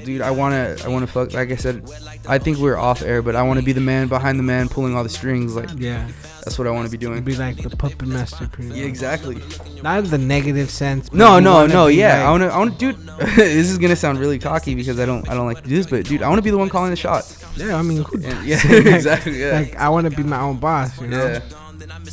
dude, 0.04 0.20
I 0.22 0.30
wanna, 0.30 0.76
I 0.84 0.88
wanna 0.88 1.06
fuck. 1.06 1.32
Like 1.34 1.50
I 1.50 1.56
said, 1.56 1.88
I 2.28 2.38
think 2.38 2.58
we 2.58 2.68
are 2.70 2.78
off 2.78 3.02
air, 3.02 3.22
but 3.22 3.36
I 3.36 3.42
want 3.42 3.58
to 3.60 3.64
be 3.64 3.72
the 3.72 3.80
man 3.80 4.08
behind 4.08 4.38
the 4.38 4.42
man, 4.42 4.68
pulling 4.68 4.94
all 4.96 5.02
the 5.02 5.08
strings. 5.08 5.54
Like, 5.54 5.68
Yeah. 5.76 6.06
that's 6.44 6.58
what 6.58 6.66
I 6.66 6.70
want 6.70 6.86
to 6.86 6.90
be 6.90 6.96
doing. 6.98 7.22
Be 7.22 7.36
like 7.36 7.56
the 7.62 7.70
puppet 7.74 8.06
master, 8.06 8.48
pretty 8.48 8.78
Yeah, 8.78 8.84
exactly. 8.86 9.38
Not 9.82 10.04
in 10.04 10.10
the 10.10 10.18
negative 10.18 10.70
sense. 10.70 11.12
No, 11.12 11.38
no, 11.38 11.66
no. 11.66 11.86
Yeah, 11.88 12.26
I 12.26 12.30
wanna, 12.30 12.46
I 12.48 12.58
wanna, 12.58 12.70
dude. 12.72 12.96
this 13.36 13.70
is 13.70 13.78
gonna 13.78 13.96
sound 13.96 14.18
really 14.18 14.38
cocky 14.38 14.74
because 14.74 14.98
I 15.00 15.06
don't, 15.06 15.28
I 15.28 15.34
don't 15.34 15.46
like 15.46 15.62
to 15.62 15.68
do 15.68 15.76
this, 15.76 15.86
but 15.86 16.04
dude, 16.04 16.22
I 16.22 16.28
wanna 16.28 16.42
be 16.42 16.50
the 16.50 16.58
one 16.58 16.68
calling 16.68 16.90
the 16.90 16.96
shots. 16.96 17.44
Yeah, 17.56 17.76
I 17.76 17.82
mean, 17.82 18.02
who 18.04 18.18
yeah, 18.44 18.60
Like- 18.68 18.86
exactly. 18.86 19.40
Yeah. 19.40 19.52
Like 19.58 19.76
I 19.76 19.88
want 19.88 20.08
to 20.08 20.16
be 20.16 20.22
my 20.22 20.40
own 20.40 20.58
boss, 20.58 21.00
you 21.00 21.08
know. 21.08 21.24
yeah. 21.26 21.40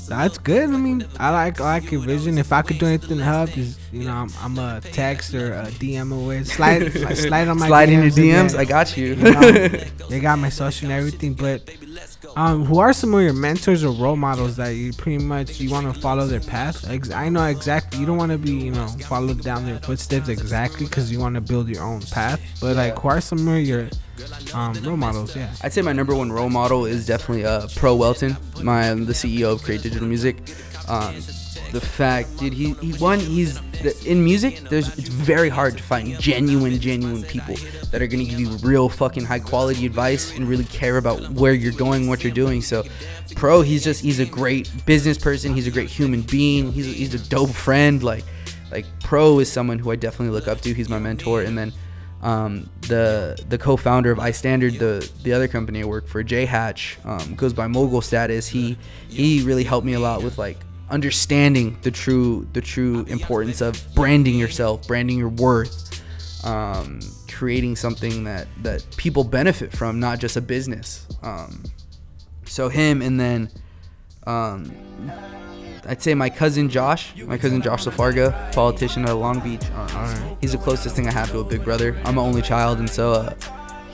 That's 0.07 0.37
good. 0.37 0.69
I 0.69 0.77
mean, 0.77 1.05
I 1.19 1.29
like 1.31 1.59
I 1.59 1.63
like 1.63 1.91
your 1.91 2.01
vision. 2.01 2.37
If 2.37 2.51
I 2.51 2.61
could 2.61 2.77
do 2.77 2.85
anything 2.85 3.17
to 3.17 3.23
help, 3.23 3.57
is 3.57 3.77
you 3.91 4.03
know, 4.05 4.13
I'm, 4.13 4.29
I'm 4.39 4.57
a 4.57 4.81
text 4.81 5.33
or 5.33 5.53
a 5.53 5.65
DM 5.67 6.13
away. 6.13 6.43
Slide, 6.55 6.91
slide, 6.91 7.17
slide 7.17 7.47
on 7.47 7.59
my 7.59 7.67
Slide 7.67 7.89
in 7.89 8.01
your 8.01 8.11
DMs 8.11 8.17
and 8.17 8.49
DMs. 8.49 8.51
then, 8.51 8.59
I 8.61 8.65
got 8.65 8.97
you. 8.97 9.05
you 9.07 9.15
know, 9.31 9.51
they 10.09 10.19
got 10.19 10.39
my 10.39 10.49
social 10.49 10.89
and 10.89 10.93
everything. 10.97 11.33
But 11.33 11.69
um, 12.35 12.65
who 12.65 12.79
are 12.79 12.91
some 12.93 13.13
of 13.13 13.21
your 13.21 13.33
mentors 13.33 13.83
or 13.83 13.91
role 13.91 14.15
models 14.15 14.57
that 14.57 14.69
you 14.69 14.91
pretty 14.93 15.23
much 15.23 15.59
you 15.59 15.69
want 15.69 15.93
to 15.93 15.99
follow 16.01 16.27
their 16.27 16.41
path? 16.41 16.85
I 17.13 17.29
know 17.29 17.45
exactly. 17.45 17.99
You 17.99 18.05
don't 18.05 18.17
want 18.17 18.31
to 18.31 18.37
be 18.37 18.51
you 18.51 18.71
know 18.71 18.87
follow 18.87 19.33
down 19.33 19.65
their 19.65 19.79
footsteps 19.79 20.27
exactly 20.27 20.85
because 20.85 21.11
you 21.11 21.19
want 21.19 21.35
to 21.35 21.41
build 21.41 21.69
your 21.69 21.83
own 21.83 22.01
path. 22.01 22.41
But 22.59 22.75
like, 22.75 22.97
who 22.99 23.07
are 23.07 23.21
some 23.21 23.47
of 23.47 23.61
your 23.61 23.89
um, 24.53 24.73
role 24.83 24.97
models? 24.97 25.35
Yeah. 25.35 25.53
I'd 25.61 25.73
say 25.73 25.81
my 25.81 25.93
number 25.93 26.15
one 26.15 26.31
role 26.31 26.49
model 26.49 26.85
is 26.85 27.05
definitely 27.05 27.45
uh, 27.45 27.67
Pro 27.75 27.95
Welton, 27.95 28.35
my 28.61 28.93
the 28.93 29.13
CEO 29.13 29.53
of 29.53 29.63
Create 29.63 29.81
Digital 29.81 30.07
Music. 30.07 30.37
Um, 30.87 31.15
the 31.75 31.81
fact, 31.81 32.37
dude, 32.37 32.53
he, 32.53 32.71
he 32.75 32.93
one 32.93 33.19
he's 33.19 33.59
the, 33.83 33.93
in 34.05 34.23
music. 34.23 34.61
There's 34.69 34.97
it's 34.97 35.09
very 35.09 35.49
hard 35.49 35.75
to 35.75 35.83
find 35.83 36.17
genuine, 36.21 36.79
genuine 36.79 37.23
people 37.23 37.55
that 37.91 38.01
are 38.01 38.07
gonna 38.07 38.23
give 38.23 38.39
you 38.39 38.47
real 38.63 38.87
fucking 38.87 39.25
high 39.25 39.39
quality 39.39 39.85
advice 39.85 40.33
and 40.33 40.47
really 40.47 40.63
care 40.63 40.95
about 40.95 41.31
where 41.31 41.51
you're 41.51 41.73
going, 41.73 42.07
what 42.07 42.23
you're 42.23 42.31
doing. 42.31 42.61
So, 42.61 42.85
Pro, 43.35 43.61
he's 43.61 43.83
just 43.83 44.01
he's 44.01 44.21
a 44.21 44.25
great 44.25 44.71
business 44.85 45.17
person. 45.17 45.53
He's 45.53 45.67
a 45.67 45.71
great 45.71 45.89
human 45.89 46.21
being. 46.21 46.71
He's 46.71 46.85
he's 46.85 47.13
a 47.13 47.29
dope 47.29 47.49
friend. 47.49 48.01
Like 48.01 48.23
like 48.71 48.85
Pro 49.01 49.39
is 49.39 49.51
someone 49.51 49.77
who 49.77 49.91
I 49.91 49.97
definitely 49.97 50.33
look 50.33 50.47
up 50.47 50.61
to. 50.61 50.73
He's 50.73 50.87
my 50.87 50.99
mentor, 50.99 51.41
and 51.41 51.57
then 51.57 51.73
um, 52.21 52.69
the 52.87 53.37
the 53.49 53.57
co-founder 53.57 54.11
of 54.11 54.19
iStandard, 54.19 54.79
the 54.79 55.11
the 55.23 55.33
other 55.33 55.49
company 55.49 55.81
I 55.81 55.85
work 55.85 56.07
for, 56.07 56.23
Jay 56.23 56.45
Hatch, 56.45 56.97
um, 57.03 57.35
goes 57.35 57.51
by 57.51 57.67
Mogul 57.67 58.01
status. 58.01 58.47
He 58.47 58.77
he 59.09 59.43
really 59.43 59.65
helped 59.65 59.85
me 59.85 59.93
a 59.93 59.99
lot 59.99 60.23
with 60.23 60.37
like 60.37 60.57
understanding 60.89 61.77
the 61.81 61.91
true 61.91 62.47
the 62.53 62.61
true 62.61 63.05
importance 63.07 63.61
of 63.61 63.81
branding 63.95 64.37
yourself, 64.37 64.87
branding 64.87 65.17
your 65.17 65.29
worth, 65.29 66.01
um, 66.45 66.99
creating 67.29 67.75
something 67.75 68.23
that 68.25 68.47
that 68.63 68.85
people 68.97 69.23
benefit 69.23 69.71
from, 69.71 69.99
not 69.99 70.19
just 70.19 70.37
a 70.37 70.41
business. 70.41 71.07
Um, 71.21 71.63
so 72.45 72.69
him, 72.69 73.01
and 73.01 73.19
then 73.19 73.49
um, 74.27 74.71
I'd 75.87 76.01
say 76.01 76.13
my 76.13 76.29
cousin 76.29 76.69
Josh, 76.69 77.15
my 77.25 77.37
cousin 77.37 77.61
Josh 77.61 77.85
Lafarga, 77.85 78.53
politician 78.53 79.03
out 79.03 79.11
of 79.11 79.19
Long 79.19 79.39
Beach. 79.39 79.65
Um, 79.71 80.37
He's 80.41 80.51
the 80.51 80.57
closest 80.57 80.95
thing 80.95 81.07
I 81.07 81.11
have 81.11 81.31
to 81.31 81.39
a 81.39 81.43
big 81.43 81.63
brother. 81.63 81.95
I'm 82.05 82.17
an 82.17 82.25
only 82.25 82.41
child, 82.41 82.79
and 82.79 82.89
so 82.89 83.13
uh, 83.13 83.33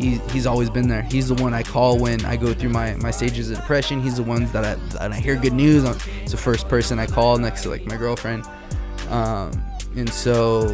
he, 0.01 0.17
he's 0.31 0.45
always 0.45 0.69
been 0.69 0.87
there. 0.87 1.03
He's 1.03 1.27
the 1.27 1.35
one 1.35 1.53
I 1.53 1.63
call 1.63 1.97
when 1.99 2.23
I 2.25 2.35
go 2.35 2.53
through 2.53 2.69
my, 2.69 2.95
my 2.95 3.11
stages 3.11 3.51
of 3.51 3.57
depression. 3.57 4.01
He's 4.01 4.17
the 4.17 4.23
ones 4.23 4.51
that 4.51 4.65
I, 4.65 4.75
that 4.97 5.11
I 5.11 5.19
hear 5.19 5.35
good 5.35 5.53
news. 5.53 5.85
on. 5.85 5.97
He's 6.21 6.31
the 6.31 6.37
first 6.37 6.67
person 6.67 6.99
I 6.99 7.05
call 7.05 7.37
next 7.37 7.63
to 7.63 7.69
like 7.69 7.85
my 7.85 7.97
girlfriend. 7.97 8.45
Um, 9.09 9.51
and 9.95 10.09
so 10.09 10.73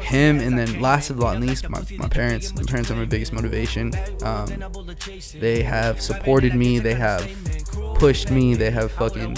him, 0.00 0.38
and 0.38 0.56
then 0.56 0.80
last 0.80 1.08
but 1.08 1.18
not 1.18 1.40
least, 1.40 1.68
my, 1.68 1.82
my 1.96 2.08
parents. 2.08 2.54
My 2.54 2.62
parents 2.62 2.90
are 2.90 2.94
my 2.94 3.04
biggest 3.04 3.32
motivation. 3.32 3.92
Um, 4.22 4.46
they 5.34 5.62
have 5.62 6.00
supported 6.00 6.54
me. 6.54 6.78
They 6.78 6.94
have 6.94 7.28
pushed 7.94 8.30
me. 8.30 8.54
They 8.54 8.70
have 8.70 8.92
fucking 8.92 9.36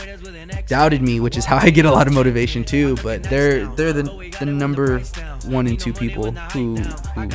doubted 0.67 1.03
me, 1.03 1.21
which 1.21 1.37
is 1.37 1.45
how 1.45 1.57
I 1.57 1.71
get 1.71 1.85
a 1.85 1.91
lot 1.91 2.07
of 2.07 2.13
motivation 2.13 2.65
too. 2.65 2.97
But 3.03 3.23
they're 3.25 3.67
they're 3.77 3.93
the 3.93 4.35
the 4.39 4.47
number 4.47 5.01
one 5.47 5.67
and 5.67 5.79
two 5.79 5.93
people 5.93 6.33
who 6.53 6.77
who 6.77 7.29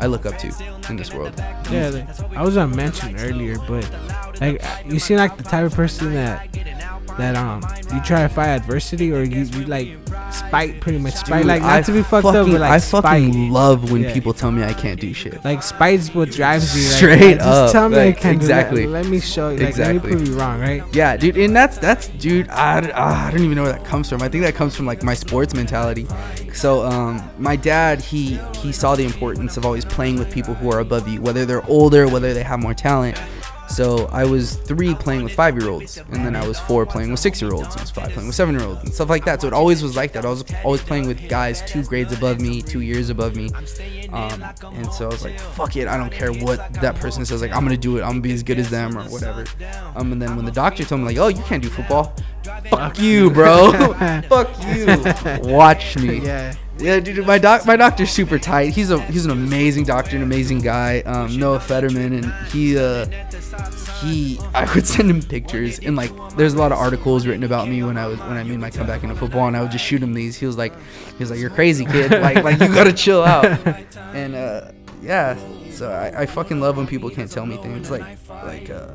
I 0.00 0.06
look 0.06 0.26
up 0.26 0.38
to 0.38 0.52
in 0.88 0.96
this 0.96 1.12
world. 1.12 1.34
Yeah, 1.70 2.06
I 2.36 2.42
was 2.42 2.54
gonna 2.54 2.74
mention 2.74 3.18
earlier, 3.20 3.56
but 3.68 3.88
like 4.40 4.62
you 4.86 4.98
seem 4.98 5.18
like 5.18 5.36
the 5.36 5.44
type 5.44 5.64
of 5.64 5.74
person 5.74 6.14
that 6.14 6.48
that 7.18 7.36
um 7.36 7.62
you 7.92 8.00
try 8.02 8.22
to 8.22 8.28
fight 8.28 8.48
adversity 8.48 9.12
or 9.12 9.22
you, 9.22 9.42
you 9.44 9.64
like 9.66 9.96
spite 10.32 10.80
pretty 10.80 10.98
much 10.98 11.14
spite 11.14 11.38
Dude, 11.38 11.46
like 11.46 11.62
not 11.62 11.70
I 11.72 11.82
to 11.82 11.92
be 11.92 12.02
fucked 12.02 12.26
up 12.26 12.34
fucking- 12.34 12.52
but 12.52 12.60
like 12.60 12.70
I 12.72 12.78
spite 12.78 13.02
fucking 13.02 13.50
love 13.50 13.92
when 13.92 14.02
Yeah. 14.02 14.12
people 14.12 14.32
tell 14.32 14.50
me 14.50 14.64
I 14.64 14.72
can't 14.72 15.00
do 15.00 15.12
shit. 15.14 15.44
like 15.44 15.62
spite's 15.62 16.12
what 16.14 16.30
drives 16.32 16.74
like, 16.74 16.96
Straight 16.96 17.36
just 17.36 17.46
up, 17.46 17.72
tell 17.72 17.88
me 17.88 17.96
like, 17.96 18.16
I 18.16 18.20
can't 18.20 18.36
exactly. 18.36 18.82
do 18.82 18.88
that. 18.88 18.92
let 18.92 19.06
me 19.06 19.20
show 19.20 19.50
you 19.50 19.58
like 19.58 19.68
Exactly. 19.68 19.94
let 19.94 20.04
me 20.04 20.10
prove 20.16 20.28
you 20.28 20.34
wrong 20.38 20.60
right 20.60 20.82
Yeah, 20.92 21.16
dude, 21.16 21.36
and 21.36 21.54
that's 21.54 21.78
that's 21.78 22.08
dude. 22.08 22.48
I, 22.50 22.78
I 23.28 23.30
don't 23.30 23.42
even 23.42 23.54
know 23.56 23.62
where 23.64 23.72
that 23.72 23.84
comes 23.84 24.08
from. 24.08 24.22
I 24.22 24.28
think 24.28 24.42
that 24.44 24.54
comes 24.54 24.74
from 24.74 24.86
like 24.86 25.02
my 25.02 25.14
sports 25.14 25.54
mentality. 25.54 26.06
So, 26.52 26.84
um, 26.84 27.22
my 27.38 27.56
dad, 27.56 28.00
he 28.00 28.38
he 28.58 28.72
saw 28.72 28.94
the 28.96 29.04
importance 29.04 29.56
of 29.56 29.64
always 29.66 29.84
playing 29.84 30.18
with 30.18 30.32
people 30.32 30.54
who 30.54 30.70
are 30.70 30.80
above 30.80 31.08
you, 31.08 31.20
whether 31.20 31.44
they're 31.44 31.64
older, 31.68 32.06
whether 32.08 32.32
they 32.34 32.42
have 32.42 32.60
more 32.60 32.74
talent. 32.74 33.20
So 33.68 34.06
I 34.12 34.24
was 34.24 34.54
three 34.54 34.94
playing 34.94 35.24
with 35.24 35.34
five 35.34 35.58
year 35.58 35.68
olds, 35.68 35.96
and 35.96 36.24
then 36.24 36.36
I 36.36 36.46
was 36.46 36.58
four 36.58 36.86
playing 36.86 37.10
with 37.10 37.20
six 37.20 37.40
year 37.40 37.52
olds, 37.52 37.68
and 37.68 37.78
I 37.78 37.82
was 37.82 37.90
five 37.90 38.10
playing 38.10 38.26
with 38.26 38.36
seven 38.36 38.58
year 38.58 38.66
olds, 38.66 38.82
and 38.84 38.94
stuff 38.94 39.08
like 39.08 39.24
that. 39.24 39.40
So 39.40 39.46
it 39.46 39.52
always 39.52 39.82
was 39.82 39.96
like 39.96 40.12
that. 40.12 40.24
I 40.24 40.28
was 40.28 40.44
always 40.64 40.82
playing 40.82 41.06
with 41.06 41.28
guys 41.28 41.62
two 41.66 41.82
grades 41.82 42.12
above 42.12 42.40
me, 42.40 42.62
two 42.62 42.80
years 42.80 43.10
above 43.10 43.34
me, 43.36 43.50
um, 44.12 44.44
and 44.74 44.92
so 44.92 45.06
I 45.06 45.08
was 45.08 45.24
like, 45.24 45.38
fuck 45.38 45.76
it, 45.76 45.88
I 45.88 45.96
don't 45.96 46.12
care 46.12 46.32
what 46.32 46.72
that 46.74 46.96
person 46.96 47.24
says. 47.24 47.42
Like 47.42 47.52
I'm 47.52 47.64
gonna 47.64 47.76
do 47.76 47.98
it. 47.98 48.02
I'm 48.02 48.10
gonna 48.10 48.20
be 48.20 48.32
as 48.32 48.42
good 48.42 48.58
as 48.58 48.70
them 48.70 48.96
or 48.96 49.04
whatever. 49.04 49.44
Um, 49.96 50.12
and 50.12 50.22
then 50.22 50.36
when 50.36 50.44
the 50.44 50.52
doctor 50.52 50.84
told 50.84 51.00
me 51.00 51.08
like, 51.08 51.18
oh, 51.18 51.28
you 51.28 51.42
can't 51.44 51.62
do 51.62 51.70
football. 51.70 52.14
Fuck 52.70 52.98
you, 52.98 53.30
bro. 53.30 53.72
Fuck 54.28 54.50
you. 54.74 54.86
Watch 55.52 55.96
me. 55.98 56.18
yeah 56.24 56.54
Yeah, 56.78 56.98
dude, 56.98 57.24
my 57.24 57.38
doc, 57.38 57.66
my 57.66 57.76
doctor's 57.76 58.10
super 58.10 58.38
tight. 58.38 58.72
He's 58.72 58.90
a 58.90 59.00
he's 59.02 59.24
an 59.24 59.30
amazing 59.30 59.84
doctor, 59.84 60.16
an 60.16 60.22
amazing 60.22 60.60
guy. 60.60 61.00
Um, 61.02 61.38
Noah 61.38 61.60
Federman, 61.60 62.12
and 62.12 62.48
he 62.48 62.76
uh, 62.76 63.06
he 64.00 64.40
I 64.52 64.72
would 64.74 64.86
send 64.94 65.08
him 65.08 65.22
pictures, 65.22 65.78
and 65.78 65.94
like 65.94 66.10
there's 66.36 66.54
a 66.54 66.58
lot 66.58 66.72
of 66.72 66.78
articles 66.78 67.26
written 67.26 67.44
about 67.44 67.68
me 67.68 67.82
when 67.84 67.96
I 67.96 68.06
was 68.06 68.18
when 68.20 68.36
I 68.36 68.42
made 68.42 68.58
my 68.58 68.70
comeback 68.70 69.04
into 69.04 69.14
football, 69.14 69.46
and 69.46 69.56
I 69.56 69.62
would 69.62 69.70
just 69.70 69.84
shoot 69.84 70.02
him 70.02 70.14
these. 70.14 70.36
He 70.36 70.46
was 70.46 70.56
like, 70.56 70.74
he 70.74 71.18
was 71.18 71.30
like, 71.30 71.38
you're 71.38 71.50
crazy, 71.50 71.84
kid. 71.84 72.10
Like 72.10 72.42
like 72.42 72.58
you 72.60 72.68
gotta 72.68 72.92
chill 72.92 73.22
out. 73.22 73.44
And 74.14 74.36
uh, 74.36 74.70
yeah, 75.02 75.36
so 75.72 75.90
I, 75.90 76.22
I 76.22 76.26
fucking 76.26 76.60
love 76.60 76.76
when 76.76 76.86
people 76.86 77.10
can't 77.10 77.30
tell 77.30 77.46
me 77.46 77.56
things 77.56 77.90
like 77.90 78.04
like 78.30 78.70
uh, 78.70 78.92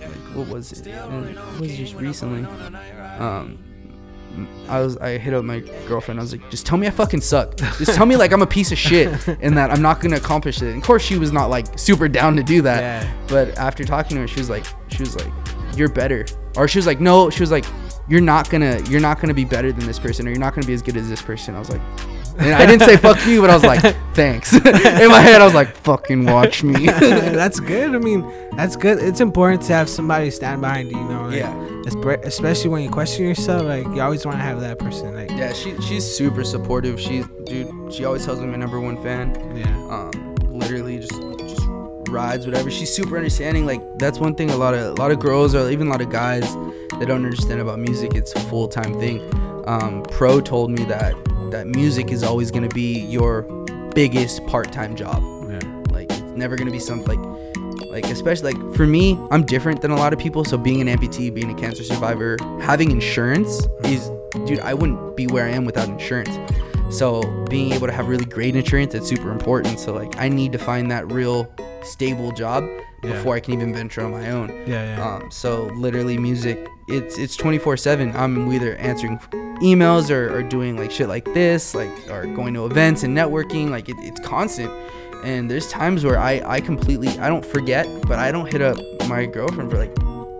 like 0.00 0.10
what 0.34 0.48
was 0.48 0.72
it? 0.72 0.86
It 0.86 1.60
was 1.60 1.76
just 1.76 1.94
recently. 1.94 2.46
Um, 3.18 3.58
I 4.68 4.80
was 4.80 4.96
I 4.96 5.18
hit 5.18 5.34
up 5.34 5.44
my 5.44 5.60
girlfriend. 5.86 6.18
I 6.18 6.22
was 6.22 6.32
like, 6.32 6.50
just 6.50 6.66
tell 6.66 6.78
me 6.78 6.86
I 6.86 6.90
fucking 6.90 7.20
suck. 7.20 7.56
Just 7.56 7.94
tell 7.94 8.06
me 8.06 8.16
like 8.16 8.32
I'm 8.32 8.42
a 8.42 8.46
piece 8.46 8.72
of 8.72 8.78
shit 8.78 9.28
and 9.40 9.56
that 9.56 9.70
I'm 9.70 9.82
not 9.82 10.00
gonna 10.00 10.16
accomplish 10.16 10.62
it. 10.62 10.68
And 10.68 10.78
of 10.78 10.82
course, 10.82 11.02
she 11.02 11.18
was 11.18 11.32
not 11.32 11.50
like 11.50 11.78
super 11.78 12.08
down 12.08 12.36
to 12.36 12.42
do 12.42 12.62
that. 12.62 12.80
Yeah. 12.80 13.14
But 13.28 13.56
after 13.58 13.84
talking 13.84 14.16
to 14.16 14.22
her, 14.22 14.28
she 14.28 14.40
was 14.40 14.48
like, 14.50 14.64
she 14.88 15.00
was 15.00 15.16
like, 15.16 15.32
you're 15.76 15.88
better. 15.88 16.24
Or 16.56 16.68
she 16.68 16.78
was 16.78 16.86
like, 16.86 17.00
no. 17.00 17.30
She 17.30 17.42
was 17.42 17.50
like, 17.50 17.64
you're 18.08 18.20
not 18.20 18.50
gonna 18.50 18.80
you're 18.88 19.00
not 19.00 19.20
gonna 19.20 19.34
be 19.34 19.44
better 19.44 19.72
than 19.72 19.86
this 19.86 19.98
person, 19.98 20.26
or 20.26 20.30
you're 20.30 20.40
not 20.40 20.54
gonna 20.54 20.66
be 20.66 20.74
as 20.74 20.82
good 20.82 20.96
as 20.96 21.08
this 21.08 21.22
person. 21.22 21.54
I 21.54 21.58
was 21.58 21.70
like, 21.70 21.80
thanks. 22.32 22.44
And 22.44 22.54
I 22.54 22.66
didn't 22.66 22.82
say 22.82 22.96
fuck 22.96 23.24
you, 23.26 23.40
but 23.40 23.50
I 23.50 23.54
was 23.54 23.64
like, 23.64 23.96
thanks. 24.14 24.52
In 24.56 24.62
my 25.08 25.20
head, 25.20 25.40
I 25.40 25.44
was 25.44 25.54
like, 25.54 25.74
fucking 25.76 26.26
watch 26.26 26.62
me. 26.62 26.86
that's 26.86 27.60
good. 27.60 27.94
I 27.94 27.98
mean, 27.98 28.22
that's 28.56 28.76
good. 28.76 28.98
It's 28.98 29.20
important 29.20 29.62
to 29.62 29.72
have 29.74 29.88
somebody 29.88 30.30
stand 30.30 30.60
behind 30.60 30.90
you. 30.90 30.98
You 30.98 31.04
know, 31.04 31.22
like, 31.26 31.36
Yeah. 31.36 31.68
Especially 32.24 32.70
when 32.70 32.82
you 32.82 32.90
question 32.90 33.24
yourself, 33.26 33.64
like 33.64 33.84
you 33.86 34.00
always 34.00 34.24
want 34.24 34.38
to 34.38 34.42
have 34.42 34.60
that 34.60 34.78
person. 34.78 35.14
Like, 35.14 35.30
yeah, 35.30 35.52
she 35.52 35.78
she's 35.82 36.04
super 36.04 36.44
supportive. 36.44 36.98
She's 37.00 37.26
dude. 37.44 37.92
She 37.92 38.04
always 38.04 38.24
tells 38.24 38.40
me 38.40 38.46
my 38.46 38.56
number 38.56 38.80
one 38.80 39.02
fan. 39.02 39.34
yeah, 39.56 39.66
um, 39.90 40.34
literally 40.46 40.98
just 40.98 41.20
just 41.38 41.66
rides 42.08 42.46
whatever. 42.46 42.70
She's 42.70 42.94
super 42.94 43.16
understanding. 43.16 43.66
Like 43.66 43.82
that's 43.98 44.18
one 44.18 44.34
thing 44.36 44.50
a 44.50 44.56
lot 44.56 44.74
of 44.74 44.80
a 44.96 45.02
lot 45.02 45.10
of 45.10 45.18
girls 45.18 45.54
or 45.56 45.70
even 45.70 45.88
a 45.88 45.90
lot 45.90 46.00
of 46.00 46.10
guys 46.10 46.54
that 46.98 47.06
don't 47.08 47.24
understand 47.24 47.60
about 47.60 47.78
music. 47.80 48.14
It's 48.14 48.32
a 48.34 48.40
full 48.40 48.68
time 48.68 48.98
thing. 49.00 49.20
Um, 49.66 50.02
Pro 50.04 50.40
told 50.40 50.70
me 50.70 50.84
that 50.84 51.14
that 51.52 51.66
music 51.68 52.10
is 52.10 52.22
always 52.22 52.50
gonna 52.50 52.68
be 52.68 53.00
your 53.06 53.42
biggest 53.94 54.44
part 54.46 54.72
time 54.72 54.96
job. 54.96 55.22
yeah, 55.50 55.60
Like 55.90 56.10
it's 56.10 56.20
never 56.36 56.56
gonna 56.56 56.70
be 56.70 56.78
something 56.80 57.06
like 57.20 57.32
like 57.90 58.06
especially 58.06 58.54
like 58.54 58.74
for 58.74 58.86
me, 58.86 59.18
I'm 59.30 59.44
different 59.44 59.82
than 59.82 59.90
a 59.90 59.96
lot 59.96 60.12
of 60.14 60.18
people. 60.18 60.44
So 60.44 60.56
being 60.56 60.80
an 60.80 60.88
amputee, 60.88 61.32
being 61.32 61.50
a 61.50 61.54
cancer 61.54 61.84
survivor, 61.84 62.36
having 62.62 62.90
insurance 62.90 63.66
is 63.84 64.10
dude, 64.46 64.60
I 64.60 64.72
wouldn't 64.74 65.14
be 65.16 65.26
where 65.26 65.44
I 65.44 65.50
am 65.50 65.64
without 65.66 65.88
insurance. 65.88 66.30
So 66.90 67.22
being 67.50 67.72
able 67.72 67.86
to 67.86 67.92
have 67.92 68.08
really 68.08 68.24
great 68.24 68.56
insurance, 68.56 68.94
it's 68.94 69.08
super 69.08 69.30
important. 69.30 69.78
So 69.78 69.92
like 69.94 70.16
I 70.18 70.28
need 70.28 70.52
to 70.52 70.58
find 70.58 70.90
that 70.90 71.10
real 71.12 71.52
stable 71.82 72.32
job 72.32 72.64
Yeah. 73.04 73.12
before 73.12 73.34
I 73.34 73.40
can 73.40 73.52
even 73.54 73.74
venture 73.74 74.02
on 74.04 74.12
my 74.12 74.30
own. 74.30 74.48
yeah, 74.66 74.96
yeah. 74.96 75.04
Um, 75.16 75.30
so 75.30 75.64
literally 75.76 76.16
music, 76.16 76.66
it's 76.92 77.18
it's 77.18 77.36
24/7. 77.36 78.14
I'm 78.14 78.52
either 78.52 78.76
answering 78.76 79.18
emails 79.62 80.10
or, 80.10 80.34
or 80.36 80.42
doing 80.42 80.76
like 80.76 80.90
shit 80.90 81.08
like 81.08 81.24
this, 81.34 81.74
like 81.74 81.90
or 82.10 82.26
going 82.26 82.54
to 82.54 82.66
events 82.66 83.02
and 83.02 83.16
networking. 83.16 83.70
Like 83.70 83.88
it, 83.88 83.96
it's 84.00 84.20
constant. 84.20 84.70
And 85.24 85.50
there's 85.50 85.68
times 85.68 86.04
where 86.04 86.18
I 86.18 86.42
I 86.44 86.60
completely 86.60 87.08
I 87.18 87.28
don't 87.28 87.44
forget, 87.46 87.86
but 88.08 88.18
I 88.18 88.32
don't 88.32 88.50
hit 88.52 88.60
up 88.62 88.76
my 89.08 89.26
girlfriend 89.26 89.70
for 89.70 89.78
like 89.78 89.94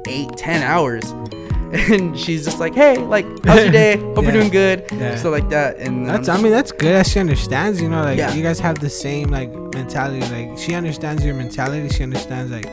eight 0.09 0.37
ten 0.37 0.63
hours. 0.63 1.05
And 1.73 2.19
she's 2.21 2.45
just 2.45 2.61
like, 2.61 2.75
hey, 2.75 2.99
like, 2.99 3.25
how's 3.47 3.63
your 3.63 3.73
day? 3.73 3.97
Hope 4.15 4.17
Yeah. 4.19 4.23
you're 4.25 4.33
doing 4.33 4.51
good. 4.51 4.85
Yeah. 4.93 5.17
Stuff 5.17 5.33
like 5.33 5.49
that. 5.49 5.79
And 5.79 6.01
um, 6.01 6.05
That's. 6.05 6.29
I'm 6.29 6.41
I 6.41 6.43
mean, 6.43 6.53
that's 6.53 6.71
good. 6.71 6.93
That 6.93 7.07
she 7.07 7.19
understands. 7.19 7.81
You 7.81 7.89
know, 7.89 8.03
like 8.03 8.19
Yeah. 8.19 8.35
you 8.35 8.43
guys 8.43 8.61
have 8.61 8.79
the 8.79 8.91
same 8.91 9.29
like 9.31 9.51
mentality. 9.73 10.21
Like 10.21 10.59
she 10.59 10.75
understands 10.75 11.25
your 11.25 11.35
mentality. 11.35 11.89
She 11.89 12.03
understands 12.03 12.53
like 12.53 12.67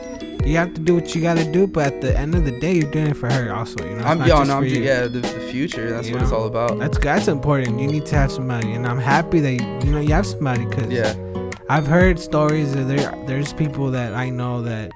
you 0.44 0.56
have 0.56 0.74
to 0.74 0.80
do 0.80 0.94
what 0.94 1.14
you 1.14 1.20
gotta 1.22 1.50
do. 1.50 1.66
But 1.66 1.86
at 1.94 2.00
the 2.00 2.16
end 2.16 2.34
of 2.34 2.44
the 2.44 2.58
day, 2.60 2.74
you're 2.74 2.90
doing 2.90 3.08
it 3.08 3.16
for 3.16 3.30
her 3.32 3.52
also. 3.54 3.84
You 3.84 3.96
know, 3.96 4.04
I'm 4.04 4.24
yo, 4.26 4.42
no, 4.44 4.58
I'm 4.58 4.64
you. 4.64 4.80
yeah, 4.82 5.02
the, 5.02 5.20
the 5.20 5.40
future. 5.52 5.90
That's 5.90 6.08
You 6.08 6.14
what 6.14 6.22
it's 6.22 6.32
all 6.32 6.46
about. 6.46 6.78
That's 6.78 6.98
that's 6.98 7.28
important. 7.28 7.80
You 7.80 7.88
need 7.88 8.06
to 8.06 8.16
have 8.16 8.32
somebody, 8.32 8.72
and 8.72 8.86
I'm 8.86 8.98
happy 8.98 9.40
that 9.40 9.52
you, 9.52 9.64
you 9.84 9.92
know 9.94 10.00
you 10.00 10.12
have 10.14 10.26
somebody 10.26 10.64
because 10.66 10.90
yeah. 10.90 11.14
I've 11.68 11.86
heard 11.86 12.18
stories 12.18 12.74
that 12.74 12.84
there 12.84 13.12
there's 13.26 13.52
people 13.52 13.90
that 13.92 14.12
I 14.14 14.28
know 14.30 14.60
that, 14.62 14.90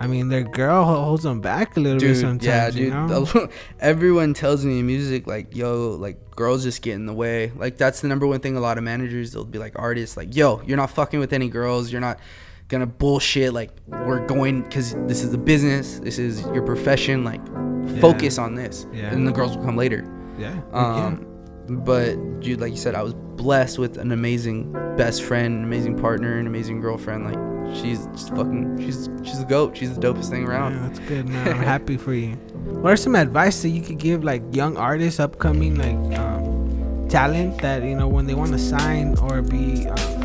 I 0.00 0.06
mean, 0.06 0.28
their 0.28 0.42
girl 0.42 0.84
holds 0.84 1.22
them 1.22 1.40
back 1.40 1.76
a 1.78 1.80
little 1.80 1.98
bit 2.00 2.16
sometimes. 2.16 2.44
yeah 2.44 2.66
you 2.66 2.72
dude 2.90 2.92
know? 2.92 3.24
the- 3.24 3.50
everyone 3.80 4.34
tells 4.34 4.64
me 4.66 4.80
in 4.80 4.86
music 4.86 5.26
like 5.26 5.56
yo 5.56 5.90
like 5.92 6.18
girls 6.32 6.62
just 6.62 6.82
get 6.82 6.94
in 6.94 7.06
the 7.06 7.14
way 7.14 7.52
like 7.56 7.78
that's 7.78 8.00
the 8.02 8.08
number 8.08 8.26
one 8.26 8.40
thing 8.40 8.54
a 8.56 8.60
lot 8.60 8.76
of 8.76 8.84
managers 8.84 9.32
they'll 9.32 9.44
be 9.46 9.58
like 9.58 9.78
artists 9.78 10.14
like 10.16 10.34
yo 10.36 10.60
you're 10.66 10.76
not 10.76 10.90
fucking 10.90 11.20
with 11.20 11.32
any 11.32 11.48
girls 11.48 11.90
you're 11.92 12.00
not 12.02 12.18
gonna 12.68 12.86
bullshit 12.86 13.52
like 13.52 13.70
we're 14.06 14.24
going 14.26 14.62
because 14.62 14.94
this 15.06 15.22
is 15.22 15.32
a 15.34 15.38
business 15.38 15.98
this 16.00 16.18
is 16.18 16.40
your 16.46 16.62
profession 16.62 17.22
like 17.24 17.40
focus 18.00 18.38
on 18.38 18.54
this 18.54 18.86
Yeah. 18.92 19.12
and 19.12 19.26
the 19.28 19.32
girls 19.32 19.56
will 19.56 19.64
come 19.64 19.76
later 19.76 20.04
yeah. 20.38 20.58
um 20.72 21.26
but 21.68 22.14
dude 22.40 22.60
like 22.60 22.70
you 22.70 22.76
said 22.78 22.94
i 22.94 23.02
was 23.02 23.14
blessed 23.14 23.78
with 23.78 23.98
an 23.98 24.12
amazing 24.12 24.72
best 24.96 25.22
friend 25.22 25.58
an 25.58 25.64
amazing 25.64 25.98
partner 25.98 26.38
an 26.38 26.46
amazing 26.46 26.80
girlfriend 26.80 27.24
like 27.24 27.74
she's 27.76 28.06
just 28.08 28.30
fucking 28.30 28.78
she's 28.78 29.08
she's 29.22 29.38
the 29.40 29.46
goat 29.46 29.76
she's 29.76 29.94
the 29.94 30.00
dopest 30.00 30.30
thing 30.30 30.44
around 30.44 30.72
Yeah, 30.74 30.88
that's 30.88 30.98
good, 31.00 31.28
man. 31.28 31.48
I'm 31.48 31.58
happy 31.74 31.96
for 31.96 32.12
you. 32.14 32.32
What 32.82 32.92
are 32.92 32.96
some 32.96 33.16
advice 33.16 33.62
that 33.62 33.70
you 33.70 33.80
could 33.82 33.98
give 33.98 34.22
like 34.22 34.42
young 34.54 34.76
artists, 34.76 35.18
upcoming 35.18 35.74
like 35.76 36.18
um, 36.18 37.06
talent 37.08 37.60
that 37.62 37.82
you 37.82 37.96
know 37.96 38.06
when 38.06 38.26
they 38.26 38.34
want 38.34 38.52
to 38.52 38.58
sign 38.58 39.16
or 39.18 39.40
be 39.42 39.86
um, 39.88 40.23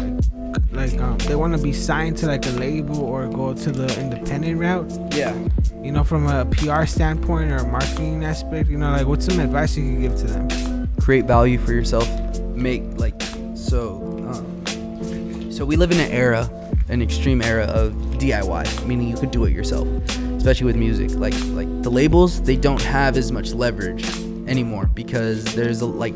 like, 0.72 0.92
like 0.94 1.02
um, 1.02 1.18
they 1.20 1.36
want 1.36 1.56
to 1.56 1.62
be 1.62 1.74
signed 1.74 2.18
to 2.18 2.28
like 2.28 2.46
a 2.46 2.52
label 2.52 3.00
or 3.02 3.28
go 3.28 3.54
to 3.54 3.72
the 3.72 4.00
independent 4.00 4.60
route? 4.60 4.92
yeah 5.14 5.34
You 5.82 5.92
know, 5.92 6.04
from 6.04 6.28
a 6.28 6.46
PR 6.46 6.86
standpoint 6.86 7.52
or 7.52 7.58
a 7.58 7.68
marketing 7.68 8.24
aspect, 8.26 8.70
you 8.70 8.78
know, 8.78 8.92
like 8.92 9.08
what's 9.08 9.26
some 9.26 9.40
advice 9.40 9.78
you 9.78 9.94
could 9.94 10.02
give 10.02 10.16
to 10.18 10.28
them? 10.28 10.90
create 11.00 11.26
value 11.26 11.58
for 11.58 11.72
yourself 11.74 12.08
make 12.56 12.84
like 13.00 13.20
so 13.56 13.98
um, 14.30 15.52
so 15.52 15.66
we 15.66 15.76
live 15.76 15.92
in 15.92 16.00
an 16.00 16.12
era 16.12 16.48
an 16.90 17.02
extreme 17.02 17.42
era 17.42 17.64
of 17.66 17.94
diy 18.20 18.86
meaning 18.86 19.08
you 19.08 19.16
could 19.16 19.32
do 19.32 19.46
it 19.46 19.52
yourself 19.54 19.88
especially 20.38 20.66
with 20.66 20.76
music 20.76 21.10
like 21.12 21.34
like 21.52 21.70
the 21.84 21.90
labels 21.90 22.42
they 22.44 22.56
don't 22.58 22.82
have 22.82 23.16
as 23.18 23.32
much 23.32 23.54
leverage 23.54 24.06
anymore 24.48 24.88
because 24.88 25.44
there's 25.56 25.82
a 25.82 25.86
like 25.86 26.14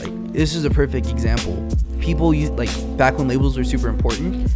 like 0.00 0.12
this 0.32 0.54
is 0.54 0.64
a 0.64 0.70
perfect 0.70 1.08
example. 1.08 1.68
People 2.00 2.32
use 2.32 2.50
like 2.50 2.70
back 2.96 3.18
when 3.18 3.28
labels 3.28 3.56
were 3.56 3.64
super 3.64 3.88
important 3.88 4.48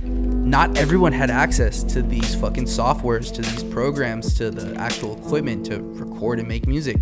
not 0.45 0.77
everyone 0.77 1.11
had 1.11 1.31
access 1.31 1.83
to 1.83 2.03
these 2.03 2.35
fucking 2.35 2.67
softwares 2.67 3.33
to 3.35 3.41
these 3.41 3.65
programs 3.65 4.35
to 4.35 4.51
the 4.51 4.79
actual 4.79 5.19
equipment 5.19 5.65
to 5.67 5.81
record 5.81 6.39
and 6.39 6.47
make 6.47 6.67
music. 6.67 6.97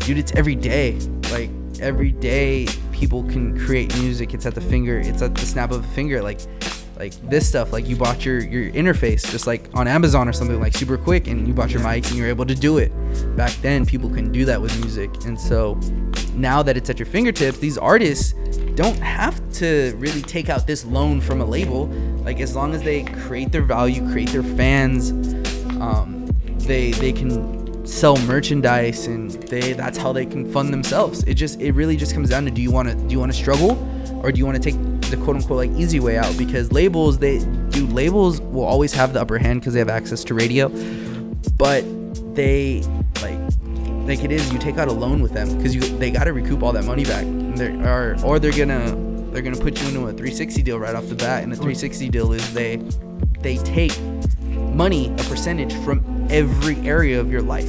Dude 0.00 0.16
it's 0.16 0.32
every 0.32 0.54
day. 0.54 0.98
Like 1.30 1.50
every 1.78 2.10
day 2.10 2.66
people 2.90 3.22
can 3.24 3.58
create 3.66 3.94
music. 3.98 4.32
It's 4.32 4.46
at 4.46 4.54
the 4.54 4.60
finger 4.62 4.98
it's 4.98 5.20
at 5.20 5.34
the 5.34 5.46
snap 5.46 5.72
of 5.72 5.84
a 5.84 5.88
finger. 5.88 6.22
Like 6.22 6.40
like 7.00 7.14
this 7.30 7.48
stuff 7.48 7.72
like 7.72 7.88
you 7.88 7.96
bought 7.96 8.26
your 8.26 8.40
your 8.40 8.70
interface 8.72 9.28
just 9.30 9.46
like 9.46 9.70
on 9.72 9.88
amazon 9.88 10.28
or 10.28 10.34
something 10.34 10.60
like 10.60 10.76
super 10.76 10.98
quick 10.98 11.28
and 11.28 11.48
you 11.48 11.54
bought 11.54 11.70
your 11.70 11.80
mics 11.80 12.08
and 12.08 12.16
you're 12.18 12.28
able 12.28 12.44
to 12.44 12.54
do 12.54 12.76
it. 12.76 12.92
Back 13.36 13.52
then 13.62 13.86
people 13.86 14.10
couldn't 14.10 14.32
do 14.32 14.44
that 14.44 14.60
with 14.60 14.78
music 14.80 15.10
and 15.24 15.40
so 15.40 15.80
now 16.34 16.62
that 16.62 16.76
it's 16.76 16.90
at 16.90 16.98
your 16.98 17.06
fingertips 17.06 17.56
these 17.58 17.78
artists 17.78 18.34
don't 18.74 18.98
have 18.98 19.40
to 19.54 19.94
really 19.96 20.20
take 20.20 20.50
out 20.50 20.66
this 20.66 20.84
loan 20.84 21.22
from 21.22 21.40
a 21.40 21.44
label. 21.44 21.86
Like 22.22 22.38
as 22.40 22.54
long 22.54 22.74
as 22.74 22.82
they 22.82 23.04
create 23.04 23.50
their 23.50 23.62
value 23.62 24.06
create 24.12 24.28
their 24.28 24.42
fans 24.42 25.10
um, 25.80 26.26
they 26.58 26.90
they 26.90 27.12
can 27.12 27.59
sell 27.90 28.16
merchandise 28.18 29.06
and 29.06 29.30
they 29.44 29.72
that's 29.72 29.98
how 29.98 30.12
they 30.12 30.24
can 30.24 30.50
fund 30.50 30.72
themselves. 30.72 31.22
It 31.24 31.34
just 31.34 31.60
it 31.60 31.72
really 31.72 31.96
just 31.96 32.14
comes 32.14 32.30
down 32.30 32.44
to 32.44 32.50
do 32.50 32.62
you 32.62 32.70
want 32.70 32.88
to 32.88 32.94
do 32.94 33.08
you 33.12 33.18
want 33.18 33.32
to 33.32 33.38
struggle? 33.38 33.72
Or 34.22 34.30
do 34.30 34.38
you 34.38 34.44
want 34.44 34.62
to 34.62 34.70
take 34.70 34.78
the 35.10 35.16
quote 35.16 35.36
unquote 35.36 35.56
like 35.56 35.70
easy 35.78 35.98
way 35.98 36.16
out? 36.16 36.36
Because 36.38 36.72
labels 36.72 37.18
they 37.18 37.38
do 37.70 37.86
labels 37.88 38.40
will 38.40 38.64
always 38.64 38.92
have 38.92 39.12
the 39.12 39.20
upper 39.20 39.38
hand 39.38 39.60
because 39.60 39.74
they 39.74 39.80
have 39.80 39.88
access 39.88 40.22
to 40.24 40.34
radio. 40.34 40.68
But 41.56 41.84
they 42.34 42.82
like 43.22 43.38
like 44.06 44.24
it 44.24 44.30
is 44.30 44.52
you 44.52 44.58
take 44.58 44.78
out 44.78 44.88
a 44.88 44.92
loan 44.92 45.20
with 45.20 45.32
them 45.32 45.56
because 45.56 45.74
you 45.74 45.80
they 45.80 46.10
got 46.10 46.24
to 46.24 46.32
recoup 46.32 46.62
all 46.62 46.72
that 46.72 46.84
money 46.84 47.04
back. 47.04 47.26
They're, 47.56 47.74
or 47.86 48.16
or 48.24 48.38
they're 48.38 48.52
gonna 48.52 48.96
they're 49.32 49.42
gonna 49.42 49.56
put 49.56 49.80
you 49.80 49.88
into 49.88 50.00
a 50.00 50.12
360 50.12 50.62
deal 50.62 50.78
right 50.78 50.94
off 50.94 51.08
the 51.08 51.16
bat. 51.16 51.42
And 51.42 51.50
the 51.50 51.56
360 51.56 52.08
deal 52.08 52.32
is 52.32 52.54
they 52.54 52.76
they 53.40 53.56
take 53.58 53.98
money 54.54 55.08
a 55.08 55.22
percentage 55.24 55.74
from 55.84 56.19
every 56.30 56.76
area 56.88 57.20
of 57.20 57.30
your 57.30 57.42
life. 57.42 57.68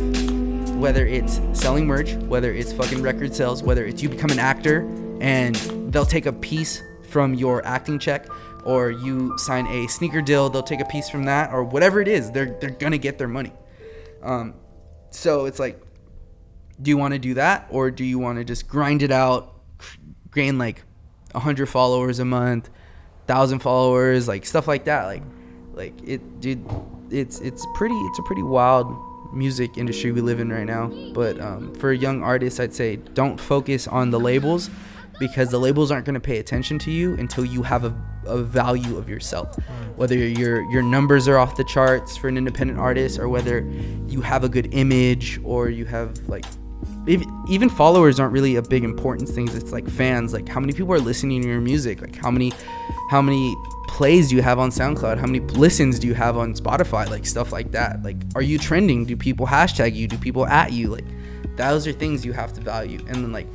Whether 0.75 1.05
it's 1.05 1.41
selling 1.53 1.85
merch 1.85 2.13
whether 2.13 2.53
it's 2.53 2.73
fucking 2.73 3.01
record 3.01 3.35
sales 3.35 3.61
whether 3.61 3.85
it's 3.85 4.01
you 4.01 4.09
become 4.09 4.31
an 4.31 4.39
actor 4.39 4.81
and 5.19 5.55
they'll 5.91 6.05
take 6.05 6.25
a 6.25 6.33
piece 6.33 6.81
from 7.09 7.33
your 7.35 7.63
acting 7.67 7.99
check 7.99 8.27
or 8.65 8.89
you 8.89 9.37
sign 9.37 9.67
a 9.67 9.87
sneaker 9.87 10.21
deal 10.21 10.49
they'll 10.49 10.63
take 10.63 10.79
a 10.79 10.85
piece 10.85 11.07
from 11.09 11.25
that 11.25 11.51
or 11.53 11.63
whatever 11.63 12.01
it 12.01 12.07
is 12.07 12.31
they're 12.31 12.57
they're 12.59 12.71
gonna 12.71 12.97
get 12.97 13.17
their 13.17 13.27
money. 13.27 13.51
Um, 14.23 14.55
so 15.11 15.45
it's 15.45 15.59
like 15.59 15.79
do 16.81 16.89
you 16.89 16.97
want 16.97 17.13
to 17.13 17.19
do 17.19 17.35
that 17.35 17.67
or 17.69 17.91
do 17.91 18.03
you 18.03 18.17
want 18.17 18.39
to 18.39 18.43
just 18.43 18.67
grind 18.67 19.03
it 19.03 19.11
out 19.11 19.61
gain 20.33 20.57
like 20.57 20.83
100 21.33 21.67
followers 21.67 22.17
a 22.19 22.25
month 22.25 22.69
1000 23.27 23.59
followers 23.59 24.27
like 24.27 24.45
stuff 24.45 24.67
like 24.67 24.85
that? 24.85 25.05
Like 25.05 25.23
like 25.73 25.93
it 26.03 26.39
dude 26.39 26.65
it's 27.11 27.39
it's 27.41 27.65
pretty 27.73 27.95
it's 27.95 28.19
a 28.19 28.23
pretty 28.23 28.43
wild 28.43 28.95
music 29.33 29.77
industry 29.77 30.11
we 30.11 30.21
live 30.21 30.39
in 30.39 30.51
right 30.51 30.65
now. 30.65 30.91
But 31.13 31.39
um, 31.39 31.73
for 31.75 31.93
young 31.93 32.23
artists 32.23 32.59
i'd 32.59 32.73
say 32.73 32.97
don't 32.97 33.39
focus 33.39 33.87
on 33.87 34.11
the 34.11 34.19
labels 34.19 34.69
because 35.21 35.51
the 35.51 35.59
labels 35.59 35.91
aren't 35.91 36.03
going 36.03 36.15
to 36.15 36.19
pay 36.19 36.39
attention 36.39 36.79
to 36.79 36.89
you 36.89 37.13
until 37.13 37.45
you 37.45 37.61
have 37.61 37.85
a, 37.85 37.95
a 38.25 38.41
value 38.41 38.97
of 38.97 39.07
yourself. 39.07 39.55
Whether 39.95 40.17
your 40.17 40.63
your 40.71 40.81
numbers 40.81 41.27
are 41.27 41.37
off 41.37 41.55
the 41.55 41.63
charts 41.63 42.17
for 42.17 42.27
an 42.27 42.37
independent 42.37 42.79
artist 42.79 43.19
or 43.19 43.29
whether 43.29 43.61
you 44.07 44.21
have 44.21 44.43
a 44.43 44.49
good 44.49 44.73
image 44.73 45.39
or 45.43 45.69
you 45.69 45.85
have 45.85 46.17
like 46.27 46.45
ev- 47.07 47.23
even 47.47 47.69
followers 47.69 48.19
aren't 48.19 48.33
really 48.33 48.55
a 48.55 48.63
big 48.63 48.83
importance 48.83 49.29
things 49.31 49.53
it's 49.53 49.71
like 49.71 49.87
fans 49.87 50.33
like 50.33 50.49
how 50.49 50.59
many 50.59 50.73
people 50.73 50.91
are 50.91 50.99
listening 50.99 51.43
to 51.43 51.47
your 51.47 51.61
music? 51.61 52.01
Like 52.01 52.15
how 52.15 52.31
many 52.31 52.51
how 53.11 53.21
many 53.21 53.55
plays 53.91 54.29
do 54.29 54.35
you 54.35 54.41
have 54.41 54.57
on 54.57 54.69
soundcloud 54.69 55.17
how 55.17 55.27
many 55.27 55.39
listens 55.39 55.99
do 55.99 56.07
you 56.07 56.13
have 56.13 56.37
on 56.37 56.53
spotify 56.53 57.07
like 57.09 57.25
stuff 57.25 57.51
like 57.51 57.71
that 57.71 58.01
like 58.03 58.15
are 58.35 58.41
you 58.41 58.57
trending 58.57 59.05
do 59.05 59.15
people 59.15 59.45
hashtag 59.45 59.93
you 59.93 60.07
do 60.07 60.17
people 60.17 60.47
at 60.47 60.71
you 60.71 60.87
like 60.87 61.05
those 61.57 61.85
are 61.85 61.91
things 61.91 62.25
you 62.25 62.31
have 62.31 62.53
to 62.53 62.61
value 62.61 62.99
and 63.07 63.15
then 63.15 63.31
like 63.31 63.47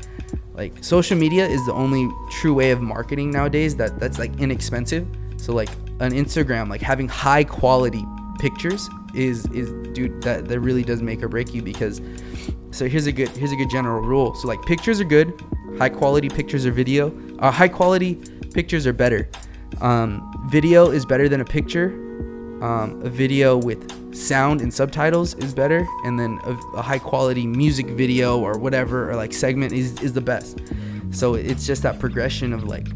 like 0.56 0.82
social 0.82 1.16
media 1.16 1.46
is 1.46 1.64
the 1.66 1.72
only 1.72 2.10
true 2.30 2.54
way 2.54 2.70
of 2.70 2.80
marketing 2.80 3.30
nowadays 3.30 3.76
that 3.76 3.98
that's 4.00 4.18
like 4.18 4.34
inexpensive. 4.40 5.06
So 5.36 5.52
like 5.52 5.68
an 6.00 6.12
Instagram, 6.12 6.70
like 6.70 6.80
having 6.80 7.08
high 7.08 7.44
quality 7.44 8.04
pictures 8.38 8.88
is 9.14 9.46
is 9.46 9.70
dude 9.94 10.22
that 10.22 10.48
that 10.48 10.60
really 10.60 10.82
does 10.82 11.02
make 11.02 11.22
or 11.22 11.28
break 11.28 11.54
you 11.54 11.62
because 11.62 12.00
so 12.70 12.88
here's 12.88 13.06
a 13.06 13.12
good 13.12 13.28
here's 13.28 13.52
a 13.52 13.56
good 13.56 13.70
general 13.70 14.00
rule. 14.00 14.34
So 14.34 14.48
like 14.48 14.62
pictures 14.62 14.98
are 14.98 15.04
good, 15.04 15.38
high 15.78 15.90
quality 15.90 16.30
pictures 16.30 16.64
or 16.64 16.72
video. 16.72 17.14
Uh, 17.38 17.50
high 17.50 17.68
quality 17.68 18.14
pictures 18.54 18.86
are 18.86 18.94
better. 18.94 19.28
Um, 19.80 20.46
video 20.50 20.90
is 20.90 21.04
better 21.04 21.28
than 21.28 21.40
a 21.40 21.44
picture. 21.44 21.88
Um, 22.62 23.02
a 23.04 23.10
video 23.10 23.58
with 23.58 24.14
sound 24.16 24.62
and 24.62 24.72
subtitles 24.72 25.34
is 25.34 25.52
better, 25.54 25.86
and 26.04 26.18
then 26.18 26.38
a, 26.44 26.52
a 26.78 26.82
high 26.82 26.98
quality 26.98 27.46
music 27.46 27.86
video 27.88 28.38
or 28.38 28.58
whatever 28.58 29.10
or 29.10 29.14
like 29.16 29.34
segment 29.34 29.72
is 29.74 30.00
is 30.00 30.14
the 30.14 30.22
best. 30.22 30.60
So 31.10 31.34
it's 31.34 31.66
just 31.66 31.82
that 31.82 31.98
progression 31.98 32.52
of 32.54 32.64
like 32.64 32.88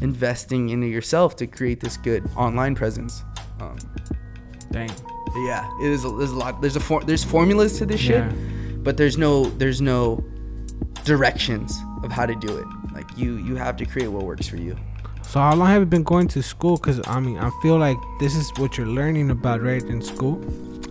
investing 0.00 0.70
into 0.70 0.86
yourself 0.86 1.36
to 1.36 1.46
create 1.46 1.80
this 1.80 1.96
good 1.98 2.28
online 2.36 2.74
presence. 2.74 3.22
Um, 3.60 3.76
Dang. 4.70 4.90
yeah, 5.46 5.68
it 5.82 5.90
is. 5.90 6.04
A, 6.06 6.08
there's 6.16 6.30
a 6.30 6.36
lot. 6.36 6.60
There's 6.62 6.76
a 6.76 6.80
for, 6.80 7.04
there's 7.04 7.22
formulas 7.22 7.76
to 7.78 7.86
this 7.86 8.02
Yeah. 8.02 8.30
shit, 8.30 8.82
but 8.82 8.96
there's 8.96 9.18
no 9.18 9.44
there's 9.58 9.82
no 9.82 10.24
directions 11.04 11.78
of 12.02 12.10
how 12.10 12.24
to 12.26 12.34
do 12.34 12.56
it. 12.56 12.66
Like 12.94 13.06
you 13.16 13.36
you 13.36 13.56
have 13.56 13.76
to 13.76 13.84
create 13.84 14.08
what 14.08 14.24
works 14.24 14.48
for 14.48 14.56
you. 14.56 14.76
So 15.32 15.40
how 15.40 15.54
long 15.54 15.68
have 15.68 15.80
you 15.80 15.86
been 15.86 16.02
going 16.02 16.28
to 16.28 16.42
school? 16.42 16.76
Cause 16.76 17.00
I 17.06 17.18
mean, 17.18 17.38
I 17.38 17.48
feel 17.62 17.78
like 17.78 17.96
this 18.20 18.36
is 18.36 18.52
what 18.58 18.76
you're 18.76 18.86
learning 18.86 19.30
about, 19.30 19.62
right, 19.62 19.82
in 19.82 20.02
school. 20.02 20.34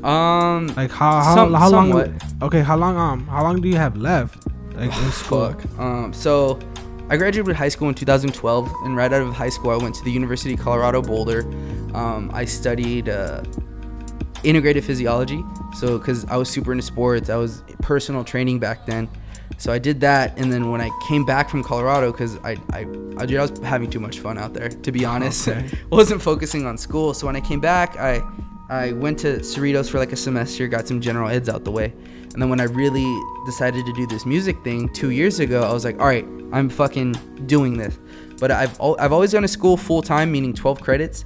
Um, 0.04 0.66
Like 0.76 0.90
how 0.90 1.22
how, 1.22 1.36
Some- 1.36 1.54
how 1.54 1.70
long? 1.70 1.92
somewhat. 1.92 2.10
Okay, 2.42 2.62
how 2.62 2.76
long 2.76 2.98
um 2.98 3.28
how 3.28 3.44
long 3.44 3.62
do 3.62 3.70
you 3.70 3.76
have 3.76 3.98
left? 3.98 4.48
Like 4.74 4.92
in 4.98 5.12
school. 5.12 5.54
fuck. 5.54 5.80
Um, 5.80 6.12
so 6.12 6.58
I 7.12 7.18
graduated 7.18 7.56
high 7.56 7.70
school 7.70 7.88
in 7.90 7.94
2012, 7.94 8.74
and 8.84 8.98
right 8.98 9.14
out 9.14 9.22
of 9.22 9.32
high 9.36 9.50
school, 9.50 9.70
I 9.70 9.78
went 9.78 9.94
to 9.96 10.04
the 10.04 10.12
University 10.12 10.56
of 10.56 10.60
Colorado 10.60 11.04
Boulder. 11.04 11.42
Um, 11.94 12.32
I 12.34 12.46
studied 12.46 13.10
uh, 13.10 13.44
integrated 14.44 14.84
physiology. 14.84 15.44
So, 15.78 16.00
because 16.00 16.26
I 16.26 16.38
was 16.38 16.50
super 16.50 16.72
into 16.72 16.84
sports, 16.84 17.30
I 17.30 17.36
was 17.36 17.62
personal 17.84 18.24
training 18.24 18.58
back 18.58 18.88
then. 18.88 19.08
So 19.58 19.72
I 19.72 19.80
did 19.80 20.00
that, 20.02 20.38
and 20.38 20.52
then 20.52 20.72
when 20.72 20.82
I 20.82 20.90
came 21.08 21.24
back 21.26 21.50
from 21.50 21.64
Colorado, 21.64 22.12
because 22.12 22.38
I, 22.38 22.58
I, 22.72 22.80
I, 23.18 23.26
dude, 23.26 23.38
I 23.38 23.42
was 23.42 23.60
having 23.60 23.90
too 23.90 24.00
much 24.00 24.20
fun 24.20 24.38
out 24.38 24.54
there, 24.54 24.70
to 24.70 24.92
be 24.92 25.06
honest. 25.06 25.48
Okay. 25.48 25.70
wasn't 25.92 26.22
focusing 26.22 26.66
on 26.66 26.78
school. 26.78 27.14
So 27.14 27.28
when 27.28 27.36
I 27.36 27.42
came 27.42 27.60
back, 27.60 27.98
I, 27.98 28.22
I 28.70 28.94
went 28.94 29.20
to 29.20 29.40
Cerritos 29.40 29.90
for 29.90 30.00
like 30.00 30.12
a 30.12 30.16
semester, 30.16 30.68
got 30.68 30.88
some 30.88 31.00
general 31.00 31.30
eds 31.30 31.48
out 31.48 31.64
the 31.64 31.72
way, 31.72 31.94
and 32.34 32.42
then 32.42 32.50
when 32.50 32.60
I 32.60 32.64
really 32.64 33.20
decided 33.46 33.86
to 33.86 33.94
do 33.94 34.08
this 34.08 34.26
music 34.26 34.64
thing 34.64 34.88
two 34.94 35.12
years 35.12 35.40
ago, 35.40 35.64
I 35.64 35.74
was 35.74 35.84
like, 35.84 36.00
all 36.00 36.08
right, 36.08 36.26
I'm 36.54 36.70
fucking 36.70 37.14
doing 37.46 37.78
this. 37.78 38.00
But 38.40 38.52
I've 38.52 38.80
al- 38.80 38.96
I've 39.00 39.12
always 39.12 39.34
gone 39.34 39.42
to 39.42 39.48
school 39.48 39.78
full 39.78 40.02
time, 40.02 40.32
meaning 40.32 40.54
12 40.54 40.82
credits, 40.82 41.26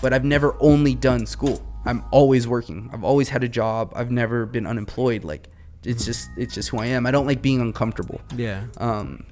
but 0.00 0.12
I've 0.12 0.24
never 0.24 0.56
only 0.60 0.94
done 0.94 1.26
school. 1.26 1.62
I'm 1.84 2.04
always 2.10 2.48
working. 2.48 2.90
I've 2.92 3.04
always 3.04 3.28
had 3.28 3.44
a 3.44 3.48
job. 3.48 3.92
I've 3.94 4.10
never 4.10 4.46
been 4.46 4.66
unemployed. 4.66 5.22
Like 5.22 5.48
it's 5.86 6.04
just 6.04 6.30
it's 6.36 6.54
just 6.54 6.68
who 6.70 6.78
I 6.78 6.86
am. 6.86 7.06
I 7.06 7.10
don't 7.10 7.26
like 7.26 7.40
being 7.40 7.60
uncomfortable. 7.60 8.20
Yeah. 8.36 8.64
Um, 8.78 9.24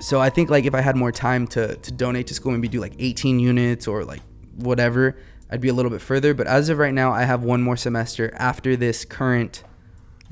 so 0.00 0.20
I 0.20 0.30
think 0.30 0.50
like 0.50 0.64
if 0.64 0.74
I 0.74 0.80
had 0.80 0.96
more 0.96 1.12
time 1.12 1.46
to 1.48 1.76
to 1.76 1.92
donate 1.92 2.28
to 2.28 2.34
school, 2.34 2.52
maybe 2.52 2.68
do 2.68 2.80
like 2.80 2.94
18 2.98 3.38
units 3.40 3.86
or 3.86 4.04
like 4.04 4.22
whatever, 4.56 5.16
I'd 5.50 5.60
be 5.60 5.68
a 5.68 5.74
little 5.74 5.90
bit 5.90 6.00
further. 6.00 6.34
But 6.34 6.46
as 6.46 6.68
of 6.68 6.78
right 6.78 6.94
now, 6.94 7.12
I 7.12 7.24
have 7.24 7.42
one 7.42 7.62
more 7.62 7.76
semester 7.76 8.32
after 8.36 8.76
this 8.76 9.04
current 9.04 9.64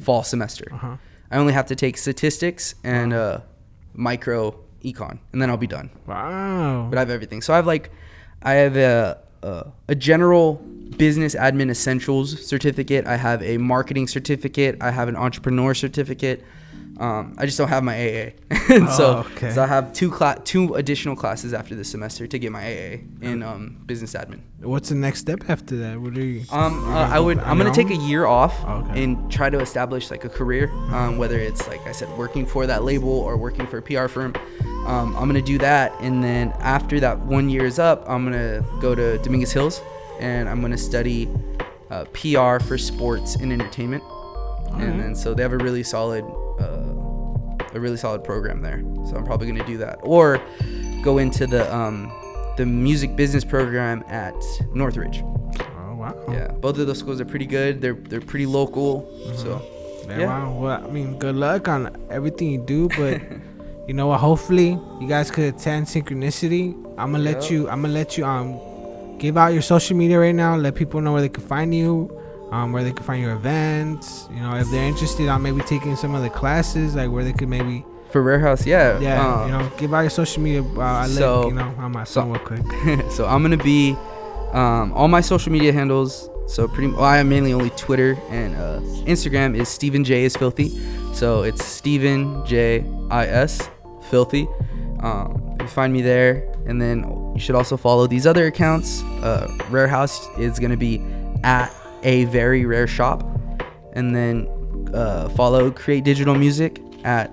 fall 0.01 0.23
semester. 0.23 0.69
Uh-huh. 0.73 0.97
I 1.31 1.39
only 1.39 1.53
have 1.53 1.67
to 1.67 1.77
take 1.77 1.97
statistics 1.97 2.75
and 2.85 3.13
uh, 3.13 3.41
micro 3.93 4.61
econ, 4.83 5.19
and 5.33 5.43
then 5.43 5.51
I'll 5.51 5.57
be 5.57 5.67
done. 5.67 5.91
Wow. 6.07 6.87
But 6.89 6.99
I 6.99 7.01
have 7.01 7.11
everything. 7.11 7.43
So 7.43 7.53
I 7.53 7.57
have 7.57 7.67
like, 7.67 7.91
I 8.43 8.53
have 8.55 8.77
a 8.77 9.24
a, 9.45 9.73
a 9.89 9.95
general 9.95 10.55
business 10.97 11.35
admin 11.35 11.71
essentials 11.71 12.45
certificate. 12.47 13.07
I 13.07 13.17
have 13.17 13.43
a 13.43 13.59
marketing 13.59 14.07
certificate. 14.09 14.77
I 14.81 14.91
have 14.91 15.09
an 15.09 15.17
entrepreneur 15.17 15.75
certificate. 15.75 16.45
Um, 17.01 17.35
I 17.39 17.47
just 17.47 17.59
don't 17.59 17.69
have 17.69 17.83
my 17.83 17.95
AA. 17.95 18.31
And 18.71 18.89
so, 18.99 19.25
Oh, 19.27 19.31
okay. 19.35 19.51
so 19.51 19.63
I 19.63 19.67
have 19.67 19.93
two 19.93 20.11
cla- 20.11 20.41
two 20.45 20.75
additional 20.75 21.17
classes 21.17 21.53
after 21.53 21.75
this 21.75 21.89
semester 21.91 22.27
to 22.27 22.39
get 22.39 22.53
my 22.53 22.63
AA 22.63 22.99
in 23.21 23.43
um, 23.43 23.83
business 23.87 24.15
admin. 24.15 24.41
What's 24.61 24.89
the 24.91 24.95
next 24.95 25.21
step 25.21 25.41
after 25.49 25.77
that? 25.79 26.01
What 26.01 26.17
are 26.17 26.25
you? 26.25 26.43
Um, 26.53 26.85
uh, 26.89 27.09
I 27.09 27.19
would. 27.19 27.39
I'm 27.41 27.59
gonna 27.59 27.75
take 27.75 27.91
a 27.91 27.97
year 27.97 28.27
off 28.27 28.55
Okay. 28.65 29.03
and 29.05 29.31
try 29.31 29.51
to 29.51 29.59
establish 29.61 30.11
like 30.11 30.25
a 30.25 30.29
career. 30.29 30.71
Um, 30.95 31.19
whether 31.19 31.39
it's 31.39 31.67
like 31.69 31.85
I 31.87 31.93
said, 31.93 32.09
working 32.17 32.47
for 32.47 32.67
that 32.67 32.85
label 32.85 33.11
or 33.11 33.37
working 33.37 33.67
for 33.67 33.79
a 33.79 33.83
PR 33.83 34.07
firm. 34.09 34.33
Um, 34.87 35.17
I'm 35.17 35.27
gonna 35.27 35.43
do 35.43 35.59
that, 35.59 35.93
and 36.01 36.23
then 36.23 36.53
after 36.61 37.01
that 37.01 37.19
one 37.19 37.49
year 37.49 37.65
is 37.65 37.79
up, 37.79 38.05
I'm 38.09 38.25
gonna 38.25 38.65
go 38.81 38.95
to 38.95 39.19
Dominguez 39.19 39.51
Hills, 39.53 39.81
and 40.21 40.49
I'm 40.49 40.61
gonna 40.61 40.79
study 40.79 41.29
uh, 41.91 42.05
PR 42.13 42.59
for 42.65 42.79
sports 42.79 43.35
and 43.37 43.53
entertainment. 43.53 44.03
And 44.75 45.01
then 45.01 45.15
so 45.15 45.35
they 45.35 45.43
have 45.43 45.53
a 45.53 45.59
really 45.59 45.83
solid, 45.85 46.25
a 46.59 47.81
really 47.81 47.97
solid 47.97 48.23
program 48.25 48.63
there. 48.63 48.81
So 49.09 49.17
I'm 49.17 49.25
probably 49.25 49.47
gonna 49.49 49.67
do 49.67 49.79
that, 49.79 49.99
or 50.03 50.41
go 51.03 51.19
into 51.19 51.47
the 51.47 51.73
um, 51.75 52.11
the 52.57 52.65
music 52.67 53.17
business 53.17 53.45
program 53.45 54.05
at 54.09 54.35
Northridge. 54.73 55.23
Oh 55.23 55.95
wow. 55.97 56.25
Yeah, 56.31 56.49
both 56.49 56.79
of 56.79 56.87
those 56.87 56.99
schools 56.99 57.21
are 57.21 57.25
pretty 57.25 57.47
good. 57.47 57.81
They're 57.81 57.95
they're 57.95 58.21
pretty 58.21 58.47
local. 58.47 59.09
So 59.37 59.61
Yeah, 60.09 60.19
Yeah. 60.19 60.27
Wow. 60.27 60.61
Well, 60.61 60.85
I 60.85 60.91
mean, 60.91 61.19
good 61.19 61.35
luck 61.37 61.69
on 61.69 61.97
everything 62.11 62.51
you 62.51 62.59
do, 62.65 62.89
but 62.91 63.21
you 63.89 63.95
know 63.95 64.07
what? 64.09 64.21
Hopefully, 64.21 64.79
you 65.01 65.09
guys 65.09 65.31
could 65.31 65.55
attend 65.55 65.87
Synchronicity. 65.87 66.75
I'm 66.99 67.13
gonna 67.13 67.25
let 67.25 67.51
you. 67.51 67.69
I'm 67.69 67.83
gonna 67.83 67.95
let 67.95 68.17
you 68.17 68.25
um 68.25 68.61
give 69.19 69.37
out 69.37 69.53
your 69.53 69.63
social 69.63 69.97
media 69.97 70.19
right 70.21 70.35
now. 70.35 70.55
Let 70.57 70.75
people 70.75 71.01
know 71.01 71.13
where 71.13 71.23
they 71.23 71.29
can 71.29 71.43
find 71.45 71.75
you, 71.75 72.09
um, 72.51 72.73
where 72.73 72.83
they 72.85 72.93
can 72.93 73.05
find 73.05 73.23
your 73.23 73.33
events. 73.33 74.29
You 74.33 74.41
know, 74.41 74.57
if 74.57 74.69
they're 74.71 74.85
interested 74.87 75.29
on 75.29 75.43
maybe 75.43 75.61
taking 75.63 75.97
some 75.97 76.15
of 76.15 76.23
the 76.23 76.31
classes, 76.31 76.95
like 76.95 77.11
where 77.11 77.25
they 77.25 77.33
could 77.33 77.49
maybe 77.49 77.85
for 78.11 78.23
Rare 78.23 78.39
House, 78.39 78.65
yeah, 78.65 78.99
yeah, 79.01 79.21
uh, 79.27 79.47
you 79.47 79.53
know, 79.53 79.73
give 79.77 79.93
out 79.93 80.03
your 80.03 80.11
social 80.11 80.43
media. 80.43 80.63
Uh, 80.63 80.81
I 80.81 81.09
so- 81.09 81.49
you 81.49 81.55
know 81.55 81.75
on 81.79 81.93
my 81.93 82.05
so- 82.05 82.25
real 82.25 82.39
quick. 82.41 82.63
so 83.11 83.27
I'm 83.27 83.43
gonna 83.43 83.57
be 83.57 83.97
um, 84.53 84.93
all 84.93 85.09
my 85.09 85.21
social 85.21 85.51
media 85.53 85.73
handles. 85.73 86.31
So 86.47 86.69
pretty, 86.69 86.93
well, 86.93 87.05
I 87.05 87.19
am 87.19 87.31
mainly 87.31 87.55
only 87.55 87.71
Twitter 87.71 88.19
and 88.29 88.55
uh, 88.57 88.79
Instagram 89.07 89.57
is 89.57 89.69
Steven 89.69 90.05
J 90.05 90.25
is 90.25 90.37
filthy. 90.37 90.69
So 91.15 91.43
it's 91.43 91.65
Steven 91.65 92.45
J 92.47 92.85
I 93.11 93.27
S 93.27 93.69
filthy. 94.11 94.47
Um, 95.01 95.57
you 95.61 95.67
find 95.67 95.93
me 95.93 96.03
there, 96.03 96.47
and 96.67 96.81
then 96.81 97.01
you 97.35 97.41
should 97.41 97.55
also 97.57 97.77
follow 97.77 98.07
these 98.07 98.27
other 98.27 98.47
accounts. 98.47 99.03
Uh, 99.23 99.51
rare 99.71 99.89
House 99.89 100.29
is 100.39 100.59
gonna 100.59 100.77
be 100.77 101.03
at 101.43 101.75
a 102.05 102.25
very 102.27 102.65
rare 102.65 102.87
shop, 102.87 103.23
and 103.95 104.15
then 104.15 104.49
uh, 104.95 105.29
follow 105.31 105.71
Create 105.71 106.05
Digital 106.05 106.35
Music 106.35 106.81
at 107.05 107.31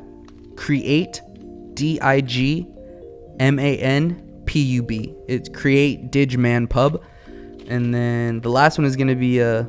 Create 0.55 1.21
D 1.73 1.99
I 2.01 2.21
G 2.21 2.67
M 3.39 3.59
A 3.59 3.77
N 3.77 4.43
P 4.45 4.61
U 4.61 4.83
B. 4.83 5.13
It's 5.27 5.49
Create 5.49 6.11
Digman 6.11 6.69
Pub. 6.69 7.03
And 7.67 7.93
then 7.93 8.41
the 8.41 8.49
last 8.49 8.77
one 8.77 8.85
is 8.85 8.95
going 8.95 9.07
to 9.07 9.15
be 9.15 9.41
uh 9.41 9.63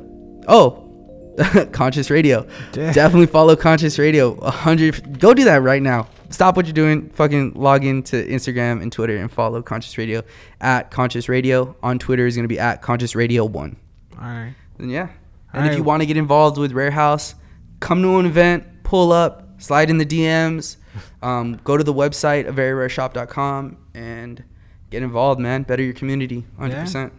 oh, 0.47 0.89
Conscious 1.71 2.09
Radio. 2.09 2.47
Yeah. 2.73 2.91
Definitely 2.91 3.27
follow 3.27 3.55
Conscious 3.55 3.97
Radio. 3.97 4.31
100 4.33 5.19
Go 5.19 5.33
do 5.33 5.45
that 5.45 5.61
right 5.61 5.81
now. 5.81 6.07
Stop 6.29 6.55
what 6.57 6.65
you're 6.65 6.73
doing. 6.73 7.09
Fucking 7.11 7.53
log 7.53 7.85
into 7.85 8.15
Instagram 8.25 8.81
and 8.81 8.91
Twitter 8.91 9.17
and 9.17 9.31
follow 9.31 9.61
Conscious 9.61 9.97
Radio 9.97 10.23
at 10.61 10.89
Conscious 10.89 11.29
Radio. 11.29 11.75
On 11.83 11.99
Twitter 11.99 12.25
is 12.25 12.35
going 12.35 12.43
to 12.43 12.49
be 12.49 12.59
at 12.59 12.81
Conscious 12.81 13.15
Radio 13.15 13.45
1. 13.45 13.75
All 14.19 14.23
right. 14.23 14.55
And 14.79 14.91
yeah. 14.91 15.09
And 15.53 15.65
if 15.65 15.71
Alright. 15.71 15.77
you 15.77 15.83
want 15.83 16.01
to 16.01 16.05
get 16.05 16.17
involved 16.17 16.57
with 16.57 16.71
Rare 16.71 16.91
House, 16.91 17.35
come 17.79 18.01
to 18.01 18.17
an 18.17 18.25
event, 18.25 18.83
pull 18.83 19.11
up, 19.11 19.61
slide 19.61 19.89
in 19.89 19.97
the 19.97 20.05
DMs, 20.05 20.77
um, 21.21 21.59
go 21.63 21.77
to 21.77 21.83
the 21.83 21.93
website 21.93 22.47
of 22.47 22.55
veryrareshop.com 22.55 23.77
and 23.93 24.43
get 24.89 25.03
involved, 25.03 25.39
man. 25.39 25.63
Better 25.63 25.83
your 25.83 25.93
community, 25.93 26.45
100%. 26.59 27.11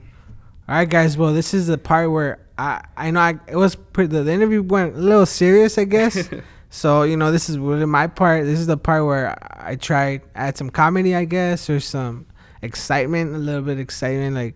All 0.67 0.75
right, 0.75 0.89
guys. 0.89 1.19
Well, 1.19 1.35
this 1.35 1.53
is 1.53 1.67
the 1.67 1.77
part 1.77 2.11
where 2.11 2.41
I 2.57 2.83
I 2.97 3.11
know 3.11 3.21
I, 3.21 3.39
it 3.49 3.57
was 3.57 3.75
pretty, 3.75 4.17
the, 4.17 4.23
the 4.23 4.33
interview 4.33 4.63
went 4.63 4.97
a 4.97 4.99
little 4.99 5.27
serious, 5.27 5.77
I 5.77 5.85
guess. 5.85 6.31
so 6.71 7.03
you 7.03 7.19
know, 7.19 7.31
this 7.31 7.51
is 7.51 7.59
really 7.59 7.85
my 7.85 8.07
part. 8.07 8.45
This 8.45 8.59
is 8.59 8.67
the 8.67 8.79
part 8.79 9.05
where 9.05 9.37
I, 9.61 9.77
tried 9.77 10.23
add 10.35 10.57
some 10.57 10.71
comedy, 10.71 11.15
I 11.15 11.27
guess, 11.27 11.69
or 11.69 11.81
some 11.81 12.27
excitement, 12.63 13.35
a 13.35 13.39
little 13.39 13.61
bit 13.61 13.73
of 13.73 13.81
excitement, 13.81 14.37
like 14.37 14.55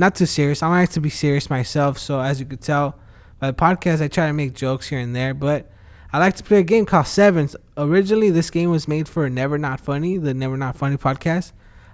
not 0.00 0.16
too 0.16 0.26
serious. 0.26 0.62
I 0.62 0.68
like 0.68 0.90
to 0.90 1.00
be 1.00 1.10
serious 1.10 1.48
myself. 1.48 1.98
So 1.98 2.20
as 2.20 2.40
you 2.40 2.46
could 2.46 2.60
tell 2.60 2.98
by 3.38 3.50
the 3.50 3.56
podcast, 3.56 4.02
I 4.02 4.08
try 4.08 4.26
to 4.26 4.32
make 4.32 4.54
jokes 4.54 4.88
here 4.88 4.98
and 4.98 5.14
there, 5.14 5.34
but. 5.34 5.70
I 6.12 6.18
like 6.18 6.34
to 6.34 6.42
play 6.42 6.58
a 6.58 6.64
game 6.64 6.86
called 6.86 7.06
Sevens. 7.06 7.54
Originally, 7.76 8.30
this 8.30 8.50
game 8.50 8.70
was 8.70 8.88
made 8.88 9.08
for 9.08 9.30
Never 9.30 9.58
Not 9.58 9.78
Funny, 9.78 10.18
the 10.18 10.34
Never 10.34 10.56
Not 10.56 10.74
Funny 10.74 10.96
podcast. 10.96 11.52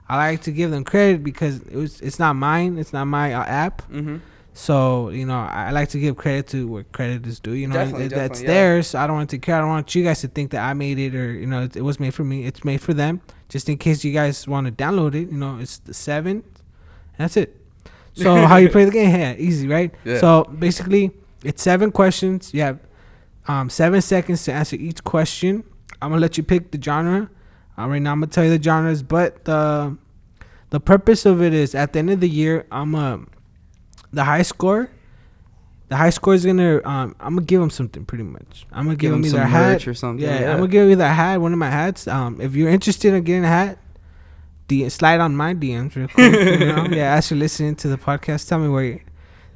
I 0.09 0.17
like 0.17 0.43
to 0.43 0.53
give 0.53 0.71
them 0.71 0.85
credit 0.85 1.25
because 1.25 1.61
it 1.63 1.77
was 1.77 2.01
it's 2.01 2.19
not 2.19 2.35
mine, 2.35 2.79
it's 2.79 2.93
not 2.93 3.07
my 3.07 3.35
uh, 3.35 3.45
app. 3.45 3.83
Mm-hmm. 3.91 4.19
So 4.55 5.11
you 5.11 5.27
know, 5.27 5.39
I, 5.39 5.71
like 5.71 5.91
to 5.91 5.99
give 5.99 6.17
credit 6.17 6.47
to 6.49 6.67
where 6.67 6.85
credit 6.85 7.27
is 7.27 7.41
due. 7.41 7.53
You 7.53 7.67
know, 7.67 7.75
Definitely, 7.75 8.05
and 8.05 8.13
that's 8.13 8.41
yeah. 8.41 8.47
theirs. 8.47 8.95
I 8.95 9.07
don't 9.07 9.17
want 9.17 9.31
to 9.31 9.37
take 9.37 9.43
care. 9.43 9.57
I 9.57 9.59
don't 9.59 9.69
want 9.69 9.95
you 9.95 10.05
guys 10.05 10.21
to 10.23 10.29
think 10.29 10.53
that 10.53 10.67
I 10.67 10.73
made 10.75 10.99
it 10.99 11.15
or 11.15 11.33
you 11.33 11.47
know 11.47 11.65
it, 11.65 11.77
it 11.77 11.83
was 11.83 12.01
made 12.01 12.15
for 12.15 12.25
me. 12.25 12.47
It's 12.47 12.65
made 12.65 12.81
for 12.81 12.95
them. 12.95 13.21
Just 13.49 13.69
in 13.69 13.79
case 13.79 14.05
you 14.05 14.13
guys 14.13 14.47
want 14.49 14.67
to 14.67 14.73
download 14.73 15.15
it, 15.15 15.31
you 15.31 15.37
know, 15.37 15.59
it's 15.59 15.79
the 15.79 15.93
seven. 15.93 16.45
That's 17.19 17.37
it. 17.37 17.57
So 18.17 18.35
how 18.47 18.57
you 18.57 18.69
play 18.69 18.85
the 18.85 18.91
game? 18.91 19.11
Yeah, 19.15 19.35
easy, 19.37 19.69
right? 19.69 19.95
Yeah. 20.05 20.19
So 20.19 20.45
basically, 20.45 21.13
it's 21.45 21.63
seven 21.63 21.93
questions. 21.93 22.53
You 22.55 22.63
have 22.63 22.79
um, 23.47 23.69
seven 23.71 24.01
seconds 24.03 24.45
to 24.45 24.53
answer 24.53 24.77
each 24.77 25.05
question. 25.05 25.63
I'm 26.03 26.11
gonna 26.11 26.21
let 26.21 26.37
you 26.37 26.43
pick 26.43 26.71
the 26.71 26.81
genre. 26.83 27.31
Uh, 27.79 27.87
right 27.89 28.01
now, 28.01 28.13
I'm 28.13 28.21
gonna 28.21 28.33
tell 28.33 28.45
you 28.45 28.57
the 28.57 28.63
genres, 28.63 29.03
but 29.03 29.45
the 29.45 29.97
the 30.71 30.81
purpose 30.81 31.27
of 31.27 31.43
it 31.43 31.55
is 31.55 31.75
at 31.75 31.93
the 31.93 31.99
end 32.01 32.11
of 32.11 32.21
the 32.21 32.29
year, 32.29 32.67
I'm 32.73 32.95
a 32.95 33.21
the 34.13 34.25
high 34.25 34.43
score. 34.43 34.91
The 35.89 35.97
high 35.97 36.11
score 36.11 36.35
is 36.35 36.45
gonna. 36.45 36.81
Um, 36.85 37.15
I'm 37.21 37.35
gonna 37.37 37.47
give 37.47 37.61
them 37.61 37.71
something 37.71 38.05
pretty 38.05 38.25
much. 38.25 38.67
I'm 38.73 38.85
gonna 38.87 38.97
give, 38.97 39.11
Give 39.11 39.13
'em 39.15 39.23
them 39.23 39.31
either 39.37 39.43
a 39.43 39.47
hat 39.47 39.87
or 39.87 39.95
something, 39.95 40.25
Yeah, 40.25 40.41
yeah. 40.41 40.51
I'm 40.53 40.57
gonna 40.59 40.69
give 40.69 40.83
them 40.85 40.93
either 40.93 41.05
a 41.05 41.09
hat, 41.13 41.41
one 41.41 41.53
of 41.53 41.59
my 41.59 41.71
hats. 41.71 42.09
Um, 42.09 42.41
if 42.41 42.57
you're 42.57 42.71
interested 42.71 43.15
in 43.15 43.23
getting 43.23 43.45
a 43.45 43.49
hat, 43.49 43.79
D- 44.69 44.89
slide 44.89 45.21
on 45.21 45.37
my 45.37 45.55
DMs 45.55 45.95
real 45.95 46.09
quick. 46.09 46.33
you 46.61 46.67
know? 46.67 46.85
Yeah, 46.91 47.15
as 47.15 47.31
you're 47.31 47.39
listening 47.39 47.77
to 47.77 47.89
the 47.89 47.97
podcast, 47.99 48.49
tell 48.49 48.59
me 48.59 48.69
where 48.69 48.85
you, 48.85 49.01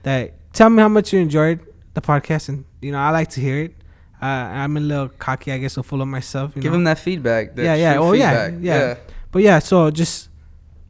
that. 0.02 0.34
Tell 0.52 0.68
me 0.70 0.82
how 0.82 0.88
much 0.88 1.12
you 1.12 1.20
enjoyed 1.20 1.60
the 1.94 2.00
podcast, 2.00 2.48
and 2.48 2.64
you 2.80 2.90
know 2.92 2.98
I 2.98 3.10
like 3.10 3.30
to 3.30 3.40
hear 3.40 3.64
it. 3.64 3.74
Uh, 4.20 4.26
I'm 4.26 4.76
a 4.76 4.80
little 4.80 5.08
cocky, 5.08 5.50
I 5.52 5.58
guess, 5.58 5.78
or 5.78 5.82
full 5.84 6.02
of 6.02 6.08
myself. 6.08 6.52
You 6.54 6.62
Give 6.62 6.72
know? 6.72 6.76
them 6.78 6.84
that 6.84 6.98
feedback. 6.98 7.54
That 7.54 7.64
Yeah, 7.64 7.74
yeah. 7.74 7.98
Oh, 7.98 8.12
yeah, 8.12 8.46
feedback. 8.46 8.64
yeah. 8.64 8.94
But 9.32 9.42
yeah, 9.42 9.58
so 9.60 9.90
just 9.90 10.28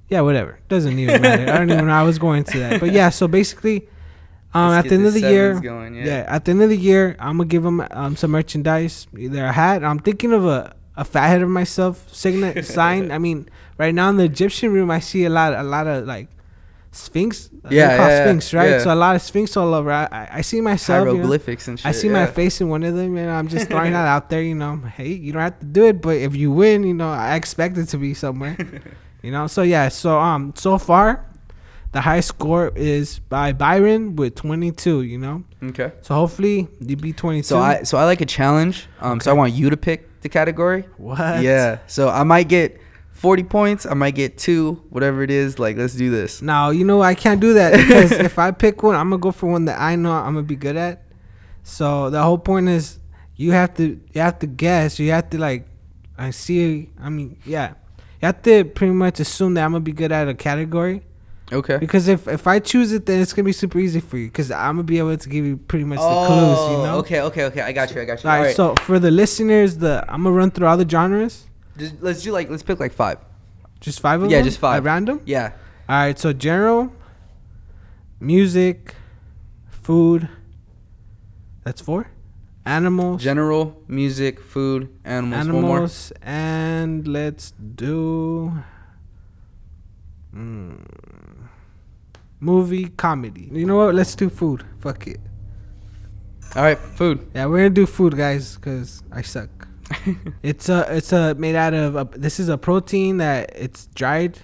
yeah, 0.09 0.23
whatever. 0.23 0.59
Doesn't 0.69 0.99
even 0.99 1.23
matter. 1.23 1.53
I 1.53 1.59
don't 1.59 1.71
even 1.71 1.87
know 1.87 1.93
I 1.93 2.03
was 2.03 2.19
going 2.19 2.45
to 2.45 2.59
that. 2.59 2.81
But 2.81 2.93
yeah, 2.93 3.11
so 3.11 3.29
basically, 3.29 3.89
um, 4.53 4.71
Let's 4.71 4.87
at 4.87 4.89
the 4.89 4.95
end 4.97 5.07
of 5.07 5.15
the 5.15 5.21
year, 5.21 5.61
going, 5.61 5.95
yeah. 5.95 6.05
yeah. 6.05 6.25
at 6.27 6.45
the 6.45 6.51
end 6.51 6.63
of 6.63 6.71
the 6.71 6.77
year, 6.77 7.15
I'm 7.21 7.37
gonna 7.37 7.49
give 7.49 7.63
them 7.63 7.87
um 7.93 8.17
some 8.17 8.33
merchandise, 8.33 9.07
either 9.17 9.45
a 9.45 9.53
hat. 9.53 9.85
I'm 9.85 10.01
thinking 10.01 10.33
of 10.33 10.45
a 10.45 10.75
a 10.97 11.05
fat 11.05 11.29
head 11.29 11.43
of 11.43 11.49
myself 11.49 12.13
signet 12.13 12.65
sign. 12.77 13.13
I 13.13 13.19
mean, 13.19 13.49
right 13.81 13.95
now 13.95 14.11
in 14.11 14.17
the 14.19 14.25
Egyptian 14.25 14.73
room, 14.73 14.91
I 14.91 15.01
see 15.01 15.25
a 15.25 15.31
lot 15.31 15.55
a 15.55 15.63
lot 15.63 15.87
of 15.87 16.07
like 16.07 16.29
sphinx. 16.93 17.51
Yeah, 17.65 17.71
yeah, 17.71 17.97
yeah, 17.97 18.25
sphinx, 18.25 18.53
right? 18.53 18.71
yeah. 18.71 18.79
So 18.85 18.93
a 18.93 19.01
lot 19.07 19.17
of 19.17 19.23
sphinx 19.23 19.57
all 19.57 19.73
over. 19.75 19.91
I, 19.91 20.05
I, 20.13 20.29
I 20.39 20.41
see 20.43 20.61
myself. 20.61 21.07
you 21.07 21.23
know? 21.23 21.33
And 21.33 21.79
shit. 21.81 21.87
I 21.87 21.93
see 21.93 22.09
my 22.09 22.27
face 22.27 22.61
in 22.61 22.69
one 22.69 22.83
of 22.83 22.95
them, 22.95 23.17
and 23.17 23.31
I'm 23.31 23.49
just 23.49 23.69
throwing 23.71 23.93
that 23.93 24.07
out 24.07 24.29
there. 24.29 24.43
You 24.43 24.55
know, 24.55 24.77
hey, 24.97 25.09
you 25.13 25.33
don't 25.33 25.43
have 25.43 25.59
to 25.61 25.67
do 25.67 25.87
it, 25.87 26.03
but 26.03 26.17
if 26.17 26.37
you 26.37 26.51
win, 26.53 26.85
you 26.85 26.95
know, 26.95 27.11
I 27.11 27.37
expect 27.37 27.79
it 27.79 27.87
to 27.87 27.97
be 27.97 28.13
somewhere. 28.15 28.57
you 29.23 29.31
know, 29.33 29.47
so 29.47 29.63
yeah, 29.63 29.89
so 29.89 30.19
um, 30.19 30.53
so 30.57 30.77
far, 30.79 31.25
the 31.93 32.03
high 32.03 32.21
score 32.21 32.73
is 32.77 33.19
by 33.19 33.53
Byron 33.53 34.15
with 34.17 34.35
22. 34.35 35.03
You 35.03 35.19
know, 35.19 35.45
Okay. 35.63 35.93
so 36.03 36.15
hopefully 36.15 36.69
you 36.81 36.97
beat 36.97 37.17
22. 37.17 37.45
So 37.47 37.59
I 37.59 37.83
so 37.85 37.97
I 37.97 38.05
like 38.05 38.21
a 38.21 38.27
challenge. 38.27 38.89
Um, 39.01 39.21
so 39.21 39.31
I 39.31 39.35
want 39.35 39.53
you 39.55 39.71
to 39.71 39.77
pick 39.77 40.21
the 40.21 40.29
category. 40.29 40.85
what? 40.99 41.43
Yeah. 41.43 41.79
So 41.87 42.09
I 42.11 42.25
might 42.25 42.49
get 42.49 42.79
40 43.21 43.43
points. 43.45 43.85
I 43.85 43.93
might 43.93 44.15
get 44.15 44.39
two, 44.39 44.83
whatever 44.89 45.23
it 45.23 45.31
is. 45.31 45.59
Like, 45.59 45.77
let's 45.77 45.95
do 45.95 46.11
this. 46.11 46.41
Now 46.41 46.71
you 46.71 46.87
know 46.87 47.03
I 47.03 47.15
can't 47.15 47.39
do 47.39 47.53
that 47.53 47.73
because 47.77 48.13
if 48.13 48.39
I 48.39 48.51
pick 48.51 48.83
one, 48.83 48.95
I'm 48.95 49.11
gonna 49.11 49.21
go 49.21 49.31
for 49.31 49.47
one 49.47 49.67
that 49.67 49.79
I 49.79 49.95
know 49.95 50.11
I'm 50.11 50.33
gonna 50.35 50.43
be 50.43 50.57
good 50.57 50.77
at. 50.77 51.03
So 51.63 52.09
the 52.09 52.23
whole 52.23 52.39
point 52.39 52.71
is 52.71 52.99
you 53.37 53.53
have 53.53 53.75
to 53.75 54.01
you 54.13 54.21
have 54.23 54.39
to 54.39 54.47
guess. 54.47 54.99
You 54.99 55.11
have 55.11 55.29
to 55.31 55.39
like 55.39 55.67
I 56.17 56.31
see. 56.31 56.89
I 56.99 57.11
mean, 57.11 57.37
yeah, 57.45 57.75
you 57.99 58.27
have 58.27 58.41
to 58.43 58.65
pretty 58.65 58.95
much 58.95 59.21
assume 59.21 59.53
that 59.55 59.65
I'm 59.65 59.73
gonna 59.73 59.81
be 59.81 59.93
good 59.93 60.13
at 60.13 60.27
a 60.27 60.35
category. 60.35 61.03
Okay. 61.53 61.77
Because 61.77 62.09
if 62.09 62.27
if 62.27 62.47
I 62.47 62.59
choose 62.59 62.91
it, 62.93 63.05
then 63.05 63.21
it's 63.21 63.35
gonna 63.35 63.45
be 63.45 63.53
super 63.53 63.79
easy 63.79 64.01
for 64.01 64.17
you. 64.17 64.29
Because 64.29 64.51
I'm 64.51 64.77
gonna 64.77 64.85
be 64.85 64.97
able 64.97 65.15
to 65.15 65.29
give 65.29 65.45
you 65.45 65.59
pretty 65.59 65.85
much 65.85 65.99
the 65.99 66.27
clues. 66.27 66.59
You 66.71 66.77
oh, 66.77 66.85
know. 66.85 66.95
Oh, 66.95 66.99
Okay. 67.01 67.21
Okay. 67.21 67.45
Okay. 67.45 67.61
I 67.61 67.73
got 67.73 67.95
you. 67.95 68.01
I 68.01 68.07
got 68.07 68.25
you. 68.25 68.31
All 68.31 68.35
All 68.35 68.41
right, 68.41 68.47
right. 68.47 68.57
So 68.57 68.77
for 68.77 68.99
the 68.99 69.11
listeners, 69.11 69.77
the 69.77 70.07
I'm 70.09 70.23
gonna 70.23 70.35
run 70.35 70.51
through 70.51 70.69
all 70.69 70.79
the 70.79 70.89
genres. 70.89 71.50
Just, 71.81 71.95
let's 72.01 72.23
do 72.23 72.31
like 72.33 72.49
let's 72.51 72.63
pick 72.63 72.79
like 72.79 72.93
five. 72.93 73.19
Just 73.81 74.01
five 74.01 74.23
of 74.23 74.31
Yeah, 74.31 74.39
them. 74.39 74.45
just 74.45 74.59
five. 74.59 74.77
At 74.79 74.83
random. 74.85 75.21
Yeah. 75.25 75.53
All 75.89 75.97
right, 75.97 76.19
so 76.19 76.33
general, 76.33 76.93
music, 78.21 78.95
food. 79.69 80.29
That's 81.65 81.81
four. 81.81 82.07
Animals. 82.65 83.23
General, 83.23 83.83
music, 83.89 84.39
food, 84.39 84.89
animals. 85.05 85.47
One 85.49 85.63
more. 85.63 85.71
animals, 85.71 86.13
and 86.23 87.09
let's 87.09 87.53
do 87.53 88.53
mm, 90.37 90.79
movie 92.39 92.89
comedy. 92.91 93.49
You 93.51 93.67
know 93.67 93.77
what? 93.77 93.95
Let's 93.95 94.15
do 94.15 94.29
food. 94.29 94.65
Fuck 94.79 95.07
it. 95.07 95.21
All 96.55 96.63
right. 96.63 96.79
Food. 96.79 97.31
Yeah, 97.35 97.47
we're 97.47 97.59
gonna 97.59 97.71
do 97.71 97.87
food, 97.87 98.17
guys, 98.17 98.57
cause 98.59 99.03
I 99.11 99.23
suck. 99.23 99.69
it's 100.43 100.69
a 100.69 100.87
it's 100.97 101.13
a 101.13 101.35
made 101.35 101.57
out 101.57 101.75
of 101.75 101.97
a, 101.97 102.05
this 102.13 102.41
is 102.41 102.49
a 102.49 102.59
protein 102.59 103.19
that 103.19 103.53
it's 103.55 103.87
dried. 103.95 104.39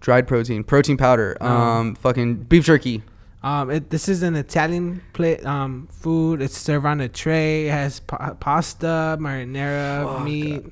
Dried 0.00 0.28
protein, 0.28 0.64
protein 0.64 0.96
powder. 0.96 1.36
Oh. 1.40 1.46
Um, 1.46 1.94
fucking 1.94 2.36
beef 2.44 2.64
jerky. 2.64 3.02
Um, 3.42 3.70
it, 3.70 3.90
this 3.90 4.08
is 4.08 4.22
an 4.22 4.36
Italian 4.36 5.02
plate 5.12 5.44
um 5.44 5.88
food. 5.90 6.40
It's 6.42 6.56
served 6.56 6.86
on 6.86 7.00
a 7.00 7.08
tray. 7.08 7.68
It 7.68 7.72
has 7.72 8.00
pa- 8.00 8.34
pasta, 8.34 9.16
marinara, 9.20 10.24
meat. 10.24 10.64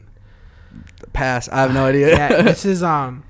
Pass. 1.13 1.49
I 1.49 1.63
have 1.63 1.75
no 1.75 1.85
idea. 1.85 2.09
Yeah, 2.09 2.43
this 2.43 2.65
is 2.73 2.83
um, 2.83 3.25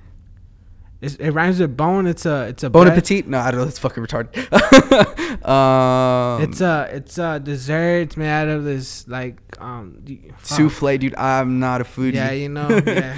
it's, 1.03 1.17
it 1.17 1.31
rhymes 1.33 1.59
with 1.61 1.77
bone. 1.77 2.07
It's 2.07 2.25
a 2.25 2.47
it's 2.49 2.63
a 2.63 2.71
Bon 2.71 2.85
bread. 2.87 2.97
appetit. 2.97 3.27
No, 3.27 3.39
I 3.41 3.51
don't 3.51 3.61
know. 3.61 3.67
It's 3.67 3.79
fucking 3.79 4.03
retarded. 4.05 4.33
um, 5.47 6.43
It's 6.43 6.61
a 6.61 6.89
it's 6.93 7.19
a 7.19 7.39
dessert. 7.41 8.03
It's 8.03 8.17
made 8.17 8.31
out 8.31 8.49
of 8.49 8.65
this 8.65 9.07
like 9.09 9.37
um 9.59 10.03
fuck. 10.39 10.47
souffle, 10.47 10.97
dude. 10.99 11.15
I'm 11.17 11.59
not 11.61 11.81
a 11.81 11.85
foodie. 11.85 12.15
Yeah, 12.15 12.31
you 12.31 12.49
know. 12.49 12.69
Yeah. 12.87 13.17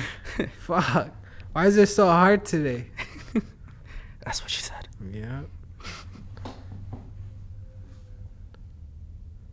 Fuck. 0.58 1.10
Why 1.52 1.66
is 1.66 1.76
it 1.76 1.86
so 1.88 2.06
hard 2.06 2.44
today? 2.44 2.86
That's 4.24 4.40
what 4.42 4.50
she 4.50 4.62
said. 4.62 4.88
Yeah. 5.12 5.42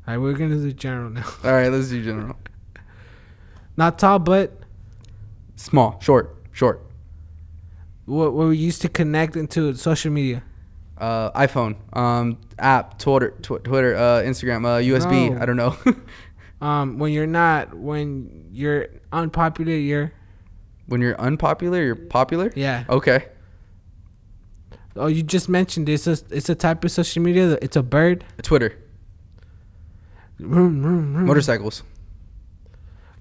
Alright, 0.08 0.20
we're 0.20 0.34
gonna 0.34 0.56
do 0.56 0.72
general 0.74 1.10
now. 1.10 1.26
All 1.44 1.52
right, 1.54 1.70
let's 1.72 1.90
do 1.90 2.04
general. 2.04 2.36
Not 3.78 4.00
tall, 4.00 4.20
but 4.20 4.58
Small, 5.56 6.00
short, 6.02 6.36
short. 6.52 6.82
What, 8.12 8.34
what 8.34 8.48
we 8.48 8.58
used 8.58 8.82
to 8.84 8.90
connect 8.90 9.36
into 9.36 9.74
social 9.76 10.12
media. 10.12 10.44
Uh, 10.98 11.32
iPhone, 11.48 11.76
um, 11.98 12.38
app, 12.60 13.00
Twitter, 13.00 13.32
tw- 13.42 13.64
Twitter, 13.64 13.96
uh, 13.96 14.22
Instagram, 14.22 14.66
uh, 14.66 14.80
USB. 14.92 15.32
No. 15.34 15.42
I 15.42 15.46
don't 15.46 15.58
know. 15.58 15.76
Um, 16.62 17.00
when 17.00 17.12
you're 17.12 17.26
not, 17.26 17.74
when 17.74 18.46
you're 18.52 18.86
unpopular, 19.12 19.72
you're 19.74 20.12
when 20.86 21.02
you're 21.02 21.20
unpopular, 21.20 21.82
you're 21.84 21.96
popular. 21.96 22.52
yeah. 22.56 22.84
Okay. 22.88 23.26
Oh, 24.96 25.08
you 25.08 25.24
just 25.24 25.50
mentioned 25.50 25.90
it's 25.90 26.06
a 26.06 26.18
it's 26.30 26.50
a 26.50 26.54
type 26.54 26.84
of 26.86 26.92
social 26.92 27.24
media. 27.24 27.48
that- 27.48 27.64
It's 27.64 27.76
a 27.76 27.82
bird. 27.82 28.24
Twitter, 28.44 28.78
Vroom, 30.38 30.84
vroom, 30.84 31.14
vroom. 31.14 31.26
motorcycles, 31.26 31.82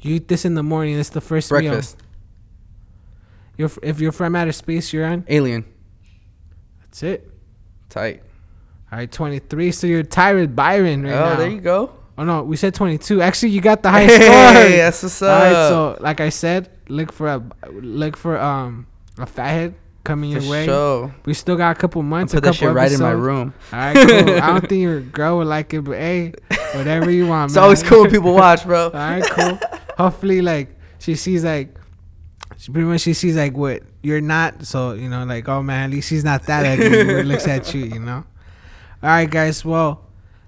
You 0.03 0.17
eat 0.17 0.29
this 0.29 0.45
in 0.45 0.53
the 0.55 0.63
morning. 0.63 0.99
It's 0.99 1.09
the 1.09 1.23
first 1.23 1.51
meal. 1.51 1.81
You're, 3.61 3.71
if 3.83 4.01
you're 4.01 4.11
from 4.11 4.35
outer 4.37 4.53
space, 4.53 4.91
you're 4.91 5.05
on. 5.05 5.23
alien, 5.29 5.67
That's 6.81 7.03
it. 7.03 7.31
tight. 7.91 8.23
All 8.91 8.99
right, 8.99 9.13
23. 9.13 9.71
So 9.73 9.87
you're 9.87 9.99
with 10.03 10.57
Byron 10.57 11.03
right 11.03 11.13
oh, 11.13 11.15
now. 11.15 11.33
Oh, 11.33 11.37
there 11.37 11.51
you 11.51 11.61
go. 11.61 11.93
Oh 12.17 12.25
no, 12.25 12.43
we 12.43 12.57
said 12.57 12.75
22. 12.75 13.21
Actually, 13.21 13.51
you 13.51 13.61
got 13.61 13.83
the 13.83 13.91
highest 13.91 14.17
Hey, 14.19 14.25
score. 14.25 14.77
that's 14.79 15.03
what's 15.03 15.21
All 15.23 15.29
up. 15.29 15.43
right, 15.43 15.69
so 15.69 15.97
like 16.01 16.21
I 16.21 16.31
said, 16.31 16.71
look 16.89 17.13
for 17.13 17.29
a 17.29 17.43
look 17.71 18.17
for 18.17 18.39
um 18.41 18.87
a 19.19 19.27
fathead 19.27 19.75
coming 20.05 20.35
For 20.35 20.41
your 20.41 20.51
way. 20.51 20.65
sure. 20.65 21.15
We 21.27 21.35
still 21.35 21.57
got 21.57 21.77
a 21.77 21.79
couple 21.79 22.01
I'll 22.01 22.09
months. 22.09 22.33
put 22.33 22.39
a 22.39 22.41
that 22.41 22.55
couple 22.55 22.69
shit 22.69 22.75
right 22.75 22.91
in 22.91 23.01
my 23.01 23.11
room. 23.11 23.53
All 23.75 23.79
right, 23.79 23.95
cool. 23.95 24.35
I 24.43 24.47
don't 24.47 24.69
think 24.69 24.81
your 24.81 25.03
girl 25.03 25.37
would 25.39 25.49
like 25.49 25.75
it, 25.75 25.83
but 25.83 25.99
hey, 25.99 26.33
whatever 26.75 27.11
you 27.11 27.27
want. 27.27 27.41
Man. 27.41 27.45
It's 27.47 27.55
man. 27.57 27.65
always 27.65 27.83
cool 27.83 28.03
when 28.03 28.11
people 28.11 28.33
watch, 28.35 28.65
bro. 28.65 28.85
All 28.87 28.91
right, 28.93 29.23
cool. 29.23 29.59
Hopefully, 29.99 30.41
like 30.41 30.69
she 30.99 31.15
sees 31.15 31.45
like 31.45 31.75
she 32.61 32.71
pretty 32.71 32.87
much 32.87 33.01
she 33.01 33.15
sees 33.15 33.37
like 33.37 33.57
what 33.57 33.83
you're 34.03 34.21
not. 34.21 34.67
So 34.67 34.93
you 34.93 35.09
know, 35.09 35.25
like 35.25 35.49
oh 35.49 35.63
man, 35.63 35.85
at 35.85 35.91
least 35.91 36.11
she's 36.11 36.25
not 36.25 36.43
that 36.43 36.67
ugly. 36.67 37.23
looks 37.23 37.49
at 37.49 37.73
you, 37.73 37.85
you 37.87 37.99
know. 37.99 38.23
All 39.03 39.09
right, 39.09 39.31
guys. 39.31 39.65
Well, 39.65 40.05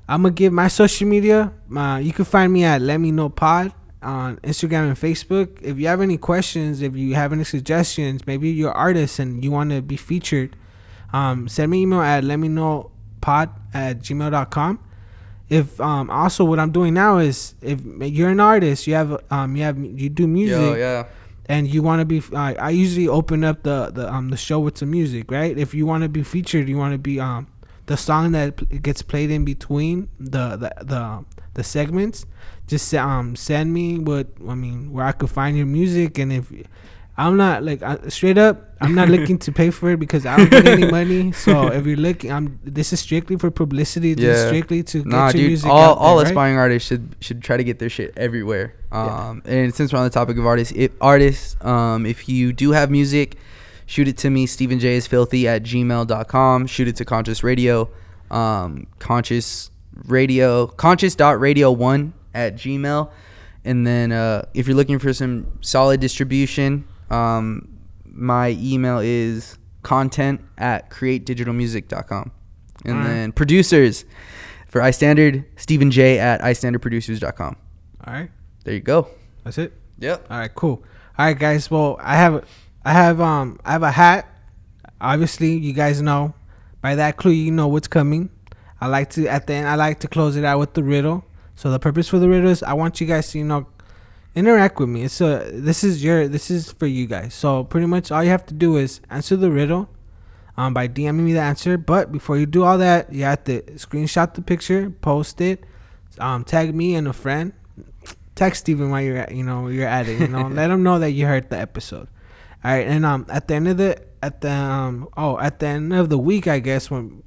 I'm 0.06 0.22
gonna 0.22 0.34
give 0.34 0.52
my 0.52 0.68
social 0.68 1.08
media. 1.08 1.54
Uh, 1.74 2.00
you 2.02 2.12
can 2.12 2.26
find 2.26 2.52
me 2.52 2.64
at 2.64 2.82
Let 2.82 2.98
Me 2.98 3.12
Know 3.12 3.30
Pod 3.30 3.72
on 4.02 4.36
Instagram 4.38 4.88
and 4.88 4.96
Facebook. 4.96 5.62
If 5.62 5.78
you 5.78 5.86
have 5.86 6.02
any 6.02 6.18
questions, 6.18 6.82
if 6.82 6.94
you 6.94 7.14
have 7.14 7.32
any 7.32 7.44
suggestions, 7.44 8.26
maybe 8.26 8.50
you're 8.50 8.72
an 8.72 8.76
artist 8.76 9.18
and 9.18 9.42
you 9.42 9.50
want 9.50 9.70
to 9.70 9.80
be 9.80 9.96
featured, 9.96 10.54
um, 11.14 11.48
send 11.48 11.70
me 11.70 11.78
an 11.78 11.82
email 11.84 12.02
at 12.02 12.24
Let 12.24 12.36
Me 12.36 12.48
Know 12.48 12.90
Pod 13.22 13.48
at 13.72 14.00
gmail.com 14.00 14.78
if 15.48 15.78
um 15.80 16.10
also 16.10 16.44
what 16.44 16.58
I'm 16.58 16.72
doing 16.72 16.94
now 16.94 17.18
is 17.18 17.54
if 17.60 17.80
you're 17.84 18.30
an 18.30 18.40
artist, 18.40 18.86
you 18.86 18.94
have 18.94 19.22
um 19.30 19.54
you 19.56 19.62
have 19.62 19.78
you 19.78 20.08
do 20.08 20.26
music 20.26 20.58
Yo, 20.58 20.74
yeah. 20.74 21.06
And 21.46 21.66
you 21.66 21.82
want 21.82 22.00
to 22.00 22.04
be 22.04 22.22
uh, 22.34 22.54
I 22.58 22.70
usually 22.70 23.08
open 23.08 23.44
up 23.44 23.62
the 23.62 23.90
the 23.92 24.12
um 24.12 24.28
the 24.30 24.36
show 24.36 24.60
with 24.60 24.78
some 24.78 24.90
music, 24.90 25.30
right? 25.30 25.56
If 25.56 25.74
you 25.74 25.86
want 25.86 26.02
to 26.02 26.08
be 26.08 26.22
featured, 26.22 26.68
you 26.68 26.78
want 26.78 26.92
to 26.92 26.98
be 26.98 27.20
um 27.20 27.48
the 27.86 27.96
song 27.96 28.32
that 28.32 28.82
gets 28.82 29.02
played 29.02 29.30
in 29.30 29.44
between 29.44 30.08
the 30.18 30.56
the 30.56 30.72
the, 30.84 31.24
the 31.54 31.64
segments, 31.64 32.26
just 32.66 32.92
um 32.94 33.36
send 33.36 33.72
me 33.72 33.98
what 33.98 34.28
I 34.48 34.54
mean 34.54 34.92
where 34.92 35.04
I 35.04 35.12
could 35.12 35.30
find 35.30 35.56
your 35.56 35.66
music 35.66 36.18
and 36.18 36.32
if 36.32 36.52
I'm 37.16 37.36
not 37.36 37.62
like 37.62 37.82
uh, 37.82 38.08
straight 38.08 38.38
up. 38.38 38.70
I'm 38.80 38.94
not 38.94 39.08
looking 39.10 39.38
to 39.40 39.52
pay 39.52 39.70
for 39.70 39.90
it 39.90 40.00
because 40.00 40.24
I 40.24 40.36
don't 40.38 40.50
get 40.50 40.66
any 40.66 40.90
money. 40.98 41.30
So 41.32 41.68
if 41.68 41.84
you're 41.86 41.96
looking, 41.96 42.32
I'm. 42.32 42.58
This 42.64 42.92
is 42.92 43.00
strictly 43.00 43.36
for 43.36 43.50
publicity. 43.50 44.14
This 44.14 44.24
is 44.38 44.42
Yeah. 44.44 44.48
strictly 44.48 44.82
to 44.84 44.98
get 44.98 45.06
Nah, 45.06 45.24
your 45.26 45.32
dude. 45.32 45.46
music 45.48 45.70
All, 45.70 45.78
out 45.78 45.98
all 45.98 46.16
there, 46.16 46.24
right? 46.24 46.30
aspiring 46.32 46.56
artists 46.56 46.88
should 46.88 47.14
should 47.20 47.42
try 47.42 47.56
to 47.58 47.64
get 47.64 47.78
their 47.78 47.90
shit 47.90 48.14
everywhere. 48.16 48.74
Yeah. 48.90 49.28
Um, 49.28 49.42
and 49.44 49.74
since 49.74 49.92
we're 49.92 49.98
on 49.98 50.04
the 50.04 50.10
topic 50.10 50.38
of 50.38 50.46
artists, 50.46 50.72
if 50.74 50.92
artists, 51.00 51.62
um, 51.64 52.06
if 52.06 52.28
you 52.30 52.52
do 52.54 52.72
have 52.72 52.90
music, 52.90 53.36
shoot 53.86 54.08
it 54.08 54.16
to 54.18 54.30
me. 54.30 54.46
Steven 54.46 54.78
J 54.78 54.94
is 54.94 55.06
filthy 55.06 55.46
at 55.46 55.62
gmail.com. 55.64 56.66
Shoot 56.66 56.88
it 56.88 56.96
to 56.96 57.04
Conscious 57.04 57.44
Radio, 57.44 57.90
um, 58.30 58.86
Conscious 58.98 59.70
Radio, 60.06 60.66
Conscious 60.66 61.14
Radio 61.20 61.70
one 61.70 62.14
at 62.34 62.54
Gmail. 62.56 63.10
And 63.66 63.86
then 63.86 64.10
uh, 64.12 64.46
if 64.54 64.66
you're 64.66 64.76
looking 64.76 64.98
for 64.98 65.12
some 65.12 65.46
solid 65.60 66.00
distribution, 66.00 66.84
um, 67.12 67.68
my 68.04 68.50
email 68.60 68.98
is 68.98 69.58
content 69.82 70.40
at 70.58 70.90
createdigitalmusic.com. 70.90 72.30
And 72.84 73.06
then 73.06 73.32
producers 73.32 74.04
for 74.68 74.80
iStandard, 74.80 75.44
Steven 75.56 75.90
J 75.90 76.18
at 76.18 76.40
iStandardProducers.com. 76.40 77.56
All 78.06 78.12
right, 78.12 78.30
There 78.64 78.74
you 78.74 78.80
go. 78.80 79.08
that's 79.44 79.58
it. 79.58 79.72
Yep. 79.98 80.26
All 80.30 80.38
right, 80.38 80.52
cool. 80.54 80.82
All 81.18 81.26
right, 81.26 81.38
guys. 81.38 81.70
Well, 81.70 81.96
I 82.00 82.16
have, 82.16 82.44
I 82.84 82.92
have, 82.92 83.20
um, 83.20 83.60
I 83.64 83.72
have 83.72 83.84
a 83.84 83.90
hat. 83.92 84.26
Obviously, 85.00 85.54
you 85.56 85.72
guys 85.72 86.02
know. 86.02 86.34
By 86.80 86.96
that 86.96 87.16
clue, 87.16 87.30
you 87.30 87.52
know 87.52 87.68
what's 87.68 87.86
coming. 87.86 88.30
I 88.80 88.88
like 88.88 89.10
to 89.10 89.28
at 89.28 89.46
the 89.46 89.54
end. 89.54 89.68
I 89.68 89.76
like 89.76 90.00
to 90.00 90.08
close 90.08 90.34
it 90.34 90.44
out 90.44 90.58
with 90.58 90.74
the 90.74 90.82
riddle. 90.82 91.24
So 91.54 91.70
the 91.70 91.78
purpose 91.78 92.08
for 92.08 92.18
the 92.18 92.28
riddle 92.28 92.50
is 92.50 92.64
I 92.64 92.72
want 92.72 93.00
you 93.00 93.06
guys 93.06 93.30
to 93.30 93.38
you 93.38 93.44
know 93.44 93.68
interact 94.34 94.78
with 94.78 94.88
me. 94.88 95.04
It's 95.04 95.20
a 95.20 95.50
this 95.52 95.84
is 95.84 96.02
your 96.02 96.28
this 96.28 96.50
is 96.50 96.72
for 96.72 96.86
you 96.86 97.06
guys. 97.06 97.34
So 97.34 97.64
pretty 97.64 97.86
much 97.86 98.10
all 98.10 98.22
you 98.22 98.30
have 98.30 98.46
to 98.46 98.54
do 98.54 98.76
is 98.76 99.00
answer 99.10 99.36
the 99.36 99.50
riddle, 99.50 99.88
um, 100.56 100.74
by 100.74 100.88
DMing 100.88 101.24
me 101.24 101.32
the 101.32 101.40
answer. 101.40 101.76
But 101.76 102.12
before 102.12 102.38
you 102.38 102.46
do 102.46 102.64
all 102.64 102.78
that, 102.78 103.12
you 103.12 103.24
have 103.24 103.44
to 103.44 103.62
screenshot 103.72 104.34
the 104.34 104.42
picture, 104.42 104.90
post 104.90 105.40
it, 105.40 105.64
um, 106.18 106.44
tag 106.44 106.74
me 106.74 106.94
and 106.94 107.08
a 107.08 107.12
friend 107.12 107.52
text 108.34 108.62
Steven 108.62 108.90
while 108.90 109.00
you're 109.00 109.18
at, 109.18 109.34
you 109.34 109.44
know 109.44 109.68
you're 109.68 109.88
at 109.88 110.08
it. 110.08 110.20
You 110.20 110.28
know, 110.28 110.48
let 110.60 110.70
him 110.70 110.82
know 110.82 110.98
that 110.98 111.12
you 111.12 111.26
heard 111.26 111.50
the 111.50 111.58
episode. 111.58 112.08
All 112.64 112.72
right, 112.72 112.86
and 112.86 113.04
um, 113.04 113.26
at 113.28 113.48
the 113.48 113.54
end 113.54 113.68
of 113.68 113.76
the 113.76 114.02
at 114.22 114.40
the 114.40 114.52
um 114.52 115.08
oh 115.16 115.38
at 115.38 115.58
the 115.58 115.66
end 115.66 115.92
of 115.92 116.08
the 116.08 116.18
week, 116.18 116.46
I 116.46 116.58
guess 116.58 116.90
when 116.90 117.22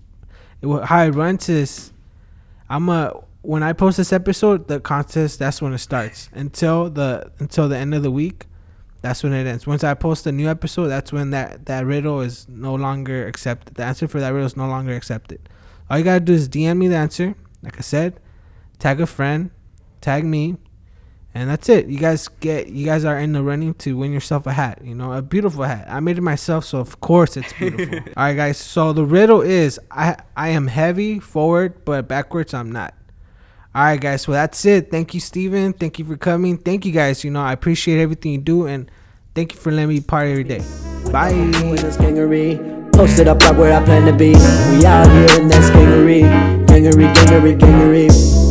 it, 0.61 0.85
how 0.85 1.03
it 1.03 1.11
runs 1.11 1.49
is, 1.49 1.91
I'm 2.69 2.89
a 2.89 3.21
when 3.45 3.63
I 3.63 3.73
post 3.73 3.97
this 3.97 4.11
episode, 4.11 4.67
the 4.67 4.79
contest 4.79 5.39
that's 5.39 5.61
when 5.61 5.73
it 5.73 5.77
starts 5.79 6.29
until 6.33 6.89
the 6.89 7.31
until 7.39 7.69
the 7.69 7.77
end 7.77 7.93
of 7.93 8.03
the 8.03 8.11
week. 8.11 8.45
That's 9.01 9.21
when 9.21 9.33
it 9.33 9.45
ends. 9.45 9.67
Once 9.67 9.83
I 9.83 9.93
post 9.93 10.25
a 10.25 10.31
new 10.31 10.49
episode, 10.49 10.87
that's 10.87 11.13
when 11.13 11.29
that 11.29 11.67
that 11.67 11.85
riddle 11.85 12.21
is 12.21 12.47
no 12.49 12.73
longer 12.73 13.27
accepted. 13.27 13.75
The 13.75 13.83
answer 13.83 14.07
for 14.07 14.19
that 14.19 14.29
riddle 14.29 14.47
is 14.47 14.57
no 14.57 14.67
longer 14.67 14.95
accepted. 14.95 15.47
All 15.89 15.97
you 15.97 16.03
gotta 16.03 16.21
do 16.21 16.33
is 16.33 16.49
DM 16.49 16.77
me 16.77 16.87
the 16.87 16.95
answer. 16.95 17.35
Like 17.61 17.77
I 17.77 17.81
said, 17.81 18.19
tag 18.79 18.99
a 18.99 19.05
friend, 19.05 19.51
tag 20.01 20.25
me, 20.25 20.57
and 21.35 21.49
that's 21.49 21.69
it. 21.69 21.87
You 21.87 21.99
guys 21.99 22.27
get 22.27 22.69
you 22.69 22.85
guys 22.85 23.05
are 23.05 23.19
in 23.19 23.33
the 23.33 23.43
running 23.43 23.75
to 23.75 23.95
win 23.95 24.11
yourself 24.11 24.47
a 24.47 24.53
hat. 24.53 24.79
You 24.83 24.95
know, 24.95 25.13
a 25.13 25.21
beautiful 25.21 25.65
hat. 25.65 25.85
I 25.87 25.99
made 25.99 26.17
it 26.17 26.21
myself, 26.21 26.65
so 26.65 26.79
of 26.79 26.99
course 27.01 27.37
it's 27.37 27.53
beautiful. 27.53 27.99
All 28.17 28.23
right, 28.23 28.35
guys. 28.35 28.57
So 28.57 28.93
the 28.93 29.05
riddle 29.05 29.41
is 29.41 29.79
I 29.91 30.15
I 30.35 30.49
am 30.49 30.67
heavy 30.67 31.19
forward, 31.19 31.85
but 31.85 32.07
backwards 32.07 32.53
I'm 32.53 32.71
not. 32.71 32.95
All 33.75 33.83
right, 33.83 33.99
guys. 33.99 34.21
So 34.21 34.31
that's 34.31 34.63
it. 34.63 34.89
Thank 34.89 35.13
you, 35.13 35.19
Steven. 35.19 35.73
Thank 35.73 35.99
you 35.99 36.05
for 36.05 36.15
coming. 36.15 36.57
Thank 36.57 36.85
you, 36.85 36.93
guys. 36.93 37.25
You 37.25 37.31
know, 37.31 37.41
I 37.41 37.51
appreciate 37.51 37.99
everything 37.99 38.31
you 38.31 38.37
do, 38.37 38.67
and 38.67 38.89
thank 39.35 39.51
you 39.53 39.59
for 39.59 39.69
letting 39.69 39.89
me 39.89 39.99
be 39.99 40.05
part 40.05 40.29
of 40.29 40.33
your 40.33 40.45
day. 40.45 40.63
Bye. 41.11 41.33
Posted 42.93 43.27
up 43.27 43.41
right 43.41 43.53
where 43.53 43.73
I 43.73 43.83
plan 43.83 44.05
to 44.05 44.13
be. 44.13 44.29
We 44.29 44.85
out 44.85 45.11
here 45.11 45.41
in 45.41 45.49
that 45.49 45.73
gangery. 45.73 46.21
Gangery, 46.65 47.13
gangery, 47.13 47.59
gangery. 47.59 48.44